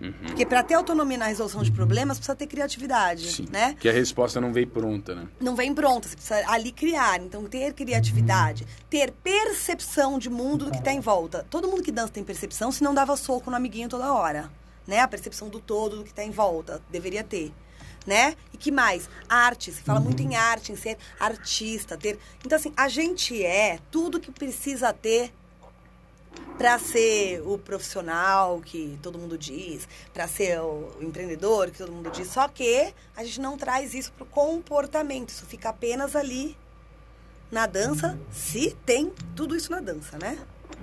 Uhum. 0.00 0.12
Porque 0.26 0.44
para 0.44 0.62
ter 0.62 0.74
autonomia 0.74 1.16
na 1.16 1.26
resolução 1.26 1.62
de 1.62 1.72
problemas, 1.72 2.18
precisa 2.18 2.36
ter 2.36 2.46
criatividade, 2.46 3.32
Sim, 3.32 3.48
né? 3.50 3.76
Que 3.80 3.88
a 3.88 3.92
resposta 3.92 4.40
não 4.40 4.52
vem 4.52 4.66
pronta, 4.66 5.14
né? 5.14 5.26
Não 5.40 5.56
vem 5.56 5.74
pronta, 5.74 6.08
você 6.08 6.16
precisa 6.16 6.50
ali 6.50 6.70
criar. 6.70 7.20
Então, 7.20 7.44
ter 7.44 7.72
criatividade, 7.72 8.64
uhum. 8.64 8.68
ter 8.90 9.10
percepção 9.10 10.18
de 10.18 10.28
mundo 10.28 10.66
do 10.66 10.70
que 10.70 10.78
está 10.78 10.92
em 10.92 11.00
volta. 11.00 11.46
Todo 11.48 11.68
mundo 11.68 11.82
que 11.82 11.90
dança 11.90 12.12
tem 12.12 12.22
percepção, 12.22 12.70
se 12.70 12.84
não 12.84 12.94
dava 12.94 13.16
soco 13.16 13.50
no 13.50 13.56
amiguinho 13.56 13.88
toda 13.88 14.12
hora, 14.12 14.50
né? 14.86 15.00
A 15.00 15.08
percepção 15.08 15.48
do 15.48 15.60
todo, 15.60 15.96
do 15.96 16.04
que 16.04 16.10
está 16.10 16.22
em 16.22 16.30
volta, 16.30 16.82
deveria 16.90 17.24
ter. 17.24 17.52
Né? 18.06 18.36
E 18.52 18.56
que 18.56 18.70
mais? 18.70 19.08
Arte, 19.28 19.72
se 19.72 19.82
fala 19.82 19.98
muito 19.98 20.22
em 20.22 20.28
uhum. 20.28 20.36
arte, 20.36 20.70
em 20.70 20.76
ser 20.76 20.96
artista, 21.18 21.96
ter. 21.96 22.18
Então, 22.44 22.56
assim, 22.56 22.72
a 22.76 22.88
gente 22.88 23.44
é 23.44 23.80
tudo 23.90 24.20
que 24.20 24.30
precisa 24.30 24.92
ter 24.92 25.32
para 26.56 26.78
ser 26.78 27.42
o 27.44 27.58
profissional 27.58 28.60
que 28.60 28.98
todo 29.02 29.18
mundo 29.18 29.36
diz, 29.36 29.86
para 30.12 30.26
ser 30.26 30.60
o 30.60 30.90
empreendedor 31.00 31.70
que 31.70 31.78
todo 31.78 31.92
mundo 31.92 32.10
diz. 32.10 32.28
Só 32.28 32.48
que 32.48 32.94
a 33.16 33.24
gente 33.24 33.40
não 33.40 33.56
traz 33.56 33.92
isso 33.94 34.12
para 34.12 34.24
o 34.24 34.26
comportamento, 34.26 35.30
isso 35.30 35.44
fica 35.46 35.68
apenas 35.68 36.16
ali 36.16 36.56
na 37.50 37.66
dança, 37.66 38.18
se 38.30 38.76
tem 38.84 39.12
tudo 39.34 39.54
isso 39.54 39.70
na 39.70 39.80
dança, 39.80 40.18
né? 40.18 40.38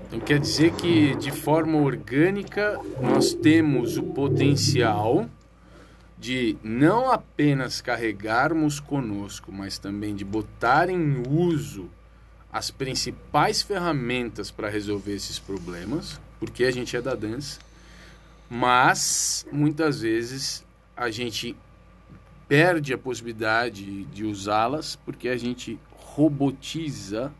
Então 0.08 0.20
quer 0.20 0.40
dizer 0.40 0.74
que 0.74 1.16
de 1.16 1.32
forma 1.32 1.78
orgânica 1.80 2.80
nós 3.02 3.34
temos 3.34 3.98
o 3.98 4.04
potencial 4.04 5.28
de 6.24 6.56
não 6.64 7.12
apenas 7.12 7.82
carregarmos 7.82 8.80
conosco, 8.80 9.52
mas 9.52 9.78
também 9.78 10.16
de 10.16 10.24
botar 10.24 10.90
em 10.90 11.22
uso 11.28 11.90
as 12.50 12.72
principais 12.72 13.62
ferramentas 13.62 14.50
para 14.50 14.70
resolver 14.70 15.14
esses 15.16 15.38
problemas, 15.38 16.22
porque 16.40 16.64
a 16.64 16.72
gente 16.72 16.96
é 16.96 17.02
da 17.02 17.14
dança, 17.14 17.60
mas 18.50 19.46
muitas 19.52 20.00
vezes 20.00 20.66
a 20.96 21.12
gente 21.12 21.58
perde 22.48 22.94
a 22.94 22.98
possibilidade 22.98 24.06
de 24.06 24.24
usá-las 24.24 24.96
porque 24.96 25.28
a 25.28 25.36
gente 25.36 25.78
robotiza 25.92 27.34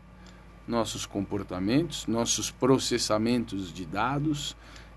nossos 0.68 1.06
comportamentos, 1.06 2.06
nossos 2.06 2.50
processamentos 2.50 3.72
de 3.72 3.86
dados 3.86 4.54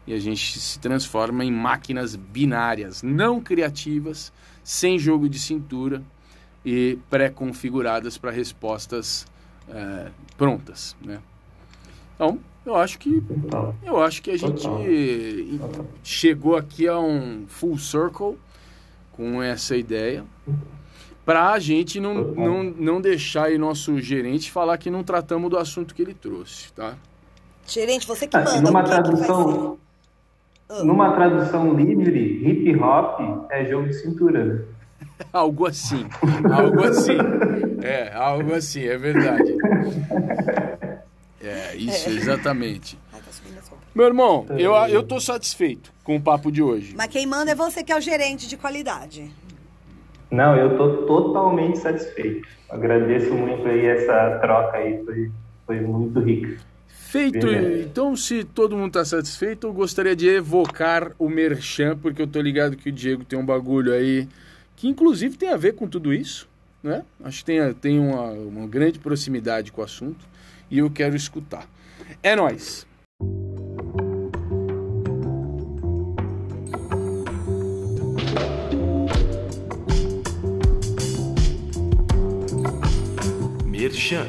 e 0.07 0.13
a 0.13 0.19
gente 0.19 0.57
se 0.59 0.79
transforma 0.79 1.43
em 1.43 1.51
máquinas 1.51 2.15
binárias, 2.15 3.03
não 3.03 3.41
criativas, 3.41 4.31
sem 4.63 4.97
jogo 4.97 5.27
de 5.27 5.37
cintura 5.37 6.01
e 6.65 6.97
pré-configuradas 7.09 8.17
para 8.17 8.31
respostas 8.31 9.27
é, 9.69 10.07
prontas, 10.37 10.95
né? 11.01 11.19
Então, 12.15 12.39
eu 12.65 12.75
acho 12.75 12.97
que 12.97 13.21
eu 13.83 14.01
acho 14.01 14.21
que 14.21 14.31
a 14.31 14.37
gente 14.37 14.67
chegou 16.03 16.55
aqui 16.55 16.87
a 16.87 16.97
um 16.99 17.45
full 17.47 17.77
circle 17.77 18.37
com 19.11 19.41
essa 19.41 19.75
ideia 19.75 20.25
para 21.25 21.51
a 21.51 21.59
gente 21.59 21.99
não, 21.99 22.13
não, 22.13 22.63
não 22.63 23.01
deixar 23.01 23.47
aí 23.47 23.57
nosso 23.57 23.99
gerente 23.99 24.49
falar 24.49 24.77
que 24.77 24.89
não 24.89 25.03
tratamos 25.03 25.49
do 25.49 25.57
assunto 25.57 25.93
que 25.93 26.01
ele 26.01 26.13
trouxe, 26.13 26.71
tá? 26.71 26.95
Gerente, 27.67 28.07
você 28.07 28.25
que 28.25 28.37
Ah, 28.37 28.45
manda. 28.45 28.61
numa 28.61 28.81
que 28.83 28.89
vai 28.89 29.03
tradução, 29.03 29.71
ser? 29.73 29.86
Numa 30.83 31.13
tradução 31.13 31.73
livre, 31.73 32.47
hip 32.47 32.75
hop 32.79 33.47
é 33.49 33.65
jogo 33.65 33.87
de 33.87 33.93
cintura. 33.93 34.65
Algo 35.33 35.65
assim, 35.65 36.05
algo 36.51 36.83
assim. 36.83 37.17
É, 37.81 38.13
algo 38.13 38.53
assim, 38.53 38.83
é 38.83 38.97
verdade. 38.97 39.55
É, 41.41 41.75
isso, 41.75 42.09
exatamente. 42.09 42.99
Ai, 43.11 43.19
tá. 43.19 43.75
Meu 43.95 44.05
irmão, 44.05 44.45
eu, 44.57 44.73
eu 44.73 45.01
tô 45.01 45.19
satisfeito 45.19 45.91
com 46.03 46.15
o 46.15 46.21
papo 46.21 46.51
de 46.51 46.61
hoje. 46.61 46.93
Mas 46.95 47.07
quem 47.07 47.25
manda 47.25 47.51
é 47.51 47.55
você 47.55 47.83
que 47.83 47.91
é 47.91 47.97
o 47.97 48.01
gerente 48.01 48.47
de 48.47 48.57
qualidade. 48.57 49.31
Não, 50.29 50.55
eu 50.55 50.71
estou 50.71 51.05
totalmente 51.07 51.79
satisfeito. 51.79 52.47
Agradeço 52.69 53.33
muito 53.33 53.67
aí 53.67 53.85
essa 53.85 54.37
troca 54.39 54.77
aí, 54.77 55.03
foi, 55.03 55.31
foi 55.65 55.81
muito 55.81 56.19
rica. 56.19 56.57
Feito, 57.07 57.47
Verdade. 57.47 57.83
então 57.83 58.17
se 58.17 58.43
todo 58.43 58.75
mundo 58.75 58.91
tá 58.91 59.05
satisfeito, 59.05 59.65
eu 59.65 59.71
gostaria 59.71 60.13
de 60.13 60.27
evocar 60.27 61.13
o 61.17 61.29
Merchan, 61.29 61.97
porque 61.97 62.21
eu 62.21 62.27
tô 62.27 62.41
ligado 62.41 62.75
que 62.75 62.89
o 62.89 62.91
Diego 62.91 63.23
tem 63.23 63.39
um 63.39 63.45
bagulho 63.45 63.93
aí 63.93 64.27
que 64.75 64.89
inclusive 64.89 65.37
tem 65.37 65.49
a 65.49 65.55
ver 65.55 65.73
com 65.73 65.87
tudo 65.87 66.13
isso, 66.13 66.49
né? 66.83 67.05
Acho 67.23 67.39
que 67.39 67.45
tem, 67.45 67.73
tem 67.75 67.97
uma, 67.97 68.31
uma 68.31 68.67
grande 68.67 68.99
proximidade 68.99 69.71
com 69.71 69.79
o 69.79 69.85
assunto 69.85 70.27
e 70.69 70.79
eu 70.79 70.91
quero 70.91 71.15
escutar. 71.15 71.65
É 72.21 72.35
nóis! 72.35 72.85
Merchan. 83.65 84.27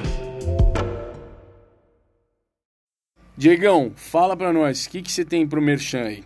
Diegão, 3.39 3.93
fala 3.95 4.37
pra 4.37 4.53
nós, 4.53 4.85
o 4.85 4.91
que, 4.91 5.01
que 5.01 5.13
você 5.13 5.25
tem 5.25 5.47
pro 5.47 5.63
Merchan 5.63 6.03
aí? 6.03 6.25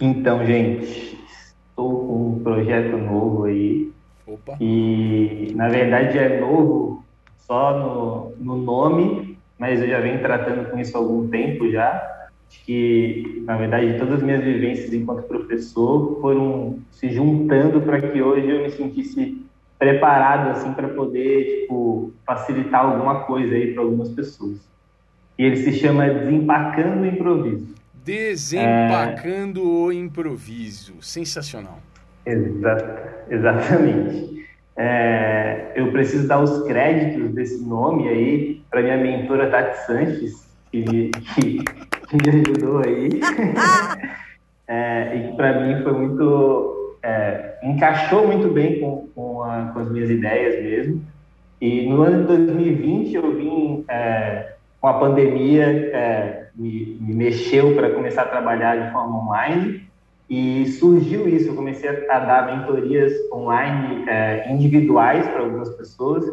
Então, 0.00 0.46
gente, 0.46 1.22
estou 1.68 2.06
com 2.06 2.28
um 2.30 2.42
projeto 2.42 2.96
novo 2.96 3.44
aí. 3.44 3.92
Opa! 4.26 4.56
E 4.58 5.52
na 5.54 5.68
verdade 5.68 6.16
é 6.16 6.40
novo 6.40 7.04
só 7.36 7.78
no, 7.78 8.34
no 8.42 8.62
nome, 8.62 9.36
mas 9.58 9.78
eu 9.82 9.88
já 9.88 10.00
venho 10.00 10.22
tratando 10.22 10.70
com 10.70 10.78
isso 10.78 10.96
há 10.96 11.00
algum 11.00 11.28
tempo 11.28 11.70
já. 11.70 12.30
Acho 12.48 12.64
que, 12.64 13.42
na 13.44 13.58
verdade, 13.58 13.98
todas 13.98 14.14
as 14.14 14.22
minhas 14.22 14.42
vivências 14.42 14.94
enquanto 14.94 15.24
professor 15.24 16.18
foram 16.18 16.78
se 16.90 17.10
juntando 17.10 17.82
para 17.82 18.00
que 18.00 18.22
hoje 18.22 18.48
eu 18.48 18.62
me 18.62 18.70
sentisse 18.70 19.44
preparado 19.82 20.50
assim 20.50 20.72
para 20.74 20.86
poder 20.86 21.62
tipo, 21.62 22.12
facilitar 22.24 22.84
alguma 22.84 23.24
coisa 23.24 23.52
aí 23.52 23.74
para 23.74 23.82
algumas 23.82 24.10
pessoas. 24.10 24.58
E 25.36 25.44
ele 25.44 25.56
se 25.56 25.72
chama 25.72 26.08
Desempacando 26.08 27.02
o 27.02 27.06
Improviso. 27.06 27.74
Desempacando 28.04 29.68
o 29.68 29.92
improviso. 29.92 30.94
Sensacional. 31.00 31.80
Exa- 32.24 33.24
exatamente. 33.28 34.46
É, 34.76 35.72
eu 35.74 35.90
preciso 35.90 36.28
dar 36.28 36.40
os 36.40 36.62
créditos 36.64 37.30
desse 37.34 37.64
nome 37.64 38.08
aí 38.08 38.62
para 38.70 38.82
minha 38.82 38.96
mentora 38.96 39.50
Tati 39.50 39.86
Sanches, 39.86 40.48
que 40.70 40.78
me, 40.78 41.10
que, 41.10 41.58
que 41.58 42.16
me 42.16 42.28
ajudou 42.40 42.78
aí. 42.78 43.08
É, 44.68 45.16
e 45.16 45.28
que 45.30 45.36
para 45.36 45.60
mim 45.60 45.82
foi 45.82 45.92
muito. 45.92 46.81
É, 47.02 47.58
encaixou 47.62 48.26
muito 48.26 48.48
bem 48.48 48.80
com, 48.80 49.08
com, 49.14 49.42
a- 49.42 49.70
com 49.72 49.80
as 49.80 49.90
minhas 49.90 50.10
ideias 50.10 50.62
mesmo. 50.62 51.02
E 51.60 51.86
no 51.88 52.02
ano 52.02 52.20
de 52.22 52.26
2020 52.26 53.14
eu 53.14 53.36
vim 53.36 53.84
é, 53.88 54.54
com 54.80 54.88
a 54.88 54.94
pandemia, 54.94 55.64
é, 55.64 56.48
me, 56.54 56.96
me 57.00 57.14
mexeu 57.14 57.74
para 57.74 57.90
começar 57.90 58.22
a 58.22 58.26
trabalhar 58.26 58.76
de 58.86 58.92
forma 58.92 59.18
online. 59.24 59.82
E 60.28 60.66
surgiu 60.78 61.28
isso, 61.28 61.48
eu 61.50 61.54
comecei 61.54 61.88
a, 61.88 62.16
a 62.16 62.18
dar 62.20 62.56
mentorias 62.56 63.12
online 63.32 64.04
é, 64.08 64.50
individuais 64.50 65.26
para 65.28 65.40
algumas 65.40 65.70
pessoas. 65.70 66.24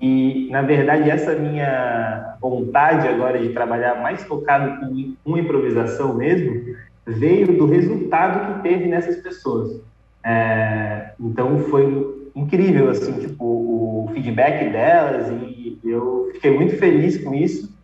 E, 0.00 0.48
na 0.50 0.62
verdade, 0.62 1.10
essa 1.10 1.34
minha 1.34 2.36
vontade 2.40 3.08
agora 3.08 3.38
de 3.38 3.48
trabalhar 3.50 4.00
mais 4.00 4.22
focado 4.24 4.78
com, 4.80 5.14
com 5.24 5.36
improvisação 5.38 6.14
mesmo, 6.14 6.67
veio 7.08 7.56
do 7.56 7.66
resultado 7.66 8.54
que 8.54 8.62
teve 8.68 8.86
nessas 8.86 9.16
pessoas. 9.16 9.80
É, 10.22 11.12
então, 11.18 11.58
foi 11.60 12.30
incrível, 12.36 12.90
assim, 12.90 13.12
tipo, 13.18 13.44
o 13.44 14.10
feedback 14.12 14.70
delas 14.70 15.28
e 15.30 15.78
eu 15.82 16.30
fiquei 16.34 16.50
muito 16.50 16.76
feliz 16.76 17.16
com 17.22 17.34
isso 17.34 17.74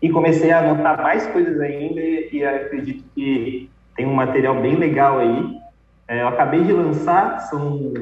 e 0.00 0.08
comecei 0.08 0.50
a 0.50 0.60
anotar 0.60 1.02
mais 1.02 1.26
coisas 1.26 1.60
ainda 1.60 2.00
e, 2.00 2.44
acredito 2.44 3.04
que 3.14 3.68
tem 3.96 4.06
um 4.06 4.14
material 4.14 4.60
bem 4.60 4.76
legal 4.76 5.18
aí. 5.18 5.58
É, 6.08 6.22
eu 6.22 6.28
acabei 6.28 6.62
de 6.62 6.72
lançar, 6.72 7.40
são 7.40 7.92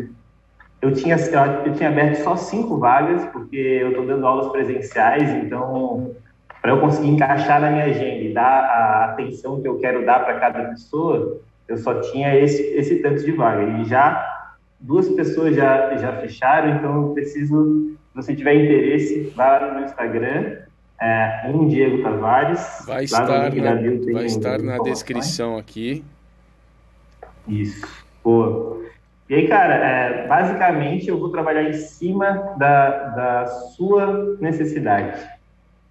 eu 0.80 0.92
tinha 0.92 1.16
eu 1.64 1.72
tinha 1.72 1.88
aberto 1.88 2.22
só 2.22 2.36
cinco 2.36 2.78
vagas 2.78 3.24
porque 3.32 3.56
eu 3.56 3.88
estou 3.88 4.06
dando 4.06 4.26
aulas 4.26 4.52
presenciais, 4.52 5.28
então 5.44 6.14
para 6.60 6.72
eu 6.72 6.80
conseguir 6.80 7.08
encaixar 7.08 7.60
na 7.60 7.70
minha 7.70 7.84
agenda 7.84 8.24
e 8.24 8.32
dar 8.32 8.64
a 8.64 9.04
atenção 9.06 9.60
que 9.60 9.68
eu 9.68 9.78
quero 9.78 10.04
dar 10.04 10.24
para 10.24 10.38
cada 10.40 10.64
pessoa, 10.70 11.40
eu 11.66 11.76
só 11.76 12.00
tinha 12.00 12.36
esse 12.36 12.62
esse 12.62 12.96
tanto 12.96 13.24
de 13.24 13.32
vaga 13.32 13.62
e 13.62 13.84
já 13.84 14.50
duas 14.80 15.08
pessoas 15.08 15.54
já 15.54 15.96
já 15.96 16.12
fecharam, 16.14 16.76
então 16.76 17.02
eu 17.02 17.14
preciso, 17.14 17.96
se 18.10 18.16
você 18.16 18.34
tiver 18.34 18.54
interesse, 18.54 19.32
vá 19.36 19.60
no 19.60 19.74
meu 19.74 19.84
Instagram 19.84 20.68
é, 21.00 21.42
um 21.46 21.68
Diego 21.68 22.02
Tavares. 22.02 22.84
Vai 22.86 23.04
estar 23.04 23.26
na, 23.26 23.48
vai 24.12 24.26
estar 24.26 24.58
na 24.58 24.78
descrição 24.78 25.56
aqui. 25.56 26.04
Isso. 27.46 27.86
Boa. 28.22 28.82
E 29.28 29.34
aí, 29.34 29.46
cara, 29.46 29.74
é, 29.74 30.26
basicamente 30.26 31.08
eu 31.08 31.18
vou 31.18 31.30
trabalhar 31.30 31.62
em 31.62 31.74
cima 31.74 32.54
da, 32.58 32.90
da 33.10 33.46
sua 33.46 34.36
necessidade. 34.40 35.37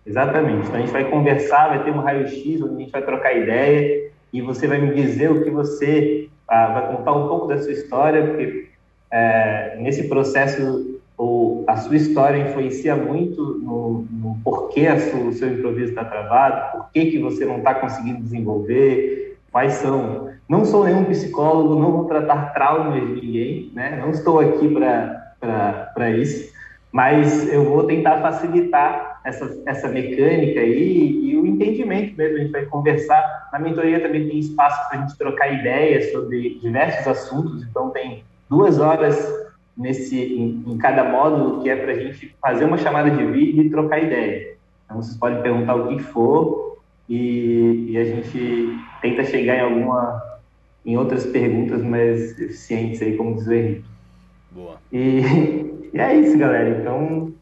Exatamente. 0.08 0.68
Então 0.68 0.76
a 0.76 0.80
gente 0.80 0.92
vai 0.92 1.10
conversar, 1.10 1.68
vai 1.68 1.84
ter 1.84 1.92
um 1.92 2.00
raio-x 2.00 2.62
onde 2.62 2.76
a 2.76 2.80
gente 2.80 2.92
vai 2.92 3.02
trocar 3.02 3.34
ideia 3.36 4.10
e 4.32 4.42
você 4.42 4.66
vai 4.66 4.80
me 4.80 4.94
dizer 4.94 5.30
o 5.30 5.44
que 5.44 5.50
você 5.50 6.30
ah, 6.48 6.68
vai 6.68 6.96
contar 6.96 7.12
um 7.14 7.28
pouco 7.28 7.48
da 7.48 7.58
sua 7.58 7.74
história, 7.74 8.26
porque 8.26 8.70
é, 9.12 9.78
nesse 9.82 10.08
processo 10.08 10.98
o, 11.18 11.64
a 11.68 11.76
sua 11.78 11.96
história 11.96 12.38
influencia 12.38 12.96
muito 12.96 13.42
no, 13.60 14.06
no 14.10 14.38
porquê 14.44 14.88
sua- 15.00 15.20
o 15.22 15.34
seu 15.34 15.52
improviso 15.52 15.90
está 15.90 16.06
travado, 16.06 16.78
por 16.78 16.92
que, 16.92 17.08
que 17.12 17.20
você 17.20 17.44
não 17.44 17.58
está 17.58 17.74
conseguindo 17.74 18.22
desenvolver, 18.22 19.38
quais 19.52 19.74
são. 19.74 20.30
Não 20.48 20.64
sou 20.64 20.86
nenhum 20.86 21.04
psicólogo, 21.04 21.76
não 21.76 21.92
vou 21.92 22.06
tratar 22.06 22.54
traumas 22.54 23.02
de 23.02 23.16
ninguém, 23.16 23.72
né? 23.74 23.98
não 24.00 24.12
estou 24.12 24.40
aqui 24.40 24.70
para 24.70 26.10
isso, 26.12 26.54
mas 26.92 27.52
eu 27.52 27.66
vou 27.66 27.84
tentar 27.84 28.22
facilitar 28.22 29.17
essa, 29.28 29.62
essa 29.66 29.90
mecânica 29.90 30.62
aí 30.62 31.20
e 31.22 31.36
o 31.36 31.46
entendimento 31.46 32.16
mesmo. 32.18 32.38
A 32.38 32.40
gente 32.40 32.52
vai 32.52 32.66
conversar. 32.66 33.50
Na 33.52 33.60
mentoria 33.60 34.00
também 34.00 34.28
tem 34.28 34.40
espaço 34.40 34.88
para 34.88 35.00
a 35.00 35.02
gente 35.02 35.18
trocar 35.18 35.54
ideias 35.54 36.12
sobre 36.14 36.58
diversos 36.62 37.06
assuntos, 37.06 37.62
então 37.64 37.90
tem 37.90 38.24
duas 38.50 38.80
horas 38.80 39.18
nesse 39.76 40.18
em, 40.18 40.64
em 40.66 40.78
cada 40.78 41.04
módulo 41.04 41.62
que 41.62 41.70
é 41.70 41.76
para 41.76 41.92
a 41.92 42.00
gente 42.00 42.34
fazer 42.42 42.66
uma 42.66 42.78
chamada 42.78 43.12
de 43.12 43.24
vídeo 43.26 43.64
e 43.64 43.70
trocar 43.70 44.02
ideia. 44.02 44.56
Então 44.86 45.02
vocês 45.02 45.18
podem 45.18 45.42
perguntar 45.42 45.76
o 45.76 45.90
que 45.90 46.02
for 46.02 46.78
e, 47.10 47.90
e 47.90 47.98
a 47.98 48.06
gente 48.06 48.80
tenta 49.02 49.26
chegar 49.26 49.58
em 49.58 49.62
alguma 49.62 50.24
em 50.86 50.98
outras 50.98 51.26
perguntas 51.26 51.84
mais 51.84 52.40
eficientes 52.40 53.02
aí, 53.02 53.18
como 53.18 53.36
diz 53.36 53.46
o 53.46 53.54
Henrique. 53.54 53.86
Boa. 54.52 54.78
E, 54.92 55.20
e 55.94 56.00
é 56.00 56.16
isso, 56.16 56.38
galera. 56.38 56.80
Então, 56.80 57.34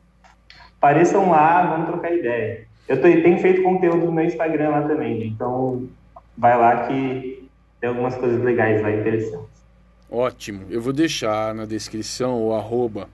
apareçam 0.86 1.32
lá, 1.32 1.66
vamos 1.66 1.88
trocar 1.88 2.14
ideia. 2.14 2.68
Eu 2.88 2.98
tô, 2.98 3.04
tenho 3.04 3.40
feito 3.40 3.64
conteúdo 3.64 4.06
no 4.06 4.12
meu 4.12 4.26
Instagram 4.26 4.70
lá 4.70 4.82
também, 4.84 5.28
então 5.28 5.90
vai 6.38 6.56
lá 6.56 6.88
que 6.88 7.50
tem 7.82 7.90
algumas 7.90 8.16
coisas 8.16 8.44
legais 8.44 8.82
lá, 8.84 8.92
interessantes. 8.92 9.66
Ótimo. 10.12 10.68
Eu 10.70 10.80
vou 10.80 10.94
deixar 10.94 11.56
na 11.56 11.66
descrição 11.66 12.46
o 12.46 12.54
arroba 12.54 13.10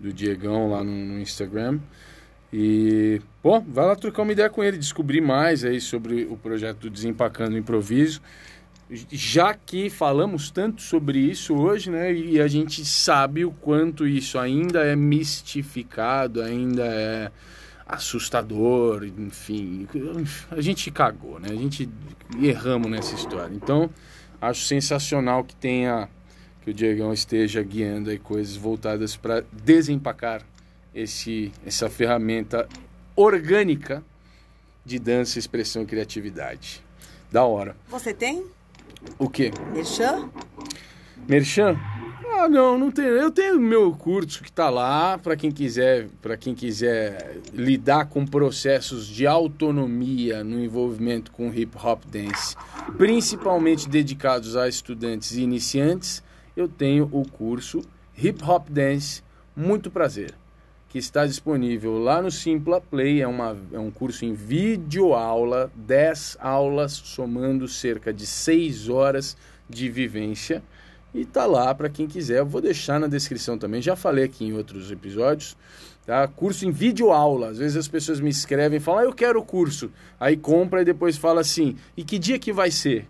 do 0.00 0.12
Diegão 0.12 0.72
lá 0.72 0.82
no, 0.82 0.90
no 0.90 1.20
Instagram. 1.20 1.78
E, 2.52 3.22
pô, 3.40 3.60
vai 3.60 3.86
lá 3.86 3.94
trocar 3.94 4.22
uma 4.22 4.32
ideia 4.32 4.50
com 4.50 4.62
ele, 4.62 4.76
descobrir 4.76 5.20
mais 5.20 5.64
aí 5.64 5.80
sobre 5.80 6.24
o 6.24 6.36
projeto 6.36 6.80
do 6.80 6.90
Desempacando 6.90 7.56
Improviso. 7.56 8.20
Já 9.10 9.54
que 9.54 9.88
falamos 9.88 10.50
tanto 10.50 10.82
sobre 10.82 11.18
isso 11.18 11.54
hoje, 11.54 11.90
né, 11.90 12.12
e 12.12 12.40
a 12.40 12.46
gente 12.46 12.84
sabe 12.84 13.44
o 13.44 13.50
quanto 13.50 14.06
isso 14.06 14.38
ainda 14.38 14.84
é 14.84 14.94
mistificado, 14.94 16.42
ainda 16.42 16.84
é 16.84 17.30
assustador, 17.86 19.04
enfim, 19.04 19.86
a 20.50 20.60
gente 20.60 20.90
cagou, 20.90 21.38
né? 21.38 21.48
A 21.50 21.54
gente 21.54 21.88
erramos 22.40 22.90
nessa 22.90 23.14
história. 23.14 23.54
Então, 23.54 23.90
acho 24.40 24.64
sensacional 24.64 25.44
que 25.44 25.54
tenha 25.54 26.08
que 26.62 26.70
o 26.70 26.74
Diegão 26.74 27.12
esteja 27.12 27.62
guiando 27.62 28.08
aí 28.10 28.18
coisas 28.18 28.56
voltadas 28.56 29.16
para 29.16 29.44
desempacar 29.52 30.42
esse 30.94 31.52
essa 31.66 31.90
ferramenta 31.90 32.68
orgânica 33.16 34.02
de 34.84 34.98
dança, 34.98 35.38
expressão 35.38 35.82
e 35.82 35.86
criatividade. 35.86 36.82
Da 37.30 37.44
hora. 37.44 37.74
Você 37.88 38.12
tem? 38.12 38.44
O 39.18 39.28
quê? 39.28 39.52
Merchan? 39.72 40.28
Merchan? 41.28 41.78
Ah, 42.34 42.48
não, 42.48 42.78
não 42.78 42.90
tenho. 42.90 43.08
Eu 43.08 43.30
tenho 43.30 43.60
meu 43.60 43.92
curso 43.92 44.42
que 44.42 44.48
está 44.48 44.68
lá 44.68 45.18
para 45.18 45.36
quem 45.36 45.50
quiser, 45.50 46.08
para 46.20 46.36
quem 46.36 46.54
quiser 46.54 47.40
lidar 47.52 48.06
com 48.06 48.26
processos 48.26 49.06
de 49.06 49.26
autonomia 49.26 50.42
no 50.42 50.58
envolvimento 50.58 51.30
com 51.30 51.52
hip 51.52 51.76
hop 51.82 52.02
dance, 52.06 52.56
principalmente 52.96 53.88
dedicados 53.88 54.56
a 54.56 54.66
estudantes 54.66 55.32
e 55.32 55.42
iniciantes. 55.42 56.22
Eu 56.56 56.68
tenho 56.68 57.08
o 57.12 57.26
curso 57.28 57.82
Hip 58.16 58.42
Hop 58.44 58.68
Dance 58.68 59.22
Muito 59.56 59.90
Prazer, 59.90 60.34
que 60.92 60.98
está 60.98 61.24
disponível 61.24 61.98
lá 61.98 62.20
no 62.20 62.30
Simpla 62.30 62.78
Play. 62.78 63.22
É, 63.22 63.26
uma, 63.26 63.56
é 63.72 63.78
um 63.78 63.90
curso 63.90 64.26
em 64.26 64.34
vídeo 64.34 65.14
aula, 65.14 65.72
10 65.74 66.36
aulas, 66.38 66.92
somando 66.92 67.66
cerca 67.66 68.12
de 68.12 68.26
6 68.26 68.90
horas 68.90 69.34
de 69.70 69.88
vivência 69.88 70.62
e 71.14 71.24
tá 71.24 71.46
lá 71.46 71.74
para 71.74 71.88
quem 71.88 72.06
quiser. 72.06 72.40
Eu 72.40 72.46
vou 72.46 72.60
deixar 72.60 73.00
na 73.00 73.06
descrição 73.06 73.56
também. 73.56 73.80
Já 73.80 73.96
falei 73.96 74.24
aqui 74.24 74.44
em 74.44 74.52
outros 74.52 74.90
episódios. 74.90 75.56
Tá? 76.04 76.28
Curso 76.28 76.66
em 76.66 76.70
vídeo 76.70 77.10
aula. 77.10 77.48
Às 77.48 77.56
vezes 77.56 77.78
as 77.78 77.88
pessoas 77.88 78.20
me 78.20 78.28
escrevem 78.28 78.76
e 78.76 78.80
falam: 78.80 79.00
ah, 79.00 79.04
"Eu 79.04 79.14
quero 79.14 79.40
o 79.40 79.44
curso". 79.44 79.90
Aí 80.20 80.36
compra 80.36 80.82
e 80.82 80.84
depois 80.84 81.16
fala 81.16 81.40
assim: 81.40 81.74
"E 81.96 82.04
que 82.04 82.18
dia 82.18 82.38
que 82.38 82.52
vai 82.52 82.70
ser?" 82.70 83.06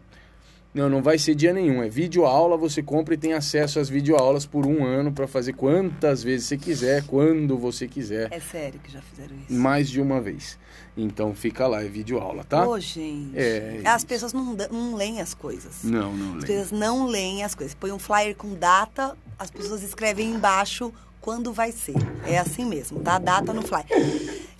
Não, 0.74 0.88
não 0.88 1.02
vai 1.02 1.18
ser 1.18 1.34
dia 1.34 1.52
nenhum. 1.52 1.82
É 1.82 1.88
vídeo 1.88 2.24
aula, 2.24 2.56
você 2.56 2.82
compra 2.82 3.12
e 3.12 3.18
tem 3.18 3.34
acesso 3.34 3.78
às 3.78 3.90
videoaulas 3.90 4.46
por 4.46 4.66
um 4.66 4.84
ano 4.84 5.12
para 5.12 5.26
fazer 5.26 5.52
quantas 5.52 6.22
vezes 6.22 6.46
você 6.46 6.56
quiser, 6.56 7.04
quando 7.06 7.58
você 7.58 7.86
quiser. 7.86 8.28
É 8.32 8.40
sério 8.40 8.80
que 8.80 8.90
já 8.90 9.02
fizeram 9.02 9.36
isso? 9.36 9.52
Mais 9.52 9.90
de 9.90 10.00
uma 10.00 10.18
vez. 10.20 10.58
Então 10.96 11.34
fica 11.34 11.66
lá, 11.66 11.82
é 11.82 11.88
vídeo 11.88 12.18
aula, 12.18 12.42
tá? 12.44 12.66
Ô, 12.66 12.78
gente. 12.80 13.32
É, 13.36 13.82
As 13.84 13.98
isso. 13.98 14.06
pessoas 14.06 14.32
não, 14.32 14.56
não 14.70 14.94
leem 14.94 15.20
as 15.20 15.34
coisas. 15.34 15.84
Não, 15.84 16.10
não 16.12 16.26
As 16.28 16.32
lembro. 16.32 16.46
pessoas 16.46 16.72
não 16.72 17.06
leem 17.06 17.44
as 17.44 17.54
coisas. 17.54 17.74
Põe 17.74 17.92
um 17.92 17.98
flyer 17.98 18.34
com 18.34 18.54
data, 18.54 19.14
as 19.38 19.50
pessoas 19.50 19.82
escrevem 19.82 20.30
embaixo 20.32 20.90
quando 21.22 21.52
vai 21.52 21.72
ser. 21.72 21.94
É 22.26 22.38
assim 22.38 22.66
mesmo, 22.66 23.00
tá? 23.00 23.18
Data 23.18 23.52
no 23.54 23.62
flyer. 23.62 23.86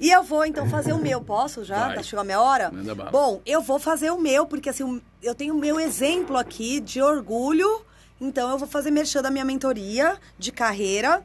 E 0.01 0.11
eu 0.11 0.23
vou 0.23 0.47
então 0.47 0.69
fazer 0.71 0.95
o 0.95 0.99
meu, 0.99 1.21
posso 1.21 1.65
já? 1.65 1.89
Vai. 1.89 1.97
Tá 1.97 2.03
chegando 2.03 2.21
a 2.21 2.25
minha 2.25 2.41
hora? 2.41 2.73
Bom, 3.11 3.43
eu 3.45 3.61
vou 3.61 3.79
fazer 3.79 4.11
o 4.11 4.19
meu, 4.19 4.47
porque 4.47 4.71
assim, 4.71 5.03
eu 5.23 5.35
tenho 5.35 5.55
o 5.55 5.59
meu 5.59 5.79
exemplo 5.79 6.39
aqui 6.39 6.81
de 6.81 7.03
orgulho. 7.03 7.83
Então 8.21 8.51
eu 8.51 8.57
vou 8.57 8.69
fazer 8.69 8.91
merchan 8.91 9.21
da 9.21 9.31
minha 9.31 9.45
mentoria 9.45 10.17
de 10.39 10.51
carreira 10.51 11.23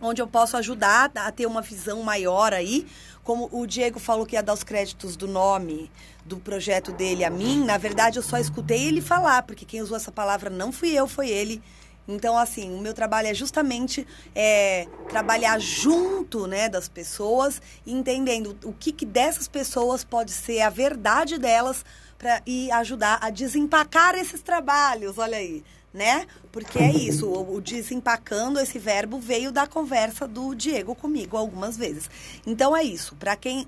onde 0.00 0.20
eu 0.20 0.26
posso 0.26 0.56
ajudar 0.56 1.10
a 1.14 1.32
ter 1.32 1.46
uma 1.46 1.62
visão 1.62 2.02
maior 2.02 2.52
aí. 2.52 2.86
Como 3.24 3.48
o 3.52 3.66
Diego 3.66 3.98
falou 3.98 4.24
que 4.24 4.36
ia 4.36 4.42
dar 4.42 4.52
os 4.52 4.62
créditos 4.62 5.16
do 5.16 5.26
nome 5.26 5.90
do 6.24 6.36
projeto 6.36 6.92
dele 6.92 7.24
a 7.24 7.30
mim, 7.30 7.64
na 7.64 7.78
verdade 7.78 8.18
eu 8.18 8.22
só 8.22 8.36
escutei 8.38 8.86
ele 8.86 9.00
falar, 9.00 9.42
porque 9.42 9.64
quem 9.64 9.80
usou 9.80 9.96
essa 9.96 10.12
palavra 10.12 10.50
não 10.50 10.70
fui 10.70 10.90
eu, 10.90 11.06
foi 11.06 11.28
ele. 11.30 11.62
Então, 12.08 12.38
assim, 12.38 12.74
o 12.74 12.80
meu 12.80 12.94
trabalho 12.94 13.28
é 13.28 13.34
justamente 13.34 14.06
é, 14.34 14.88
trabalhar 15.10 15.60
junto 15.60 16.46
né, 16.46 16.66
das 16.66 16.88
pessoas, 16.88 17.60
entendendo 17.86 18.56
o 18.64 18.72
que, 18.72 18.90
que 18.90 19.04
dessas 19.04 19.46
pessoas 19.46 20.02
pode 20.02 20.30
ser 20.30 20.62
a 20.62 20.70
verdade 20.70 21.36
delas 21.36 21.84
pra, 22.16 22.40
e 22.46 22.70
ajudar 22.72 23.18
a 23.20 23.28
desempacar 23.28 24.14
esses 24.14 24.40
trabalhos, 24.40 25.18
olha 25.18 25.36
aí 25.36 25.62
né? 25.92 26.26
Porque 26.52 26.78
é 26.78 26.92
isso, 26.92 27.26
o, 27.26 27.56
o 27.56 27.60
desempacando 27.60 28.60
esse 28.60 28.78
verbo 28.78 29.18
veio 29.18 29.50
da 29.50 29.66
conversa 29.66 30.28
do 30.28 30.54
Diego 30.54 30.94
comigo 30.94 31.36
algumas 31.36 31.76
vezes. 31.76 32.10
Então 32.46 32.76
é 32.76 32.82
isso, 32.82 33.16
para 33.16 33.34
quem 33.36 33.66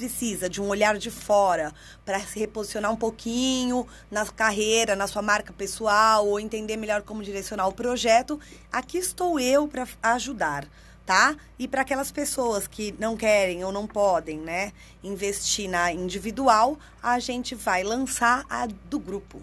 precisa 0.00 0.48
de 0.48 0.62
um 0.62 0.68
olhar 0.68 0.96
de 0.96 1.10
fora 1.10 1.74
para 2.06 2.18
se 2.20 2.38
reposicionar 2.38 2.90
um 2.90 2.96
pouquinho 2.96 3.86
na 4.10 4.24
carreira, 4.24 4.96
na 4.96 5.06
sua 5.06 5.20
marca 5.20 5.52
pessoal 5.52 6.26
ou 6.26 6.40
entender 6.40 6.78
melhor 6.78 7.02
como 7.02 7.22
direcionar 7.22 7.68
o 7.68 7.72
projeto, 7.72 8.40
aqui 8.72 8.96
estou 8.96 9.38
eu 9.38 9.68
para 9.68 9.86
ajudar. 10.02 10.66
Tá? 11.04 11.36
E 11.58 11.66
para 11.66 11.82
aquelas 11.82 12.12
pessoas 12.12 12.68
que 12.68 12.94
não 12.98 13.16
querem 13.16 13.64
ou 13.64 13.72
não 13.72 13.84
podem, 13.84 14.38
né, 14.38 14.72
investir 15.02 15.68
na 15.68 15.92
individual, 15.92 16.78
a 17.02 17.18
gente 17.18 17.54
vai 17.54 17.82
lançar 17.82 18.46
a 18.48 18.66
do 18.66 18.98
grupo. 18.98 19.42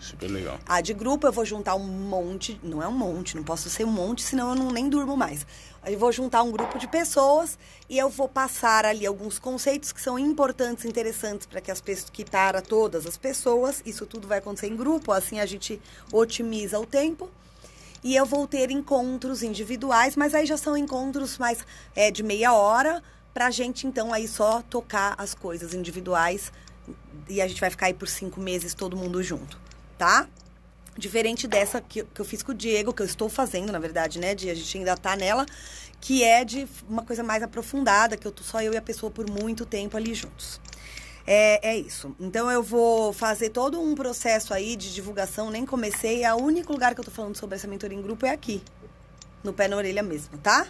Super 0.00 0.30
legal. 0.30 0.58
A 0.66 0.80
de 0.80 0.92
grupo 0.92 1.26
eu 1.26 1.32
vou 1.32 1.44
juntar 1.44 1.74
um 1.74 1.84
monte, 1.84 2.60
não 2.62 2.82
é 2.82 2.88
um 2.88 2.92
monte, 2.92 3.36
não 3.36 3.42
posso 3.42 3.68
ser 3.70 3.84
um 3.84 3.90
monte, 3.90 4.22
senão 4.22 4.50
eu 4.50 4.54
não, 4.54 4.70
nem 4.70 4.88
durmo 4.88 5.16
mais. 5.16 5.46
Eu 5.86 5.98
vou 5.98 6.12
juntar 6.12 6.42
um 6.42 6.50
grupo 6.50 6.78
de 6.78 6.86
pessoas 6.86 7.58
e 7.88 7.96
eu 7.96 8.10
vou 8.10 8.28
passar 8.28 8.84
ali 8.84 9.06
alguns 9.06 9.38
conceitos 9.38 9.92
que 9.92 10.00
são 10.00 10.18
importantes, 10.18 10.84
interessantes 10.84 11.46
para 11.46 11.60
que 11.60 11.70
as 11.70 11.80
pessoas 11.80 12.10
quitar 12.10 12.56
a 12.56 12.60
todas 12.60 13.06
as 13.06 13.16
pessoas. 13.16 13.82
Isso 13.86 14.04
tudo 14.04 14.28
vai 14.28 14.38
acontecer 14.38 14.66
em 14.66 14.76
grupo, 14.76 15.12
assim 15.12 15.40
a 15.40 15.46
gente 15.46 15.80
otimiza 16.12 16.78
o 16.78 16.84
tempo. 16.84 17.30
E 18.02 18.14
eu 18.14 18.26
vou 18.26 18.46
ter 18.46 18.70
encontros 18.70 19.42
individuais, 19.42 20.14
mas 20.14 20.34
aí 20.34 20.46
já 20.46 20.56
são 20.56 20.76
encontros 20.76 21.38
mais 21.38 21.64
é, 21.96 22.10
de 22.10 22.22
meia 22.22 22.52
hora 22.52 23.02
pra 23.32 23.50
gente 23.50 23.86
então 23.86 24.12
aí 24.12 24.26
só 24.26 24.62
tocar 24.62 25.14
as 25.16 25.34
coisas 25.34 25.74
individuais 25.74 26.52
e 27.28 27.40
a 27.40 27.48
gente 27.48 27.60
vai 27.60 27.70
ficar 27.70 27.86
aí 27.86 27.94
por 27.94 28.08
cinco 28.08 28.40
meses 28.40 28.74
todo 28.74 28.96
mundo 28.96 29.22
junto, 29.22 29.58
tá? 29.96 30.28
Diferente 30.98 31.46
dessa 31.46 31.80
que, 31.80 32.02
que 32.02 32.20
eu 32.20 32.24
fiz 32.24 32.42
com 32.42 32.50
o 32.50 32.54
Diego, 32.54 32.92
que 32.92 33.00
eu 33.00 33.06
estou 33.06 33.28
fazendo, 33.28 33.70
na 33.70 33.78
verdade, 33.78 34.18
né? 34.18 34.34
De, 34.34 34.50
a 34.50 34.54
gente 34.54 34.78
ainda 34.78 34.96
tá 34.96 35.14
nela, 35.14 35.46
que 36.00 36.24
é 36.24 36.44
de 36.44 36.66
uma 36.88 37.04
coisa 37.04 37.22
mais 37.22 37.40
aprofundada, 37.40 38.16
que 38.16 38.26
eu 38.26 38.32
tô 38.32 38.42
só 38.42 38.60
eu 38.60 38.74
e 38.74 38.76
a 38.76 38.82
pessoa 38.82 39.08
por 39.08 39.30
muito 39.30 39.64
tempo 39.64 39.96
ali 39.96 40.12
juntos. 40.12 40.60
É, 41.24 41.68
é 41.70 41.78
isso. 41.78 42.16
Então 42.18 42.50
eu 42.50 42.64
vou 42.64 43.12
fazer 43.12 43.50
todo 43.50 43.80
um 43.80 43.94
processo 43.94 44.52
aí 44.52 44.74
de 44.74 44.92
divulgação, 44.92 45.50
nem 45.50 45.64
comecei. 45.64 46.26
O 46.30 46.36
único 46.36 46.72
lugar 46.72 46.94
que 46.94 47.00
eu 47.00 47.04
tô 47.04 47.12
falando 47.12 47.36
sobre 47.36 47.54
essa 47.54 47.68
mentoria 47.68 47.96
em 47.96 48.02
grupo 48.02 48.26
é 48.26 48.30
aqui. 48.30 48.60
No 49.44 49.52
pé 49.52 49.68
na 49.68 49.76
orelha 49.76 50.02
mesmo, 50.02 50.36
tá? 50.38 50.66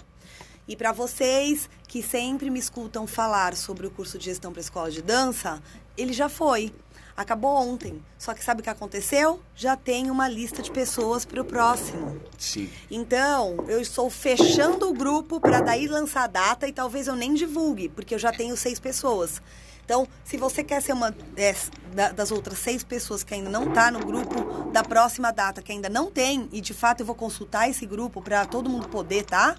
E 0.69 0.77
para 0.77 0.93
vocês 0.93 1.71
que 1.87 2.03
sempre 2.03 2.51
me 2.51 2.59
escutam 2.59 3.07
falar 3.07 3.57
sobre 3.57 3.87
o 3.87 3.91
curso 3.91 4.19
de 4.19 4.27
gestão 4.27 4.53
para 4.53 4.61
escola 4.61 4.91
de 4.91 5.01
dança, 5.01 5.63
ele 5.97 6.13
já 6.13 6.29
foi. 6.29 6.71
Acabou 7.19 7.51
ontem. 7.57 8.01
Só 8.17 8.33
que 8.33 8.45
sabe 8.45 8.61
o 8.61 8.63
que 8.63 8.71
aconteceu? 8.71 9.43
Já 9.57 9.75
tem 9.77 10.09
uma 10.09 10.29
lista 10.29 10.63
de 10.63 10.71
pessoas 10.71 11.25
para 11.25 11.43
o 11.43 11.45
próximo. 11.45 12.21
Sim. 12.39 12.71
Então, 12.89 13.57
eu 13.67 13.81
estou 13.81 14.09
fechando 14.09 14.89
o 14.89 14.95
grupo 14.95 15.41
para 15.41 15.61
daí 15.61 15.89
lançar 15.89 16.23
a 16.23 16.27
data 16.29 16.69
e 16.69 16.73
talvez 16.73 17.09
eu 17.09 17.17
nem 17.17 17.35
divulgue, 17.35 17.89
porque 17.89 18.15
eu 18.15 18.21
já 18.21 18.31
tenho 18.31 18.57
seis 18.57 18.79
pessoas. 18.79 19.43
Então, 19.85 20.07
se 20.25 20.37
você 20.37 20.63
quer 20.63 20.81
ser 20.81 20.93
uma 20.93 21.13
é, 21.37 21.57
da- 21.93 22.13
das 22.13 22.31
outras 22.31 22.57
seis 22.61 22.85
pessoas 22.85 23.25
que 23.25 23.35
ainda 23.35 23.51
não 23.51 23.69
está 23.69 23.91
no 23.91 23.99
grupo 23.99 24.71
da 24.71 24.85
próxima 24.85 25.33
data, 25.33 25.61
que 25.61 25.73
ainda 25.73 25.89
não 25.89 26.13
tem, 26.13 26.49
e 26.53 26.61
de 26.61 26.73
fato 26.73 27.01
eu 27.01 27.07
vou 27.07 27.17
consultar 27.17 27.69
esse 27.69 27.85
grupo 27.85 28.23
para 28.23 28.47
todo 28.47 28.71
mundo 28.71 28.89
poder, 28.89 29.25
tá? 29.25 29.57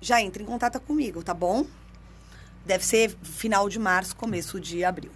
Já 0.00 0.22
entre 0.22 0.44
em 0.44 0.46
contato 0.46 0.78
comigo, 0.78 1.20
tá 1.20 1.34
bom? 1.34 1.66
Deve 2.64 2.84
ser 2.86 3.10
final 3.24 3.68
de 3.68 3.80
março, 3.80 4.14
começo 4.14 4.60
de 4.60 4.84
abril. 4.84 5.10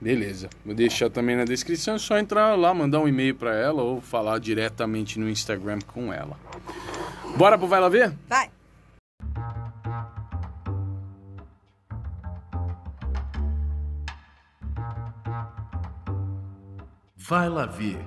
Beleza. 0.00 0.48
Vou 0.64 0.74
deixar 0.74 1.10
também 1.10 1.36
na 1.36 1.44
descrição. 1.44 1.96
É 1.96 1.98
só 1.98 2.18
entrar 2.18 2.54
lá, 2.56 2.72
mandar 2.72 3.00
um 3.00 3.08
e-mail 3.08 3.34
para 3.34 3.54
ela 3.54 3.82
ou 3.82 4.00
falar 4.00 4.38
diretamente 4.38 5.18
no 5.18 5.28
Instagram 5.28 5.78
com 5.86 6.12
ela. 6.12 6.38
Bora 7.36 7.58
pro 7.58 7.66
Vai 7.66 7.80
Lá 7.80 7.88
Ver? 7.88 8.14
Vai. 8.28 8.50
Vai 17.14 17.48
lá 17.48 17.64
ver. 17.64 18.04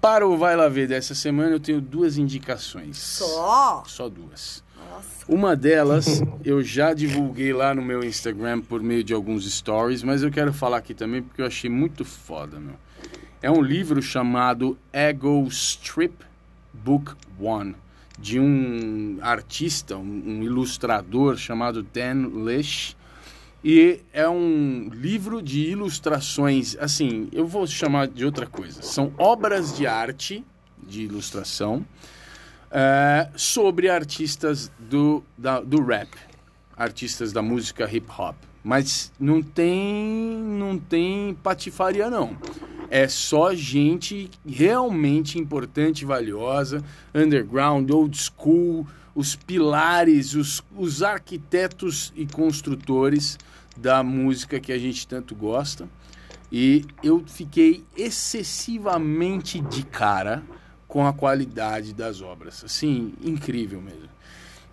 Para 0.00 0.26
o 0.26 0.36
Vai 0.36 0.56
Lá 0.56 0.68
Ver 0.68 0.86
dessa 0.86 1.14
semana 1.14 1.50
eu 1.50 1.60
tenho 1.60 1.80
duas 1.80 2.16
indicações. 2.16 2.96
Só? 2.96 3.82
Só 3.86 4.08
duas. 4.08 4.64
Nossa. 4.96 5.24
Uma 5.28 5.54
delas 5.54 6.22
eu 6.42 6.62
já 6.62 6.94
divulguei 6.94 7.52
lá 7.52 7.74
no 7.74 7.82
meu 7.82 8.02
Instagram 8.02 8.62
por 8.62 8.82
meio 8.82 9.04
de 9.04 9.12
alguns 9.12 9.50
stories, 9.50 10.02
mas 10.02 10.22
eu 10.22 10.30
quero 10.30 10.52
falar 10.52 10.78
aqui 10.78 10.94
também 10.94 11.22
porque 11.22 11.42
eu 11.42 11.46
achei 11.46 11.68
muito 11.68 12.04
foda, 12.04 12.58
meu. 12.58 12.76
É 13.42 13.50
um 13.50 13.60
livro 13.60 14.00
chamado 14.00 14.78
Ego 14.92 15.46
Strip 15.48 16.14
Book 16.72 17.12
One, 17.38 17.76
de 18.18 18.40
um 18.40 19.18
artista, 19.20 19.96
um, 19.98 20.42
ilustrador 20.42 21.36
chamado 21.36 21.82
Dan 21.82 22.28
Lish. 22.44 22.96
E 23.62 24.00
é 24.12 24.28
um 24.28 24.88
livro 24.92 25.42
de 25.42 25.68
ilustrações, 25.68 26.76
assim, 26.78 27.28
eu 27.32 27.46
vou 27.46 27.66
chamar 27.66 28.06
de 28.08 28.24
outra 28.24 28.46
coisa. 28.46 28.80
São 28.80 29.12
obras 29.18 29.76
de 29.76 29.86
arte, 29.86 30.44
de 30.82 31.02
ilustração, 31.02 31.84
é, 32.78 33.30
sobre 33.34 33.88
artistas 33.88 34.70
do, 34.78 35.24
da, 35.38 35.60
do 35.60 35.82
rap, 35.82 36.10
artistas 36.76 37.32
da 37.32 37.40
música 37.40 37.90
hip 37.90 38.06
hop. 38.18 38.36
Mas 38.62 39.10
não 39.18 39.42
tem, 39.42 40.36
não 40.36 40.78
tem 40.78 41.32
patifaria 41.42 42.10
não. 42.10 42.36
É 42.90 43.08
só 43.08 43.54
gente 43.54 44.30
realmente 44.46 45.38
importante, 45.38 46.04
valiosa, 46.04 46.84
underground, 47.14 47.90
old 47.90 48.14
school, 48.14 48.86
os 49.14 49.34
pilares, 49.34 50.34
os, 50.34 50.62
os 50.76 51.02
arquitetos 51.02 52.12
e 52.14 52.26
construtores 52.26 53.38
da 53.74 54.02
música 54.02 54.60
que 54.60 54.70
a 54.70 54.78
gente 54.78 55.06
tanto 55.08 55.34
gosta. 55.34 55.88
E 56.52 56.84
eu 57.02 57.24
fiquei 57.26 57.84
excessivamente 57.96 59.60
de 59.60 59.82
cara 59.82 60.44
com 60.86 61.06
a 61.06 61.12
qualidade 61.12 61.92
das 61.92 62.20
obras. 62.20 62.64
Assim, 62.64 63.12
incrível 63.22 63.80
mesmo. 63.80 64.16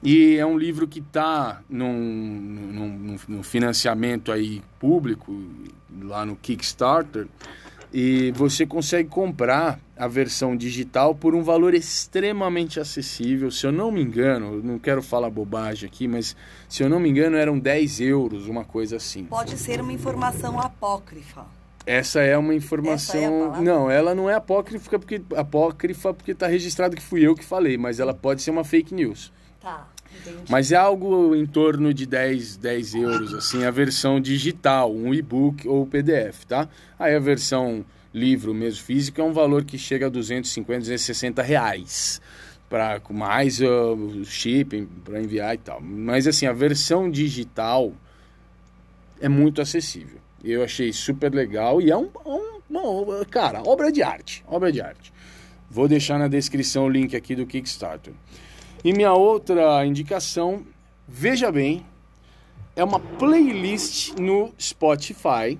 E 0.04 0.36
é 0.36 0.46
um 0.46 0.58
livro 0.58 0.86
que 0.86 1.00
está 1.00 1.62
num, 1.70 1.94
num, 1.94 3.18
num, 3.26 3.44
financiamento 3.44 4.34
aí 4.34 4.62
público, 4.78 5.34
lá 6.02 6.26
no 6.26 6.36
Kickstarter, 6.36 7.26
e 7.94 8.32
você 8.32 8.66
consegue 8.66 9.08
comprar 9.08 9.80
a 9.96 10.08
versão 10.08 10.58
digital 10.58 11.16
por 11.16 11.34
um 11.34 11.42
valor 11.42 11.74
extremamente 11.74 12.82
acessível. 12.82 13.50
Se 13.50 13.66
eu 13.66 13.72
não 13.72 13.92
me 13.92 14.02
engano, 14.02 14.62
não 14.62 14.78
quero 14.78 15.02
falar 15.02 15.30
bobagem 15.30 15.88
aqui, 15.88 16.06
mas 16.06 16.36
se 16.68 16.84
eu 16.84 16.90
não 16.90 17.00
me 17.00 17.08
engano 17.08 17.38
eram 17.38 17.58
10 17.58 18.02
euros, 18.02 18.48
uma 18.48 18.66
coisa 18.66 18.98
assim. 18.98 19.24
Pode 19.26 19.58
ser 19.58 19.80
uma 19.80 19.94
informação 19.94 20.60
apócrifa. 20.60 21.46
Essa 21.86 22.22
é 22.22 22.38
uma 22.38 22.54
informação. 22.54 23.56
É 23.56 23.62
não, 23.62 23.92
ela 23.92 24.16
não 24.16 24.30
é 24.30 24.36
apócrifa 24.36 24.98
porque 24.98 25.22
apócrifa 25.36 26.14
porque 26.14 26.32
está 26.32 26.48
registrado 26.48 26.96
que 26.96 27.02
fui 27.02 27.22
eu 27.22 27.36
que 27.36 27.44
falei, 27.44 27.78
mas 27.78 28.00
ela 28.00 28.14
pode 28.14 28.42
ser 28.42 28.52
uma 28.52 28.64
fake 28.64 28.94
news. 28.94 29.32
Tá. 29.62 29.88
Entendi. 30.22 30.44
Mas 30.50 30.72
é 30.72 30.76
algo 30.76 31.36
em 31.36 31.46
torno 31.46 31.94
de 31.94 32.06
10, 32.06 32.58
10 32.58 32.96
euros, 32.96 33.34
assim, 33.34 33.66
a 33.66 33.72
versão 33.72 34.22
digital, 34.22 34.94
um 34.94 35.14
e-book 35.14 35.68
ou 35.68 35.86
PDF, 35.88 36.46
tá? 36.46 36.70
Aí 37.00 37.16
a 37.16 37.20
versão 37.20 37.84
livro 38.14 38.54
mesmo 38.54 38.84
físico 38.84 39.20
é 39.20 39.24
um 39.24 39.34
valor 39.34 39.64
que 39.66 39.78
chega 39.78 40.06
a 40.06 40.10
250, 40.10 40.80
260 40.80 41.42
reais. 41.42 42.22
Pra, 42.70 43.00
mais 43.12 43.60
uh, 43.60 43.94
o 43.94 44.26
shipping 44.26 44.88
para 45.04 45.22
enviar 45.22 45.54
e 45.54 45.58
tal. 45.60 45.80
Mas 45.80 46.26
assim, 46.26 46.48
a 46.48 46.54
versão 46.54 47.10
digital 47.10 47.94
é 49.22 49.30
muito 49.30 49.62
acessível. 49.62 50.23
Eu 50.44 50.64
achei 50.64 50.92
super 50.92 51.34
legal 51.34 51.82
e 51.82 51.90
é 51.90 51.98
um, 51.98 52.10
um, 52.26 52.60
um, 52.70 53.24
cara, 53.30 53.64
obra 53.66 53.92
de 53.92 54.04
arte, 54.04 54.44
obra 54.48 54.72
de 54.72 54.82
arte. 54.82 55.14
Vou 55.70 55.88
deixar 55.88 56.20
na 56.20 56.28
descrição 56.28 56.86
o 56.86 56.90
link 56.90 57.16
aqui 57.16 57.36
do 57.36 57.46
Kickstarter. 57.46 58.14
E 58.84 58.92
minha 58.92 59.14
outra 59.14 59.86
indicação, 59.86 60.66
veja 61.08 61.52
bem, 61.52 61.86
é 62.76 62.84
uma 62.84 63.00
playlist 63.00 64.14
no 64.20 64.54
Spotify 64.60 65.58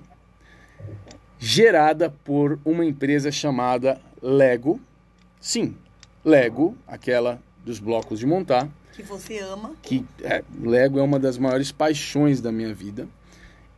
gerada 1.38 2.10
por 2.24 2.58
uma 2.64 2.84
empresa 2.84 3.30
chamada 3.32 4.00
Lego. 4.22 4.80
Sim, 5.40 5.76
Lego, 6.24 6.76
aquela 6.86 7.40
dos 7.64 7.78
blocos 7.78 8.18
de 8.18 8.26
montar. 8.26 8.68
Que 8.92 9.02
você 9.02 9.38
ama. 9.38 9.74
Que 9.82 10.04
é, 10.22 10.44
Lego 10.60 10.98
é 10.98 11.02
uma 11.02 11.18
das 11.18 11.36
maiores 11.36 11.72
paixões 11.72 12.40
da 12.40 12.52
minha 12.52 12.72
vida. 12.72 13.08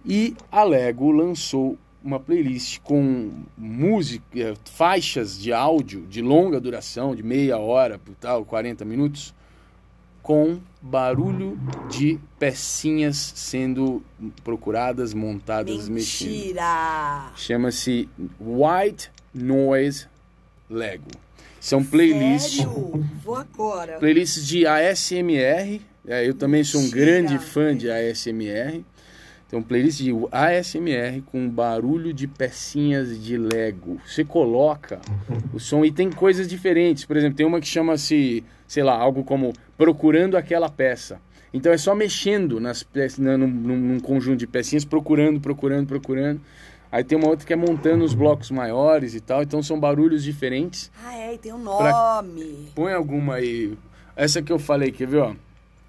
E 0.06 0.36
a 0.52 0.62
Lego 0.62 1.10
lançou 1.10 1.76
uma 2.02 2.20
playlist 2.20 2.78
com 2.84 3.32
música, 3.58 4.54
faixas 4.64 5.36
de 5.36 5.52
áudio 5.52 6.06
de 6.06 6.22
longa 6.22 6.60
duração, 6.60 7.16
de 7.16 7.22
meia 7.24 7.58
hora, 7.58 8.00
tal, 8.20 8.44
40 8.44 8.84
minutos, 8.84 9.34
com 10.22 10.60
barulho 10.80 11.58
de 11.90 12.20
pecinhas 12.38 13.32
sendo 13.34 14.00
procuradas, 14.44 15.12
montadas, 15.12 15.88
mexidas. 15.88 16.36
Mentira! 16.36 17.32
Chama-se 17.34 18.08
White 18.40 19.10
Noise 19.34 20.06
Lego. 20.70 21.10
São 21.60 21.84
playlists. 21.84 22.58
Sério? 22.58 23.04
Vou 23.24 23.34
agora. 23.34 23.98
Playlists 23.98 24.46
de 24.46 24.64
ASMR. 24.66 25.80
É, 26.06 26.28
eu 26.28 26.34
também 26.34 26.62
sou 26.62 26.80
um 26.80 26.84
Mentira. 26.84 27.04
grande 27.04 27.38
fã 27.40 27.76
de 27.76 27.90
ASMR. 27.90 28.84
Então, 29.46 29.62
playlist 29.62 30.00
de 30.02 30.12
ASMR 30.32 31.22
com 31.30 31.48
barulho 31.48 32.12
de 32.12 32.26
pecinhas 32.26 33.22
de 33.22 33.38
Lego. 33.38 34.00
Você 34.04 34.24
coloca 34.24 35.00
o 35.54 35.60
som 35.60 35.84
e 35.84 35.92
tem 35.92 36.10
coisas 36.10 36.48
diferentes. 36.48 37.04
Por 37.04 37.16
exemplo, 37.16 37.36
tem 37.36 37.46
uma 37.46 37.60
que 37.60 37.66
chama-se, 37.66 38.42
sei 38.66 38.82
lá, 38.82 38.98
algo 38.98 39.22
como 39.22 39.52
procurando 39.78 40.36
aquela 40.36 40.68
peça. 40.68 41.20
Então 41.54 41.72
é 41.72 41.78
só 41.78 41.94
mexendo 41.94 42.58
nas 42.58 42.82
peças, 42.82 43.18
num, 43.18 43.38
num, 43.38 43.76
num 43.76 44.00
conjunto 44.00 44.38
de 44.38 44.46
pecinhas, 44.48 44.84
procurando, 44.84 45.40
procurando, 45.40 45.86
procurando. 45.86 46.40
Aí 46.90 47.04
tem 47.04 47.16
uma 47.16 47.28
outra 47.28 47.46
que 47.46 47.52
é 47.52 47.56
montando 47.56 48.04
os 48.04 48.14
blocos 48.14 48.50
maiores 48.50 49.14
e 49.14 49.20
tal. 49.20 49.42
Então 49.42 49.62
são 49.62 49.78
barulhos 49.78 50.24
diferentes. 50.24 50.90
Ah, 51.04 51.16
é, 51.16 51.34
e 51.34 51.38
tem 51.38 51.52
um 51.52 51.58
nome. 51.58 52.72
Põe 52.74 52.92
alguma 52.92 53.36
aí. 53.36 53.78
Essa 54.16 54.42
que 54.42 54.50
eu 54.50 54.58
falei, 54.58 54.90
quer 54.90 55.06
ver, 55.06 55.18
ó? 55.18 55.34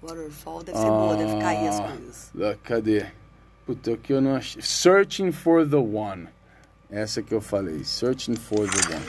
Waterfall 0.02 0.62
deve 0.62 0.78
ser 0.78 0.86
boa, 0.86 1.16
deve 1.16 1.38
cair 1.40 1.68
as 1.68 1.80
coisas. 1.80 2.30
Ah, 2.40 2.56
Cadê? 2.62 3.06
Puta, 3.68 3.92
o 3.92 3.98
que 3.98 4.14
eu 4.14 4.20
não 4.22 4.34
achei. 4.34 4.62
Searching 4.62 5.30
for 5.30 5.68
the 5.68 5.76
One. 5.76 6.26
Essa 6.90 7.22
que 7.22 7.34
eu 7.34 7.40
falei. 7.42 7.84
Searching 7.84 8.34
for 8.34 8.66
the 8.66 8.94
One. 8.94 9.06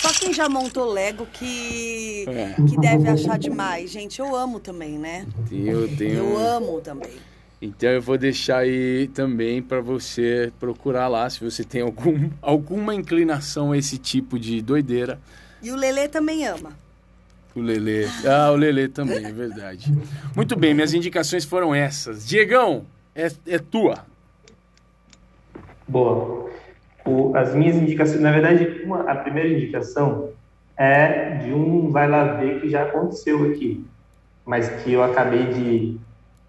Só 0.00 0.12
quem 0.12 0.32
já 0.32 0.48
montou 0.48 0.90
Lego 0.92 1.26
que, 1.26 2.24
É. 2.28 2.54
que 2.68 2.76
deve 2.78 3.08
achar 3.08 3.38
demais. 3.38 3.90
Gente, 3.90 4.18
eu 4.20 4.34
amo 4.34 4.60
também, 4.60 4.98
né? 4.98 5.26
Eu 5.50 5.88
tenho. 5.96 6.14
Eu 6.14 6.38
amo 6.38 6.80
também. 6.80 7.12
Então 7.60 7.88
eu 7.88 8.02
vou 8.02 8.18
deixar 8.18 8.58
aí 8.58 9.08
também 9.14 9.62
para 9.62 9.80
você 9.80 10.52
procurar 10.60 11.08
lá 11.08 11.28
se 11.30 11.42
você 11.42 11.64
tem 11.64 11.80
algum, 11.80 12.28
alguma 12.42 12.94
inclinação 12.94 13.72
a 13.72 13.78
esse 13.78 13.96
tipo 13.98 14.38
de 14.38 14.60
doideira. 14.60 15.18
E 15.62 15.70
o 15.70 15.76
Lelê 15.76 16.06
também 16.08 16.46
ama. 16.46 16.72
O 17.54 17.60
Lelê. 17.60 18.04
Ah, 18.26 18.50
o 18.52 18.56
Lelê 18.56 18.88
também, 18.88 19.24
é 19.24 19.32
verdade. 19.32 19.90
Muito 20.34 20.54
bem, 20.54 20.74
minhas 20.74 20.92
indicações 20.92 21.44
foram 21.46 21.74
essas. 21.74 22.26
Diegão, 22.26 22.84
é, 23.14 23.30
é 23.46 23.58
tua. 23.58 24.04
Boa. 25.88 26.50
O- 27.06 27.34
as 27.34 27.54
minhas 27.54 27.76
indicações, 27.76 28.20
na 28.20 28.32
verdade, 28.32 28.82
uma- 28.84 29.10
a 29.10 29.14
primeira 29.14 29.48
indicação 29.48 30.30
é 30.76 31.36
de 31.38 31.52
um 31.52 31.88
vai 31.90 32.06
lá 32.08 32.34
ver 32.34 32.60
que 32.60 32.68
já 32.68 32.82
aconteceu 32.82 33.50
aqui, 33.50 33.82
mas 34.44 34.68
que 34.82 34.92
eu 34.92 35.02
acabei 35.02 35.46
de 35.46 35.96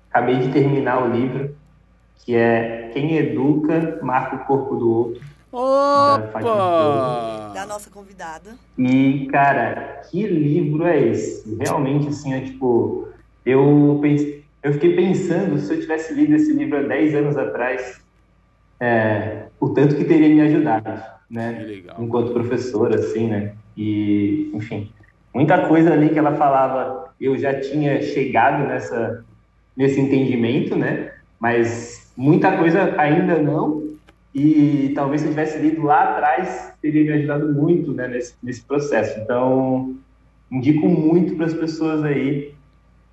acabei 0.10 0.38
de 0.38 0.52
terminar 0.52 1.04
o 1.04 1.12
livro, 1.12 1.56
que 2.24 2.36
é 2.36 2.90
Quem 2.94 3.16
Educa 3.18 4.00
Marca 4.02 4.36
o 4.38 4.40
Corpo 4.46 4.76
do 4.76 4.92
Outro. 4.92 5.22
Opa! 5.52 6.42
Da 7.54 7.66
nossa 7.66 7.90
convidada. 7.90 8.56
E, 8.78 9.28
cara, 9.32 10.02
que 10.10 10.28
livro 10.28 10.86
é 10.86 11.00
esse? 11.00 11.56
Realmente, 11.56 12.10
assim, 12.10 12.34
é 12.34 12.42
tipo, 12.42 13.08
eu, 13.46 13.98
pense- 14.02 14.44
eu 14.62 14.74
fiquei 14.74 14.96
pensando 14.96 15.58
se 15.58 15.74
eu 15.74 15.80
tivesse 15.80 16.14
lido 16.14 16.36
esse 16.36 16.54
livro 16.54 16.78
há 16.78 16.84
10 16.84 17.16
anos 17.16 17.38
atrás, 17.38 18.00
é, 18.80 19.48
o 19.60 19.70
tanto 19.70 19.96
que 19.96 20.04
teria 20.06 20.30
me 20.30 20.42
ajudado, 20.42 21.02
né? 21.30 21.54
Que 21.54 21.64
legal. 21.66 21.96
Enquanto 22.00 22.34
professor, 22.34 22.94
assim, 22.94 23.28
né? 23.28 23.54
E, 23.76 24.52
enfim, 24.54 24.92
muita 25.34 25.68
coisa 25.68 25.94
ali 25.94 26.10
que 26.10 26.20
ela 26.20 26.36
falava 26.36 27.08
eu 27.20 27.36
já 27.38 27.60
tinha 27.60 28.00
chegado 28.02 28.68
nessa, 28.68 29.26
nesse 29.78 30.02
entendimento, 30.02 30.76
né? 30.76 31.12
Mas 31.40 32.12
muita 32.18 32.58
coisa 32.58 32.96
ainda 32.98 33.38
não, 33.38 33.84
e 34.34 34.92
talvez 34.96 35.22
se 35.22 35.28
eu 35.28 35.32
tivesse 35.32 35.60
lido 35.60 35.84
lá 35.84 36.04
atrás, 36.04 36.74
teria 36.82 37.04
me 37.04 37.12
ajudado 37.14 37.54
muito 37.54 37.94
né, 37.94 38.08
nesse, 38.08 38.34
nesse 38.42 38.62
processo. 38.64 39.20
Então, 39.20 39.96
indico 40.52 40.88
muito 40.88 41.36
para 41.36 41.46
as 41.46 41.54
pessoas 41.54 42.04
aí, 42.04 42.54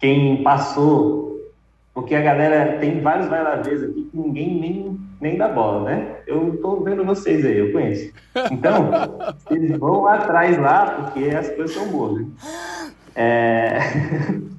quem 0.01 0.43
passou, 0.43 1.51
porque 1.93 2.15
a 2.15 2.21
galera 2.21 2.79
tem 2.79 3.01
vários 3.01 3.29
vai 3.29 3.43
lá 3.43 3.55
aqui 3.55 3.71
que 3.71 4.11
ninguém 4.13 4.61
nem, 4.61 5.01
nem 5.21 5.37
dá 5.37 5.49
bola, 5.49 5.85
né? 5.85 6.17
Eu 6.27 6.59
tô 6.61 6.81
vendo 6.81 7.05
vocês 7.05 7.45
aí, 7.45 7.59
eu 7.59 7.73
conheço. 7.73 8.13
Então, 8.51 8.91
vocês 9.47 9.79
vão 9.79 10.03
lá 10.03 10.15
atrás 10.15 10.59
lá, 10.59 10.87
porque 10.87 11.31
as 11.31 11.49
coisas 11.51 11.75
são 11.75 11.89
boas. 11.89 12.21
Né? 12.21 12.27
É... 13.15 13.79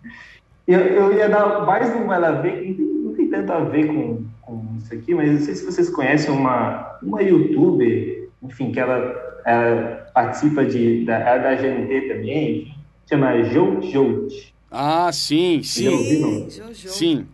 eu, 0.68 0.80
eu 0.80 1.14
ia 1.14 1.30
dar 1.30 1.66
mais 1.66 1.96
um 1.96 2.06
vai 2.06 2.20
lá 2.20 2.32
ver, 2.32 2.62
que 2.62 2.68
não 2.70 2.76
tem, 2.76 2.86
não 2.86 3.14
tem 3.14 3.30
tanto 3.30 3.52
a 3.52 3.60
ver 3.60 3.88
com, 3.88 4.24
com 4.42 4.66
isso 4.78 4.94
aqui, 4.94 5.14
mas 5.14 5.32
não 5.32 5.40
sei 5.40 5.56
se 5.56 5.66
vocês 5.66 5.90
conhecem 5.90 6.34
uma, 6.34 6.98
uma 7.02 7.22
youtuber, 7.22 8.30
enfim, 8.42 8.72
que 8.72 8.80
ela, 8.80 9.42
ela 9.46 10.08
participa 10.14 10.66
de, 10.66 11.06
da, 11.06 11.18
é 11.18 11.40
da 11.40 11.56
GNT 11.56 12.02
também, 12.08 12.76
chama 13.08 13.44
Jout 13.44 13.92
Jout. 13.92 14.56
Ah, 14.72 15.10
sim, 15.12 15.62
sim. 15.64 16.50
Sim, 16.50 16.74
sim. 16.74 17.28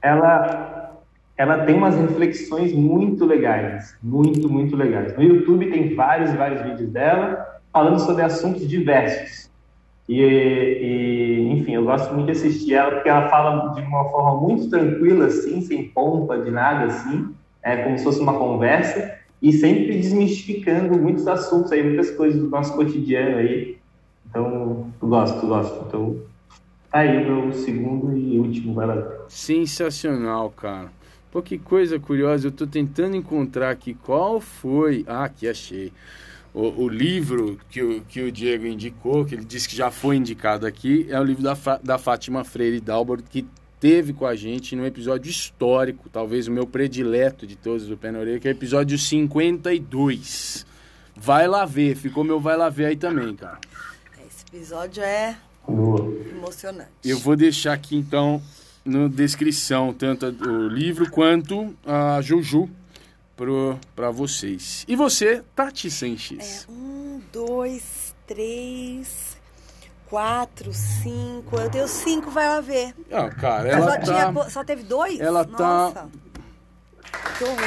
Ela, 0.00 0.96
ela 1.36 1.64
tem 1.64 1.76
umas 1.76 1.96
reflexões 1.96 2.72
muito 2.72 3.26
legais, 3.26 3.96
muito, 4.02 4.48
muito 4.48 4.76
legais. 4.76 5.16
No 5.16 5.22
YouTube 5.22 5.70
tem 5.70 5.94
vários, 5.94 6.32
vários 6.32 6.62
vídeos 6.62 6.90
dela 6.90 7.60
falando 7.72 7.98
sobre 7.98 8.22
assuntos 8.22 8.66
diversos. 8.68 9.47
E, 10.08 10.22
e, 10.22 11.52
enfim, 11.52 11.74
eu 11.74 11.84
gosto 11.84 12.14
muito 12.14 12.26
de 12.26 12.32
assistir 12.32 12.74
ela 12.74 12.92
porque 12.92 13.08
ela 13.08 13.28
fala 13.28 13.74
de 13.74 13.82
uma 13.82 14.04
forma 14.04 14.40
muito 14.40 14.70
tranquila, 14.70 15.26
assim, 15.26 15.60
sem 15.60 15.88
pompa 15.88 16.38
de 16.38 16.50
nada, 16.50 16.86
assim, 16.86 17.34
é 17.62 17.76
como 17.76 17.98
se 17.98 18.04
fosse 18.04 18.20
uma 18.20 18.32
conversa 18.32 19.18
e 19.42 19.52
sempre 19.52 19.98
desmistificando 19.98 20.98
muitos 20.98 21.28
assuntos 21.28 21.70
aí, 21.72 21.82
muitas 21.82 22.10
coisas 22.10 22.40
do 22.40 22.48
nosso 22.48 22.74
cotidiano 22.74 23.36
aí. 23.36 23.76
Então, 24.28 24.90
eu 25.00 25.08
gosto, 25.08 25.44
eu 25.44 25.48
gosto. 25.48 25.84
Então, 25.86 26.16
tá 26.90 27.00
aí 27.00 27.24
o 27.24 27.42
meu 27.42 27.52
segundo 27.52 28.16
e 28.16 28.38
último, 28.38 28.74
lá. 28.80 29.26
Sensacional, 29.28 30.50
cara. 30.50 30.90
Pô, 31.30 31.42
que 31.42 31.58
coisa 31.58 31.98
curiosa, 32.00 32.46
eu 32.46 32.52
tô 32.52 32.66
tentando 32.66 33.14
encontrar 33.14 33.70
aqui 33.70 33.92
qual 33.92 34.40
foi. 34.40 35.04
Ah, 35.06 35.24
aqui 35.24 35.46
achei 35.46 35.92
o, 36.54 36.84
o, 36.84 36.88
livro 36.88 37.58
que 37.68 37.82
o, 37.82 38.00
que 38.02 38.22
o 38.22 38.32
Diego 38.32 38.66
indicou, 38.66 39.24
que 39.24 39.34
ele 39.34 39.44
disse 39.44 39.68
que 39.68 39.76
já 39.76 39.90
foi 39.90 40.16
indicado 40.16 40.66
aqui, 40.66 41.06
é 41.08 41.20
o 41.20 41.24
livro 41.24 41.42
da, 41.42 41.56
da 41.82 41.98
Fátima 41.98 42.44
Freire 42.44 42.80
Dalbert, 42.80 43.22
que 43.28 43.46
teve 43.80 44.12
com 44.12 44.26
a 44.26 44.34
gente 44.34 44.74
num 44.74 44.84
episódio 44.84 45.30
histórico, 45.30 46.08
talvez 46.08 46.48
o 46.48 46.52
meu 46.52 46.66
predileto 46.66 47.46
de 47.46 47.56
todos 47.56 47.86
do 47.86 47.96
Pé 47.96 48.10
na 48.10 48.18
Orelha, 48.18 48.40
que 48.40 48.48
é 48.48 48.50
o 48.50 48.52
episódio 48.52 48.98
52. 48.98 50.66
Vai 51.16 51.46
lá 51.48 51.64
ver, 51.64 51.96
ficou 51.96 52.24
meu 52.24 52.40
vai 52.40 52.56
lá 52.56 52.68
ver 52.68 52.86
aí 52.86 52.96
também, 52.96 53.34
cara. 53.34 53.58
Esse 54.26 54.44
episódio 54.52 55.02
é 55.02 55.36
emocionante. 56.30 56.90
Eu 57.04 57.18
vou 57.18 57.36
deixar 57.36 57.72
aqui 57.72 57.96
então 57.96 58.42
na 58.84 59.06
descrição 59.08 59.92
tanto 59.92 60.26
o 60.26 60.68
livro 60.68 61.10
quanto 61.10 61.74
a 61.84 62.20
Juju 62.22 62.70
para 63.94 64.10
vocês. 64.10 64.84
E 64.88 64.96
você, 64.96 65.44
Tati 65.54 65.90
Sanches? 65.90 66.66
É, 66.68 66.72
um, 66.72 67.22
dois, 67.32 68.14
três, 68.26 69.36
quatro, 70.06 70.72
cinco. 70.72 71.56
Eu 71.56 71.70
tenho 71.70 71.86
cinco, 71.86 72.30
vai 72.30 72.48
lá 72.48 72.60
ver. 72.60 72.94
Ah, 73.12 73.30
cara, 73.30 73.68
ela 73.68 73.92
só, 73.92 73.98
tá... 73.98 74.02
tinha, 74.02 74.50
só 74.50 74.64
teve 74.64 74.82
dois? 74.82 75.20
Ela 75.20 75.44
Nossa. 75.44 75.94
tá... 75.94 76.08
Que 77.38 77.44
horror. 77.44 77.58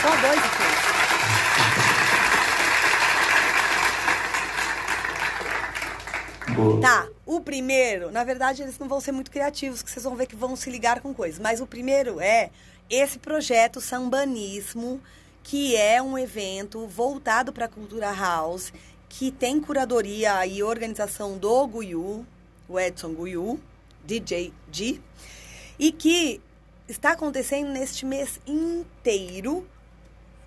Só 0.00 0.08
dois, 0.20 0.38
então. 0.38 0.72
Boa. 6.54 6.80
Tá, 6.80 7.08
o 7.24 7.40
primeiro, 7.40 8.10
na 8.10 8.24
verdade, 8.24 8.62
eles 8.62 8.78
não 8.78 8.88
vão 8.88 9.00
ser 9.00 9.12
muito 9.12 9.30
criativos, 9.30 9.82
que 9.82 9.90
vocês 9.90 10.04
vão 10.04 10.14
ver 10.14 10.26
que 10.26 10.36
vão 10.36 10.54
se 10.54 10.70
ligar 10.70 11.00
com 11.00 11.14
coisas. 11.14 11.38
Mas 11.38 11.60
o 11.60 11.66
primeiro 11.66 12.20
é 12.20 12.50
esse 12.92 13.18
projeto 13.18 13.80
Sambanismo, 13.80 15.00
que 15.42 15.74
é 15.74 16.02
um 16.02 16.18
evento 16.18 16.86
voltado 16.86 17.50
para 17.50 17.64
a 17.64 17.68
cultura 17.68 18.12
house, 18.12 18.70
que 19.08 19.30
tem 19.32 19.58
curadoria 19.58 20.46
e 20.46 20.62
organização 20.62 21.38
do 21.38 21.66
Guyu, 21.66 22.26
o 22.68 22.78
Edson 22.78 23.14
Guyu, 23.14 23.58
DJ 24.04 24.52
G, 24.70 25.00
e 25.78 25.90
que 25.90 26.38
está 26.86 27.12
acontecendo 27.12 27.70
neste 27.70 28.04
mês 28.04 28.38
inteiro, 28.46 29.66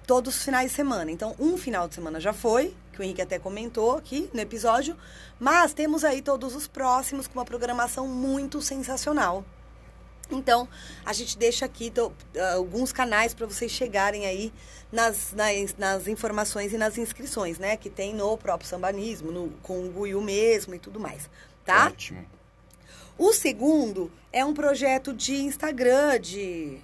todos 0.05 0.35
os 0.35 0.43
finais 0.43 0.69
de 0.69 0.75
semana. 0.75 1.09
Então, 1.09 1.35
um 1.39 1.57
final 1.57 1.87
de 1.87 1.95
semana 1.95 2.19
já 2.19 2.31
foi, 2.31 2.75
que 2.93 2.99
o 2.99 3.03
Henrique 3.03 3.23
até 3.23 3.39
comentou 3.39 3.97
aqui 3.97 4.29
no 4.31 4.39
episódio, 4.39 4.95
mas 5.39 5.73
temos 5.73 6.03
aí 6.03 6.21
todos 6.21 6.53
os 6.53 6.67
próximos 6.67 7.25
com 7.25 7.39
uma 7.39 7.45
programação 7.45 8.07
muito 8.07 8.61
sensacional. 8.61 9.43
Então, 10.31 10.67
a 11.05 11.13
gente 11.13 11.37
deixa 11.37 11.65
aqui 11.65 11.89
tô, 11.89 12.07
uh, 12.07 12.13
alguns 12.55 12.91
canais 12.91 13.33
para 13.33 13.45
vocês 13.45 13.71
chegarem 13.71 14.25
aí 14.25 14.51
nas, 14.91 15.33
nas, 15.33 15.75
nas, 15.77 16.07
informações 16.07 16.73
e 16.73 16.77
nas 16.77 16.97
inscrições, 16.97 17.59
né? 17.59 17.77
Que 17.77 17.89
tem 17.89 18.13
no 18.13 18.37
próprio 18.37 18.67
sambanismo, 18.67 19.31
no, 19.31 19.49
com 19.61 19.85
o 19.85 19.89
Guiú 19.89 20.21
mesmo 20.21 20.73
e 20.73 20.79
tudo 20.79 20.99
mais, 20.99 21.29
tá? 21.65 21.87
Ótimo. 21.87 22.25
O 23.17 23.31
segundo 23.31 24.11
é 24.31 24.43
um 24.43 24.53
projeto 24.53 25.13
de 25.13 25.35
Instagram, 25.35 26.19
de 26.19 26.77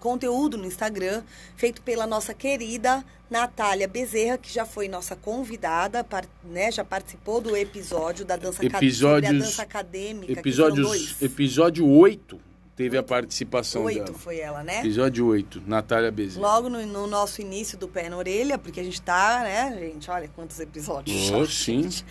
conteúdo 0.00 0.56
no 0.58 0.66
Instagram, 0.66 1.22
feito 1.56 1.82
pela 1.82 2.06
nossa 2.06 2.34
querida 2.34 3.04
Natália 3.30 3.88
Bezerra, 3.88 4.38
que 4.38 4.52
já 4.52 4.66
foi 4.66 4.86
nossa 4.86 5.16
convidada, 5.16 6.06
né, 6.44 6.70
já 6.70 6.84
participou 6.84 7.40
do 7.40 7.56
episódio 7.56 8.24
da 8.24 8.36
dança, 8.36 8.64
Episódios, 8.64 9.32
dança 9.32 9.62
acadêmica. 9.62 10.32
Episódios, 10.32 11.20
episódio 11.22 11.88
8 11.88 12.53
teve 12.76 12.98
a 12.98 13.02
participação 13.02 13.84
Oito 13.84 14.04
dela. 14.04 14.18
foi 14.18 14.38
ela, 14.38 14.62
né? 14.62 14.80
Episódio 14.80 15.26
8, 15.26 15.62
Natália 15.66 16.10
Bezerra. 16.10 16.46
Logo 16.46 16.68
no, 16.68 16.84
no, 16.86 17.06
nosso 17.06 17.40
início 17.40 17.78
do 17.78 17.86
Pé 17.88 18.08
na 18.08 18.16
Orelha, 18.16 18.58
porque 18.58 18.80
a 18.80 18.84
gente 18.84 19.00
tá, 19.00 19.40
né, 19.42 19.76
gente? 19.78 20.10
Olha 20.10 20.28
quantos 20.34 20.58
episódios. 20.58 21.30
Oh, 21.30 21.44
já, 21.44 21.52
sim. 21.52 21.82
Gente. 21.82 22.04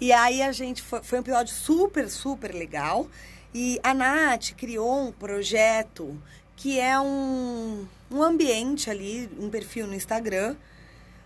E 0.00 0.12
aí 0.12 0.42
a 0.42 0.52
gente 0.52 0.82
foi, 0.82 1.02
foi 1.02 1.18
um 1.18 1.22
episódio 1.22 1.54
super, 1.54 2.08
super 2.10 2.54
legal. 2.54 3.08
E 3.54 3.80
a 3.82 3.92
Nath 3.94 4.52
criou 4.56 5.08
um 5.08 5.12
projeto 5.12 6.16
que 6.56 6.78
é 6.78 6.98
um, 7.00 7.86
um 8.10 8.22
ambiente 8.22 8.90
ali, 8.90 9.28
um 9.38 9.48
perfil 9.48 9.86
no 9.86 9.94
Instagram, 9.94 10.56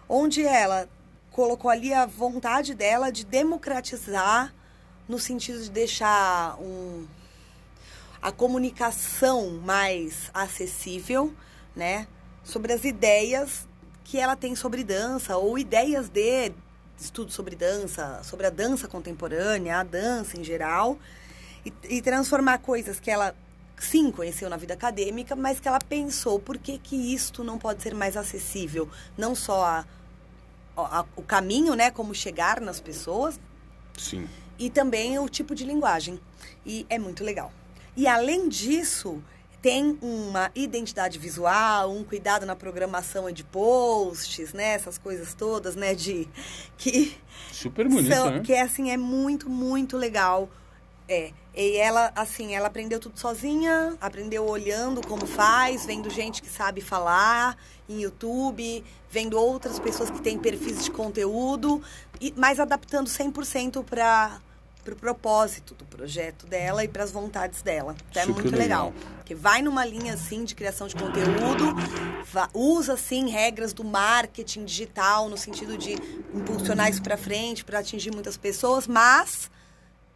onde 0.08 0.42
ela 0.42 0.88
colocou 1.30 1.70
ali 1.70 1.92
a 1.92 2.06
vontade 2.06 2.74
dela 2.74 3.10
de 3.10 3.24
democratizar 3.24 4.54
no 5.08 5.18
sentido 5.18 5.62
de 5.62 5.70
deixar 5.70 6.56
um, 6.60 7.06
a 8.26 8.32
comunicação 8.32 9.50
mais 9.64 10.32
acessível, 10.34 11.32
né? 11.76 12.08
Sobre 12.42 12.72
as 12.72 12.82
ideias 12.82 13.68
que 14.02 14.18
ela 14.18 14.34
tem 14.34 14.56
sobre 14.56 14.82
dança, 14.82 15.36
ou 15.36 15.56
ideias 15.56 16.08
de 16.08 16.50
estudo 16.98 17.30
sobre 17.30 17.54
dança, 17.54 18.20
sobre 18.24 18.44
a 18.44 18.50
dança 18.50 18.88
contemporânea, 18.88 19.78
a 19.78 19.84
dança 19.84 20.36
em 20.36 20.42
geral, 20.42 20.98
e, 21.64 21.72
e 21.88 22.02
transformar 22.02 22.58
coisas 22.58 22.98
que 22.98 23.12
ela 23.12 23.32
sim 23.78 24.10
conheceu 24.10 24.50
na 24.50 24.56
vida 24.56 24.74
acadêmica, 24.74 25.36
mas 25.36 25.60
que 25.60 25.68
ela 25.68 25.78
pensou 25.78 26.40
por 26.40 26.58
que, 26.58 26.78
que 26.78 26.96
isto 26.96 27.44
não 27.44 27.56
pode 27.58 27.80
ser 27.80 27.94
mais 27.94 28.16
acessível, 28.16 28.90
não 29.16 29.36
só 29.36 29.64
a, 29.64 29.84
a, 30.76 31.04
o 31.14 31.22
caminho, 31.22 31.76
né, 31.76 31.92
como 31.92 32.12
chegar 32.12 32.60
nas 32.60 32.80
pessoas, 32.80 33.38
Sim. 33.96 34.28
e 34.58 34.68
também 34.68 35.16
o 35.16 35.28
tipo 35.28 35.54
de 35.54 35.62
linguagem. 35.62 36.18
E 36.64 36.84
é 36.90 36.98
muito 36.98 37.22
legal. 37.22 37.52
E 37.96 38.06
além 38.06 38.48
disso, 38.48 39.22
tem 39.62 39.98
uma 40.00 40.50
identidade 40.54 41.18
visual, 41.18 41.90
um 41.90 42.04
cuidado 42.04 42.46
na 42.46 42.54
programação 42.54 43.30
de 43.32 43.42
posts, 43.42 44.52
né? 44.52 44.74
Essas 44.74 44.98
coisas 44.98 45.34
todas, 45.34 45.74
né? 45.74 45.94
De 45.94 46.28
que 46.76 47.16
Super 47.50 47.88
bonito, 47.88 48.14
são, 48.14 48.30
né? 48.30 48.40
que 48.44 48.52
é 48.52 48.62
assim 48.62 48.90
é 48.90 48.96
muito 48.96 49.48
muito 49.50 49.96
legal. 49.96 50.48
É, 51.08 51.32
e 51.56 51.76
ela 51.76 52.12
assim, 52.14 52.54
ela 52.54 52.66
aprendeu 52.66 53.00
tudo 53.00 53.18
sozinha, 53.18 53.96
aprendeu 54.00 54.44
olhando 54.44 55.04
como 55.06 55.26
faz, 55.26 55.86
vendo 55.86 56.10
gente 56.10 56.42
que 56.42 56.48
sabe 56.48 56.80
falar 56.80 57.56
em 57.88 58.02
YouTube, 58.02 58.84
vendo 59.10 59.38
outras 59.38 59.78
pessoas 59.78 60.10
que 60.10 60.20
têm 60.20 60.38
perfis 60.38 60.84
de 60.84 60.90
conteúdo, 60.90 61.82
e 62.20 62.32
mas 62.36 62.60
adaptando 62.60 63.08
100% 63.08 63.84
para 63.84 64.40
para 64.86 64.94
o 64.94 64.96
propósito 64.96 65.74
do 65.74 65.84
projeto 65.84 66.46
dela 66.46 66.84
e 66.84 66.88
para 66.88 67.02
as 67.02 67.10
vontades 67.10 67.60
dela. 67.60 67.96
Então 68.08 68.22
é 68.22 68.26
muito 68.26 68.56
legal. 68.56 68.92
legal. 68.92 68.94
Que 69.24 69.34
vai 69.34 69.60
numa 69.60 69.84
linha 69.84 70.14
assim 70.14 70.44
de 70.44 70.54
criação 70.54 70.86
de 70.86 70.94
conteúdo, 70.94 71.74
usa 72.54 72.92
assim 72.92 73.28
regras 73.28 73.72
do 73.72 73.82
marketing 73.82 74.64
digital 74.64 75.28
no 75.28 75.36
sentido 75.36 75.76
de 75.76 75.94
impulsionar 76.32 76.88
isso 76.88 77.02
para 77.02 77.16
frente, 77.16 77.64
para 77.64 77.80
atingir 77.80 78.12
muitas 78.12 78.36
pessoas, 78.36 78.86
mas 78.86 79.50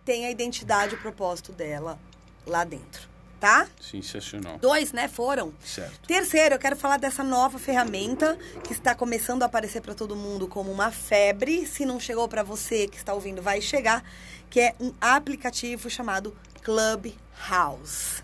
tem 0.05 0.27
a 0.27 0.31
identidade 0.31 0.95
e 0.95 0.97
o 0.97 1.01
propósito 1.01 1.51
dela 1.53 1.99
lá 2.47 2.63
dentro, 2.63 3.09
tá? 3.41 3.67
Sensacional. 3.81 4.59
Dois, 4.59 4.93
né, 4.93 5.09
foram. 5.09 5.53
Certo. 5.65 6.07
Terceiro, 6.07 6.55
eu 6.55 6.59
quero 6.59 6.77
falar 6.77 6.97
dessa 6.97 7.25
nova 7.25 7.59
ferramenta 7.59 8.39
que 8.65 8.73
está 8.73 8.95
começando 8.95 9.43
a 9.43 9.47
aparecer 9.47 9.81
para 9.81 9.95
todo 9.95 10.15
mundo 10.15 10.47
como 10.47 10.71
uma 10.71 10.91
febre. 10.91 11.67
Se 11.67 11.85
não 11.85 11.99
chegou 11.99 12.29
para 12.29 12.43
você 12.43 12.87
que 12.87 12.97
está 12.97 13.13
ouvindo, 13.13 13.43
vai 13.43 13.61
chegar, 13.61 14.05
que 14.51 14.61
é 14.61 14.75
um 14.81 14.93
aplicativo 15.01 15.89
chamado 15.89 16.37
Clubhouse. 16.63 18.23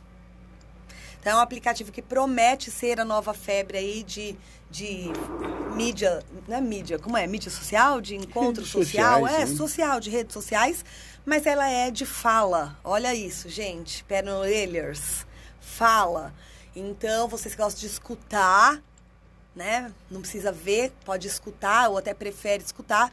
Então, 1.21 1.33
é 1.33 1.37
um 1.37 1.41
aplicativo 1.41 1.91
que 1.91 2.03
promete 2.03 2.71
ser 2.71 3.01
a 3.01 3.05
nova 3.05 3.33
febre 3.33 3.79
aí 3.79 4.03
de, 4.03 4.37
de 4.71 5.11
mídia, 5.75 6.23
não 6.47 6.57
é 6.57 6.61
mídia, 6.61 6.99
como 6.99 7.17
é? 7.17 7.27
Mídia 7.27 7.51
social, 7.51 8.01
de 8.01 8.15
encontro 8.15 8.63
Redes 8.63 8.71
social, 8.71 9.21
sociais, 9.21 9.35
é, 9.35 9.47
né? 9.47 9.57
social, 9.57 10.01
de 10.01 10.11
redes 10.11 10.35
sociais, 10.35 10.85
mas 11.25 11.47
ela 11.47 11.69
é 11.69 11.91
de 11.91 12.07
fala. 12.07 12.79
Olha 12.85 13.15
isso, 13.15 13.49
gente, 13.49 14.05
Penolelers, 14.05 15.27
fala. 15.61 16.33
Então, 16.77 17.27
vocês 17.27 17.55
gostam 17.55 17.81
de 17.81 17.87
escutar, 17.87 18.81
né? 19.55 19.91
Não 20.11 20.21
precisa 20.21 20.53
ver, 20.53 20.93
pode 21.05 21.27
escutar 21.27 21.89
ou 21.89 21.99
até 21.99 22.15
prefere 22.15 22.63
escutar. 22.63 23.13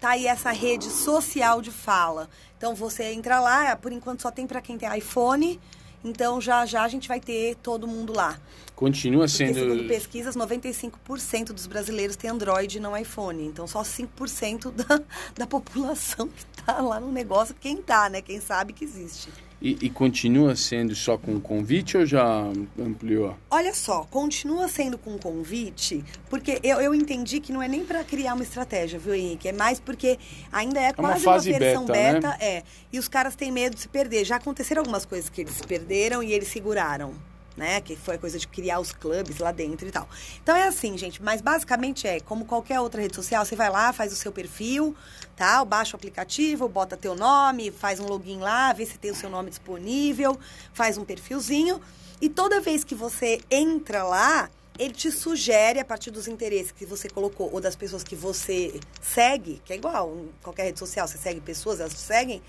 Tá 0.00 0.10
aí 0.10 0.26
essa 0.26 0.52
rede 0.52 0.86
social 0.86 1.60
de 1.60 1.70
fala. 1.70 2.28
Então 2.56 2.74
você 2.74 3.04
entra 3.12 3.40
lá, 3.40 3.74
por 3.76 3.92
enquanto 3.92 4.22
só 4.22 4.30
tem 4.30 4.46
para 4.46 4.60
quem 4.60 4.78
tem 4.78 4.96
iPhone. 4.96 5.60
Então 6.04 6.40
já 6.40 6.64
já 6.64 6.84
a 6.84 6.88
gente 6.88 7.08
vai 7.08 7.18
ter 7.18 7.56
todo 7.56 7.86
mundo 7.86 8.12
lá. 8.14 8.38
Continua 8.76 9.22
Porque 9.22 9.36
sendo. 9.36 9.54
segundo 9.54 9.88
pesquisas, 9.88 10.36
95% 10.36 11.46
dos 11.46 11.66
brasileiros 11.66 12.14
tem 12.14 12.30
Android 12.30 12.76
e 12.76 12.80
não 12.80 12.96
iPhone. 12.96 13.44
Então 13.44 13.66
só 13.66 13.82
5% 13.82 14.70
da, 14.70 15.00
da 15.36 15.46
população 15.46 16.28
que 16.28 16.44
tá 16.68 16.82
lá 16.82 17.00
no 17.00 17.10
negócio, 17.10 17.54
quem 17.58 17.78
tá, 17.78 18.10
né? 18.10 18.20
Quem 18.20 18.40
sabe 18.40 18.74
que 18.74 18.84
existe. 18.84 19.30
E, 19.60 19.76
e 19.82 19.90
continua 19.90 20.54
sendo 20.54 20.94
só 20.94 21.18
com 21.18 21.40
convite 21.40 21.96
ou 21.96 22.06
já 22.06 22.44
ampliou? 22.78 23.36
Olha 23.50 23.74
só, 23.74 24.04
continua 24.04 24.68
sendo 24.68 24.96
com 24.96 25.18
convite, 25.18 26.04
porque 26.30 26.60
eu, 26.62 26.80
eu 26.80 26.94
entendi 26.94 27.40
que 27.40 27.52
não 27.52 27.60
é 27.60 27.66
nem 27.66 27.84
para 27.84 28.04
criar 28.04 28.34
uma 28.34 28.44
estratégia, 28.44 29.00
viu, 29.00 29.14
Henrique? 29.14 29.48
É 29.48 29.52
mais 29.52 29.80
porque 29.80 30.16
ainda 30.52 30.78
é 30.78 30.90
uma 30.90 30.94
quase 30.94 31.24
fase 31.24 31.50
uma 31.50 31.58
versão 31.58 31.86
beta, 31.86 32.12
beta, 32.12 32.28
né? 32.28 32.36
é. 32.40 32.62
E 32.92 32.98
os 33.00 33.08
caras 33.08 33.34
têm 33.34 33.50
medo 33.50 33.74
de 33.74 33.80
se 33.80 33.88
perder. 33.88 34.24
Já 34.24 34.36
aconteceram 34.36 34.82
algumas 34.82 35.04
coisas 35.04 35.28
que 35.28 35.40
eles 35.40 35.60
perderam 35.62 36.22
e 36.22 36.32
eles 36.32 36.48
seguraram. 36.48 37.14
Né? 37.58 37.80
Que 37.80 37.96
foi 37.96 38.14
a 38.14 38.18
coisa 38.18 38.38
de 38.38 38.46
criar 38.46 38.78
os 38.78 38.92
clubes 38.92 39.38
lá 39.38 39.50
dentro 39.50 39.88
e 39.88 39.90
tal. 39.90 40.08
Então 40.40 40.54
é 40.54 40.68
assim, 40.68 40.96
gente, 40.96 41.20
mas 41.20 41.40
basicamente 41.40 42.06
é 42.06 42.20
como 42.20 42.44
qualquer 42.44 42.78
outra 42.78 43.02
rede 43.02 43.16
social, 43.16 43.44
você 43.44 43.56
vai 43.56 43.68
lá, 43.68 43.92
faz 43.92 44.12
o 44.12 44.16
seu 44.16 44.30
perfil, 44.30 44.94
tá? 45.34 45.64
Baixa 45.64 45.94
o 45.94 45.96
aplicativo, 45.96 46.68
bota 46.68 46.96
teu 46.96 47.16
nome, 47.16 47.72
faz 47.72 47.98
um 47.98 48.06
login 48.06 48.38
lá, 48.38 48.72
vê 48.72 48.86
se 48.86 48.96
tem 48.96 49.10
o 49.10 49.14
seu 49.14 49.28
nome 49.28 49.50
disponível, 49.50 50.38
faz 50.72 50.96
um 50.96 51.04
perfilzinho. 51.04 51.80
E 52.20 52.28
toda 52.28 52.60
vez 52.60 52.84
que 52.84 52.94
você 52.94 53.40
entra 53.50 54.04
lá, 54.04 54.48
ele 54.78 54.94
te 54.94 55.10
sugere, 55.10 55.80
a 55.80 55.84
partir 55.84 56.12
dos 56.12 56.28
interesses 56.28 56.70
que 56.70 56.86
você 56.86 57.08
colocou 57.08 57.52
ou 57.52 57.60
das 57.60 57.74
pessoas 57.74 58.04
que 58.04 58.14
você 58.14 58.78
segue, 59.02 59.60
que 59.64 59.72
é 59.72 59.76
igual 59.76 60.26
qualquer 60.44 60.66
rede 60.66 60.78
social, 60.78 61.08
você 61.08 61.18
segue 61.18 61.40
pessoas, 61.40 61.80
elas 61.80 61.92
te 61.92 61.98
seguem, 61.98 62.40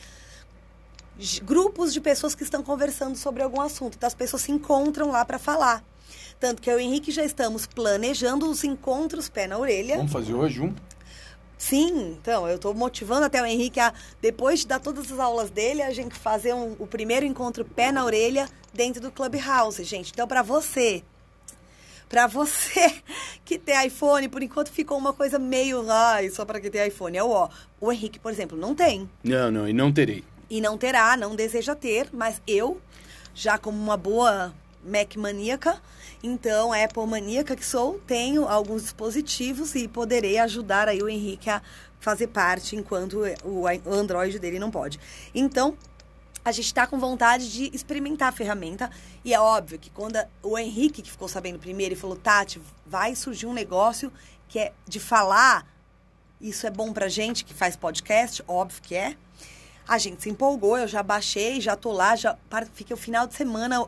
grupos 1.44 1.94
de 1.94 2.00
pessoas 2.02 2.34
que 2.36 2.44
estão 2.44 2.64
conversando 2.64 3.18
sobre 3.18 3.44
algum 3.44 3.62
assunto. 3.62 3.96
Então 3.96 4.08
as 4.08 4.14
pessoas 4.16 4.41
se 4.44 4.52
encontram 4.52 5.12
lá 5.12 5.24
para 5.26 5.38
falar. 5.40 5.84
Tanto 6.40 6.62
que 6.62 6.70
eu 6.70 6.80
e 6.80 6.84
o 6.84 6.86
Henrique 6.86 7.12
já 7.12 7.24
estamos 7.24 7.66
planejando 7.68 8.50
os 8.50 8.64
encontros 8.64 9.28
pé 9.28 9.46
na 9.48 9.58
orelha. 9.58 9.98
Vamos 9.98 10.12
fazer 10.12 10.34
hoje 10.34 10.62
um? 10.62 10.74
Sim, 11.58 12.18
então, 12.22 12.48
eu 12.48 12.56
estou 12.56 12.74
motivando 12.74 13.26
até 13.26 13.41
o 13.41 13.46
Henrique 13.46 13.82
a, 13.82 13.94
depois 14.22 14.62
de 14.62 14.68
dar 14.68 14.80
todas 14.80 15.12
as 15.12 15.20
aulas 15.20 15.50
dele, 15.50 15.82
a 15.82 15.91
gente 15.91 16.16
fazer 16.16 16.54
um- 16.54 16.74
o 16.80 16.88
primeiro 16.88 17.26
encontro 17.26 17.66
pé 17.66 17.91
na 17.91 18.06
orelha 18.06 18.48
dentro 18.74 19.02
do 19.02 19.12
Clubhouse, 19.12 19.84
gente. 19.84 20.12
Então, 20.14 20.26
para 20.26 20.41
você, 20.41 21.04
para 22.08 22.28
você 22.28 22.94
que 23.44 23.60
tem 23.60 23.86
iPhone, 23.88 24.30
por 24.30 24.41
enquanto 24.41 24.72
ficou 24.72 24.98
uma 24.98 25.12
coisa 25.12 25.38
meio, 25.38 25.86
ai, 25.91 26.30
só 26.30 26.46
para 26.46 26.62
quem 26.62 26.72
tem 26.72 26.88
iPhone. 26.88 27.18
É 27.18 27.24
o 27.24 27.30
ó. 27.30 27.50
O 27.82 27.91
Henrique, 27.91 28.20
por 28.20 28.32
exemplo, 28.32 28.58
não 28.58 28.74
tem. 28.74 29.10
Não, 29.22 29.52
não, 29.52 29.68
e 29.68 29.74
não 29.74 29.91
terei. 29.91 30.24
E 30.49 30.59
não 30.61 30.77
terá, 30.77 31.15
não 31.15 31.35
deseja 31.35 31.76
ter, 31.76 32.09
mas 32.11 32.41
eu, 32.47 32.81
já 33.34 33.57
como 33.57 33.77
uma 33.77 33.97
boa 33.97 34.53
Mac 34.84 35.15
maníaca, 35.15 35.81
então 36.23 36.73
Apple 36.73 37.05
maníaca 37.05 37.55
que 37.55 37.65
sou, 37.65 37.99
tenho 38.07 38.47
alguns 38.47 38.84
dispositivos 38.84 39.76
e 39.76 39.88
poderei 39.88 40.38
ajudar 40.39 40.88
aí 40.88 41.01
o 41.01 41.09
Henrique 41.09 41.49
a 41.49 41.61
fazer 41.99 42.27
parte 42.27 42.76
enquanto 42.76 43.19
o 43.43 43.65
Android 43.91 44.39
dele 44.39 44.57
não 44.57 44.71
pode. 44.71 44.99
Então, 45.35 45.77
a 46.43 46.51
gente 46.51 46.65
está 46.65 46.88
com 46.88 46.97
vontade 46.97 47.51
de 47.51 47.69
experimentar 47.76 48.30
a 48.30 48.31
ferramenta. 48.31 48.89
E 49.23 49.34
é 49.34 49.39
óbvio 49.39 49.77
que 49.77 49.89
quando 49.89 50.17
o 50.41 50.57
Henrique, 50.57 51.01
que 51.01 51.11
ficou 51.11 51.27
sabendo 51.27 51.59
primeiro, 51.59 51.93
e 51.93 51.97
falou, 51.97 52.15
Tati, 52.15 52.61
vai 52.85 53.15
surgir 53.15 53.45
um 53.45 53.53
negócio 53.53 54.11
que 54.47 54.57
é 54.57 54.73
de 54.88 54.99
falar, 54.99 55.67
isso 56.41 56.65
é 56.65 56.71
bom 56.71 56.91
pra 56.91 57.07
gente 57.07 57.45
que 57.45 57.53
faz 57.53 57.76
podcast, 57.76 58.43
óbvio 58.47 58.81
que 58.81 58.95
é. 58.95 59.15
A 59.90 59.98
gente 59.98 60.22
se 60.22 60.30
empolgou, 60.30 60.78
eu 60.78 60.88
já 60.88 61.02
baixei, 61.02 61.60
já 61.60 61.76
tô 61.76 61.91
lá, 61.91 62.16
já 62.16 62.38
fiquei 62.74 62.94
o 62.94 62.98
final 62.98 63.26
de 63.26 63.34
semana 63.34 63.82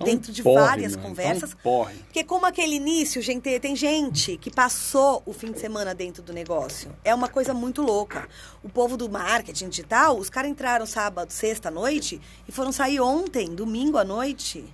um 0.00 0.04
dentro 0.04 0.32
de 0.32 0.44
porre, 0.44 0.60
várias 0.64 0.92
tá 0.94 0.98
um 1.00 1.02
conversas. 1.02 1.54
porre. 1.54 1.96
Porque 2.04 2.22
como 2.22 2.46
aquele 2.46 2.76
início, 2.76 3.20
gente, 3.20 3.58
tem 3.58 3.74
gente 3.74 4.36
que 4.36 4.48
passou 4.48 5.22
o 5.26 5.32
fim 5.32 5.50
de 5.50 5.58
semana 5.58 5.92
dentro 5.94 6.22
do 6.22 6.32
negócio. 6.32 6.96
É 7.04 7.12
uma 7.12 7.28
coisa 7.28 7.52
muito 7.52 7.82
louca. 7.82 8.28
O 8.62 8.68
povo 8.68 8.96
do 8.96 9.08
marketing 9.10 9.68
digital, 9.68 10.16
os 10.16 10.30
caras 10.30 10.50
entraram 10.50 10.86
sábado, 10.86 11.32
sexta 11.32 11.68
à 11.68 11.72
noite 11.72 12.20
e 12.48 12.52
foram 12.52 12.70
sair 12.70 13.00
ontem, 13.00 13.52
domingo 13.52 13.98
à 13.98 14.04
noite, 14.04 14.64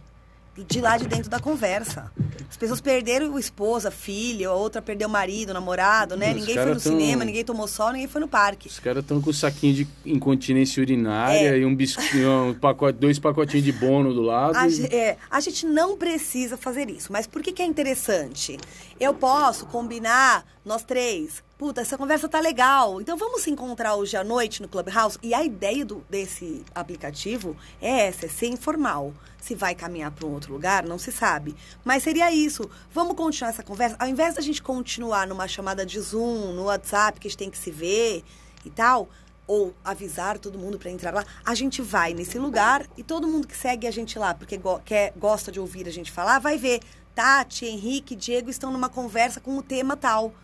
de 0.69 0.81
lá 0.81 0.97
de 0.97 1.07
dentro 1.07 1.29
da 1.31 1.39
conversa. 1.39 2.11
As 2.49 2.57
pessoas 2.57 2.81
perderam 2.81 3.35
o 3.35 3.39
esposa, 3.39 3.91
filho, 3.91 4.49
a 4.51 4.55
outra 4.55 4.81
perdeu 4.81 5.09
o 5.09 5.11
marido, 5.11 5.51
o 5.51 5.53
namorado, 5.55 6.17
né? 6.17 6.31
Os 6.31 6.37
ninguém 6.37 6.55
foi 6.55 6.65
no 6.67 6.81
tão- 6.81 6.93
cinema, 6.93 7.25
ninguém 7.25 7.45
tomou 7.45 7.67
sol, 7.69 7.93
ninguém 7.93 8.07
foi 8.09 8.21
no 8.21 8.29
parque. 8.29 8.69
Os 8.69 8.79
caras 8.79 9.03
estão 9.03 9.21
com 9.21 9.31
o 9.31 9.35
saquinho 9.35 9.75
de 9.75 9.89
incontinência 10.07 10.81
urinária 10.81 11.55
É. 11.55 11.59
e 11.59 11.65
um 11.67 11.75
biscoito, 11.75 12.17
um 12.17 12.55
pacote, 12.55 12.99
dois 12.99 13.19
pacotinhos 13.19 13.65
de 13.65 13.73
bono 13.73 14.15
do 14.15 14.23
lado. 14.23 14.57
A, 14.57 14.69
e- 14.69 14.85
é, 14.87 15.17
a 15.31 15.41
gente 15.41 15.67
não 15.67 15.97
precisa 15.97 16.57
fazer 16.57 16.89
isso. 16.89 17.13
Mas 17.13 17.27
por 17.27 17.43
que, 17.43 17.53
que 17.53 17.61
é 17.63 17.67
interessante? 17.67 18.57
Eu 18.99 19.13
posso 19.13 19.67
combinar, 19.67 20.47
nós 20.65 20.83
três. 20.83 21.45
Puta, 21.59 21.83
essa 21.83 21.99
conversa 21.99 22.31
tá 22.31 22.41
legal. 22.41 22.99
Então 22.99 23.15
vamos 23.15 23.43
se 23.43 23.51
encontrar 23.51 23.95
hoje 23.95 24.17
à 24.17 24.25
noite 24.25 24.63
no 24.63 24.69
Clubhouse. 24.69 25.19
E 25.23 25.35
a 25.35 25.45
ideia 25.45 25.85
do, 25.85 26.03
desse 26.09 26.65
aplicativo 26.75 27.55
é 27.81 28.07
essa, 28.07 28.25
é 28.25 28.29
ser 28.29 28.47
informal. 28.47 29.13
Se 29.39 29.55
vai 29.55 29.75
caminhar 29.75 30.11
para 30.13 30.27
um 30.27 30.33
outro 30.33 30.51
lugar, 30.51 30.83
não 30.83 30.99
se 30.99 31.13
sabe. 31.13 31.55
Mas 31.85 32.05
seria 32.05 32.33
isso. 32.33 32.71
Vamos 32.91 33.15
continuar 33.17 33.51
essa 33.51 33.63
conversa. 33.63 33.97
Ao 33.99 34.09
invés 34.09 34.35
da 34.35 34.41
gente 34.41 34.63
continuar 34.63 35.27
numa 35.27 35.47
chamada 35.47 35.85
de 35.85 36.01
Zoom, 36.01 36.55
no 36.55 36.65
WhatsApp, 36.65 37.21
que 37.21 37.29
a 37.29 37.31
gente 37.31 37.39
tem 37.39 37.51
que 37.51 37.59
se 37.59 37.71
ver 37.71 38.25
e 38.65 38.71
tal, 38.71 39.11
ou 39.47 39.75
avisar 39.85 40.39
todo 40.39 40.59
mundo 40.59 40.79
para 40.79 40.91
entrar 40.91 41.13
lá, 41.13 41.25
a 41.45 41.55
gente 41.55 41.83
vai 41.83 42.15
nesse 42.15 42.39
lugar 42.39 42.87
e 42.97 43.03
todo 43.03 43.29
mundo 43.29 43.47
que 43.47 43.57
segue 43.57 43.87
a 43.87 43.91
gente 43.91 44.19
lá, 44.19 44.35
porque 44.35 44.57
go 44.57 44.81
quer, 44.85 45.13
gosta 45.17 45.53
de 45.53 45.61
ouvir 45.61 45.87
a 45.87 45.93
gente 45.93 46.11
falar, 46.11 46.39
vai 46.39 46.57
ver. 46.57 46.81
Tati, 47.21 47.65
Henrique, 47.65 48.15
Diego 48.15 48.51
estão 48.51 48.71
numa 48.71 48.91
conversa 48.91 49.41
com 49.41 49.57
o 49.57 49.63
tema 49.63 49.97
tal, 49.97 50.35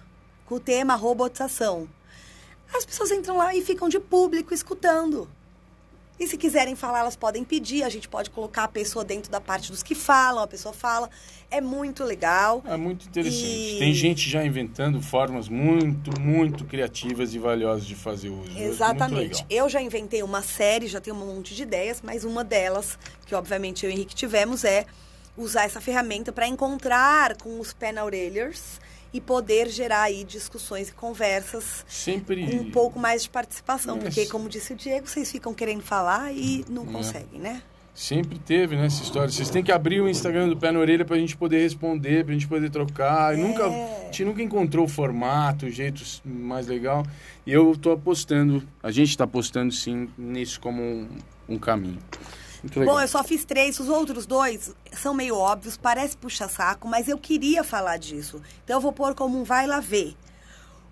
com 0.47 0.55
o 0.55 0.61
tema 0.61 0.95
robotização. 0.95 1.87
As 2.75 2.87
pessoas 2.87 3.11
entram 3.11 3.37
lá 3.37 3.55
e 3.55 3.63
ficam 3.63 3.91
de 3.91 4.01
público 4.01 4.55
escutando. 4.55 5.29
E 6.19 6.27
se 6.27 6.39
quiserem 6.39 6.75
falar, 6.75 7.01
elas 7.01 7.15
podem 7.17 7.45
pedir, 7.45 7.83
a 7.83 7.91
gente 7.91 8.09
pode 8.09 8.31
colocar 8.31 8.65
a 8.65 8.69
pessoa 8.69 9.05
dentro 9.05 9.31
da 9.31 9.41
parte 9.41 9.71
dos 9.71 9.83
que 9.83 9.95
falam, 9.95 10.43
a 10.43 10.47
pessoa 10.47 10.73
fala. 10.73 11.11
É 11.51 11.61
muito 11.61 12.05
legal. 12.05 12.63
É 12.67 12.77
muito 12.77 13.07
interessante. 13.07 13.45
E- 13.45 13.79
Tem 13.79 13.93
gente 13.93 14.31
já 14.31 14.43
inventando 14.43 15.03
formas 15.03 15.51
muito, 15.51 16.19
muito 16.21 16.65
criativas 16.65 17.35
e 17.35 17.39
valiosas 17.39 17.85
de 17.85 17.95
fazer 17.95 18.31
uso. 18.31 18.57
Exatamente. 18.57 19.45
Eu 19.51 19.69
já 19.69 19.83
inventei 19.83 20.23
uma 20.23 20.41
série, 20.41 20.87
já 20.87 21.01
tenho 21.03 21.17
um 21.17 21.35
monte 21.35 21.55
de 21.55 21.65
ideias, 21.65 22.01
mas 22.03 22.25
uma 22.25 22.43
delas, 22.43 22.99
que 23.27 23.35
obviamente 23.35 23.85
eu 23.85 23.91
e 23.91 23.93
o 23.93 23.97
Henrique 23.97 24.15
tivemos, 24.15 24.65
é 24.65 24.87
usar 25.37 25.65
essa 25.65 25.81
ferramenta 25.81 26.33
para 26.33 26.47
encontrar 26.47 27.37
com 27.37 27.59
os 27.61 27.73
penaurelhers 27.73 28.81
e 29.13 29.21
poder 29.21 29.69
gerar 29.69 30.03
aí 30.03 30.25
discussões 30.25 30.89
e 30.89 30.93
conversas 30.93 31.85
Sempre. 31.87 32.47
com 32.47 32.57
um 32.57 32.71
pouco 32.71 32.99
mais 32.99 33.23
de 33.25 33.31
participação. 33.31 33.99
Porque, 33.99 34.27
como 34.27 34.49
disse 34.49 34.73
o 34.73 34.77
Diego, 34.77 35.07
vocês 35.07 35.31
ficam 35.31 35.53
querendo 35.53 35.83
falar 35.83 36.33
e 36.33 36.65
não 36.69 36.85
É. 36.85 36.93
conseguem, 36.93 37.41
né? 37.41 37.63
Sempre 37.95 38.39
teve, 38.39 38.75
né, 38.75 38.87
essa 38.87 39.03
história. 39.03 39.29
Vocês 39.29 39.51
têm 39.51 39.63
que 39.63 39.71
abrir 39.71 40.01
o 40.01 40.09
Instagram 40.09 40.49
do 40.49 40.57
Pé 40.57 40.73
na 40.73 40.79
Orelha 40.79 41.05
pra 41.05 41.19
gente 41.19 41.37
poder 41.37 41.61
responder, 41.61 42.25
pra 42.25 42.33
gente 42.33 42.49
poder 42.49 42.71
trocar. 42.71 43.35
É. 43.35 43.37
Nunca, 43.37 43.67
a 43.67 44.05
gente 44.07 44.25
nunca 44.25 44.43
encontrou 44.43 44.87
o 44.87 44.89
formato, 44.89 45.67
o 45.67 45.71
jeito 45.71 46.03
mais 46.25 46.67
legal. 46.67 47.05
E 47.47 47.53
eu 47.53 47.77
tô 47.77 47.93
apostando, 47.93 48.67
a 48.83 48.91
gente 48.91 49.15
tá 49.15 49.25
apostando 49.25 49.71
sim 49.75 50.09
nisso 50.17 50.59
como 50.59 50.81
um, 50.83 51.07
um 51.47 51.59
caminho. 51.59 51.99
Bom, 52.85 53.01
eu 53.01 53.09
só 53.09 53.25
fiz 53.25 53.45
três, 53.45 53.81
os 53.81 53.89
outros 53.89 54.25
dois 54.25 54.73
são 54.93 55.13
meio 55.13 55.37
óbvios, 55.37 55.77
parece 55.77 56.17
puxa-saco, 56.17 56.87
mas 56.87 57.09
eu 57.09 57.19
queria 57.19 57.65
falar 57.65 57.97
disso. 57.97 58.41
Então 58.63 58.77
eu 58.77 58.81
vou 58.81 58.93
pôr 58.93 59.15
como 59.15 59.41
um 59.41 59.45
vai 59.45 59.67
lá 59.67 59.81
ver. 59.81 60.15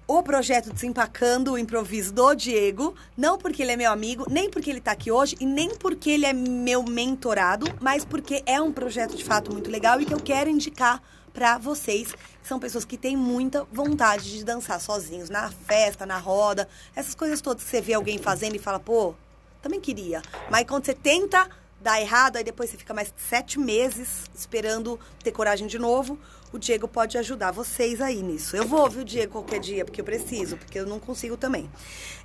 o 0.06 0.24
projeto 0.24 0.72
Desempacando 0.72 1.52
o 1.52 1.58
Improviso 1.58 2.12
do 2.12 2.34
Diego, 2.34 2.96
não 3.16 3.38
porque 3.38 3.62
ele 3.62 3.70
é 3.70 3.76
meu 3.76 3.92
amigo, 3.92 4.26
nem 4.28 4.50
porque 4.50 4.68
ele 4.68 4.80
tá 4.80 4.90
aqui 4.90 5.12
hoje 5.12 5.36
e 5.38 5.46
nem 5.46 5.76
porque 5.76 6.10
ele 6.10 6.26
é 6.26 6.32
meu 6.32 6.82
mentorado, 6.82 7.66
mas 7.80 8.04
porque 8.04 8.42
é 8.44 8.60
um 8.60 8.72
projeto 8.72 9.16
de 9.16 9.22
fato 9.22 9.52
muito 9.52 9.70
legal 9.70 10.00
e 10.00 10.04
que 10.04 10.12
eu 10.12 10.18
quero 10.18 10.50
indicar 10.50 11.00
para 11.32 11.56
vocês, 11.58 12.10
que 12.10 12.48
são 12.48 12.58
pessoas 12.58 12.84
que 12.84 12.96
têm 12.96 13.16
muita 13.16 13.64
vontade 13.72 14.36
de 14.36 14.44
dançar 14.44 14.80
sozinhos, 14.80 15.30
na 15.30 15.48
festa, 15.48 16.04
na 16.04 16.18
roda, 16.18 16.68
essas 16.96 17.14
coisas 17.14 17.40
todas 17.40 17.62
que 17.62 17.70
você 17.70 17.80
vê 17.80 17.94
alguém 17.94 18.18
fazendo 18.18 18.56
e 18.56 18.58
fala, 18.58 18.80
pô, 18.80 19.14
também 19.62 19.80
queria. 19.80 20.22
Mas 20.50 20.64
quando 20.66 20.86
você 20.86 20.94
tenta 20.94 21.48
dar 21.80 22.00
errado, 22.00 22.36
aí 22.36 22.44
depois 22.44 22.70
você 22.70 22.76
fica 22.76 22.92
mais 22.92 23.12
sete 23.16 23.58
meses 23.58 24.24
esperando 24.34 24.98
ter 25.22 25.32
coragem 25.32 25.66
de 25.66 25.78
novo 25.78 26.18
o 26.52 26.58
Diego 26.58 26.88
pode 26.88 27.16
ajudar 27.18 27.52
vocês 27.52 28.00
aí 28.00 28.22
nisso. 28.22 28.56
Eu 28.56 28.66
vou 28.66 28.86
o 28.86 29.04
Diego 29.04 29.32
qualquer 29.32 29.60
dia, 29.60 29.84
porque 29.84 30.00
eu 30.00 30.04
preciso, 30.04 30.56
porque 30.56 30.78
eu 30.78 30.86
não 30.86 30.98
consigo 30.98 31.36
também. 31.36 31.70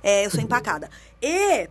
É, 0.02 0.26
eu 0.26 0.30
sou 0.30 0.40
empacada. 0.40 0.90
E 1.22 1.68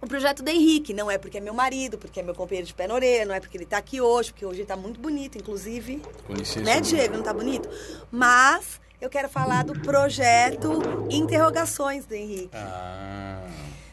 o 0.00 0.06
projeto 0.06 0.42
do 0.42 0.48
Henrique, 0.48 0.94
não 0.94 1.10
é 1.10 1.18
porque 1.18 1.38
é 1.38 1.40
meu 1.40 1.54
marido, 1.54 1.98
porque 1.98 2.20
é 2.20 2.22
meu 2.22 2.34
companheiro 2.34 2.66
de 2.66 2.74
pé 2.74 2.86
na 2.86 2.94
orelha, 2.94 3.26
não 3.26 3.34
é 3.34 3.40
porque 3.40 3.56
ele 3.56 3.66
tá 3.66 3.76
aqui 3.76 4.00
hoje, 4.00 4.32
porque 4.32 4.46
hoje 4.46 4.60
ele 4.60 4.66
tá 4.66 4.76
muito 4.76 4.98
bonito, 4.98 5.36
inclusive. 5.36 6.02
Licença. 6.28 6.60
Né, 6.60 6.80
Diego? 6.80 7.16
Não 7.16 7.22
tá 7.22 7.34
bonito? 7.34 7.68
Mas 8.10 8.80
eu 9.00 9.10
quero 9.10 9.28
falar 9.28 9.64
do 9.64 9.78
projeto 9.80 10.80
Interrogações 11.10 12.06
do 12.06 12.14
Henrique. 12.14 12.50
Ah. 12.54 13.42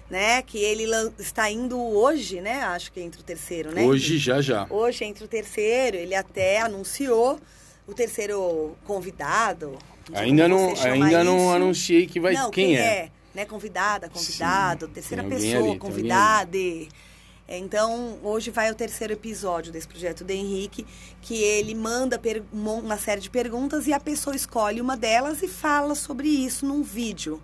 Né? 0.09 0.41
Que 0.41 0.57
ele 0.57 0.85
está 1.19 1.51
indo 1.51 1.79
hoje, 1.79 2.41
né? 2.41 2.63
Acho 2.63 2.91
que 2.91 2.99
entre 2.99 3.21
o 3.21 3.23
terceiro, 3.23 3.71
né? 3.71 3.83
Hoje, 3.83 4.17
já, 4.17 4.41
já. 4.41 4.65
Hoje, 4.69 5.05
entre 5.05 5.23
o 5.23 5.27
terceiro, 5.27 5.97
ele 5.97 6.15
até 6.15 6.61
anunciou 6.61 7.39
o 7.85 7.93
terceiro 7.93 8.75
convidado. 8.85 9.77
Ainda 10.13 10.47
não, 10.47 10.73
ainda 10.81 11.23
não 11.23 11.53
anunciei 11.53 12.07
que 12.07 12.19
vai 12.19 12.33
não, 12.33 12.49
quem, 12.49 12.69
quem 12.69 12.77
é. 12.77 12.81
é. 12.81 13.11
Né, 13.33 13.45
convidada, 13.45 14.09
convidado, 14.09 14.87
Sim, 14.87 14.93
terceira 14.93 15.23
pessoa, 15.23 15.69
ali, 15.69 15.77
convidada. 15.77 16.57
Então, 17.47 18.19
hoje 18.23 18.51
vai 18.51 18.71
o 18.71 18.75
terceiro 18.75 19.13
episódio 19.13 19.71
desse 19.71 19.87
projeto 19.87 20.23
do 20.23 20.31
Henrique, 20.31 20.85
que 21.21 21.41
ele 21.41 21.73
manda 21.73 22.21
uma 22.53 22.97
série 22.97 23.21
de 23.21 23.29
perguntas 23.29 23.87
e 23.87 23.93
a 23.93 23.99
pessoa 23.99 24.35
escolhe 24.35 24.79
uma 24.79 24.95
delas 24.95 25.41
e 25.41 25.47
fala 25.47 25.95
sobre 25.95 26.27
isso 26.27 26.65
num 26.65 26.83
vídeo. 26.83 27.41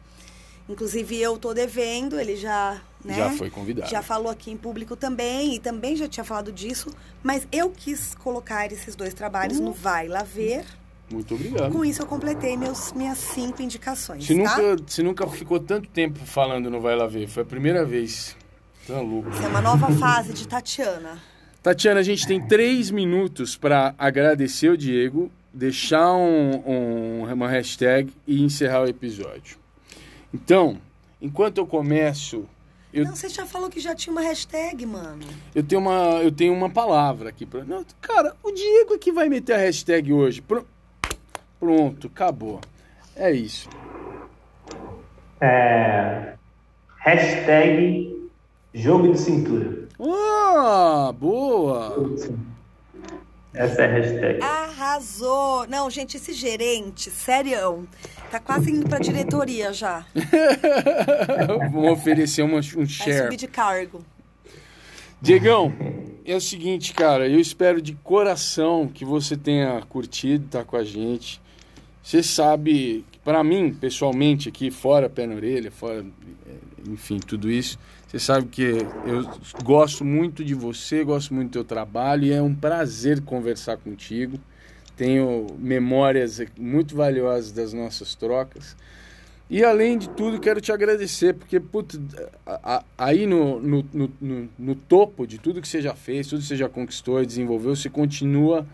Inclusive, 0.68 1.22
eu 1.22 1.38
tô 1.38 1.54
devendo, 1.54 2.20
ele 2.20 2.36
já 2.36 2.82
né? 3.06 3.16
Já 3.16 3.30
foi 3.32 3.50
convidado. 3.50 3.90
Já 3.90 4.02
falou 4.02 4.32
aqui 4.32 4.52
em 4.52 4.58
público 4.58 4.96
também 4.96 5.56
e 5.56 5.60
também 5.60 5.96
já 5.96 6.08
tinha 6.08 6.24
falado 6.24 6.52
disso, 6.52 6.90
mas 7.22 7.48
eu 7.52 7.70
quis 7.70 8.16
colocar 8.16 8.72
esses 8.72 8.96
dois 8.96 9.14
trabalhos 9.14 9.60
no 9.60 9.72
Vai 9.72 10.08
Lá 10.08 10.24
Ver. 10.24 10.66
Muito 11.12 11.36
obrigado. 11.36 11.72
Com 11.72 11.86
isso 11.86 12.02
eu 12.02 12.08
completei 12.08 12.58
meus, 12.58 12.92
minhas 12.94 13.20
cinco 13.20 13.62
indicações. 13.62 14.26
Você, 14.26 14.34
tá? 14.34 14.58
nunca, 14.58 14.84
você 14.88 15.04
nunca 15.04 15.28
ficou 15.28 15.60
tanto 15.60 15.88
tempo 15.90 16.20
falando 16.26 16.70
no 16.70 16.82
Vai 16.82 16.96
Lá 16.96 17.06
Ver, 17.06 17.28
foi 17.28 17.44
a 17.44 17.46
primeira 17.46 17.86
vez. 17.86 18.36
Tá 18.88 19.00
louco. 19.00 19.30
Isso 19.30 19.44
é 19.44 19.48
uma 19.48 19.62
nova 19.62 19.92
fase 19.92 20.34
de 20.34 20.48
Tatiana. 20.48 21.22
Tatiana, 21.62 22.00
a 22.00 22.04
gente 22.04 22.28
tem 22.28 22.42
três 22.42 22.90
minutos 22.90 23.56
para 23.56 23.94
agradecer 23.98 24.70
o 24.70 24.78
Diego, 24.78 25.32
deixar 25.54 26.14
um, 26.14 26.62
um, 26.66 27.34
uma 27.34 27.48
hashtag 27.48 28.12
e 28.28 28.44
encerrar 28.44 28.82
o 28.82 28.88
episódio. 28.88 29.58
Então, 30.34 30.78
enquanto 31.22 31.58
eu 31.58 31.68
começo 31.68 32.48
eu, 32.96 33.04
não, 33.04 33.14
você 33.14 33.28
já 33.28 33.46
falou 33.46 33.70
que 33.70 33.82
já 33.82 33.94
tinha 33.94 34.10
uma 34.14 34.22
hashtag, 34.22 34.86
mano. 34.86 35.26
Eu 35.54 35.62
tenho 35.62 35.82
uma, 35.82 36.22
eu 36.24 36.32
tenho 36.32 36.54
uma 36.54 36.70
palavra 36.70 37.28
aqui. 37.28 37.46
Pra, 37.46 37.66
não, 37.66 37.86
cara, 38.00 38.34
o 38.42 38.52
Diego 38.54 38.94
é 38.94 38.98
que 38.98 39.12
vai 39.12 39.28
meter 39.28 39.52
a 39.52 39.58
hashtag 39.58 40.14
hoje. 40.14 40.42
Pr 40.42 40.64
pronto, 41.60 42.08
acabou. 42.08 42.62
É 43.14 43.34
isso. 43.34 43.68
É, 45.42 46.36
hashtag 47.00 48.30
jogo 48.74 49.12
de 49.12 49.20
cintura. 49.20 49.90
Ah, 50.00 51.14
boa! 51.20 51.98
Essa 53.56 53.84
é 53.84 53.86
a 53.86 53.92
hashtag. 53.92 54.42
Arrasou! 54.42 55.66
Não, 55.68 55.90
gente, 55.90 56.18
esse 56.18 56.34
gerente, 56.34 57.10
sério, 57.10 57.88
tá 58.30 58.40
quase 58.40 58.72
indo 58.72 58.88
pra 58.88 59.00
diretoria 59.00 59.72
já. 59.72 60.06
Vamos 61.72 61.92
oferecer 61.92 62.44
uma, 62.44 62.58
um 62.58 62.86
share. 62.86 63.12
Vai 63.12 63.24
subir 63.24 63.38
de 63.38 63.48
cargo. 63.48 64.06
Diegão, 65.22 65.74
é 66.26 66.36
o 66.36 66.42
seguinte, 66.42 66.94
cara, 66.94 67.28
eu 67.28 67.40
espero 67.40 67.82
de 67.82 67.94
coração 67.96 68.88
que 68.88 69.06
você 69.06 69.38
tenha 69.38 69.82
curtido 69.88 70.46
estar 70.46 70.60
tá 70.60 70.66
com 70.66 70.76
a 70.76 70.84
gente. 70.84 71.42
Você 72.04 72.22
sabe, 72.22 73.06
para 73.24 73.44
mim, 73.44 73.74
pessoalmente, 73.74 74.50
aqui, 74.50 74.70
fora 74.70 75.10
pé 75.10 75.26
na 75.26 75.36
orelha, 75.36 75.72
fora, 75.72 76.06
enfim, 76.88 77.20
tudo 77.20 77.50
isso, 77.50 77.80
você 78.16 78.20
sabe 78.20 78.48
que 78.48 78.62
eu 79.06 79.30
gosto 79.62 80.06
muito 80.06 80.42
de 80.42 80.54
você, 80.54 81.04
gosto 81.04 81.34
muito 81.34 81.50
do 81.50 81.52
teu 81.52 81.66
trabalho 81.66 82.24
e 82.24 82.32
é 82.32 82.42
um 82.42 82.56
prazer 82.56 83.20
conversar 83.20 83.76
contigo. 83.76 84.40
Tenho 84.96 85.48
memórias 85.60 86.42
muito 86.58 86.96
valiosas 86.96 87.52
das 87.52 87.74
nossas 87.74 88.16
trocas. 88.16 88.78
E 89.50 89.66
além 89.66 89.98
de 89.98 90.08
tudo, 90.08 90.40
quero 90.40 90.62
te 90.62 90.72
agradecer, 90.72 91.34
porque 91.34 91.60
putz, 91.60 92.00
aí 92.98 93.28
no, 93.28 93.60
no, 93.60 93.86
no, 93.94 94.50
no, 94.58 94.76
topo 94.76 95.28
de 95.28 95.38
tudo 95.38 95.62
que 95.62 95.68
você 95.68 95.82
já 95.82 95.94
fez, 95.94 96.26
tudo 96.28 96.40
que 96.40 96.48
você 96.48 96.56
já 96.56 96.70
conquistou 96.70 97.22
e 97.22 97.26
desenvolveu, 97.26 97.76
você 97.76 97.90
continua, 97.90 98.66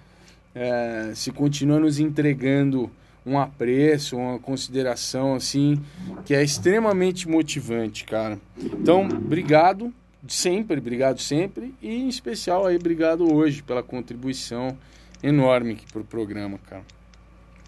é, 0.54 1.14
se 1.16 1.32
continua 1.32 1.80
nos 1.80 2.00
entregando 2.00 2.92
um 3.26 3.38
apreço, 3.38 4.18
uma 4.18 4.40
consideração 4.40 5.36
assim, 5.36 5.82
que 6.26 6.34
é 6.34 6.44
extremamente 6.44 7.28
motivante, 7.28 8.04
cara. 8.04 8.40
Então, 8.58 9.06
obrigado 9.06 9.94
sempre, 10.28 10.80
obrigado 10.80 11.20
sempre 11.20 11.74
e 11.82 11.90
em 11.90 12.08
especial 12.08 12.66
aí 12.66 12.76
obrigado 12.76 13.34
hoje 13.34 13.62
pela 13.64 13.82
contribuição 13.82 14.78
enorme 15.22 15.74
aqui 15.74 15.86
pro 15.92 16.04
programa, 16.04 16.60
cara. 16.70 16.84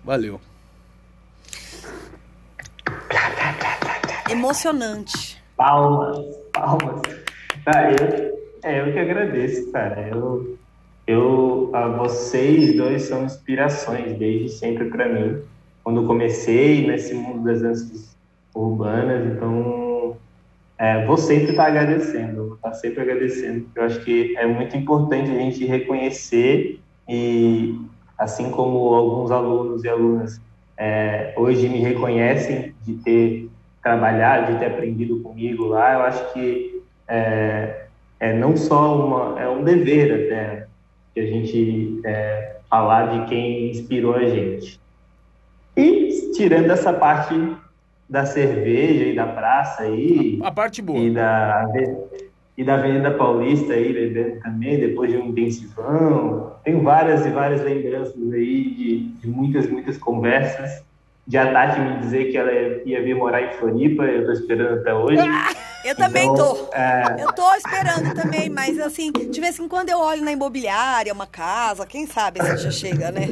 Valeu. 0.04 0.40
Emocionante. 4.30 5.42
Palmas, 5.56 6.18
palmas. 6.52 7.02
Ah, 7.66 7.92
eu, 7.92 8.44
é, 8.64 8.82
eu 8.82 8.92
que 8.92 9.00
agradeço, 9.00 9.72
cara. 9.72 10.08
Eu 10.08 10.58
eu, 11.06 11.72
vocês 11.98 12.76
dois 12.78 13.04
são 13.04 13.26
inspirações 13.26 14.18
desde 14.18 14.50
sempre 14.50 14.86
para 14.86 15.08
mim. 15.08 15.42
Quando 15.84 16.06
comecei 16.06 16.88
nesse 16.88 17.14
mundo 17.14 17.44
das 17.44 17.62
danças 17.62 18.16
urbanas, 18.56 19.26
então 19.26 20.16
é, 20.78 21.06
vou 21.06 21.18
sempre 21.18 21.52
estar 21.52 21.64
tá 21.64 21.70
agradecendo, 21.70 22.48
vou 22.48 22.56
estar 22.56 22.70
tá 22.70 22.76
sempre 22.76 23.02
agradecendo. 23.02 23.66
Eu 23.76 23.84
acho 23.84 24.00
que 24.02 24.36
é 24.38 24.46
muito 24.48 24.78
importante 24.78 25.30
a 25.30 25.36
gente 25.36 25.66
reconhecer 25.66 26.80
e, 27.08 27.78
assim 28.18 28.50
como 28.50 28.94
alguns 28.94 29.30
alunos 29.30 29.84
e 29.84 29.90
alunas 29.90 30.42
é, 30.78 31.34
hoje 31.36 31.68
me 31.68 31.80
reconhecem 31.80 32.74
de 32.84 32.94
ter 32.96 33.50
trabalhado, 33.82 34.54
de 34.54 34.60
ter 34.60 34.68
aprendido 34.68 35.20
comigo 35.20 35.66
lá, 35.66 35.94
eu 35.94 36.02
acho 36.02 36.34
que 36.34 36.82
é, 37.08 37.88
é 38.20 38.34
não 38.34 38.56
só 38.56 39.06
uma, 39.06 39.40
é 39.40 39.50
um 39.50 39.64
dever 39.64 40.26
até 40.26 40.68
que 41.14 41.20
a 41.20 41.26
gente 41.26 42.02
é, 42.06 42.58
falar 42.70 43.06
de 43.08 43.30
quem 43.30 43.70
inspirou 43.70 44.16
a 44.16 44.26
gente. 44.26 44.80
E 45.76 46.32
tirando 46.36 46.72
essa 46.72 46.94
parte 46.94 47.34
da 48.10 48.26
cerveja 48.26 49.06
e 49.06 49.16
da 49.16 49.26
praça 49.26 49.84
aí. 49.84 50.40
A, 50.44 50.52
parte 50.52 50.82
boa. 50.82 51.00
E 51.00 51.12
da, 51.12 51.66
e 52.58 52.64
da 52.64 52.76
Avenida 52.76 53.12
Paulista 53.12 53.74
aí, 53.74 53.92
bebendo 53.92 54.40
também, 54.42 54.80
depois 54.80 55.12
de 55.12 55.18
um 55.18 55.30
intensivão. 55.30 56.56
Tenho 56.64 56.82
várias 56.82 57.26
e 57.26 57.30
várias 57.30 57.64
lembranças 57.64 58.16
aí 58.32 58.64
de, 58.76 59.00
de 59.20 59.28
muitas, 59.28 59.70
muitas 59.70 59.98
conversas. 59.98 60.84
De 61.26 61.38
a 61.38 61.52
Tati 61.52 61.80
me 61.80 62.00
dizer 62.00 62.26
que 62.26 62.38
ela 62.38 62.52
ia 62.86 63.02
vir 63.02 63.16
morar 63.16 63.42
em 63.42 63.54
Floripa, 63.54 64.04
eu 64.04 64.26
tô 64.26 64.32
esperando 64.34 64.80
até 64.80 64.94
hoje. 64.94 65.24
Eu 65.84 65.96
também 65.96 66.24
então, 66.24 66.56
tô. 66.56 66.74
É... 66.74 67.18
Eu 67.20 67.34
tô 67.34 67.54
esperando 67.56 68.14
também, 68.16 68.50
mas 68.50 68.80
assim, 68.80 69.12
de 69.12 69.42
vez 69.42 69.60
em 69.60 69.68
quando 69.68 69.90
eu 69.90 70.00
olho 70.00 70.24
na 70.24 70.32
imobiliária, 70.32 71.14
uma 71.14 71.28
casa, 71.28 71.86
quem 71.86 72.08
sabe 72.08 72.42
se 72.42 72.58
já 72.58 72.72
chega, 72.72 73.12
né? 73.12 73.28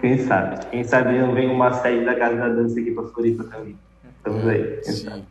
Quem 0.00 0.26
sabe? 0.26 0.66
Quem 0.66 0.84
sabe 0.84 1.18
não 1.18 1.34
vem 1.34 1.48
uma 1.48 1.72
sede 1.80 2.04
da 2.04 2.14
Casa 2.14 2.36
da 2.36 2.48
Dança 2.48 2.78
aqui 2.78 2.90
pra 2.90 3.04
Floripa 3.04 3.44
também. 3.44 3.78
Estamos 4.18 4.46
aí. 4.46 4.84
Sim. 4.84 5.24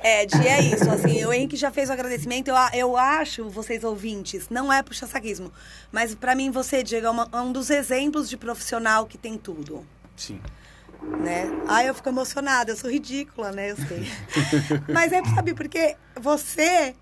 É, 0.00 0.26
Di, 0.26 0.46
é 0.46 0.60
isso. 0.60 0.90
Assim, 0.90 1.24
o 1.24 1.32
Henrique 1.32 1.56
já 1.56 1.70
fez 1.70 1.88
o 1.88 1.92
agradecimento. 1.92 2.48
Eu, 2.48 2.56
eu 2.74 2.96
acho, 2.96 3.48
vocês 3.48 3.84
ouvintes, 3.84 4.48
não 4.50 4.72
é 4.72 4.82
puxa-saquismo, 4.82 5.52
mas 5.92 6.14
para 6.14 6.34
mim 6.34 6.50
você, 6.50 6.82
Diego, 6.82 7.06
é, 7.06 7.10
uma, 7.10 7.28
é 7.32 7.36
um 7.36 7.52
dos 7.52 7.70
exemplos 7.70 8.28
de 8.28 8.36
profissional 8.36 9.06
que 9.06 9.16
tem 9.16 9.38
tudo. 9.38 9.86
Sim 10.16 10.40
né? 11.02 11.48
Ai, 11.66 11.88
eu 11.88 11.94
fico 11.94 12.08
emocionada, 12.08 12.72
eu 12.72 12.76
sou 12.76 12.90
ridícula, 12.90 13.52
né? 13.52 13.70
Eu 13.70 13.76
sei. 13.76 14.06
Mas 14.92 15.12
é, 15.12 15.22
sabe, 15.34 15.54
porque 15.54 15.96
você 16.20 16.94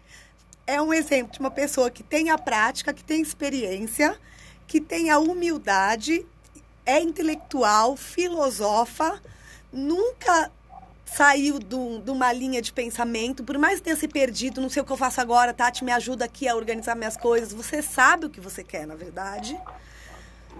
é 0.66 0.81
um 0.81 0.93
exemplo 0.93 1.33
de 1.33 1.41
uma 1.41 1.51
pessoa 1.51 1.91
que 1.91 2.03
tem 2.03 2.31
a 2.31 2.39
prática, 2.39 2.93
que 2.93 3.05
tem 3.05 3.21
experiência, 3.21 4.19
que 4.66 4.81
tem 4.81 5.11
a 5.11 5.19
humildade, 5.19 6.25
é 6.87 7.01
intelectual, 7.01 7.97
filosofa, 7.97 9.21
nunca 9.73 10.51
saiu 11.07 11.59
do- 11.59 12.01
de 12.01 12.11
uma 12.11 12.33
linha 12.33 12.61
de 12.61 12.73
pensamento, 12.73 13.45
por 13.45 13.57
mais 13.59 13.77
que 13.79 13.85
tenha 13.85 13.97
se 13.97 14.09
perdido, 14.09 14.61
não 14.61 14.69
sei 14.69 14.83
o 14.83 14.85
que 14.85 14.91
eu 14.93 14.97
faço 14.97 15.21
agora, 15.21 15.53
Tati 15.55 15.85
me 15.85 15.93
ajuda 15.93 16.25
aqui 16.25 16.49
a 16.49 16.57
organizar 16.57 16.95
minhas 16.97 17.16
coisas. 17.16 17.53
Você 17.53 17.83
sabe 17.83 18.27
o 18.27 18.31
que 18.31 18.41
você 18.41 18.65
quer, 18.65 18.87
na 18.87 18.95
verdade. 18.97 19.57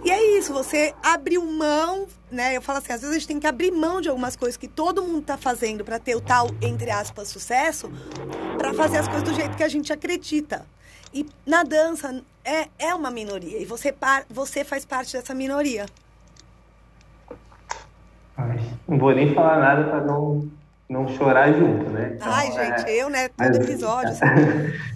E 0.03 0.11
é 0.11 0.39
isso, 0.39 0.53
você 0.53 0.95
abriu 1.03 1.43
mão, 1.47 2.07
né? 2.31 2.55
Eu 2.57 2.61
falo 2.61 2.79
assim, 2.79 2.93
às 2.93 3.01
vezes 3.01 3.17
a 3.17 3.19
gente 3.19 3.29
tem 3.29 3.41
que 3.41 3.47
abrir 3.47 3.71
mão 3.71 4.01
de 4.01 4.09
algumas 4.09 4.37
coisas 4.37 4.57
que 4.57 4.69
todo 4.69 5.03
mundo 5.03 5.23
tá 5.23 5.37
fazendo 5.39 5.83
para 5.85 5.99
ter 5.99 6.15
o 6.15 6.21
tal, 6.21 6.49
entre 6.61 6.91
aspas, 6.91 7.29
sucesso, 7.29 7.91
para 8.59 8.75
fazer 8.75 8.99
as 8.99 9.09
coisas 9.09 9.23
do 9.23 9.35
jeito 9.35 9.57
que 9.57 9.63
a 9.63 9.69
gente 9.69 9.93
acredita. 9.93 10.67
E 11.13 11.25
na 11.47 11.63
dança 11.63 12.23
é, 12.45 12.69
é 12.79 12.95
uma 12.95 13.11
minoria, 13.11 13.59
e 13.59 13.65
você, 13.65 13.93
par- 13.93 14.27
você 14.29 14.63
faz 14.65 14.85
parte 14.85 15.13
dessa 15.15 15.33
minoria. 15.33 15.87
Ai, 18.37 18.59
Não 18.87 18.99
vou 18.99 19.15
nem 19.15 19.33
falar 19.35 19.59
nada 19.59 19.85
para 19.89 20.01
não, 20.03 20.51
não 20.89 21.09
chorar 21.09 21.53
junto, 21.53 21.89
né? 21.91 22.13
Então, 22.17 22.29
Ai, 22.31 22.49
é- 22.49 22.53
gente, 22.77 22.91
eu, 22.91 23.09
né? 23.09 23.29
Todo 23.29 23.57
episódio. 23.57 24.11
assim. 24.13 24.94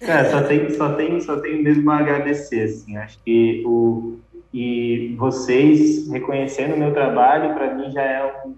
Cara, 0.00 0.30
só 0.30 0.42
tem, 0.42 0.70
só 0.70 0.92
tem, 0.94 1.20
só 1.20 1.40
tem 1.40 1.62
mesmo 1.62 1.90
a 1.90 1.98
agradecer, 1.98 2.62
assim. 2.62 2.96
Acho 2.96 3.18
que 3.22 3.62
o 3.66 4.18
e 4.52 5.14
vocês 5.16 6.10
reconhecendo 6.10 6.74
o 6.74 6.78
meu 6.78 6.92
trabalho 6.92 7.54
para 7.54 7.72
mim 7.72 7.92
já 7.92 8.02
é 8.02 8.32
um, 8.44 8.56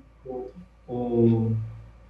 um, 0.89 1.57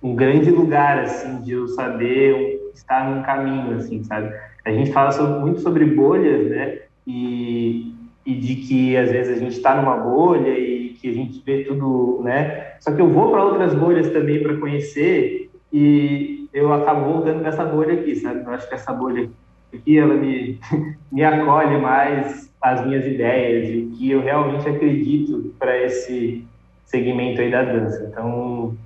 um 0.01 0.15
grande 0.15 0.51
lugar, 0.51 1.01
assim, 1.01 1.41
de 1.43 1.53
eu 1.53 1.67
saber 1.67 2.61
estar 2.75 3.11
num 3.11 3.23
caminho, 3.23 3.77
assim, 3.77 4.05
sabe? 4.05 4.33
A 4.65 4.71
gente 4.71 4.93
fala 4.93 5.11
sobre- 5.11 5.41
muito 5.41 5.61
sobre 5.61 5.85
bolhas, 5.85 6.49
né? 6.49 6.79
E, 7.05 7.93
e 8.25 8.35
de 8.37 8.55
que 8.55 8.97
às 8.97 9.11
vezes 9.11 9.37
a 9.37 9.41
gente 9.41 9.57
está 9.57 9.75
numa 9.75 9.97
bolha 9.97 10.57
e 10.57 10.91
que 10.91 11.09
a 11.11 11.13
gente 11.13 11.43
vê 11.45 11.65
tudo, 11.65 12.21
né? 12.23 12.75
Só 12.79 12.93
que 12.93 13.01
eu 13.01 13.09
vou 13.09 13.33
para 13.33 13.45
outras 13.45 13.75
bolhas 13.75 14.09
também 14.13 14.41
para 14.43 14.57
conhecer 14.59 15.51
e 15.73 16.42
eu 16.53 16.73
acabo 16.73 17.13
voltando 17.13 17.41
nessa 17.41 17.65
bolha 17.65 17.95
aqui, 17.95 18.17
sabe? 18.17 18.43
Eu 18.45 18.51
acho 18.51 18.69
que 18.69 18.75
essa 18.75 18.93
bolha 18.93 19.29
aqui 19.73 19.99
ela 19.99 20.15
me, 20.15 20.59
me 21.11 21.25
acolhe 21.25 21.81
mais 21.81 22.51
as 22.61 22.87
minhas 22.87 23.05
ideias 23.05 23.69
e 23.69 23.79
o 23.79 23.97
que 23.97 24.11
eu 24.11 24.21
realmente 24.21 24.69
acredito 24.69 25.55
para 25.59 25.77
esse 25.83 26.45
segmento 26.85 27.41
aí 27.41 27.51
da 27.51 27.65
dança. 27.65 28.07
Então, 28.11 28.77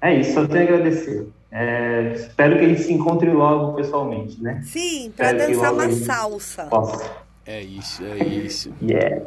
é 0.00 0.14
isso, 0.14 0.32
só 0.34 0.46
tenho 0.46 0.60
a 0.60 0.64
agradecer. 0.64 1.28
É, 1.50 2.12
espero 2.14 2.58
que 2.58 2.64
a 2.64 2.68
gente 2.68 2.82
se 2.82 2.92
encontre 2.92 3.30
logo 3.30 3.74
pessoalmente, 3.74 4.42
né? 4.42 4.60
Sim, 4.64 5.12
que 5.16 5.32
dançar 5.32 5.72
uma 5.72 5.90
salsa. 5.90 6.64
Possa. 6.64 7.10
É 7.46 7.62
isso, 7.62 8.04
é 8.04 8.24
isso. 8.24 8.72
Yeah. 8.82 9.24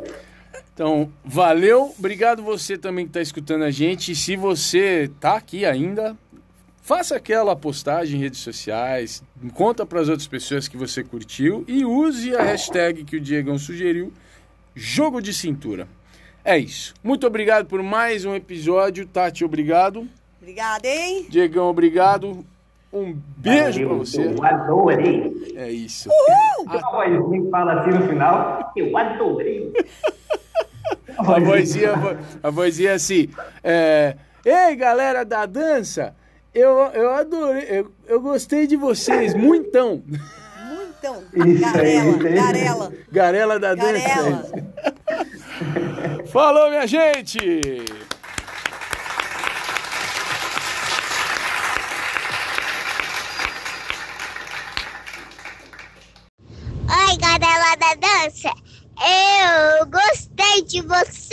Então, 0.73 1.11
valeu. 1.23 1.93
Obrigado 1.99 2.41
você 2.41 2.77
também 2.77 3.05
que 3.05 3.09
está 3.09 3.21
escutando 3.21 3.63
a 3.63 3.71
gente. 3.71 4.13
E 4.13 4.15
se 4.15 4.35
você 4.35 5.11
tá 5.19 5.35
aqui 5.35 5.65
ainda, 5.65 6.15
faça 6.81 7.15
aquela 7.15 7.55
postagem 7.55 8.19
em 8.19 8.23
redes 8.23 8.39
sociais, 8.39 9.23
conta 9.53 9.85
para 9.85 10.01
as 10.01 10.09
outras 10.09 10.27
pessoas 10.27 10.67
que 10.67 10.77
você 10.77 11.03
curtiu 11.03 11.63
e 11.67 11.85
use 11.85 12.35
a 12.35 12.41
hashtag 12.41 13.03
que 13.03 13.17
o 13.17 13.21
Diegão 13.21 13.57
sugeriu, 13.57 14.11
jogo 14.75 15.21
de 15.21 15.33
cintura. 15.33 15.87
É 16.43 16.57
isso. 16.57 16.93
Muito 17.03 17.27
obrigado 17.27 17.67
por 17.67 17.83
mais 17.83 18.25
um 18.25 18.33
episódio. 18.33 19.05
Tati, 19.05 19.45
obrigado. 19.45 20.07
Obrigada, 20.41 20.87
hein? 20.87 21.27
Diegão, 21.29 21.67
obrigado. 21.69 22.43
Um 22.91 23.13
beijo 23.37 23.85
para 23.87 23.95
você. 23.95 24.25
Eu 24.25 24.43
adorei. 24.43 25.53
É 25.55 25.69
isso. 25.71 26.09
A 26.67 26.77
vozinha 26.91 27.43
que 27.43 27.49
fala 27.49 27.79
assim 27.79 27.91
no 27.91 28.07
final, 28.09 28.73
eu 28.75 28.97
adorei. 28.97 29.71
A 31.17 31.39
vozinha, 31.39 31.91
a 32.41 32.49
vozinha 32.49 32.89
é 32.89 32.93
assim. 32.93 33.29
é, 33.63 34.17
Ei, 34.43 34.75
galera 34.75 35.23
da 35.23 35.45
dança, 35.45 36.15
eu, 36.53 36.77
eu 36.93 37.11
adorei, 37.11 37.65
eu, 37.69 37.91
eu 38.07 38.19
gostei 38.19 38.67
de 38.67 38.75
vocês, 38.75 39.33
muitão. 39.33 40.03
Muitão. 40.67 41.23
Garela, 41.33 42.17
garela. 42.17 42.93
Garela 43.11 43.59
da 43.59 43.73
Garela. 43.73 44.29
dança. 44.31 44.53
Falou, 46.31 46.69
minha 46.69 46.85
gente! 46.85 47.39
Oi, 56.89 57.17
galera 57.17 57.75
da 57.77 57.95
dança. 57.95 58.49
Eu 58.99 59.85
gostei 59.87 60.63
de 60.63 60.81
você. 60.81 61.31